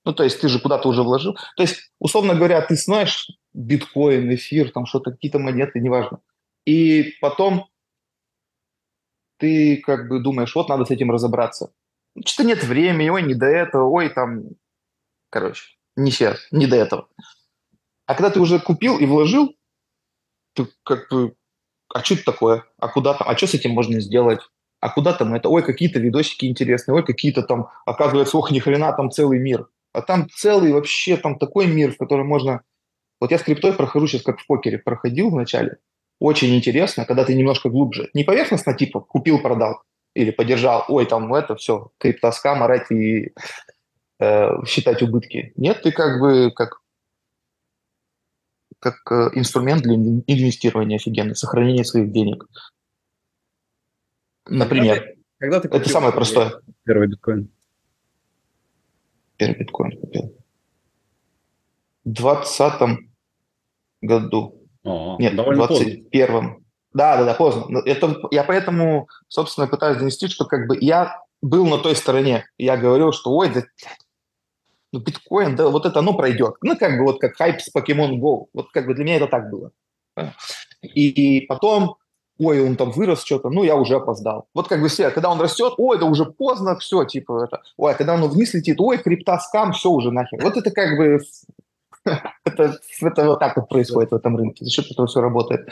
Ну, 0.04 0.12
то 0.12 0.24
есть 0.24 0.40
ты 0.40 0.48
же 0.48 0.58
куда-то 0.58 0.88
уже 0.88 1.04
вложил. 1.04 1.34
То 1.56 1.62
есть, 1.62 1.92
условно 2.00 2.34
говоря, 2.34 2.60
ты 2.62 2.74
знаешь 2.74 3.28
биткоин, 3.54 4.34
эфир, 4.34 4.72
там 4.72 4.86
что-то, 4.86 5.12
какие-то 5.12 5.38
монеты, 5.38 5.78
неважно. 5.78 6.18
И 6.66 7.14
потом 7.20 7.68
ты 9.36 9.76
как 9.76 10.08
бы 10.08 10.20
думаешь, 10.20 10.56
вот 10.56 10.68
надо 10.68 10.84
с 10.84 10.90
этим 10.90 11.12
разобраться. 11.12 11.72
Что-то 12.26 12.48
нет 12.48 12.64
времени, 12.64 13.08
ой, 13.08 13.22
не 13.22 13.34
до 13.34 13.46
этого, 13.46 13.88
ой, 13.88 14.08
там, 14.08 14.46
короче, 15.30 15.76
не 15.94 16.10
сейчас, 16.10 16.40
не 16.50 16.66
до 16.66 16.74
этого. 16.74 17.08
А 18.06 18.16
когда 18.16 18.30
ты 18.30 18.40
уже 18.40 18.58
купил 18.58 18.98
и 18.98 19.06
вложил, 19.06 19.54
ты 20.54 20.66
как 20.82 21.08
бы 21.10 21.36
а 21.94 22.02
что 22.02 22.14
это 22.14 22.24
такое? 22.24 22.64
А 22.78 22.88
куда 22.88 23.14
там? 23.14 23.28
А 23.28 23.36
что 23.36 23.46
с 23.46 23.54
этим 23.54 23.72
можно 23.72 24.00
сделать? 24.00 24.40
А 24.80 24.90
куда 24.90 25.12
там 25.12 25.34
это? 25.34 25.48
Ой, 25.48 25.62
какие-то 25.62 25.98
видосики 25.98 26.46
интересные, 26.46 26.94
ой, 26.94 27.04
какие-то 27.04 27.42
там, 27.42 27.68
оказывается, 27.84 28.36
ох, 28.38 28.50
ни 28.50 28.58
хрена, 28.58 28.92
там 28.92 29.10
целый 29.10 29.38
мир. 29.38 29.68
А 29.92 30.02
там 30.02 30.28
целый 30.30 30.72
вообще, 30.72 31.16
там 31.16 31.38
такой 31.38 31.66
мир, 31.66 31.92
в 31.92 31.98
котором 31.98 32.28
можно 32.28 32.62
Вот 33.20 33.32
я 33.32 33.38
с 33.38 33.42
криптой 33.42 33.72
прохожу 33.72 34.06
сейчас 34.06 34.22
как 34.22 34.38
в 34.38 34.46
покере 34.46 34.78
проходил 34.78 35.30
вначале. 35.30 35.78
Очень 36.20 36.54
интересно, 36.54 37.04
когда 37.04 37.24
ты 37.24 37.34
немножко 37.34 37.68
глубже. 37.68 38.10
Не 38.14 38.24
поверхностно, 38.24 38.74
типа, 38.74 39.00
купил-продал 39.00 39.82
или 40.14 40.30
подержал, 40.30 40.84
ой, 40.88 41.06
там 41.06 41.32
это 41.34 41.56
все, 41.56 41.90
криптоскам, 41.98 42.62
орать 42.62 42.90
и 42.90 43.32
э, 44.20 44.50
считать 44.66 45.02
убытки. 45.02 45.52
Нет, 45.56 45.82
ты 45.82 45.92
как 45.92 46.20
бы 46.20 46.50
как, 46.52 46.80
как 48.80 48.96
э, 49.10 49.30
инструмент 49.34 49.82
для 49.82 49.94
инвестирования 49.94 50.96
офигенный, 50.96 51.34
сохранения 51.34 51.84
своих 51.84 52.12
денег. 52.12 52.46
Например. 54.46 55.14
Когда 55.38 55.60
ты, 55.60 55.68
когда 55.68 55.78
ты 55.78 55.82
это 55.82 55.88
самое 55.88 56.12
простое. 56.12 56.60
Первый 56.84 57.08
биткоин. 57.08 57.50
Первый 59.36 59.58
биткоин 59.58 60.00
купил. 60.00 60.36
В 62.04 62.12
двадцатом 62.12 63.10
году. 64.00 64.62
О, 64.84 65.16
Нет, 65.18 65.34
в 65.34 65.54
двадцать 65.54 66.10
первом. 66.10 66.64
Да, 66.94 67.18
да, 67.18 67.24
да, 67.24 67.34
поздно. 67.34 67.80
Это, 67.84 68.16
я 68.30 68.44
поэтому, 68.44 69.08
собственно, 69.28 69.66
пытаюсь 69.66 69.98
донести, 69.98 70.28
что 70.28 70.46
как 70.46 70.66
бы 70.66 70.78
я 70.80 71.20
был 71.42 71.66
на 71.66 71.78
той 71.78 71.94
стороне. 71.94 72.46
Я 72.56 72.76
говорил, 72.76 73.12
что 73.12 73.30
ой, 73.32 73.52
да, 73.52 73.64
ну, 74.92 75.00
биткоин, 75.00 75.56
да, 75.56 75.68
вот 75.68 75.86
это 75.86 75.98
оно 75.98 76.14
пройдет. 76.14 76.54
Ну, 76.62 76.76
как 76.76 76.98
бы 76.98 77.04
вот 77.04 77.20
как 77.20 77.36
хайп 77.36 77.60
с 77.60 77.74
Pokemon 77.74 78.18
Go. 78.18 78.46
Вот 78.52 78.70
как 78.72 78.86
бы 78.86 78.94
для 78.94 79.04
меня 79.04 79.16
это 79.16 79.26
так 79.26 79.50
было. 79.50 79.70
И, 80.82 81.08
и 81.08 81.46
потом, 81.46 81.96
ой, 82.38 82.60
он 82.60 82.76
там 82.76 82.90
вырос 82.90 83.24
что-то, 83.24 83.50
ну, 83.50 83.64
я 83.64 83.76
уже 83.76 83.96
опоздал. 83.96 84.48
Вот 84.54 84.68
как 84.68 84.80
бы 84.80 84.88
все, 84.88 85.10
когда 85.10 85.30
он 85.30 85.40
растет, 85.40 85.74
ой, 85.76 85.98
да 85.98 86.06
уже 86.06 86.24
поздно, 86.24 86.78
все, 86.78 87.04
типа, 87.04 87.44
это, 87.44 87.62
ой, 87.76 87.92
а 87.92 87.94
когда 87.94 88.14
он 88.14 88.28
вниз 88.28 88.54
летит, 88.54 88.80
ой, 88.80 88.98
криптоскам, 88.98 89.72
все 89.72 89.90
уже 89.90 90.10
нахер. 90.10 90.42
Вот 90.42 90.56
это 90.56 90.70
как 90.70 90.96
бы, 90.96 91.20
это, 92.44 92.78
это 93.00 93.26
вот 93.26 93.38
так 93.40 93.56
вот 93.56 93.68
происходит 93.68 94.12
в 94.12 94.16
этом 94.16 94.36
рынке, 94.36 94.64
за 94.64 94.70
счет 94.70 94.90
этого 94.90 95.06
все 95.06 95.20
работает. 95.20 95.68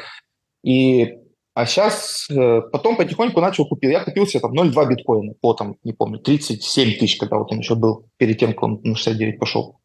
И 0.62 1.25
а 1.56 1.64
сейчас, 1.64 2.28
э, 2.28 2.60
потом 2.70 2.98
потихоньку 2.98 3.40
начал 3.40 3.66
купил. 3.66 3.90
Я 3.90 4.04
купил 4.04 4.26
себе 4.26 4.40
там 4.40 4.52
0,2 4.52 4.88
биткоина 4.90 5.32
по 5.40 5.54
там, 5.54 5.76
не 5.84 5.94
помню, 5.94 6.18
37 6.18 6.98
тысяч, 6.98 7.16
когда 7.16 7.38
вот 7.38 7.50
он 7.50 7.60
еще 7.60 7.74
был, 7.74 8.10
перед 8.18 8.38
тем, 8.38 8.52
как 8.52 8.62
он 8.64 8.80
на 8.84 8.94
69 8.94 9.38
пошел. 9.38 9.80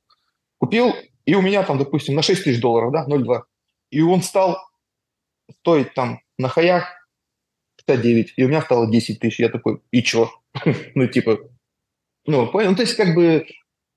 Купил, 0.57 0.93
и 1.23 1.33
у 1.33 1.41
меня 1.41 1.63
там, 1.63 1.77
допустим, 1.77 2.15
на 2.15 2.23
6 2.23 2.43
тысяч 2.43 2.59
долларов, 2.59 2.91
да, 2.91 3.07
0,2. 3.07 3.43
И 3.89 4.01
он 4.01 4.21
стал 4.21 4.57
стоить 5.61 5.93
там 5.93 6.19
на 6.37 6.49
хаях 6.49 6.89
59, 7.85 8.33
и 8.35 8.43
у 8.43 8.49
меня 8.49 8.61
стало 8.61 8.91
10 8.91 9.19
тысяч. 9.19 9.39
Я 9.39 9.47
такой, 9.47 9.79
и 9.91 10.03
чё? 10.03 10.29
ну, 10.93 11.07
типа, 11.07 11.39
ну, 12.25 12.47
понял? 12.47 12.71
Ну, 12.71 12.75
то 12.75 12.81
есть, 12.81 12.95
как 12.95 13.15
бы, 13.15 13.45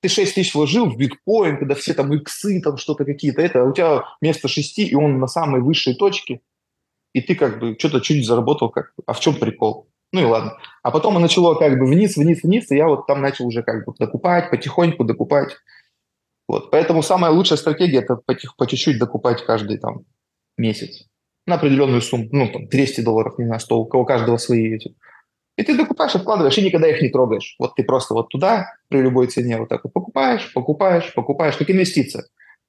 ты 0.01 0.09
6 0.09 0.33
тысяч 0.33 0.55
вложил 0.55 0.89
в 0.89 0.97
биткоин, 0.97 1.59
когда 1.59 1.75
все 1.75 1.93
там 1.93 2.15
иксы, 2.15 2.61
там 2.61 2.77
что-то 2.77 3.05
какие-то, 3.05 3.43
это, 3.43 3.63
а 3.63 3.65
у 3.65 3.73
тебя 3.73 4.05
вместо 4.21 4.47
6, 4.47 4.79
и 4.79 4.95
он 4.95 5.19
на 5.19 5.27
самой 5.27 5.61
высшей 5.61 5.97
точке– 5.97 6.41
и 7.15 7.23
ты 7.23 7.35
как 7.35 7.59
бы 7.59 7.77
что-то 7.79 8.01
чуть 8.01 8.27
заработал, 8.27 8.69
как 8.69 8.93
а 9.07 9.15
в 9.15 9.21
чем 9.21 9.37
прикол? 9.37 9.89
Ну 10.13 10.21
и 10.21 10.25
ладно. 10.25 10.59
А 10.83 10.91
потом 10.91 11.21
начало 11.21 11.55
как 11.55 11.79
бы 11.79 11.87
вниз, 11.87 12.17
вниз, 12.17 12.43
вниз, 12.43 12.71
и 12.71 12.77
я 12.77 12.87
вот 12.87 13.07
там 13.07 13.23
начал 13.23 13.47
уже 13.47 13.63
как 13.63 13.87
бы 13.87 13.95
докупать, 13.99 14.51
потихоньку 14.51 15.05
докупать. 15.05 15.57
Вот. 16.47 16.71
Поэтому 16.71 17.03
самая 17.03 17.33
лучшая 17.33 17.57
стратегия– 17.57 17.99
это 18.01 18.17
потих, 18.17 18.57
по 18.57 18.67
чуть-чуть 18.67 18.99
докупать 18.99 19.45
каждый 19.45 19.79
там 19.79 20.05
месяц 20.59 21.07
на 21.47 21.55
определенную 21.55 22.03
сумму, 22.03 22.29
ну, 22.33 22.49
там, 22.49 22.69
200 22.69 23.01
долларов, 23.03 23.39
не 23.39 23.47
знаю, 23.47 23.61
100, 23.61 23.79
у 23.79 23.87
кого 23.87 24.05
каждого 24.05 24.37
свои 24.37 24.75
эти. 24.75 24.95
И 25.57 25.63
ты 25.63 25.77
докупаешь, 25.77 26.15
откладываешь, 26.15 26.59
и 26.59 26.63
никогда 26.63 26.89
их 26.89 27.01
не 27.01 27.11
трогаешь. 27.11 27.55
Вот 27.59 27.77
ты 27.77 27.85
просто 27.85 28.15
вот 28.15 28.29
туда 28.29 28.73
при 28.89 29.01
любой 29.01 29.29
цене 29.29 29.59
вот 29.59 29.69
так 29.69 29.85
вот 29.85 29.93
покупаешь, 29.93 30.53
покупаешь, 30.53 31.13
покупаешь, 31.15 31.57
как 31.57 31.71
инвестиция. 31.71 32.25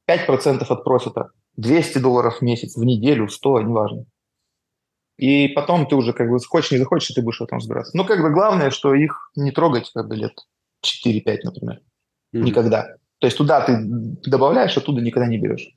5% 0.08 0.66
от 0.68 0.84
профита, 0.84 1.32
200 1.58 1.98
долларов 1.98 2.40
в 2.40 2.42
месяц, 2.42 2.76
в 2.76 2.84
неделю, 2.84 3.28
100, 3.28 3.62
неважно. 3.62 4.06
И 5.18 5.48
потом 5.50 5.88
ты 5.88 5.96
уже 5.96 6.14
как 6.14 6.30
бы 6.30 6.40
хочешь, 6.40 6.72
не 6.72 6.78
захочешь, 6.78 7.14
ты 7.16 7.22
будешь 7.22 7.40
в 7.40 7.44
этом 7.44 7.58
разбираться. 7.60 7.96
Ну, 7.96 8.06
как 8.06 8.22
бы 8.22 8.32
главное, 8.32 8.70
что 8.70 8.94
их 8.94 9.32
не 9.36 9.52
трогать 9.52 9.92
как 9.94 10.08
бы 10.08 10.16
лет 10.16 10.34
4-5, 10.86 11.38
например. 11.44 11.80
Mm-hmm. 12.34 12.42
Никогда. 12.42 12.98
То 13.20 13.28
есть 13.28 13.38
туда 13.38 13.62
ты 13.62 13.78
добавляешь, 13.82 14.76
оттуда 14.78 15.02
никогда 15.02 15.28
не 15.28 15.38
берешь. 15.38 15.70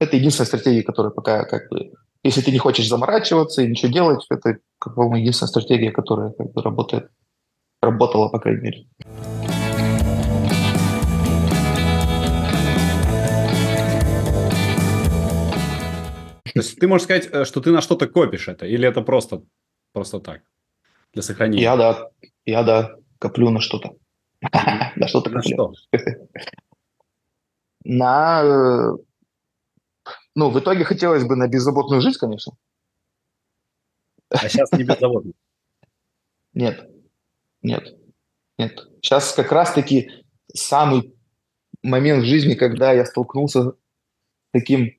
Это 0.00 0.16
единственная 0.16 0.46
стратегия, 0.46 0.82
которая 0.82 1.12
пока 1.12 1.44
как 1.44 1.68
бы... 1.70 1.92
Если 2.24 2.40
ты 2.40 2.52
не 2.52 2.58
хочешь 2.58 2.88
заморачиваться 2.88 3.62
и 3.62 3.68
ничего 3.68 3.92
делать, 3.92 4.24
это, 4.30 4.58
как 4.78 4.94
бы, 4.94 5.18
единственная 5.18 5.48
стратегия, 5.48 5.90
которая 5.90 6.30
как 6.30 6.52
бы 6.52 6.62
работает. 6.62 7.10
Работала, 7.80 8.28
по 8.28 8.38
крайней 8.38 8.60
мере. 8.60 8.86
То 16.52 16.60
есть 16.60 16.78
ты 16.78 16.86
можешь 16.86 17.04
сказать, 17.04 17.28
э, 17.32 17.44
что 17.44 17.60
ты 17.60 17.70
на 17.70 17.80
что-то 17.80 18.06
копишь 18.08 18.48
это, 18.48 18.66
или 18.66 18.86
это 18.86 19.00
просто, 19.00 19.42
просто 19.92 20.20
так, 20.20 20.42
для 21.12 21.22
сохранения? 21.22 21.62
Я 21.62 21.76
да, 21.76 22.10
я 22.44 22.62
да, 22.62 22.96
коплю 23.18 23.50
на 23.50 23.60
что-то. 23.60 23.96
На 24.96 25.08
что-то 25.08 25.30
коплю. 25.30 25.74
На... 27.84 28.42
Э, 28.44 28.96
ну, 30.34 30.50
в 30.50 30.58
итоге 30.58 30.84
хотелось 30.84 31.24
бы 31.24 31.36
на 31.36 31.46
беззаботную 31.48 32.00
жизнь, 32.00 32.18
конечно. 32.18 32.54
А 34.30 34.48
сейчас 34.48 34.72
не 34.72 34.84
беззаботно? 34.84 35.32
Нет, 36.54 36.86
нет, 37.62 37.96
нет. 38.58 38.86
Сейчас 39.00 39.32
как 39.32 39.50
раз-таки 39.52 40.10
самый 40.52 41.14
момент 41.82 42.24
в 42.24 42.26
жизни, 42.26 42.54
когда 42.54 42.92
я 42.92 43.06
столкнулся 43.06 43.70
с 43.70 43.74
таким 44.52 44.92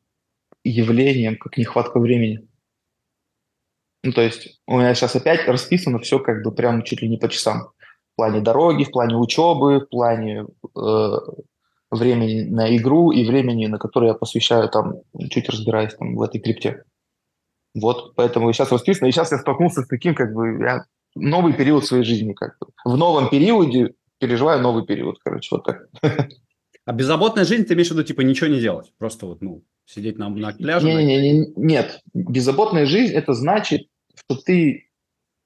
явлением, 0.63 1.37
как 1.37 1.57
нехватка 1.57 1.99
времени. 1.99 2.47
Ну, 4.03 4.11
то 4.11 4.21
есть 4.21 4.59
у 4.67 4.77
меня 4.77 4.93
сейчас 4.95 5.15
опять 5.15 5.47
расписано 5.47 5.99
все 5.99 6.19
как 6.19 6.43
бы 6.43 6.51
прям 6.51 6.83
чуть 6.83 7.01
ли 7.01 7.09
не 7.09 7.17
по 7.17 7.29
часам. 7.29 7.69
В 8.13 8.15
плане 8.17 8.41
дороги, 8.41 8.83
в 8.83 8.91
плане 8.91 9.15
учебы, 9.15 9.79
в 9.79 9.89
плане 9.89 10.45
э, 10.75 11.11
времени 11.89 12.41
на 12.41 12.75
игру 12.75 13.11
и 13.11 13.25
времени, 13.25 13.67
на 13.67 13.79
которое 13.79 14.09
я 14.09 14.13
посвящаю 14.13 14.69
там, 14.69 14.95
чуть 15.29 15.49
разбираюсь 15.49 15.95
там 15.95 16.15
в 16.15 16.21
этой 16.21 16.39
крипте. 16.39 16.83
Вот, 17.75 18.13
поэтому 18.15 18.51
сейчас 18.53 18.71
расписано. 18.71 19.07
И 19.07 19.11
сейчас 19.11 19.31
я 19.31 19.39
столкнулся 19.39 19.81
с 19.81 19.87
таким, 19.87 20.13
как 20.13 20.33
бы, 20.33 20.59
я 20.59 20.85
новый 21.15 21.53
период 21.53 21.85
своей 21.85 22.03
жизни, 22.03 22.33
как 22.33 22.57
бы. 22.59 22.67
В 22.85 22.97
новом 22.97 23.29
периоде 23.29 23.93
переживаю 24.19 24.61
новый 24.61 24.85
период, 24.85 25.17
короче, 25.23 25.55
вот 25.55 25.65
так. 25.65 25.87
А 26.85 26.91
беззаботная 26.91 27.45
жизнь, 27.45 27.65
ты 27.65 27.73
имеешь 27.73 27.89
в 27.89 27.91
виду, 27.91 28.03
типа, 28.03 28.21
ничего 28.21 28.47
не 28.47 28.59
делать? 28.59 28.91
Просто 28.97 29.25
вот, 29.25 29.41
ну, 29.41 29.63
сидеть 29.85 30.17
на, 30.17 30.29
на 30.29 30.51
пляже? 30.51 30.85
Не, 30.85 31.03
не, 31.03 31.21
не, 31.21 31.53
нет, 31.55 32.01
беззаботная 32.13 32.85
жизнь– 32.85 33.13
это 33.15 33.33
значит, 33.33 33.87
что 34.15 34.35
ты 34.35 34.89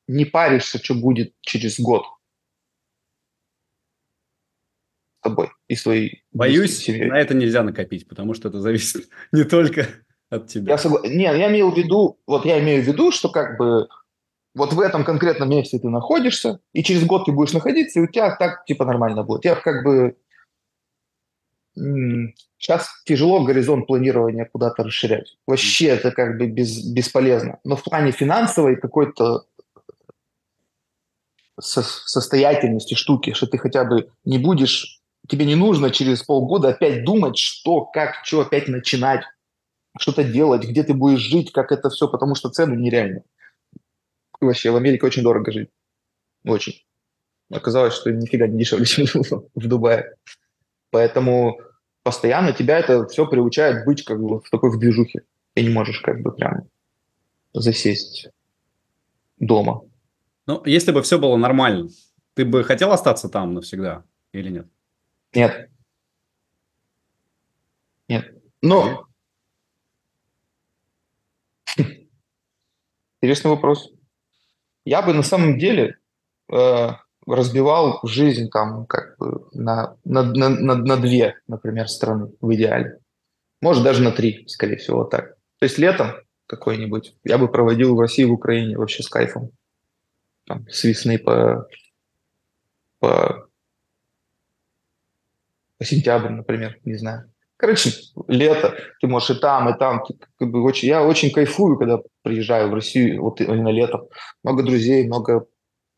не 0.07 0.25
паришься, 0.25 0.83
что 0.83 0.95
будет 0.95 1.33
через 1.41 1.79
год 1.79 2.03
с 5.19 5.23
тобой 5.23 5.49
и 5.67 5.75
своей 5.75 6.23
Боюсь, 6.31 6.77
семьей. 6.77 7.09
на 7.09 7.19
это 7.19 7.35
нельзя 7.35 7.61
накопить, 7.61 8.07
потому 8.07 8.33
что 8.33 8.49
это 8.49 8.59
зависит 8.59 9.09
не 9.31 9.43
только 9.43 9.87
от 10.29 10.47
тебя. 10.47 10.71
Я 10.71 10.77
согла... 10.77 11.01
Нет, 11.03 11.37
я 11.37 11.51
имею 11.51 11.69
в 11.71 11.77
виду, 11.77 12.19
вот 12.25 12.45
я 12.45 12.59
имею 12.59 12.81
в 12.81 12.87
виду, 12.87 13.11
что 13.11 13.29
как 13.29 13.59
бы 13.59 13.87
вот 14.55 14.73
в 14.73 14.79
этом 14.79 15.03
конкретном 15.03 15.49
месте 15.49 15.77
ты 15.77 15.87
находишься, 15.89 16.61
и 16.73 16.83
через 16.83 17.05
год 17.05 17.25
ты 17.25 17.31
будешь 17.31 17.53
находиться, 17.53 17.99
и 17.99 18.03
у 18.03 18.07
тебя 18.07 18.35
так 18.35 18.65
типа 18.65 18.85
нормально 18.85 19.23
будет. 19.23 19.45
Я 19.45 19.55
как 19.55 19.83
бы 19.83 20.17
Сейчас 22.57 22.89
тяжело 23.05 23.43
горизонт 23.43 23.85
планирования 23.85 24.45
куда-то 24.51 24.83
расширять. 24.83 25.37
Вообще 25.45 25.87
это 25.87 26.11
как 26.11 26.37
бы 26.37 26.47
без, 26.47 26.83
бесполезно. 26.83 27.59
Но 27.63 27.75
в 27.75 27.83
плане 27.83 28.11
финансовой 28.11 28.77
какой-то 28.77 29.45
со, 31.59 31.83
состоятельности 31.83 32.95
штуки, 32.95 33.33
что 33.33 33.45
ты 33.45 33.57
хотя 33.57 33.83
бы 33.83 34.09
не 34.25 34.39
будешь, 34.39 35.01
тебе 35.27 35.45
не 35.45 35.55
нужно 35.55 35.91
через 35.91 36.23
полгода 36.23 36.69
опять 36.69 37.03
думать, 37.03 37.37
что, 37.37 37.85
как, 37.85 38.25
что 38.25 38.41
опять 38.41 38.67
начинать, 38.67 39.23
что-то 39.99 40.23
делать, 40.23 40.63
где 40.63 40.83
ты 40.83 40.93
будешь 40.93 41.21
жить, 41.21 41.51
как 41.51 41.71
это 41.71 41.89
все, 41.89 42.07
потому 42.07 42.33
что 42.35 42.49
цены 42.49 42.75
нереальные. 42.75 43.23
Вообще 44.39 44.71
в 44.71 44.75
Америке 44.75 45.05
очень 45.05 45.23
дорого 45.23 45.51
жить. 45.51 45.69
Очень. 46.43 46.83
Оказалось, 47.51 47.93
что 47.93 48.11
нифига 48.11 48.47
не 48.47 48.59
дешевле, 48.59 48.85
чем 48.87 49.05
в 49.13 49.67
Дубае. 49.67 50.15
Поэтому 50.91 51.59
постоянно 52.07 52.53
тебя 52.53 52.79
это 52.79 53.05
все 53.07 53.27
приучает 53.27 53.83
быть 53.83 54.05
как 54.05 54.21
бы 54.21 54.39
в 54.39 54.49
такой 54.49 54.71
в 54.71 54.79
движухе. 54.79 55.23
Ты 55.53 55.63
не 55.63 55.69
можешь 55.69 55.99
как 55.99 56.21
бы 56.21 56.31
прям 56.31 56.69
засесть 57.51 58.29
дома. 59.39 59.81
Ну, 60.45 60.63
если 60.63 60.93
бы 60.93 61.01
все 61.01 61.19
было 61.19 61.35
нормально, 61.35 61.89
ты 62.33 62.45
бы 62.45 62.63
хотел 62.63 62.93
остаться 62.93 63.27
там 63.27 63.53
навсегда 63.55 64.05
или 64.31 64.49
нет? 64.49 64.67
Нет. 65.33 65.69
Нет. 68.07 68.41
Но... 68.61 69.05
Интересный 73.21 73.51
вопрос. 73.51 73.91
Я 74.85 75.01
бы 75.01 75.11
на 75.13 75.23
самом 75.23 75.59
деле 75.59 75.97
э, 76.53 76.89
разбивал 77.27 77.99
жизнь 78.03 78.49
там 78.49 78.85
как 78.85 79.17
бы 79.17 79.47
на, 79.53 79.97
на, 80.05 80.23
на, 80.23 80.75
на, 80.75 80.97
две, 80.97 81.35
например, 81.47 81.87
страны 81.89 82.31
в 82.39 82.53
идеале. 82.55 82.99
Может, 83.61 83.83
даже 83.83 84.01
на 84.01 84.11
три, 84.11 84.47
скорее 84.47 84.77
всего, 84.77 85.03
так. 85.03 85.35
То 85.59 85.63
есть 85.63 85.77
летом 85.77 86.13
какой-нибудь 86.47 87.15
я 87.23 87.37
бы 87.37 87.51
проводил 87.51 87.95
в 87.95 87.99
России, 87.99 88.23
в 88.23 88.31
Украине 88.31 88.77
вообще 88.77 89.03
с 89.03 89.09
кайфом. 89.09 89.51
Там, 90.45 90.67
с 90.69 90.83
весны 90.85 91.19
по, 91.19 91.67
по, 92.99 93.49
по 95.77 95.85
сентябрь, 95.85 96.29
например, 96.29 96.79
не 96.85 96.95
знаю. 96.95 97.31
Короче, 97.57 97.91
лето, 98.27 98.77
ты 99.01 99.07
можешь 99.07 99.31
и 99.31 99.39
там, 99.39 99.67
и 99.69 99.77
там. 99.77 100.05
Ты, 100.05 100.15
как 100.37 100.49
бы, 100.49 100.63
очень, 100.63 100.87
я 100.87 101.03
очень 101.03 101.31
кайфую, 101.31 101.77
когда 101.77 101.99
приезжаю 102.21 102.69
в 102.69 102.73
Россию, 102.73 103.23
вот 103.23 103.41
именно 103.41 103.69
летом. 103.69 104.07
Много 104.43 104.63
друзей, 104.63 105.05
много 105.07 105.47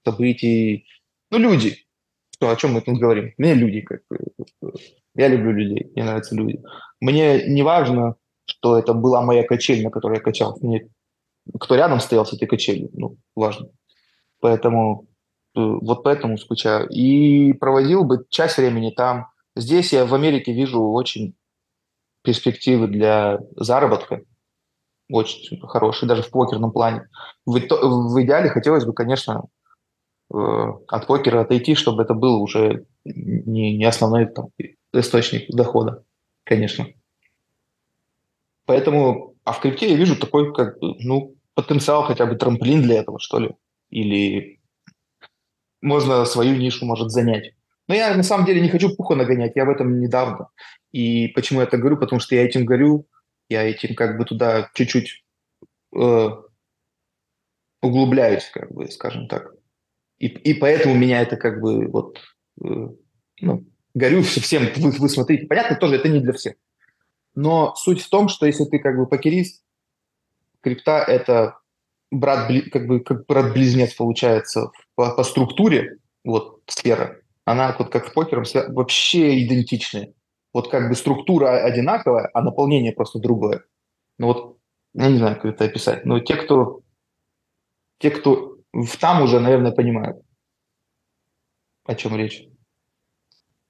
событий. 0.06 0.88
Ну, 1.32 1.38
люди. 1.38 1.78
Что, 2.32 2.50
о 2.50 2.56
чем 2.56 2.74
мы 2.74 2.82
тут 2.82 3.00
говорим? 3.00 3.34
Мне 3.38 3.54
люди. 3.54 3.82
Как 3.82 4.02
я 5.16 5.28
люблю 5.28 5.52
людей, 5.52 5.92
мне 5.94 6.04
нравятся 6.04 6.36
люди. 6.36 6.62
Мне 7.02 7.48
не 7.48 7.64
важно, 7.64 8.16
что 8.46 8.78
это 8.78 8.94
была 8.94 9.22
моя 9.22 9.44
качель, 9.44 9.84
на 9.84 9.90
которой 9.90 10.18
я 10.18 10.22
качал. 10.22 10.58
Мне, 10.62 10.90
кто 11.60 11.76
рядом 11.76 12.00
стоял 12.00 12.26
с 12.26 12.34
этой 12.34 12.48
качелью, 12.48 12.90
ну, 12.94 13.18
важно. 13.36 13.70
Поэтому 14.40 15.08
э, 15.56 15.60
вот 15.60 16.04
поэтому 16.04 16.38
скучаю. 16.38 16.88
И 16.90 17.54
проводил 17.54 18.06
бы 18.06 18.26
часть 18.30 18.58
времени 18.58 18.92
там. 18.96 19.28
Здесь 19.56 19.92
я 19.92 20.06
в 20.06 20.14
Америке 20.14 20.54
вижу 20.54 20.82
очень 20.82 21.36
перспективы 22.24 22.88
для 22.88 23.40
заработка 23.56 24.22
очень 25.10 25.60
хорошие, 25.62 26.08
даже 26.08 26.22
в 26.22 26.30
покерном 26.30 26.72
плане. 26.72 27.10
В, 27.46 27.60
в 27.60 28.22
идеале 28.22 28.50
хотелось 28.50 28.86
бы, 28.86 28.94
конечно, 28.94 29.44
от 30.30 31.08
покера 31.08 31.42
отойти, 31.42 31.76
чтобы 31.76 32.04
это 32.04 32.14
был 32.14 32.42
уже 32.42 32.86
не, 33.04 33.78
не 33.78 33.86
основной 33.86 34.28
там, 34.28 34.50
источник 34.94 35.50
дохода, 35.50 36.04
конечно. 36.44 36.88
Поэтому, 38.66 39.36
а 39.44 39.54
в 39.54 39.62
крипте 39.62 39.90
я 39.90 39.96
вижу 39.96 40.16
такой, 40.16 40.54
как 40.54 40.78
ну, 40.82 41.36
потенциал 41.56 42.04
хотя 42.04 42.26
бы 42.26 42.36
трамплин 42.36 42.84
для 42.84 43.00
этого, 43.00 43.20
что 43.20 43.40
ли. 43.40 43.56
Или 43.90 44.60
можно 45.82 46.26
свою 46.26 46.56
нишу, 46.56 46.86
может, 46.86 47.10
занять. 47.10 47.54
Но 47.88 47.96
я 47.96 48.16
на 48.16 48.24
самом 48.24 48.46
деле 48.46 48.62
не 48.62 48.70
хочу 48.70 48.96
пуха 48.96 49.16
нагонять, 49.16 49.54
я 49.56 49.66
в 49.66 49.70
этом 49.70 50.00
недавно. 50.00 50.50
И 50.92 51.30
почему 51.30 51.62
я 51.62 51.66
это 51.66 51.78
говорю? 51.78 51.98
Потому 51.98 52.20
что 52.20 52.36
я 52.36 52.46
этим 52.46 52.66
горю, 52.66 53.08
я 53.50 53.64
этим 53.64 53.96
как 53.96 54.18
бы 54.18 54.26
туда 54.26 54.70
чуть-чуть 54.76 55.24
э, 55.96 56.30
углубляюсь, 57.82 58.50
как 58.54 58.72
бы, 58.72 58.88
скажем 58.92 59.28
так. 59.28 59.54
И, 60.20 60.28
и 60.28 60.54
поэтому 60.54 60.96
меня 60.96 61.22
это 61.22 61.38
как 61.38 61.62
бы 61.62 61.88
вот, 61.88 62.20
э, 62.64 62.88
ну, 63.42 63.66
горю 63.94 64.22
всем, 64.22 64.68
вы, 64.78 64.92
вы 64.92 65.10
смотрите. 65.10 65.48
Понятно, 65.48 65.78
тоже 65.78 65.96
это 65.96 66.10
не 66.10 66.20
для 66.20 66.34
всех. 66.34 66.56
Но 67.36 67.74
суть 67.76 68.02
в 68.02 68.10
том, 68.10 68.28
что 68.28 68.46
если 68.46 68.66
ты 68.66 68.80
как 68.80 68.98
бы 68.98 69.08
покерист, 69.08 69.64
крипта– 70.62 71.04
это 71.08 71.60
брат, 72.12 72.52
как 72.72 72.88
бы 72.88 73.00
как 73.00 73.26
брат-близнец 73.26 73.94
получается 73.94 74.72
по, 74.96 75.12
по 75.12 75.24
структуре, 75.24 75.98
вот 76.24 76.62
сфера, 76.68 77.22
она 77.46 77.76
вот 77.80 77.90
как 77.90 78.08
в 78.08 78.14
покером 78.14 78.44
вообще 78.74 79.44
идентичная 79.46 80.14
вот 80.54 80.70
как 80.70 80.90
бы 80.90 80.96
структура 80.96 81.64
одинаковая, 81.64 82.30
а 82.34 82.42
наполнение 82.42 82.92
просто 82.92 83.20
другое. 83.20 83.64
Ну 84.18 84.28
вот, 84.28 84.58
я 84.94 85.10
не 85.10 85.18
знаю, 85.18 85.36
как 85.36 85.46
это 85.46 85.66
описать, 85.66 86.06
но 86.06 86.20
те, 86.20 86.36
кто, 86.36 86.82
те, 88.00 88.12
кто 88.12 88.49
там 89.00 89.22
уже, 89.22 89.40
наверное, 89.40 89.72
понимают, 89.72 90.22
о 91.86 91.96
чем 91.96 92.16
речь. 92.16 92.46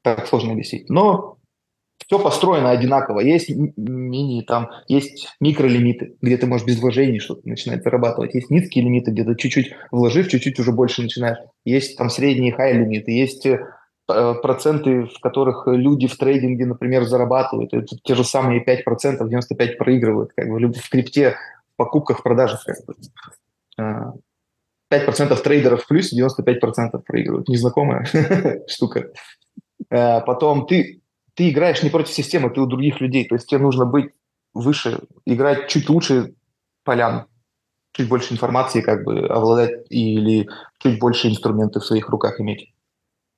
Так 0.02 0.28
сложно 0.28 0.54
объяснить. 0.54 0.90
Но 0.90 1.40
все 2.10 2.18
построено 2.18 2.72
одинаково. 2.72 3.20
Есть 3.20 3.50
мини, 3.50 4.42
там, 4.42 4.70
есть 4.88 5.28
микролимиты, 5.40 6.16
где 6.22 6.38
ты 6.38 6.48
можешь 6.48 6.66
без 6.66 6.80
вложений 6.80 7.20
что-то 7.20 7.48
начинать 7.48 7.84
зарабатывать. 7.84 8.34
Есть 8.34 8.50
низкие 8.50 8.84
лимиты, 8.84 9.12
где 9.12 9.24
ты 9.24 9.36
чуть-чуть 9.36 9.74
вложив, 9.92 10.28
чуть-чуть 10.28 10.60
уже 10.60 10.72
больше 10.72 11.04
начинаешь. 11.04 11.38
Есть 11.66 11.98
там 11.98 12.10
средние 12.10 12.54
хай 12.54 12.74
лимиты, 12.74 13.12
есть 13.12 13.46
э, 13.46 13.60
проценты, 14.08 15.04
в 15.04 15.20
которых 15.20 15.68
люди 15.68 16.08
в 16.08 16.18
трейдинге, 16.18 16.66
например, 16.66 17.04
зарабатывают, 17.06 17.74
это 17.74 17.96
те 18.04 18.16
же 18.16 18.24
самые 18.24 18.64
5%, 18.64 19.20
95% 19.20 19.76
проигрывают, 19.78 20.32
как 20.36 20.50
бы 20.50 20.58
в 20.58 20.90
крипте, 20.90 21.36
в 21.74 21.76
покупках, 21.76 22.20
в 22.20 22.24
продажах. 22.24 22.66
Как 22.66 22.78
бы. 22.88 24.20
5% 24.92 25.34
э, 25.34 25.36
трейдеров 25.38 25.84
в 25.84 25.88
плюсе, 25.88 26.20
95% 26.22 27.02
проигрывают. 27.06 27.48
Незнакомая 27.48 28.06
штука. 28.68 29.12
Э, 29.90 30.22
потом 30.22 30.68
ты, 30.68 31.02
ты 31.36 31.50
играешь 31.50 31.84
не 31.84 31.90
против 31.90 32.14
системы, 32.14 32.50
ты 32.50 32.62
у 32.62 32.66
других 32.66 33.02
людей. 33.02 33.28
То 33.28 33.36
есть 33.36 33.48
тебе 33.48 33.62
нужно 33.62 33.86
быть 33.86 34.12
выше, 34.54 35.00
играть 35.26 35.68
чуть 35.68 35.90
лучше 35.90 36.34
полян, 36.84 37.28
чуть 37.94 38.10
больше 38.10 38.34
информации 38.34 38.82
как 38.82 39.04
бы 39.04 39.28
обладать 39.28 39.86
или 39.90 40.48
чуть 40.80 41.00
больше 41.00 41.28
инструментов 41.28 41.84
в 41.84 41.88
своих 41.88 42.10
руках 42.10 42.40
иметь 42.40 42.74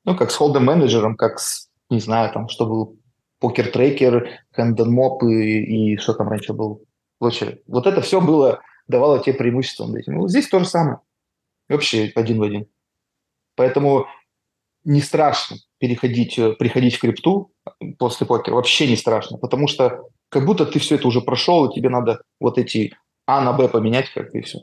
ну, 0.04 0.16
как 0.16 0.32
с 0.32 0.36
холдом 0.36 0.66
менеджером, 0.66 1.16
как 1.16 1.40
с, 1.40 1.70
не 1.90 2.00
знаю, 2.00 2.32
там, 2.34 2.50
что 2.50 2.66
был 2.66 2.98
покер-трекер, 3.40 4.30
хэндон 4.52 4.92
моп 4.92 5.24
и, 5.24 5.94
и 5.94 5.98
что 5.98 6.14
там 6.14 6.30
раньше 6.30 6.54
был. 6.54 6.84
Вообще, 7.20 7.60
вот 7.68 7.88
это 7.88 8.02
все 8.02 8.20
было, 8.20 8.62
давало 8.88 9.20
тебе 9.20 9.36
преимущество. 9.36 9.88
Ну, 10.08 10.28
здесь 10.28 10.48
то 10.48 10.60
же 10.60 10.66
самое. 10.66 11.00
Вообще 11.72 12.12
один 12.16 12.40
в 12.40 12.44
один. 12.44 12.66
Поэтому 13.56 14.08
не 14.84 15.02
страшно 15.02 15.58
переходить, 15.78 16.38
э, 16.38 16.54
приходить 16.54 16.96
в 16.96 17.02
крипту 17.02 17.54
после 17.98 18.26
покера. 18.26 18.56
Вообще 18.56 18.88
не 18.88 18.96
страшно, 18.96 19.38
потому 19.38 19.68
что 19.68 20.10
как 20.30 20.46
будто 20.46 20.66
ты 20.66 20.80
все 20.80 20.96
это 20.96 21.08
уже 21.08 21.22
прошел, 21.22 21.70
и 21.70 21.74
тебе 21.74 21.90
надо 21.90 22.22
вот 22.40 22.58
эти 22.58 22.96
А 23.26 23.42
на 23.42 23.54
Б 23.54 23.68
поменять 23.68 24.10
как 24.10 24.34
и 24.34 24.42
все. 24.42 24.60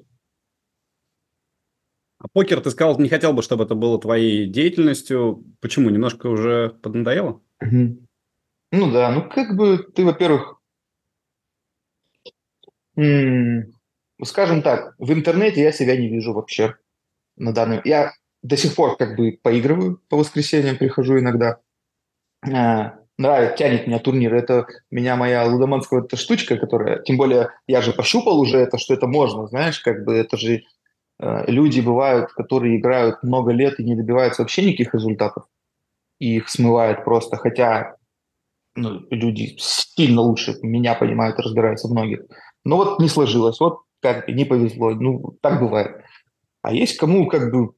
А 2.19 2.27
покер, 2.33 2.61
ты 2.61 2.71
сказал, 2.71 2.99
не 2.99 3.09
хотел 3.09 3.33
бы, 3.33 3.43
чтобы 3.43 3.65
это 3.65 3.77
было 3.77 4.01
твоей 4.01 4.49
деятельностью. 4.49 5.45
Почему? 5.61 5.89
Немножко 5.89 6.27
уже 6.27 6.71
поднадоело? 6.83 7.41
Угу. 7.61 8.09
Ну 8.73 8.93
да, 8.93 9.13
ну 9.13 9.29
как 9.29 9.57
бы 9.57 9.79
ты, 9.79 10.05
во-первых, 10.05 10.61
скажем 14.25 14.63
так, 14.63 14.95
в 14.99 15.13
интернете 15.13 15.63
я 15.63 15.71
себя 15.71 15.97
не 15.97 16.09
вижу 16.09 16.33
вообще 16.33 16.75
на 17.39 17.53
данный 17.53 17.81
Я 17.85 18.13
до 18.43 18.57
сих 18.57 18.75
пор 18.75 18.97
как 18.97 19.17
бы 19.17 19.39
поигрываю 19.43 20.01
по 20.09 20.17
воскресеньям, 20.17 20.77
прихожу 20.77 21.19
иногда. 21.19 21.59
А, 22.43 22.95
нравится, 23.17 23.57
тянет 23.57 23.87
меня 23.87 23.99
турнир. 23.99 24.35
Это 24.35 24.67
меня 24.91 25.17
моя 25.17 25.45
лудоманская 25.45 26.03
эта 26.03 26.17
штучка, 26.17 26.57
которая... 26.57 27.03
Тем 27.03 27.17
более 27.17 27.51
я 27.67 27.83
же 27.83 27.93
пощупал 27.93 28.39
уже 28.39 28.59
это, 28.59 28.79
что 28.79 28.95
это 28.95 29.07
можно, 29.07 29.47
знаешь, 29.47 29.81
как 29.81 30.05
бы 30.05 30.15
это 30.15 30.37
же 30.37 30.63
Э, 31.21 31.45
люди 31.51 31.81
бывают, 31.81 32.33
которые 32.33 32.79
играют 32.79 33.23
много 33.23 33.53
лет 33.53 33.79
и 33.81 33.85
не 33.85 33.97
добиваются 33.97 34.43
вообще 34.43 34.65
никаких 34.65 34.95
результатов, 34.95 35.45
и 36.19 36.37
их 36.37 36.49
смывает 36.49 37.05
просто, 37.05 37.37
хотя 37.37 37.97
ну, 38.77 39.01
люди 39.11 39.57
сильно 39.59 40.21
лучше 40.21 40.57
меня 40.63 40.95
понимают 40.95 41.39
разбираются 41.39 41.89
многих. 41.89 42.21
Но 42.65 42.77
вот 42.77 43.01
не 43.01 43.09
сложилось, 43.09 43.59
вот 43.61 43.81
как 44.01 44.29
не 44.29 44.45
повезло, 44.45 44.91
ну, 44.91 45.37
так 45.43 45.61
бывает. 45.61 46.03
А 46.69 46.73
есть 46.75 46.99
кому 46.99 47.27
как 47.29 47.51
бы 47.51 47.73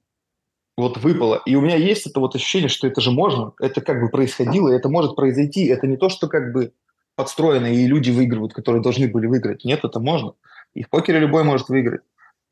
вот 0.76 0.96
выпало. 0.96 1.40
И 1.46 1.54
у 1.54 1.60
меня 1.60 1.76
есть 1.76 2.08
это 2.08 2.18
вот 2.18 2.34
ощущение, 2.34 2.68
что 2.68 2.88
это 2.88 3.00
же 3.00 3.12
можно, 3.12 3.52
это 3.60 3.80
как 3.80 4.00
бы 4.00 4.08
происходило, 4.08 4.68
это 4.68 4.88
может 4.88 5.14
произойти. 5.14 5.66
Это 5.66 5.86
не 5.86 5.96
то, 5.96 6.08
что 6.08 6.26
как 6.26 6.52
бы 6.52 6.72
подстроено, 7.14 7.66
и 7.66 7.86
люди 7.86 8.10
выигрывают, 8.10 8.52
которые 8.52 8.82
должны 8.82 9.06
были 9.06 9.28
выиграть. 9.28 9.64
Нет, 9.64 9.84
это 9.84 10.00
можно. 10.00 10.34
И 10.74 10.82
в 10.82 10.90
покере 10.90 11.20
любой 11.20 11.44
может 11.44 11.68
выиграть. 11.68 12.00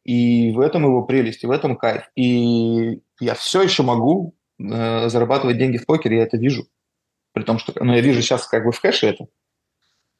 И 0.04 0.52
в 0.52 0.60
этом 0.60 0.84
его 0.84 1.02
прелесть, 1.02 1.42
и 1.42 1.48
в 1.48 1.50
этом 1.50 1.76
кайф. 1.76 2.04
И 2.14 3.02
я 3.18 3.34
все 3.34 3.62
еще 3.62 3.82
могу 3.82 4.36
э, 4.60 5.08
зарабатывать 5.08 5.58
деньги 5.58 5.78
в 5.78 5.86
покере, 5.86 6.18
я 6.18 6.22
это 6.22 6.36
вижу. 6.36 6.68
При 7.32 7.42
том, 7.42 7.58
что 7.58 7.72
ну, 7.82 7.92
я 7.94 8.00
вижу 8.00 8.22
сейчас 8.22 8.46
как 8.46 8.64
бы 8.64 8.70
в 8.70 8.80
кэше 8.80 9.08
это 9.08 9.26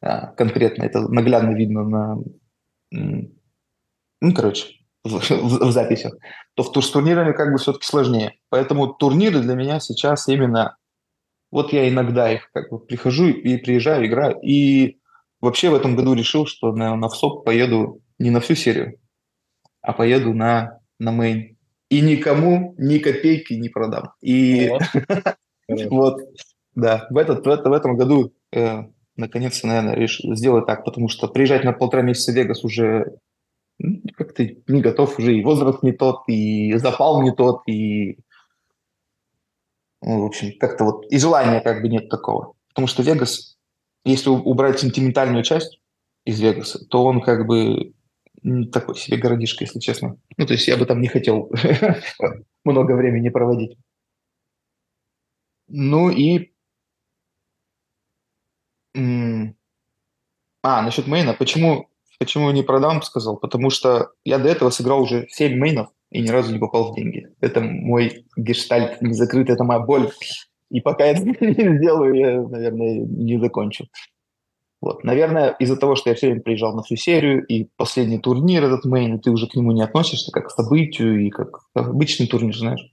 а, 0.01 0.32
конкретно, 0.32 0.82
это 0.82 1.03
наглядно 1.03 1.55
видно 1.55 1.85
на, 1.85 2.19
ну, 2.90 4.35
короче, 4.35 4.77
в, 5.09 5.30
в, 5.30 5.68
в 5.68 5.72
записях, 5.72 6.14
то 6.55 6.62
в, 6.62 6.82
с 6.82 6.90
турнирами 6.90 7.32
как 7.32 7.52
бы 7.52 7.59
все-таки 7.59 7.86
сложнее. 7.86 8.35
Поэтому 8.48 8.89
турниры 8.89 9.40
для 9.40 9.55
меня 9.55 9.80
сейчас 9.80 10.28
именно, 10.28 10.76
вот 11.51 11.72
я 11.72 11.89
иногда 11.89 12.32
их 12.32 12.51
как 12.52 12.70
бы 12.70 12.78
прихожу 12.78 13.28
и 13.28 13.56
приезжаю, 13.56 14.06
играю. 14.06 14.39
И 14.43 14.98
вообще 15.40 15.70
в 15.70 15.74
этом 15.74 15.97
году 15.97 16.14
решил, 16.14 16.47
что 16.47 16.72
на, 16.72 16.97
на 16.97 17.09
ВСОП 17.09 17.44
поеду 17.44 18.01
не 18.18 18.30
на 18.30 18.40
всю 18.40 18.55
серию, 18.55 18.98
а 19.82 19.93
поеду 19.93 20.35
на, 20.35 20.80
на 20.98 21.12
мейн. 21.12 21.56
И 21.89 22.01
никому 22.01 22.74
ни 22.76 22.98
копейки 22.98 23.55
не 23.55 23.70
продам. 23.70 24.12
И 24.20 24.70
вот, 25.68 26.20
да, 26.74 27.06
в, 27.10 27.16
этот, 27.16 27.47
в, 27.47 27.68
в 27.68 27.72
этом 27.72 27.97
году 27.97 28.35
э, 28.52 28.82
наконец-то, 29.16 29.66
наверное, 29.66 29.94
решил 29.94 30.35
сделать 30.35 30.66
так, 30.66 30.85
потому 30.85 31.09
что 31.09 31.28
приезжать 31.28 31.64
на 31.64 31.72
полтора 31.72 32.02
месяца 32.02 32.32
в 32.32 32.35
Вегас 32.35 32.64
уже 32.64 33.06
ну, 33.06 33.18
как-то 34.16 34.44
не 34.66 34.80
готов, 34.80 35.18
уже 35.18 35.36
и 35.36 35.44
возраст 35.44 35.82
не 35.82 35.92
тот, 35.92 36.28
и 36.28 36.74
запал 36.78 37.22
не 37.22 37.32
тот, 37.32 37.62
и, 37.68 38.18
ну, 40.02 40.22
в 40.22 40.26
общем, 40.26 40.59
как-то 40.59 40.84
вот, 40.84 41.06
и 41.10 41.18
желания 41.18 41.60
как 41.60 41.82
бы 41.82 41.88
нет 41.88 42.09
такого. 42.09 42.55
Потому 42.68 42.86
что 42.86 43.02
Вегас, 43.02 43.56
если 44.05 44.30
убрать 44.30 44.80
сентиментальную 44.80 45.44
часть 45.44 45.80
из 46.24 46.40
Вегаса, 46.40 46.84
то 46.86 47.05
он 47.05 47.20
как 47.20 47.46
бы 47.46 47.92
такой 48.72 48.96
себе 48.96 49.16
городишко, 49.16 49.64
если 49.64 49.78
честно. 49.80 50.16
Ну, 50.36 50.46
то 50.46 50.52
есть 50.52 50.68
я 50.68 50.76
бы 50.76 50.86
там 50.86 51.00
не 51.00 51.09
хотел 51.09 51.50
много 52.64 52.92
времени 52.92 53.28
проводить. 53.28 53.78
Ну 55.68 56.10
и... 56.10 56.52
А, 58.94 60.82
насчет 60.82 61.06
мейна. 61.06 61.34
Почему, 61.34 61.88
почему 62.19 62.51
не 62.51 62.62
продам, 62.62 63.03
сказал? 63.03 63.36
Потому 63.36 63.70
что 63.70 64.11
я 64.24 64.39
до 64.39 64.49
этого 64.49 64.70
сыграл 64.70 65.03
уже 65.03 65.27
7 65.31 65.59
мейнов 65.59 65.89
и 66.11 66.20
ни 66.20 66.28
разу 66.28 66.53
не 66.53 66.59
попал 66.59 66.93
в 66.93 66.97
деньги. 66.97 67.28
Это 67.40 67.61
мой 67.61 68.27
гештальт 68.36 69.01
не 69.03 69.15
закрыт, 69.15 69.51
это 69.51 69.65
моя 69.65 69.81
боль. 69.81 70.11
И 70.70 70.81
пока 70.81 71.07
я 71.07 71.12
это 71.12 71.23
не 71.24 71.78
сделаю, 71.78 72.15
я, 72.15 72.43
наверное, 72.43 73.07
не 73.07 73.39
закончу. 73.39 73.86
Вот. 74.81 75.03
Наверное, 75.03 75.51
из-за 75.59 75.77
того, 75.77 75.97
что 75.97 76.11
я 76.11 76.15
все 76.15 76.28
время 76.28 76.43
приезжал 76.43 76.74
на 76.74 76.82
всю 76.82 76.97
серию, 76.97 77.45
и 77.45 77.69
последний 77.77 78.19
турнир 78.19 78.65
этот 78.65 78.85
мейн, 78.85 79.20
ты 79.20 79.31
уже 79.31 79.49
к 79.49 79.55
нему 79.55 79.73
не 79.73 79.82
относишься 79.82 80.31
как 80.31 80.49
к 80.49 80.51
событию, 80.51 81.27
и 81.27 81.31
как 81.31 81.49
обычный 81.74 82.28
турнир, 82.28 82.57
знаешь, 82.57 82.86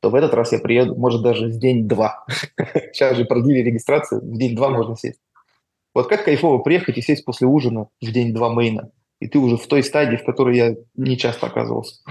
то 0.00 0.10
в 0.10 0.14
этот 0.14 0.34
раз 0.34 0.52
я 0.52 0.58
приеду, 0.58 0.94
может, 0.94 1.22
даже 1.22 1.48
в 1.48 1.58
день-два. 1.58 2.26
Сейчас 2.92 3.16
же 3.16 3.24
продлили 3.24 3.66
регистрацию, 3.66 4.20
в 4.20 4.38
день-два 4.38 4.68
можно 4.68 4.96
сесть. 4.96 5.20
Вот 5.94 6.08
как 6.08 6.24
кайфово 6.24 6.58
приехать 6.58 6.98
и 6.98 7.02
сесть 7.02 7.24
после 7.24 7.46
ужина 7.46 7.88
в 8.00 8.10
день-два 8.10 8.52
мейна, 8.52 8.90
и 9.20 9.28
ты 9.28 9.38
уже 9.38 9.56
в 9.56 9.66
той 9.68 9.82
стадии, 9.82 10.16
в 10.16 10.24
которой 10.24 10.56
я 10.56 10.76
не 10.96 11.16
часто 11.16 11.46
оказывался. 11.46 12.02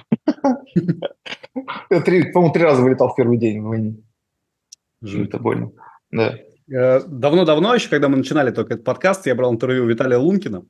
По-моему, 1.90 2.54
три 2.54 2.64
раза 2.64 2.82
вылетал 2.82 3.10
в 3.10 3.16
первый 3.16 3.38
день 3.38 3.62
в 3.62 3.66
мейне. 3.66 3.98
Это 5.02 5.38
больно. 5.38 5.72
Да. 6.12 6.36
Э, 6.72 7.02
давно-давно 7.06 7.76
еще, 7.76 7.90
когда 7.90 8.08
мы 8.08 8.18
начинали 8.18 8.52
только 8.52 8.76
этот 8.76 8.86
подкаст, 8.86 9.26
я 9.26 9.36
брал 9.36 9.54
интервью 9.54 9.84
у 9.84 9.88
Виталия 9.88 10.18
Лункина, 10.18 10.66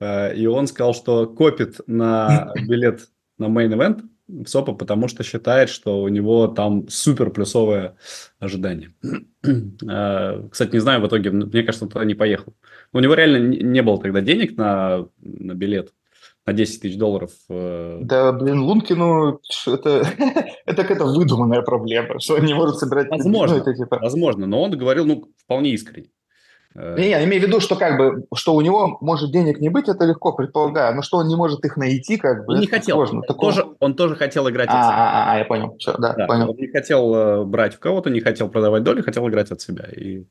э, 0.00 0.34
и 0.34 0.46
он 0.46 0.66
сказал, 0.66 0.94
что 0.94 1.26
копит 1.26 1.80
на 1.86 2.52
билет 2.68 3.08
на 3.38 3.48
в 3.48 4.17
СОПа, 4.46 4.72
потому 4.72 5.08
что 5.08 5.24
считает, 5.24 5.68
что 5.68 6.02
у 6.02 6.08
него 6.08 6.48
там 6.48 6.88
супер 6.88 7.30
плюсовое 7.30 7.96
ожидание. 8.38 8.94
Э, 9.42 10.42
кстати, 10.50 10.72
не 10.72 10.80
знаю, 10.80 11.00
в 11.00 11.06
итоге, 11.06 11.30
мне 11.30 11.62
кажется, 11.62 11.84
он 11.84 11.90
туда 11.90 12.04
не 12.04 12.14
поехал. 12.14 12.54
У 12.92 13.00
него 13.00 13.14
реально 13.14 13.56
не 13.56 13.82
было 13.82 14.00
тогда 14.00 14.20
денег 14.20 14.56
на, 14.56 15.06
на 15.20 15.54
билет 15.54 15.92
на 16.48 16.54
10 16.54 16.80
тысяч 16.80 16.96
долларов. 16.96 17.30
Э, 17.50 17.98
да, 18.00 18.32
блин, 18.32 18.60
Лункину 18.60 19.40
это, 19.66 20.02
это 20.66 20.82
какая-то 20.82 21.04
выдуманная 21.04 21.62
проблема, 21.62 22.18
что 22.20 22.34
он 22.36 22.44
не 22.44 22.54
может 22.54 22.76
собирать... 22.76 23.10
Возможно, 23.10 23.56
ну, 23.56 23.62
это, 23.62 23.74
типа... 23.74 23.98
возможно, 24.00 24.46
но 24.46 24.62
он 24.62 24.70
говорил, 24.70 25.04
ну, 25.04 25.28
вполне 25.36 25.70
искренне. 25.70 26.08
Э, 26.80 26.96
не, 26.96 27.10
я 27.10 27.24
имею 27.24 27.42
в 27.42 27.46
виду, 27.46 27.58
что 27.58 27.74
как 27.74 27.98
бы, 27.98 28.24
что 28.34 28.54
у 28.54 28.60
него 28.60 28.98
может 29.00 29.32
денег 29.32 29.58
не 29.60 29.68
быть, 29.68 29.88
это 29.88 30.04
легко 30.04 30.32
предполагаю, 30.32 30.94
но 30.94 31.02
что 31.02 31.18
он 31.18 31.26
не 31.26 31.34
может 31.34 31.64
их 31.64 31.76
найти, 31.76 32.16
как 32.16 32.46
бы. 32.46 32.54
Он 32.54 32.60
не 32.60 32.68
хотел. 32.68 32.96
Сложно. 32.96 33.22
Такого... 33.22 33.52
Тоже, 33.52 33.66
он 33.80 33.94
тоже 33.94 34.14
хотел 34.14 34.48
играть. 34.48 34.68
А, 34.70 34.78
от 34.78 34.84
себя. 34.84 34.96
А, 34.96 35.32
а, 35.32 35.38
я 35.38 35.44
понял. 35.44 35.76
Все, 35.78 35.96
да, 35.98 36.14
да, 36.14 36.26
понял. 36.26 36.50
Он 36.50 36.56
не 36.56 36.68
хотел 36.68 37.14
э, 37.14 37.44
брать 37.44 37.74
в 37.74 37.80
кого-то, 37.80 38.10
не 38.10 38.20
хотел 38.20 38.48
продавать 38.48 38.84
доли, 38.84 39.02
хотел 39.02 39.28
играть 39.28 39.50
от 39.50 39.60
себя. 39.60 39.86
И 39.96 40.24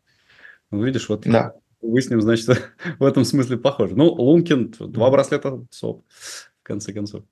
ну, 0.71 0.83
видишь, 0.83 1.09
вот 1.09 1.23
да. 1.25 1.53
вы 1.81 2.01
с 2.01 2.09
ним, 2.09 2.21
значит, 2.21 2.47
в 2.99 3.03
этом 3.03 3.25
смысле 3.25 3.57
похожи. 3.57 3.95
Ну, 3.95 4.05
Лункин 4.05 4.73
два 4.79 5.09
браслета 5.09 5.59
СОП 5.69 6.03
конце 6.67 6.93
концов. 6.93 7.23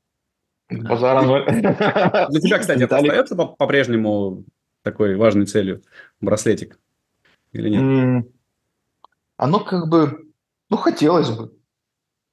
Ноль. 0.70 1.46
Для 1.46 2.42
тебя, 2.42 2.58
кстати, 2.58 2.84
это 2.84 2.98
остается 2.98 3.36
по-прежнему 3.36 4.46
такой 4.82 5.16
важной 5.16 5.46
целью 5.46 5.84
браслетик 6.22 6.80
или 7.52 7.70
нет? 7.70 8.26
Оно 9.38 9.60
как 9.60 9.88
бы, 9.88 10.32
ну, 10.70 10.78
хотелось 10.78 11.30
бы. 11.30 11.57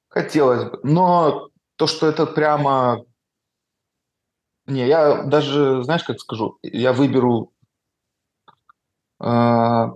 Хотелось 0.09 0.71
бы. 0.71 0.81
Но 0.83 1.51
то, 1.77 1.87
что 1.87 2.07
это 2.07 2.27
прямо... 2.27 3.05
Не, 4.67 4.87
я 4.87 5.25
даже, 5.25 5.83
знаешь, 5.83 6.05
как 6.05 6.21
скажу, 6.21 6.59
я 6.63 6.93
выберу 6.93 7.53
э, 9.21 9.87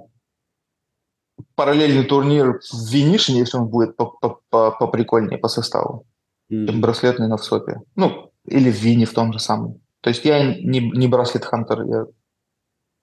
параллельный 1.55 2.05
турнир 2.05 2.61
в 2.61 2.91
Винишине, 2.91 3.41
если 3.41 3.59
он 3.59 3.69
будет 3.69 3.97
поприкольнее 4.51 5.39
по 5.39 5.49
составу 5.49 6.07
mm-hmm. 6.51 6.81
браслетный 6.81 7.29
на 7.29 7.37
всопе. 7.37 7.81
Ну, 7.95 8.33
или 8.45 8.71
в 8.71 8.77
Вине 8.77 9.07
в 9.07 9.13
том 9.13 9.33
же 9.33 9.39
самом. 9.39 9.81
То 10.01 10.11
есть 10.11 10.25
я 10.25 10.43
не, 10.45 10.81
не 10.81 11.09
браслет-хантер, 11.09 11.83
я... 11.83 12.07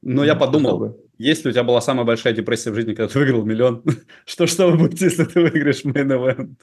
Ну, 0.06 0.24
я 0.24 0.36
подумал, 0.36 0.78
бы. 0.78 0.98
если 1.18 1.50
у 1.50 1.52
тебя 1.52 1.64
была 1.64 1.80
самая 1.80 2.06
большая 2.06 2.34
депрессия 2.34 2.72
в 2.72 2.76
жизни, 2.76 2.94
когда 2.94 3.08
ты 3.12 3.20
выиграл 3.20 3.46
миллион, 3.46 3.84
что 4.26 4.48
что 4.48 4.68
вы 4.70 4.78
будете, 4.78 5.06
если 5.06 5.24
ты 5.24 5.42
выиграешь 5.42 5.86
мейн 5.86 6.58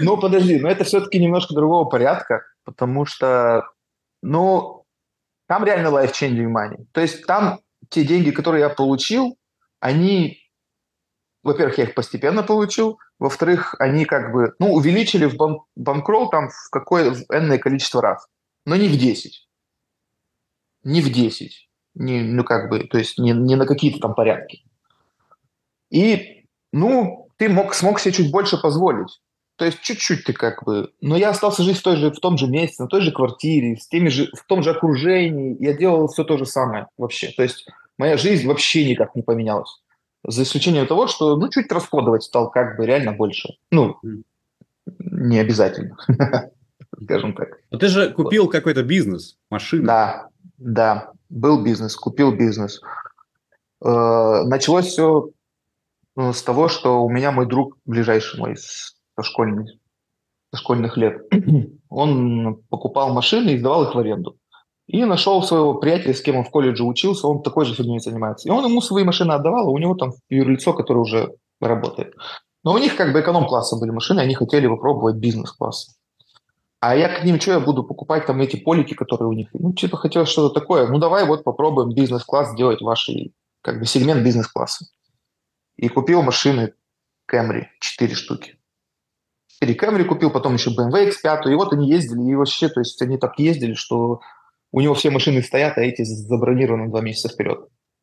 Ну, 0.00 0.16
подожди, 0.16 0.60
но 0.60 0.68
это 0.68 0.84
все-таки 0.84 1.18
немножко 1.18 1.54
другого 1.54 1.88
порядка, 1.88 2.42
потому 2.64 3.06
что, 3.06 3.64
ну, 4.22 4.84
там 5.48 5.64
реально 5.64 5.88
life-changing 5.88 6.52
money. 6.52 6.86
То 6.92 7.00
есть 7.00 7.26
там 7.26 7.60
те 7.88 8.04
деньги, 8.04 8.30
которые 8.30 8.60
я 8.60 8.68
получил, 8.68 9.38
они, 9.80 10.38
во-первых, 11.42 11.78
я 11.78 11.84
их 11.84 11.94
постепенно 11.94 12.42
получил, 12.42 12.98
во-вторых, 13.18 13.74
они 13.78 14.04
как 14.04 14.32
бы, 14.32 14.52
ну, 14.58 14.72
увеличили 14.74 15.24
в 15.24 15.36
бан- 15.36 15.62
банкролл 15.74 16.28
там 16.28 16.50
в 16.50 16.70
какое 16.70 17.12
в 17.12 17.22
энное 17.30 17.58
количество 17.58 18.02
раз, 18.02 18.26
но 18.66 18.76
не 18.76 18.88
в 18.88 18.96
10. 18.96 19.48
Не 20.84 21.00
в 21.00 21.10
10. 21.10 21.68
Не, 21.94 22.22
ну, 22.22 22.44
как 22.44 22.70
бы, 22.70 22.80
то 22.84 22.98
есть 22.98 23.18
не, 23.18 23.32
не 23.32 23.56
на 23.56 23.66
какие-то 23.66 23.98
там 24.00 24.14
порядки. 24.14 24.64
И, 25.90 26.46
ну, 26.72 27.28
ты 27.36 27.48
мог, 27.48 27.74
смог 27.74 28.00
себе 28.00 28.14
чуть 28.14 28.30
больше 28.30 28.56
позволить. 28.56 29.20
То 29.56 29.66
есть 29.66 29.80
чуть-чуть 29.82 30.24
ты 30.24 30.32
как 30.32 30.64
бы... 30.64 30.90
Но 31.00 31.16
я 31.16 31.30
остался 31.30 31.62
жить 31.62 31.78
в, 31.78 31.82
той 31.82 31.96
же, 31.96 32.10
в 32.10 32.18
том 32.18 32.38
же 32.38 32.46
месте, 32.46 32.82
на 32.82 32.88
той 32.88 33.02
же 33.02 33.12
квартире, 33.12 33.76
с 33.76 33.86
теми 33.86 34.08
же, 34.08 34.30
в 34.34 34.44
том 34.46 34.62
же 34.62 34.70
окружении. 34.70 35.56
Я 35.60 35.74
делал 35.74 36.08
все 36.08 36.24
то 36.24 36.38
же 36.38 36.46
самое 36.46 36.88
вообще. 36.96 37.28
То 37.36 37.42
есть 37.42 37.66
моя 37.98 38.16
жизнь 38.16 38.48
вообще 38.48 38.88
никак 38.88 39.14
не 39.14 39.22
поменялась. 39.22 39.82
За 40.26 40.42
исключением 40.42 40.86
того, 40.86 41.06
что 41.06 41.36
ну, 41.36 41.48
чуть 41.48 41.70
расходовать 41.70 42.22
стал 42.22 42.50
как 42.50 42.76
бы 42.76 42.86
реально 42.86 43.12
больше. 43.12 43.50
Ну, 43.70 43.98
не 44.98 45.38
обязательно, 45.38 45.96
скажем 47.02 47.34
так. 47.34 47.58
Но 47.70 47.78
ты 47.78 47.88
же 47.88 48.10
купил 48.10 48.44
вот. 48.44 48.52
какой-то 48.52 48.82
бизнес, 48.82 49.36
машину. 49.50 49.86
Да, 49.86 50.28
да, 50.62 51.12
был 51.28 51.62
бизнес, 51.62 51.96
купил 51.96 52.32
бизнес. 52.32 52.80
Э, 53.84 54.42
началось 54.44 54.86
все 54.86 55.30
ну, 56.14 56.32
с 56.32 56.42
того, 56.42 56.68
что 56.68 57.02
у 57.02 57.10
меня 57.10 57.32
мой 57.32 57.46
друг, 57.46 57.76
ближайший 57.84 58.38
мой, 58.38 58.56
со, 58.56 59.22
школьный, 59.22 59.80
со 60.52 60.60
школьных 60.60 60.96
лет, 60.96 61.22
он 61.88 62.62
покупал 62.68 63.12
машины 63.12 63.50
и 63.50 63.58
сдавал 63.58 63.84
их 63.84 63.94
в 63.94 63.98
аренду. 63.98 64.36
И 64.86 65.04
нашел 65.04 65.42
своего 65.42 65.74
приятеля, 65.74 66.12
с 66.12 66.20
кем 66.20 66.36
он 66.36 66.44
в 66.44 66.50
колледже 66.50 66.84
учился, 66.84 67.26
он 67.26 67.42
такой 67.42 67.64
же 67.64 67.74
фигней 67.74 68.00
занимается. 68.00 68.48
И 68.48 68.52
он 68.52 68.64
ему 68.64 68.80
свои 68.80 69.04
машины 69.04 69.32
отдавал, 69.32 69.68
а 69.68 69.70
у 69.70 69.78
него 69.78 69.94
там 69.94 70.12
юрлицо, 70.28 70.74
которое 70.74 71.00
уже 71.00 71.34
работает. 71.60 72.14
Но 72.64 72.74
у 72.74 72.78
них 72.78 72.96
как 72.96 73.12
бы 73.12 73.20
эконом-класса 73.20 73.76
были 73.76 73.90
машины, 73.90 74.20
они 74.20 74.34
хотели 74.34 74.66
попробовать 74.66 75.16
бизнес-класс. 75.16 75.96
А 76.82 76.96
я 76.96 77.08
к 77.08 77.22
ним, 77.22 77.40
что 77.40 77.52
я 77.52 77.60
буду 77.60 77.84
покупать 77.84 78.26
там 78.26 78.40
эти 78.40 78.56
полики, 78.56 78.94
которые 78.94 79.28
у 79.28 79.32
них? 79.32 79.50
Ну, 79.52 79.72
типа, 79.72 79.96
хотел 79.96 80.26
что-то 80.26 80.58
такое. 80.58 80.88
Ну, 80.88 80.98
давай 80.98 81.24
вот 81.24 81.44
попробуем 81.44 81.94
бизнес-класс 81.94 82.54
сделать 82.54 82.80
ваши, 82.80 83.30
как 83.60 83.78
бы, 83.78 83.86
сегмент 83.86 84.24
бизнес-класса. 84.24 84.86
И 85.76 85.86
купил 85.86 86.22
машины 86.22 86.74
Camry, 87.32 87.66
4 87.78 88.14
штуки. 88.16 88.58
4 89.60 89.74
Camry 89.74 90.02
купил, 90.02 90.32
потом 90.32 90.54
еще 90.54 90.70
BMW 90.70 91.12
X5, 91.12 91.52
и 91.52 91.54
вот 91.54 91.72
они 91.72 91.88
ездили, 91.88 92.32
и 92.32 92.34
вообще, 92.34 92.68
то 92.68 92.80
есть 92.80 93.00
они 93.00 93.16
так 93.16 93.38
ездили, 93.38 93.74
что 93.74 94.20
у 94.72 94.80
него 94.80 94.94
все 94.94 95.10
машины 95.10 95.40
стоят, 95.40 95.78
а 95.78 95.82
эти 95.82 96.02
забронированы 96.02 96.88
два 96.88 97.00
месяца 97.00 97.28
вперед. 97.28 97.60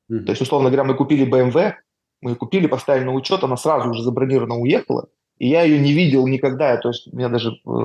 Mm-hmm. 0.09 0.23
То 0.23 0.31
есть, 0.31 0.41
условно 0.41 0.69
говоря, 0.69 0.85
мы 0.85 0.95
купили 0.95 1.29
BMW, 1.29 1.73
мы 2.21 2.33
купили, 2.35 2.67
поставили 2.67 3.03
на 3.03 3.11
учет, 3.11 3.43
она 3.43 3.57
сразу 3.57 3.89
уже 3.89 4.03
забронирована 4.03 4.55
уехала, 4.55 5.09
и 5.37 5.49
я 5.49 5.63
ее 5.63 5.79
не 5.79 5.91
видел 5.91 6.25
никогда. 6.27 6.77
То 6.77 6.87
есть, 6.87 7.11
у 7.11 7.17
меня 7.17 7.27
даже 7.27 7.49
э, 7.49 7.79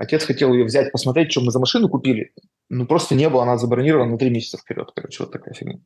отец 0.00 0.24
хотел 0.24 0.52
ее 0.52 0.64
взять, 0.64 0.92
посмотреть, 0.92 1.32
что 1.32 1.40
мы 1.40 1.50
за 1.50 1.58
машину 1.58 1.88
купили. 1.88 2.32
Ну, 2.68 2.86
просто 2.86 3.14
не 3.14 3.28
было, 3.28 3.42
она 3.42 3.56
забронирована 3.56 4.12
на 4.12 4.18
три 4.18 4.30
месяца 4.30 4.58
вперед. 4.58 4.90
Короче, 4.94 5.24
вот 5.24 5.32
такая 5.32 5.54
фигня. 5.54 5.80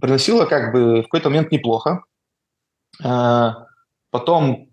Приносила 0.00 0.46
как 0.46 0.72
бы 0.72 1.00
в 1.00 1.04
какой-то 1.04 1.30
момент 1.30 1.52
неплохо. 1.52 2.04
Э, 3.04 3.50
потом 4.10 4.70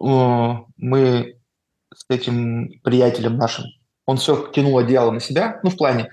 э, 0.00 0.52
мы 0.76 1.40
с 1.94 2.04
этим 2.08 2.80
приятелем 2.82 3.36
нашим 3.36 3.64
он 4.06 4.16
все 4.16 4.50
тянул 4.52 4.78
одеяло 4.78 5.10
на 5.10 5.20
себя, 5.20 5.60
ну, 5.62 5.70
в 5.70 5.76
плане, 5.76 6.10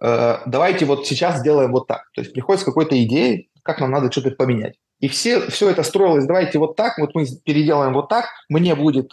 э, 0.00 0.38
давайте 0.46 0.84
вот 0.84 1.06
сейчас 1.06 1.40
сделаем 1.40 1.72
вот 1.72 1.86
так. 1.86 2.10
То 2.14 2.20
есть 2.20 2.32
приходит 2.32 2.62
с 2.62 2.64
какой-то 2.64 3.00
идеей, 3.04 3.50
как 3.62 3.80
нам 3.80 3.90
надо 3.90 4.10
что-то 4.10 4.32
поменять. 4.32 4.76
И 5.00 5.08
все, 5.08 5.48
все 5.48 5.70
это 5.70 5.82
строилось, 5.82 6.26
давайте 6.26 6.58
вот 6.58 6.76
так, 6.76 6.98
вот 6.98 7.14
мы 7.14 7.26
переделаем 7.44 7.94
вот 7.94 8.08
так, 8.08 8.26
мне 8.48 8.74
будет, 8.74 9.12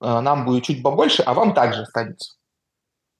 нам 0.00 0.44
будет 0.44 0.64
чуть 0.64 0.82
побольше, 0.82 1.22
а 1.22 1.34
вам 1.34 1.54
также 1.54 1.82
останется. 1.82 2.34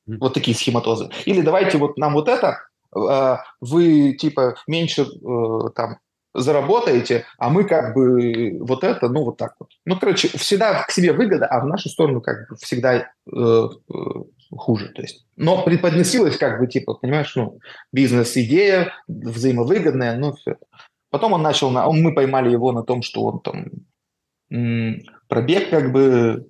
Вот 0.06 0.34
такие 0.34 0.56
схематозы. 0.56 1.10
Или 1.26 1.42
давайте 1.42 1.78
вот 1.78 1.98
нам 1.98 2.14
вот 2.14 2.28
это, 2.28 2.59
э, 2.96 3.36
вы 3.60 4.12
типа 4.14 4.56
меньше 4.66 5.02
э, 5.02 5.70
там 5.74 5.98
заработаете, 6.34 7.24
а 7.38 7.50
мы 7.50 7.64
как 7.64 7.94
бы 7.94 8.59
вот 8.60 8.84
это, 8.84 9.09
ну, 9.09 9.24
вот 9.24 9.36
так 9.36 9.55
вот. 9.59 9.70
Ну, 9.84 9.98
короче, 9.98 10.28
всегда 10.38 10.84
к 10.84 10.90
себе 10.90 11.12
выгода, 11.12 11.46
а 11.46 11.60
в 11.60 11.66
нашу 11.66 11.88
сторону 11.88 12.20
как 12.20 12.48
бы 12.48 12.56
всегда 12.56 12.94
э, 12.96 13.05
э, 13.26 13.68
хуже. 14.56 14.88
То 14.94 15.02
есть, 15.02 15.26
но 15.36 15.62
преподносилось 15.62 16.36
как 16.36 16.60
бы, 16.60 16.66
типа, 16.66 16.94
понимаешь, 16.94 17.34
ну, 17.34 17.59
бизнес-идея 17.92 18.92
взаимовыгодная, 19.09 20.16
ну, 20.16 20.34
все. 20.34 20.56
Потом 21.10 21.32
он 21.32 21.42
начал, 21.42 21.70
на, 21.70 21.88
он, 21.88 22.02
мы 22.02 22.14
поймали 22.14 22.50
его 22.50 22.72
на 22.72 22.82
том, 22.82 23.02
что 23.02 23.24
он 23.24 23.40
там 23.40 23.66
м, 24.50 25.02
пробег 25.28 25.70
как 25.70 25.92
бы, 25.92 26.46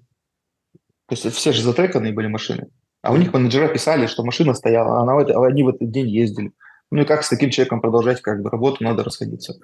то 1.08 1.14
есть 1.14 1.30
все 1.34 1.52
же 1.52 1.62
затреканные 1.62 2.12
были 2.12 2.26
машины. 2.26 2.68
А 3.02 3.12
у 3.12 3.16
них 3.16 3.32
менеджера 3.32 3.68
писали, 3.68 4.06
что 4.06 4.24
машина 4.24 4.54
стояла, 4.54 4.98
а 4.98 5.02
она 5.02 5.16
они 5.46 5.62
в 5.62 5.68
этот 5.68 5.90
день 5.90 6.08
ездили. 6.08 6.52
Ну 6.90 7.02
и 7.02 7.04
как 7.04 7.22
с 7.22 7.28
таким 7.28 7.50
человеком 7.50 7.80
продолжать 7.80 8.20
как 8.20 8.42
бы 8.42 8.50
работу, 8.50 8.84
надо 8.84 9.04
расходиться. 9.04 9.58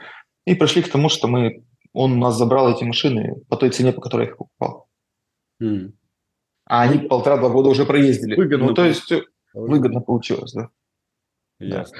И 0.46 0.54
пришли 0.54 0.82
к 0.82 0.90
тому, 0.90 1.08
что 1.08 1.28
мы, 1.28 1.64
он 1.92 2.12
у 2.12 2.16
нас 2.16 2.36
забрал 2.36 2.70
эти 2.72 2.84
машины 2.84 3.34
по 3.48 3.56
той 3.56 3.70
цене, 3.70 3.92
по 3.92 4.00
которой 4.00 4.26
я 4.26 4.30
их 4.30 4.36
покупал. 4.38 4.88
Mm. 5.62 5.92
А 6.66 6.82
они 6.82 6.98
полтора-два 6.98 7.50
года 7.50 7.68
уже 7.68 7.84
проездили. 7.84 8.36
Выгодно. 8.36 8.68
Ну, 8.68 8.74
то 8.74 8.84
есть 8.84 9.12
выгодно 9.52 10.00
получилось, 10.00 10.52
да. 10.52 10.70
Ясно. 11.58 11.98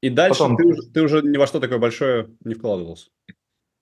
И 0.00 0.10
дальше 0.10 0.40
Потом... 0.40 0.56
ты, 0.56 0.74
ты 0.92 1.02
уже 1.02 1.22
ни 1.22 1.36
во 1.36 1.46
что 1.46 1.60
такое 1.60 1.78
большое 1.78 2.30
не 2.44 2.54
вкладывался? 2.54 3.10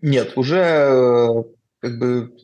Нет, 0.01 0.37
уже 0.37 0.59
э, 0.59 1.45
как 1.81 1.99
бы 1.99 2.37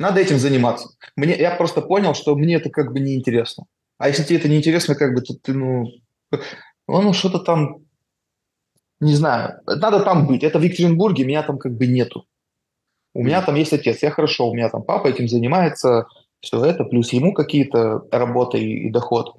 надо 0.00 0.20
этим 0.20 0.38
заниматься. 0.38 0.88
Мне, 1.14 1.36
я 1.36 1.54
просто 1.54 1.82
понял, 1.82 2.14
что 2.14 2.34
мне 2.34 2.56
это 2.56 2.70
как 2.70 2.92
бы 2.92 3.00
неинтересно. 3.00 3.66
А 3.98 4.08
если 4.08 4.24
тебе 4.24 4.38
это 4.38 4.48
неинтересно, 4.48 4.94
как 4.94 5.14
бы, 5.14 5.20
то 5.20 5.34
ты, 5.34 5.52
ну, 5.52 5.92
ну, 6.88 7.12
что-то 7.12 7.38
там, 7.38 7.84
не 8.98 9.14
знаю, 9.14 9.60
надо 9.66 10.00
там 10.00 10.26
быть. 10.26 10.42
Это 10.42 10.58
в 10.58 10.62
Екатеринбурге, 10.62 11.24
меня 11.24 11.42
там 11.42 11.58
как 11.58 11.76
бы 11.76 11.86
нету. 11.86 12.24
У 13.12 13.22
меня 13.22 13.42
там 13.42 13.56
есть 13.56 13.74
отец, 13.74 14.02
я 14.02 14.10
хорошо, 14.10 14.48
у 14.48 14.54
меня 14.54 14.70
там 14.70 14.82
папа 14.82 15.08
этим 15.08 15.28
занимается, 15.28 16.06
все 16.40 16.64
это, 16.64 16.84
плюс 16.84 17.12
ему 17.12 17.34
какие-то 17.34 18.06
работа 18.10 18.56
и, 18.56 18.86
и 18.86 18.90
доход. 18.90 19.36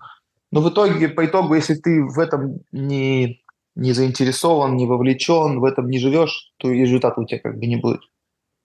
Но 0.51 0.61
в 0.61 0.69
итоге, 0.69 1.09
по 1.09 1.25
итогу, 1.25 1.55
если 1.55 1.73
ты 1.73 2.03
в 2.03 2.19
этом 2.19 2.59
не, 2.71 3.41
не 3.75 3.93
заинтересован, 3.93 4.75
не 4.75 4.85
вовлечен, 4.85 5.59
в 5.59 5.63
этом 5.63 5.89
не 5.89 5.97
живешь, 5.97 6.51
то 6.57 6.69
и 6.69 6.81
результата 6.81 7.19
у 7.19 7.25
тебя 7.25 7.39
как 7.39 7.57
бы 7.57 7.65
не 7.65 7.77
будет 7.77 8.01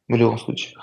в 0.09 0.15
любом 0.15 0.39
случае. 0.39 0.75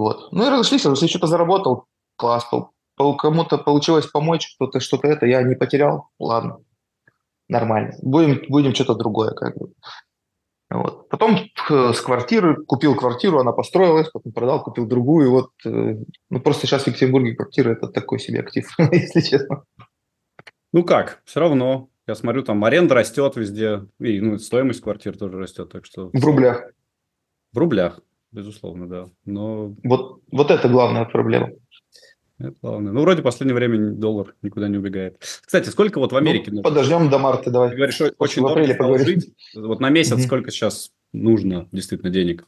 Вот. 0.00 0.32
Ну 0.32 0.46
и 0.46 0.48
разошлись, 0.48 0.86
если 0.86 1.06
что-то 1.06 1.26
заработал, 1.26 1.84
класс, 2.16 2.48
кому-то 2.96 3.58
получилось 3.58 4.06
помочь, 4.06 4.54
кто-то 4.54 4.80
что-то 4.80 5.08
это, 5.08 5.26
я 5.26 5.42
не 5.42 5.54
потерял, 5.54 6.08
ладно, 6.18 6.60
нормально. 7.48 7.92
Будем, 8.00 8.40
будем 8.48 8.74
что-то 8.74 8.94
другое 8.94 9.32
как 9.32 9.58
бы. 9.58 9.74
Вот. 10.70 11.10
Потом 11.10 11.36
с 11.68 12.00
квартиры, 12.00 12.64
купил 12.64 12.94
квартиру, 12.94 13.40
она 13.40 13.52
построилась, 13.52 14.08
потом 14.08 14.32
продал, 14.32 14.62
купил 14.62 14.86
другую. 14.86 15.32
Вот, 15.32 15.50
э, 15.66 15.96
ну, 16.30 16.40
просто 16.40 16.66
сейчас 16.66 16.84
в 16.84 16.86
Екатеринбурге 16.86 17.34
квартира– 17.34 17.72
это 17.72 17.88
такой 17.88 18.20
себе 18.20 18.40
актив, 18.40 18.66
если 18.78 19.20
честно. 19.20 19.64
Ну 20.72 20.82
как, 20.82 21.20
все 21.26 21.40
равно. 21.40 21.90
Я 22.06 22.14
смотрю, 22.14 22.42
там 22.42 22.64
аренда 22.64 22.94
растет 22.94 23.36
везде, 23.36 23.86
и 23.98 24.18
ну, 24.20 24.38
стоимость 24.38 24.80
квартир 24.80 25.18
тоже 25.18 25.36
растет, 25.36 25.70
так 25.70 25.84
что... 25.84 26.08
В 26.10 26.24
рублях. 26.24 26.62
В 27.52 27.58
рублях, 27.58 28.00
безусловно, 28.32 28.88
да. 28.88 29.08
Но... 29.24 29.74
Вот, 29.84 30.22
вот 30.30 30.50
это 30.50 30.68
главная 30.68 31.04
проблема. 31.04 31.50
Это 32.38 32.54
главное. 32.62 32.92
Ну, 32.92 33.02
вроде 33.02 33.20
в 33.20 33.24
последнее 33.24 33.54
время 33.54 33.92
доллар 33.92 34.34
никуда 34.42 34.68
не 34.68 34.78
убегает. 34.78 35.18
Кстати, 35.20 35.68
сколько 35.68 35.98
вот 35.98 36.12
в 36.12 36.16
Америке? 36.16 36.50
Ну, 36.50 36.62
подождем 36.62 37.10
до 37.10 37.18
марта, 37.18 37.50
давай. 37.50 37.70
Ты 37.70 37.76
говоришь, 37.76 38.00
очень 38.18 38.42
в 38.42 38.46
апреле 38.46 38.74
поговорим. 38.74 39.06
Жить. 39.06 39.34
Вот 39.54 39.80
на 39.80 39.90
месяц 39.90 40.16
mm-hmm. 40.16 40.26
сколько 40.26 40.50
сейчас 40.50 40.90
нужно 41.12 41.68
действительно 41.70 42.10
денег 42.10 42.46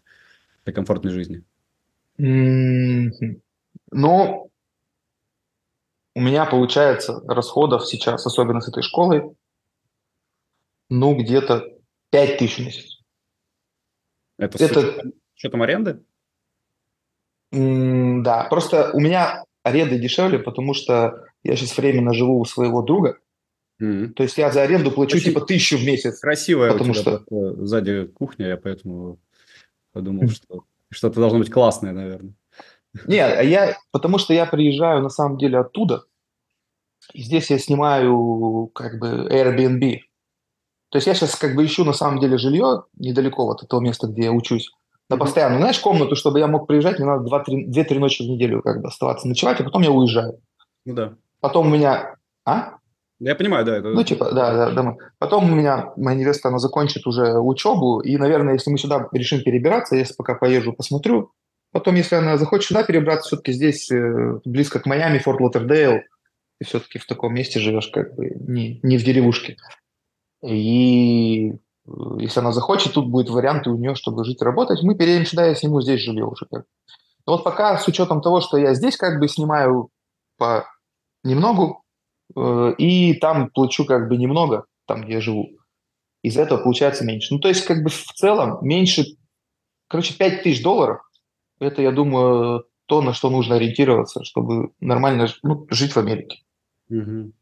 для 0.64 0.72
комфортной 0.72 1.12
жизни? 1.12 1.44
Mm-hmm. 2.18 3.40
Ну, 3.90 4.50
у 6.14 6.20
меня 6.20 6.46
получается 6.46 7.20
расходов 7.26 7.86
сейчас, 7.86 8.26
особенно 8.26 8.60
с 8.60 8.68
этой 8.68 8.82
школой, 8.82 9.34
ну, 10.88 11.14
где-то 11.14 11.68
5 12.10 12.38
тысяч 12.38 12.56
в 12.56 12.60
месяц. 12.60 12.98
Это, 14.38 14.64
это... 14.64 15.12
Что 15.42 15.50
там 15.50 15.62
аренды? 15.62 15.98
да, 17.50 18.46
просто 18.48 18.92
у 18.94 19.00
меня 19.00 19.42
аренда 19.64 19.98
дешевле, 19.98 20.38
потому 20.38 20.72
что 20.72 21.24
я 21.42 21.56
сейчас 21.56 21.76
временно 21.76 22.14
живу 22.14 22.38
у 22.38 22.44
своего 22.44 22.80
друга. 22.80 23.18
Mm-hmm. 23.82 24.10
То 24.10 24.22
есть 24.22 24.38
я 24.38 24.52
за 24.52 24.62
аренду 24.62 24.92
плачу 24.92 25.16
Очень 25.16 25.30
типа 25.30 25.40
тысячу 25.40 25.78
в 25.78 25.84
месяц. 25.84 26.20
Красивая 26.20 26.70
потому 26.70 26.92
у 26.92 26.94
тебя 26.94 27.18
что... 27.28 27.64
сзади 27.66 28.06
кухня, 28.06 28.46
я 28.46 28.56
поэтому 28.56 29.18
подумал, 29.92 30.28
что 30.28 30.62
что-то 30.90 31.18
должно 31.18 31.40
быть 31.40 31.50
классное, 31.50 31.92
наверное. 31.92 32.34
Нет, 33.08 33.36
а 33.36 33.42
я, 33.42 33.76
потому 33.90 34.18
что 34.18 34.32
я 34.32 34.46
приезжаю 34.46 35.02
на 35.02 35.10
самом 35.10 35.38
деле 35.38 35.58
оттуда, 35.58 36.04
и 37.12 37.20
здесь 37.20 37.50
я 37.50 37.58
снимаю 37.58 38.70
как 38.72 39.00
бы 39.00 39.28
Airbnb. 39.28 40.02
То 40.90 40.98
есть 40.98 41.08
я 41.08 41.14
сейчас 41.14 41.34
как 41.34 41.56
бы 41.56 41.64
ищу 41.64 41.84
на 41.84 41.94
самом 41.94 42.20
деле 42.20 42.38
жилье 42.38 42.84
недалеко 42.94 43.50
от 43.50 43.64
этого 43.64 43.80
места, 43.80 44.06
где 44.06 44.22
я 44.26 44.32
учусь 44.32 44.70
на 45.08 45.16
постоянно. 45.16 45.58
Знаешь, 45.58 45.78
комнату, 45.80 46.16
чтобы 46.16 46.38
я 46.38 46.46
мог 46.46 46.66
приезжать, 46.66 46.98
мне 46.98 47.06
надо 47.06 47.28
2-3 47.28 47.98
ночи 47.98 48.22
в 48.22 48.30
неделю 48.30 48.62
как 48.62 48.80
бы 48.80 48.88
оставаться 48.88 49.28
ночевать, 49.28 49.60
а 49.60 49.64
потом 49.64 49.82
я 49.82 49.90
уезжаю. 49.90 50.40
Ну 50.84 50.94
да. 50.94 51.14
Потом 51.40 51.66
у 51.66 51.70
меня... 51.70 52.16
А? 52.44 52.76
Я 53.18 53.34
понимаю, 53.34 53.64
да. 53.64 53.76
Это... 53.76 53.88
Ну, 53.90 54.02
типа, 54.02 54.32
да, 54.32 54.52
да, 54.52 54.70
да. 54.70 54.96
Потом 55.18 55.52
у 55.52 55.54
меня 55.54 55.92
моя 55.96 56.16
невеста, 56.16 56.48
она 56.48 56.58
закончит 56.58 57.06
уже 57.06 57.38
учебу, 57.38 58.00
и, 58.00 58.16
наверное, 58.16 58.54
если 58.54 58.70
мы 58.70 58.78
сюда 58.78 59.08
решим 59.12 59.42
перебираться, 59.42 59.96
если 59.96 60.14
пока 60.14 60.34
поезжу, 60.34 60.72
посмотрю, 60.72 61.30
потом, 61.72 61.94
если 61.94 62.16
она 62.16 62.36
захочет 62.36 62.68
сюда 62.68 62.82
перебраться, 62.82 63.28
все-таки 63.28 63.52
здесь 63.52 63.90
э, 63.90 64.40
близко 64.44 64.80
к 64.80 64.86
Майами, 64.86 65.18
Форт 65.18 65.40
Лотердейл, 65.40 66.00
ты 66.58 66.66
все-таки 66.66 66.98
в 66.98 67.06
таком 67.06 67.34
месте 67.34 67.60
живешь, 67.60 67.88
как 67.88 68.14
бы 68.14 68.30
не, 68.40 68.80
не 68.82 68.98
в 68.98 69.04
деревушке. 69.04 69.56
И 70.44 71.52
если 72.18 72.40
она 72.40 72.52
захочет, 72.52 72.92
тут 72.92 73.08
будет 73.08 73.28
варианты 73.28 73.70
у 73.70 73.76
нее, 73.76 73.94
чтобы 73.94 74.24
жить 74.24 74.40
и 74.40 74.44
работать. 74.44 74.82
Мы 74.82 74.94
переедем 74.94 75.26
сюда, 75.26 75.46
я 75.46 75.54
сниму 75.54 75.80
здесь 75.80 76.00
жилье 76.00 76.24
уже. 76.26 76.46
Как. 76.46 76.64
Но 77.26 77.34
вот 77.34 77.44
пока 77.44 77.76
с 77.78 77.86
учетом 77.88 78.20
того, 78.20 78.40
что 78.40 78.56
я 78.56 78.74
здесь 78.74 78.96
как 78.96 79.20
бы 79.20 79.28
снимаю 79.28 79.90
по 80.38 80.66
немногу, 81.24 81.82
э, 82.36 82.74
и 82.78 83.14
там 83.14 83.50
плачу 83.50 83.84
как 83.84 84.08
бы 84.08 84.16
немного, 84.16 84.66
там, 84.86 85.02
где 85.02 85.14
я 85.14 85.20
живу, 85.20 85.50
из 86.22 86.36
этого 86.36 86.62
получается 86.62 87.04
меньше. 87.04 87.34
Ну, 87.34 87.40
то 87.40 87.48
есть 87.48 87.64
как 87.64 87.82
бы 87.82 87.90
в 87.90 88.12
целом 88.14 88.58
меньше, 88.62 89.04
короче, 89.88 90.14
5 90.14 90.42
тысяч 90.42 90.62
долларов, 90.62 91.00
это, 91.58 91.82
я 91.82 91.92
думаю, 91.92 92.64
то, 92.86 93.02
на 93.02 93.12
что 93.12 93.30
нужно 93.30 93.56
ориентироваться, 93.56 94.24
чтобы 94.24 94.72
нормально 94.80 95.28
ну, 95.42 95.66
жить 95.70 95.92
в 95.92 95.96
Америке. 95.96 96.42
Угу. 96.90 97.32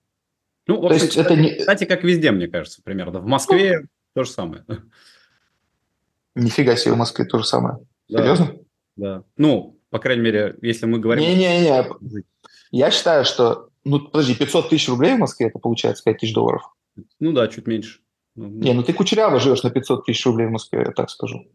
Ну, 0.66 0.80
в 0.80 0.86
общем, 0.86 0.88
то 0.88 0.94
есть 0.94 1.16
это 1.16 1.36
не... 1.36 1.56
кстати, 1.56 1.84
как 1.84 2.04
везде, 2.04 2.30
мне 2.30 2.48
кажется, 2.48 2.82
примерно. 2.84 3.20
В 3.20 3.26
Москве 3.26 3.80
ну, 3.80 3.86
то 4.14 4.24
же 4.24 4.30
самое. 4.30 4.64
Нифига 6.34 6.76
себе, 6.76 6.94
в 6.94 6.98
Москве 6.98 7.24
то 7.24 7.38
же 7.38 7.44
самое. 7.44 7.78
Да. 8.08 8.18
Серьезно? 8.18 8.54
Да. 8.96 9.24
Ну, 9.36 9.78
по 9.90 9.98
крайней 9.98 10.22
мере, 10.22 10.56
если 10.62 10.86
мы 10.86 10.98
говорим... 10.98 11.24
Не-не-не, 11.24 12.24
я 12.70 12.90
считаю, 12.90 13.24
что... 13.24 13.70
Ну, 13.84 13.98
подожди, 13.98 14.34
500 14.34 14.68
тысяч 14.68 14.88
рублей 14.88 15.14
в 15.14 15.18
Москве, 15.18 15.48
это 15.48 15.58
получается 15.58 16.04
5 16.04 16.18
тысяч 16.18 16.34
долларов. 16.34 16.62
Ну 17.18 17.32
да, 17.32 17.48
чуть 17.48 17.66
меньше. 17.66 18.00
Ну, 18.36 18.48
не, 18.48 18.72
ну 18.72 18.82
ты 18.82 18.92
кучеряво 18.92 19.40
живешь 19.40 19.62
на 19.62 19.70
500 19.70 20.06
тысяч 20.06 20.24
рублей 20.26 20.46
в 20.46 20.50
Москве, 20.50 20.84
я 20.86 20.92
так 20.92 21.10
скажу. 21.10 21.46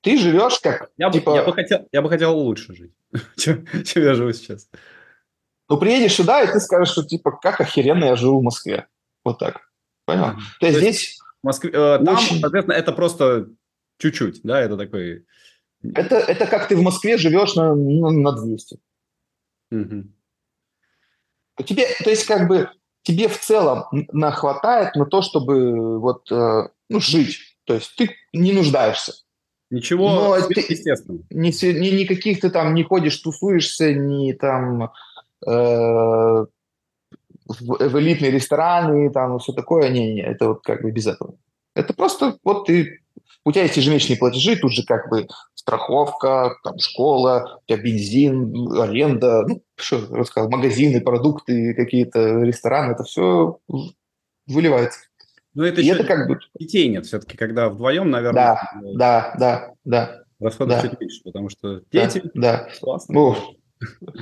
Ты 0.00 0.18
живешь 0.18 0.58
как... 0.60 0.90
Я, 0.96 1.10
типа... 1.10 1.32
бы, 1.32 1.36
я, 1.36 1.44
бы, 1.44 1.52
хотел, 1.52 1.88
я 1.92 2.02
бы 2.02 2.08
хотел 2.08 2.36
лучше 2.36 2.74
жить, 2.74 2.92
чем, 3.36 3.66
чем 3.84 4.02
я 4.02 4.14
живу 4.14 4.32
сейчас. 4.32 4.68
Ну, 5.68 5.78
приедешь 5.78 6.14
сюда, 6.14 6.42
и 6.42 6.50
ты 6.50 6.58
скажешь, 6.58 6.92
что 6.92 7.04
типа, 7.04 7.32
как 7.32 7.60
охеренно 7.60 8.06
я 8.06 8.16
живу 8.16 8.40
в 8.40 8.42
Москве. 8.42 8.88
Вот 9.22 9.38
так. 9.38 9.70
Понял? 10.06 10.24
Mm-hmm. 10.24 10.58
То 10.58 10.66
есть 10.66 10.78
здесь 10.78 11.18
в 11.42 11.46
Москве, 11.46 11.70
э, 11.70 11.98
там, 12.04 12.14
Очень... 12.14 12.40
соответственно, 12.40 12.74
это 12.74 12.92
просто 12.92 13.48
чуть-чуть, 13.98 14.40
да, 14.42 14.60
это 14.60 14.76
такой... 14.76 15.24
Это, 15.82 16.16
это 16.16 16.46
как 16.46 16.68
ты 16.68 16.76
в 16.76 16.82
Москве 16.82 17.16
живешь 17.16 17.54
на, 17.54 17.74
на, 17.74 18.10
на 18.10 18.32
200. 18.32 18.78
Угу. 19.70 20.04
Тебе, 21.64 21.86
то 22.04 22.10
есть, 22.10 22.26
как 22.26 22.48
бы, 22.48 22.70
тебе 23.02 23.28
в 23.28 23.38
целом 23.38 23.84
нахватает 24.12 24.94
на 24.94 25.06
то, 25.06 25.22
чтобы 25.22 25.98
вот, 25.98 26.30
э, 26.30 26.68
ну, 26.88 27.00
жить. 27.00 27.38
То 27.64 27.74
есть 27.74 27.94
ты 27.96 28.14
не 28.32 28.52
нуждаешься. 28.52 29.14
Ничего 29.70 30.08
Но 30.10 30.48
ты, 30.48 30.60
естественно. 30.68 31.20
Ни, 31.30 31.50
ни, 31.50 32.00
никаких 32.00 32.40
ты 32.40 32.50
там 32.50 32.74
не 32.74 32.82
ходишь, 32.82 33.16
тусуешься, 33.18 33.94
ни 33.94 34.32
там 34.32 34.90
э, 35.46 36.46
в, 37.58 37.88
в 37.88 37.98
элитные 37.98 38.30
рестораны, 38.30 39.10
там, 39.10 39.38
все 39.38 39.52
такое, 39.52 39.88
не-не, 39.90 40.22
это 40.22 40.48
вот 40.48 40.62
как 40.62 40.82
бы 40.82 40.90
без 40.90 41.06
этого. 41.06 41.34
Это 41.74 41.94
просто 41.94 42.36
вот 42.44 42.66
ты, 42.66 43.00
у 43.44 43.52
тебя 43.52 43.62
есть 43.62 43.76
ежемесячные 43.76 44.18
платежи, 44.18 44.56
тут 44.56 44.72
же 44.72 44.84
как 44.84 45.08
бы 45.08 45.26
страховка, 45.54 46.56
там, 46.64 46.78
школа, 46.78 47.60
у 47.62 47.66
тебя 47.66 47.82
бензин, 47.82 48.72
аренда, 48.78 49.44
ну, 49.46 49.62
что 49.76 50.06
рассказал, 50.10 50.50
магазины, 50.50 51.00
продукты, 51.00 51.74
какие-то 51.74 52.42
рестораны, 52.42 52.92
это 52.92 53.04
все 53.04 53.58
выливается. 54.46 55.00
Ну, 55.54 55.64
это 55.64 55.80
И 55.80 55.84
еще 55.84 55.94
это 55.94 56.04
как 56.04 56.28
бы... 56.28 56.38
детей 56.58 56.88
нет. 56.88 57.06
Все-таки, 57.06 57.36
когда 57.36 57.68
вдвоем, 57.68 58.10
наверное, 58.10 58.34
Да, 58.34 58.80
э, 58.80 58.96
да, 58.96 59.34
да, 59.38 59.72
да, 59.84 60.22
расходов 60.38 60.80
да. 60.80 60.88
чуть 60.88 61.00
меньше, 61.00 61.22
потому 61.24 61.48
что 61.48 61.80
да, 61.80 62.06
дети... 62.06 62.30
да. 62.34 62.68
Классно. 62.80 63.14
Ну, 63.14 63.36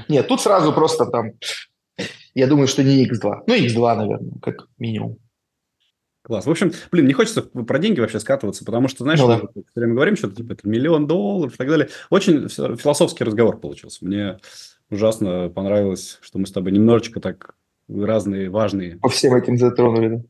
нет, 0.09 0.27
тут 0.27 0.41
сразу 0.41 0.73
просто 0.73 1.07
там, 1.07 1.33
я 2.39 2.47
думаю, 2.47 2.69
что 2.69 2.83
не 2.85 3.05
X2. 3.07 3.43
Ну, 3.47 3.55
X2, 3.55 3.97
наверное, 3.97 4.33
как 4.43 4.69
минимум. 4.79 5.19
Класс. 6.23 6.47
В 6.47 6.51
общем, 6.51 6.73
блин, 6.93 7.07
не 7.07 7.15
хочется 7.15 7.43
про 7.43 7.79
деньги 7.79 8.01
вообще 8.01 8.21
скатываться, 8.21 8.65
потому 8.65 8.89
что, 8.89 9.05
знаешь, 9.05 9.19
Ну 9.21 9.29
мы 9.29 9.35
да. 9.41 9.49
все 9.53 9.63
время 9.77 9.95
говорим 9.95 10.17
что-то 10.17 10.35
типа 10.37 10.53
это 10.53 10.69
миллион 10.69 11.07
долларов 11.07 11.55
и 11.55 11.57
так 11.57 11.69
далее. 11.69 11.89
Очень 12.11 12.49
фи- 12.49 12.77
философский 12.77 13.25
разговор 13.25 13.59
получился. 13.59 14.05
Мне 14.05 14.39
ужасно 14.91 15.49
понравилось, 15.49 16.19
что 16.21 16.39
мы 16.39 16.47
с 16.47 16.53
тобой 16.53 16.73
немножечко 16.73 17.21
так 17.21 17.55
разные 17.89 18.51
важные 18.51 18.97
По 18.99 19.09
всем 19.09 19.35
этим 19.35 19.57
затронули. 19.57 20.09
да. 20.09 20.23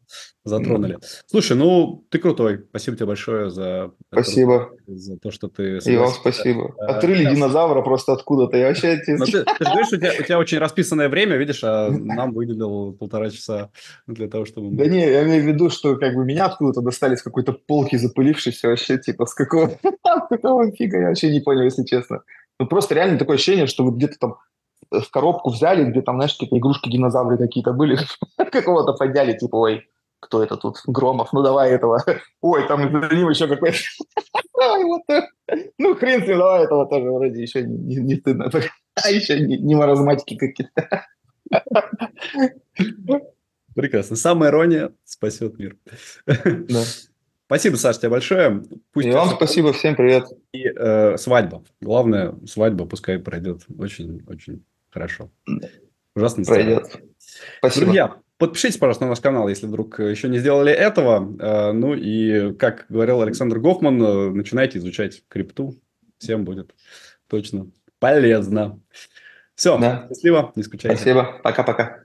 затронули. 0.44 0.98
Слушай, 1.26 1.56
ну 1.56 2.04
ты 2.10 2.18
крутой. 2.18 2.64
Спасибо 2.70 2.96
тебе 2.96 3.06
большое 3.06 3.50
за 3.50 3.92
это, 4.12 4.22
Спасибо. 4.22 4.70
за 4.86 5.16
то, 5.18 5.30
что 5.30 5.48
ты 5.48 5.78
И 5.78 5.96
вам 5.96 6.10
спасибо. 6.10 6.74
Э, 6.78 6.86
Отрыли 6.86 7.24
да. 7.24 7.34
динозавра 7.34 7.82
просто 7.82 8.12
откуда-то. 8.12 8.56
Я 8.56 8.68
вообще... 8.68 9.00
Но 9.08 9.24
ты, 9.24 9.44
ты 9.44 9.64
же 9.64 9.70
говоришь, 9.70 9.92
у 9.92 9.96
тебя, 9.96 10.12
у 10.18 10.22
тебя 10.22 10.38
очень 10.38 10.58
расписанное 10.58 11.08
время, 11.08 11.36
видишь, 11.36 11.60
а 11.64 11.90
нам 11.90 12.32
выделил 12.32 12.92
полтора 12.92 13.30
часа 13.30 13.70
для 14.06 14.28
того, 14.28 14.44
чтобы... 14.44 14.76
Да 14.76 14.86
не, 14.86 15.00
я 15.00 15.24
имею 15.24 15.42
в 15.42 15.46
виду, 15.46 15.70
что 15.70 15.96
как 15.96 16.14
бы 16.14 16.24
меня 16.24 16.46
откуда-то 16.46 16.80
достали 16.80 17.16
с 17.16 17.22
какой-то 17.22 17.52
полки 17.52 17.96
запылившейся 17.96 18.68
вообще, 18.68 18.98
типа, 18.98 19.26
с 19.26 19.34
какого, 19.34 19.72
какого 20.30 20.70
фига, 20.72 20.98
я 21.00 21.08
вообще 21.08 21.30
не 21.30 21.40
понял, 21.40 21.62
если 21.62 21.84
честно. 21.84 22.22
Ну, 22.60 22.66
просто 22.66 22.94
реально 22.94 23.18
такое 23.18 23.36
ощущение, 23.36 23.66
что 23.66 23.84
вот 23.84 23.94
где-то 23.94 24.16
там 24.18 24.36
в 24.90 25.10
коробку 25.10 25.50
взяли, 25.50 25.84
где 25.84 26.02
там, 26.02 26.16
знаешь, 26.16 26.32
какие-то 26.32 26.58
игрушки 26.58 26.90
динозавры 26.90 27.38
какие-то 27.38 27.72
были, 27.72 27.98
какого-то 28.36 28.92
подняли, 28.94 29.36
типа, 29.36 29.56
ой, 29.56 29.88
кто 30.20 30.42
это 30.42 30.56
тут? 30.56 30.78
Громов, 30.86 31.32
ну 31.32 31.42
давай 31.42 31.70
этого. 31.70 32.02
Ой, 32.40 32.66
там 32.66 32.80
за 32.82 33.14
ним 33.14 33.28
еще 33.28 33.46
какой-то... 33.46 33.78
Вот. 34.58 35.02
Ну, 35.78 35.94
хрен 35.94 36.24
с 36.24 36.26
ним, 36.26 36.38
давай 36.38 36.64
этого 36.64 36.88
тоже 36.88 37.08
вроде 37.12 37.40
еще 37.40 37.62
не, 37.62 37.96
не- 37.96 38.16
стыдно. 38.16 38.50
А 38.96 39.10
еще 39.10 39.38
не, 39.38 39.56
не 39.56 39.76
маразматики 39.76 40.36
какие-то. 40.36 41.06
Прекрасно. 43.76 44.16
Самая 44.16 44.50
ирония 44.50 44.92
спасет 45.04 45.56
мир. 45.60 45.76
Да. 46.26 46.82
Спасибо, 47.46 47.76
Саш, 47.76 47.98
тебе 47.98 48.10
большое. 48.10 48.64
Пусть 48.92 49.06
И 49.06 49.10
вам 49.12 49.30
спасибо, 49.30 49.72
всем 49.72 49.94
привет. 49.94 50.26
И 50.52 50.64
э, 50.66 51.16
свадьба. 51.16 51.62
Главное, 51.80 52.34
свадьба 52.44 52.84
пускай 52.84 53.18
пройдет 53.20 53.62
очень-очень 53.78 54.64
хорошо. 54.90 55.30
Ужасно. 56.14 56.44
Пройдет. 56.44 57.00
Спасибо. 57.58 57.84
Друзья, 57.86 58.16
подпишитесь, 58.38 58.76
пожалуйста, 58.78 59.04
на 59.04 59.10
наш 59.10 59.20
канал, 59.20 59.48
если 59.48 59.66
вдруг 59.66 60.00
э, 60.00 60.10
еще 60.10 60.28
не 60.28 60.38
сделали 60.38 60.72
этого. 60.72 61.36
Э, 61.40 61.72
Ну 61.72 61.94
и, 61.94 62.54
как 62.54 62.86
говорил 62.88 63.20
Александр 63.22 63.58
Гофман, 63.58 64.02
э, 64.02 64.30
начинайте 64.30 64.78
изучать 64.78 65.22
крипту. 65.28 65.74
Всем 66.18 66.44
будет 66.44 66.74
точно 67.28 67.70
полезно. 68.00 68.80
Все, 69.54 69.76
Да. 69.78 70.06
счастливо, 70.08 70.52
не 70.56 70.62
скучайте. 70.62 70.96
Спасибо. 70.96 71.40
Пока-пока. 71.42 72.04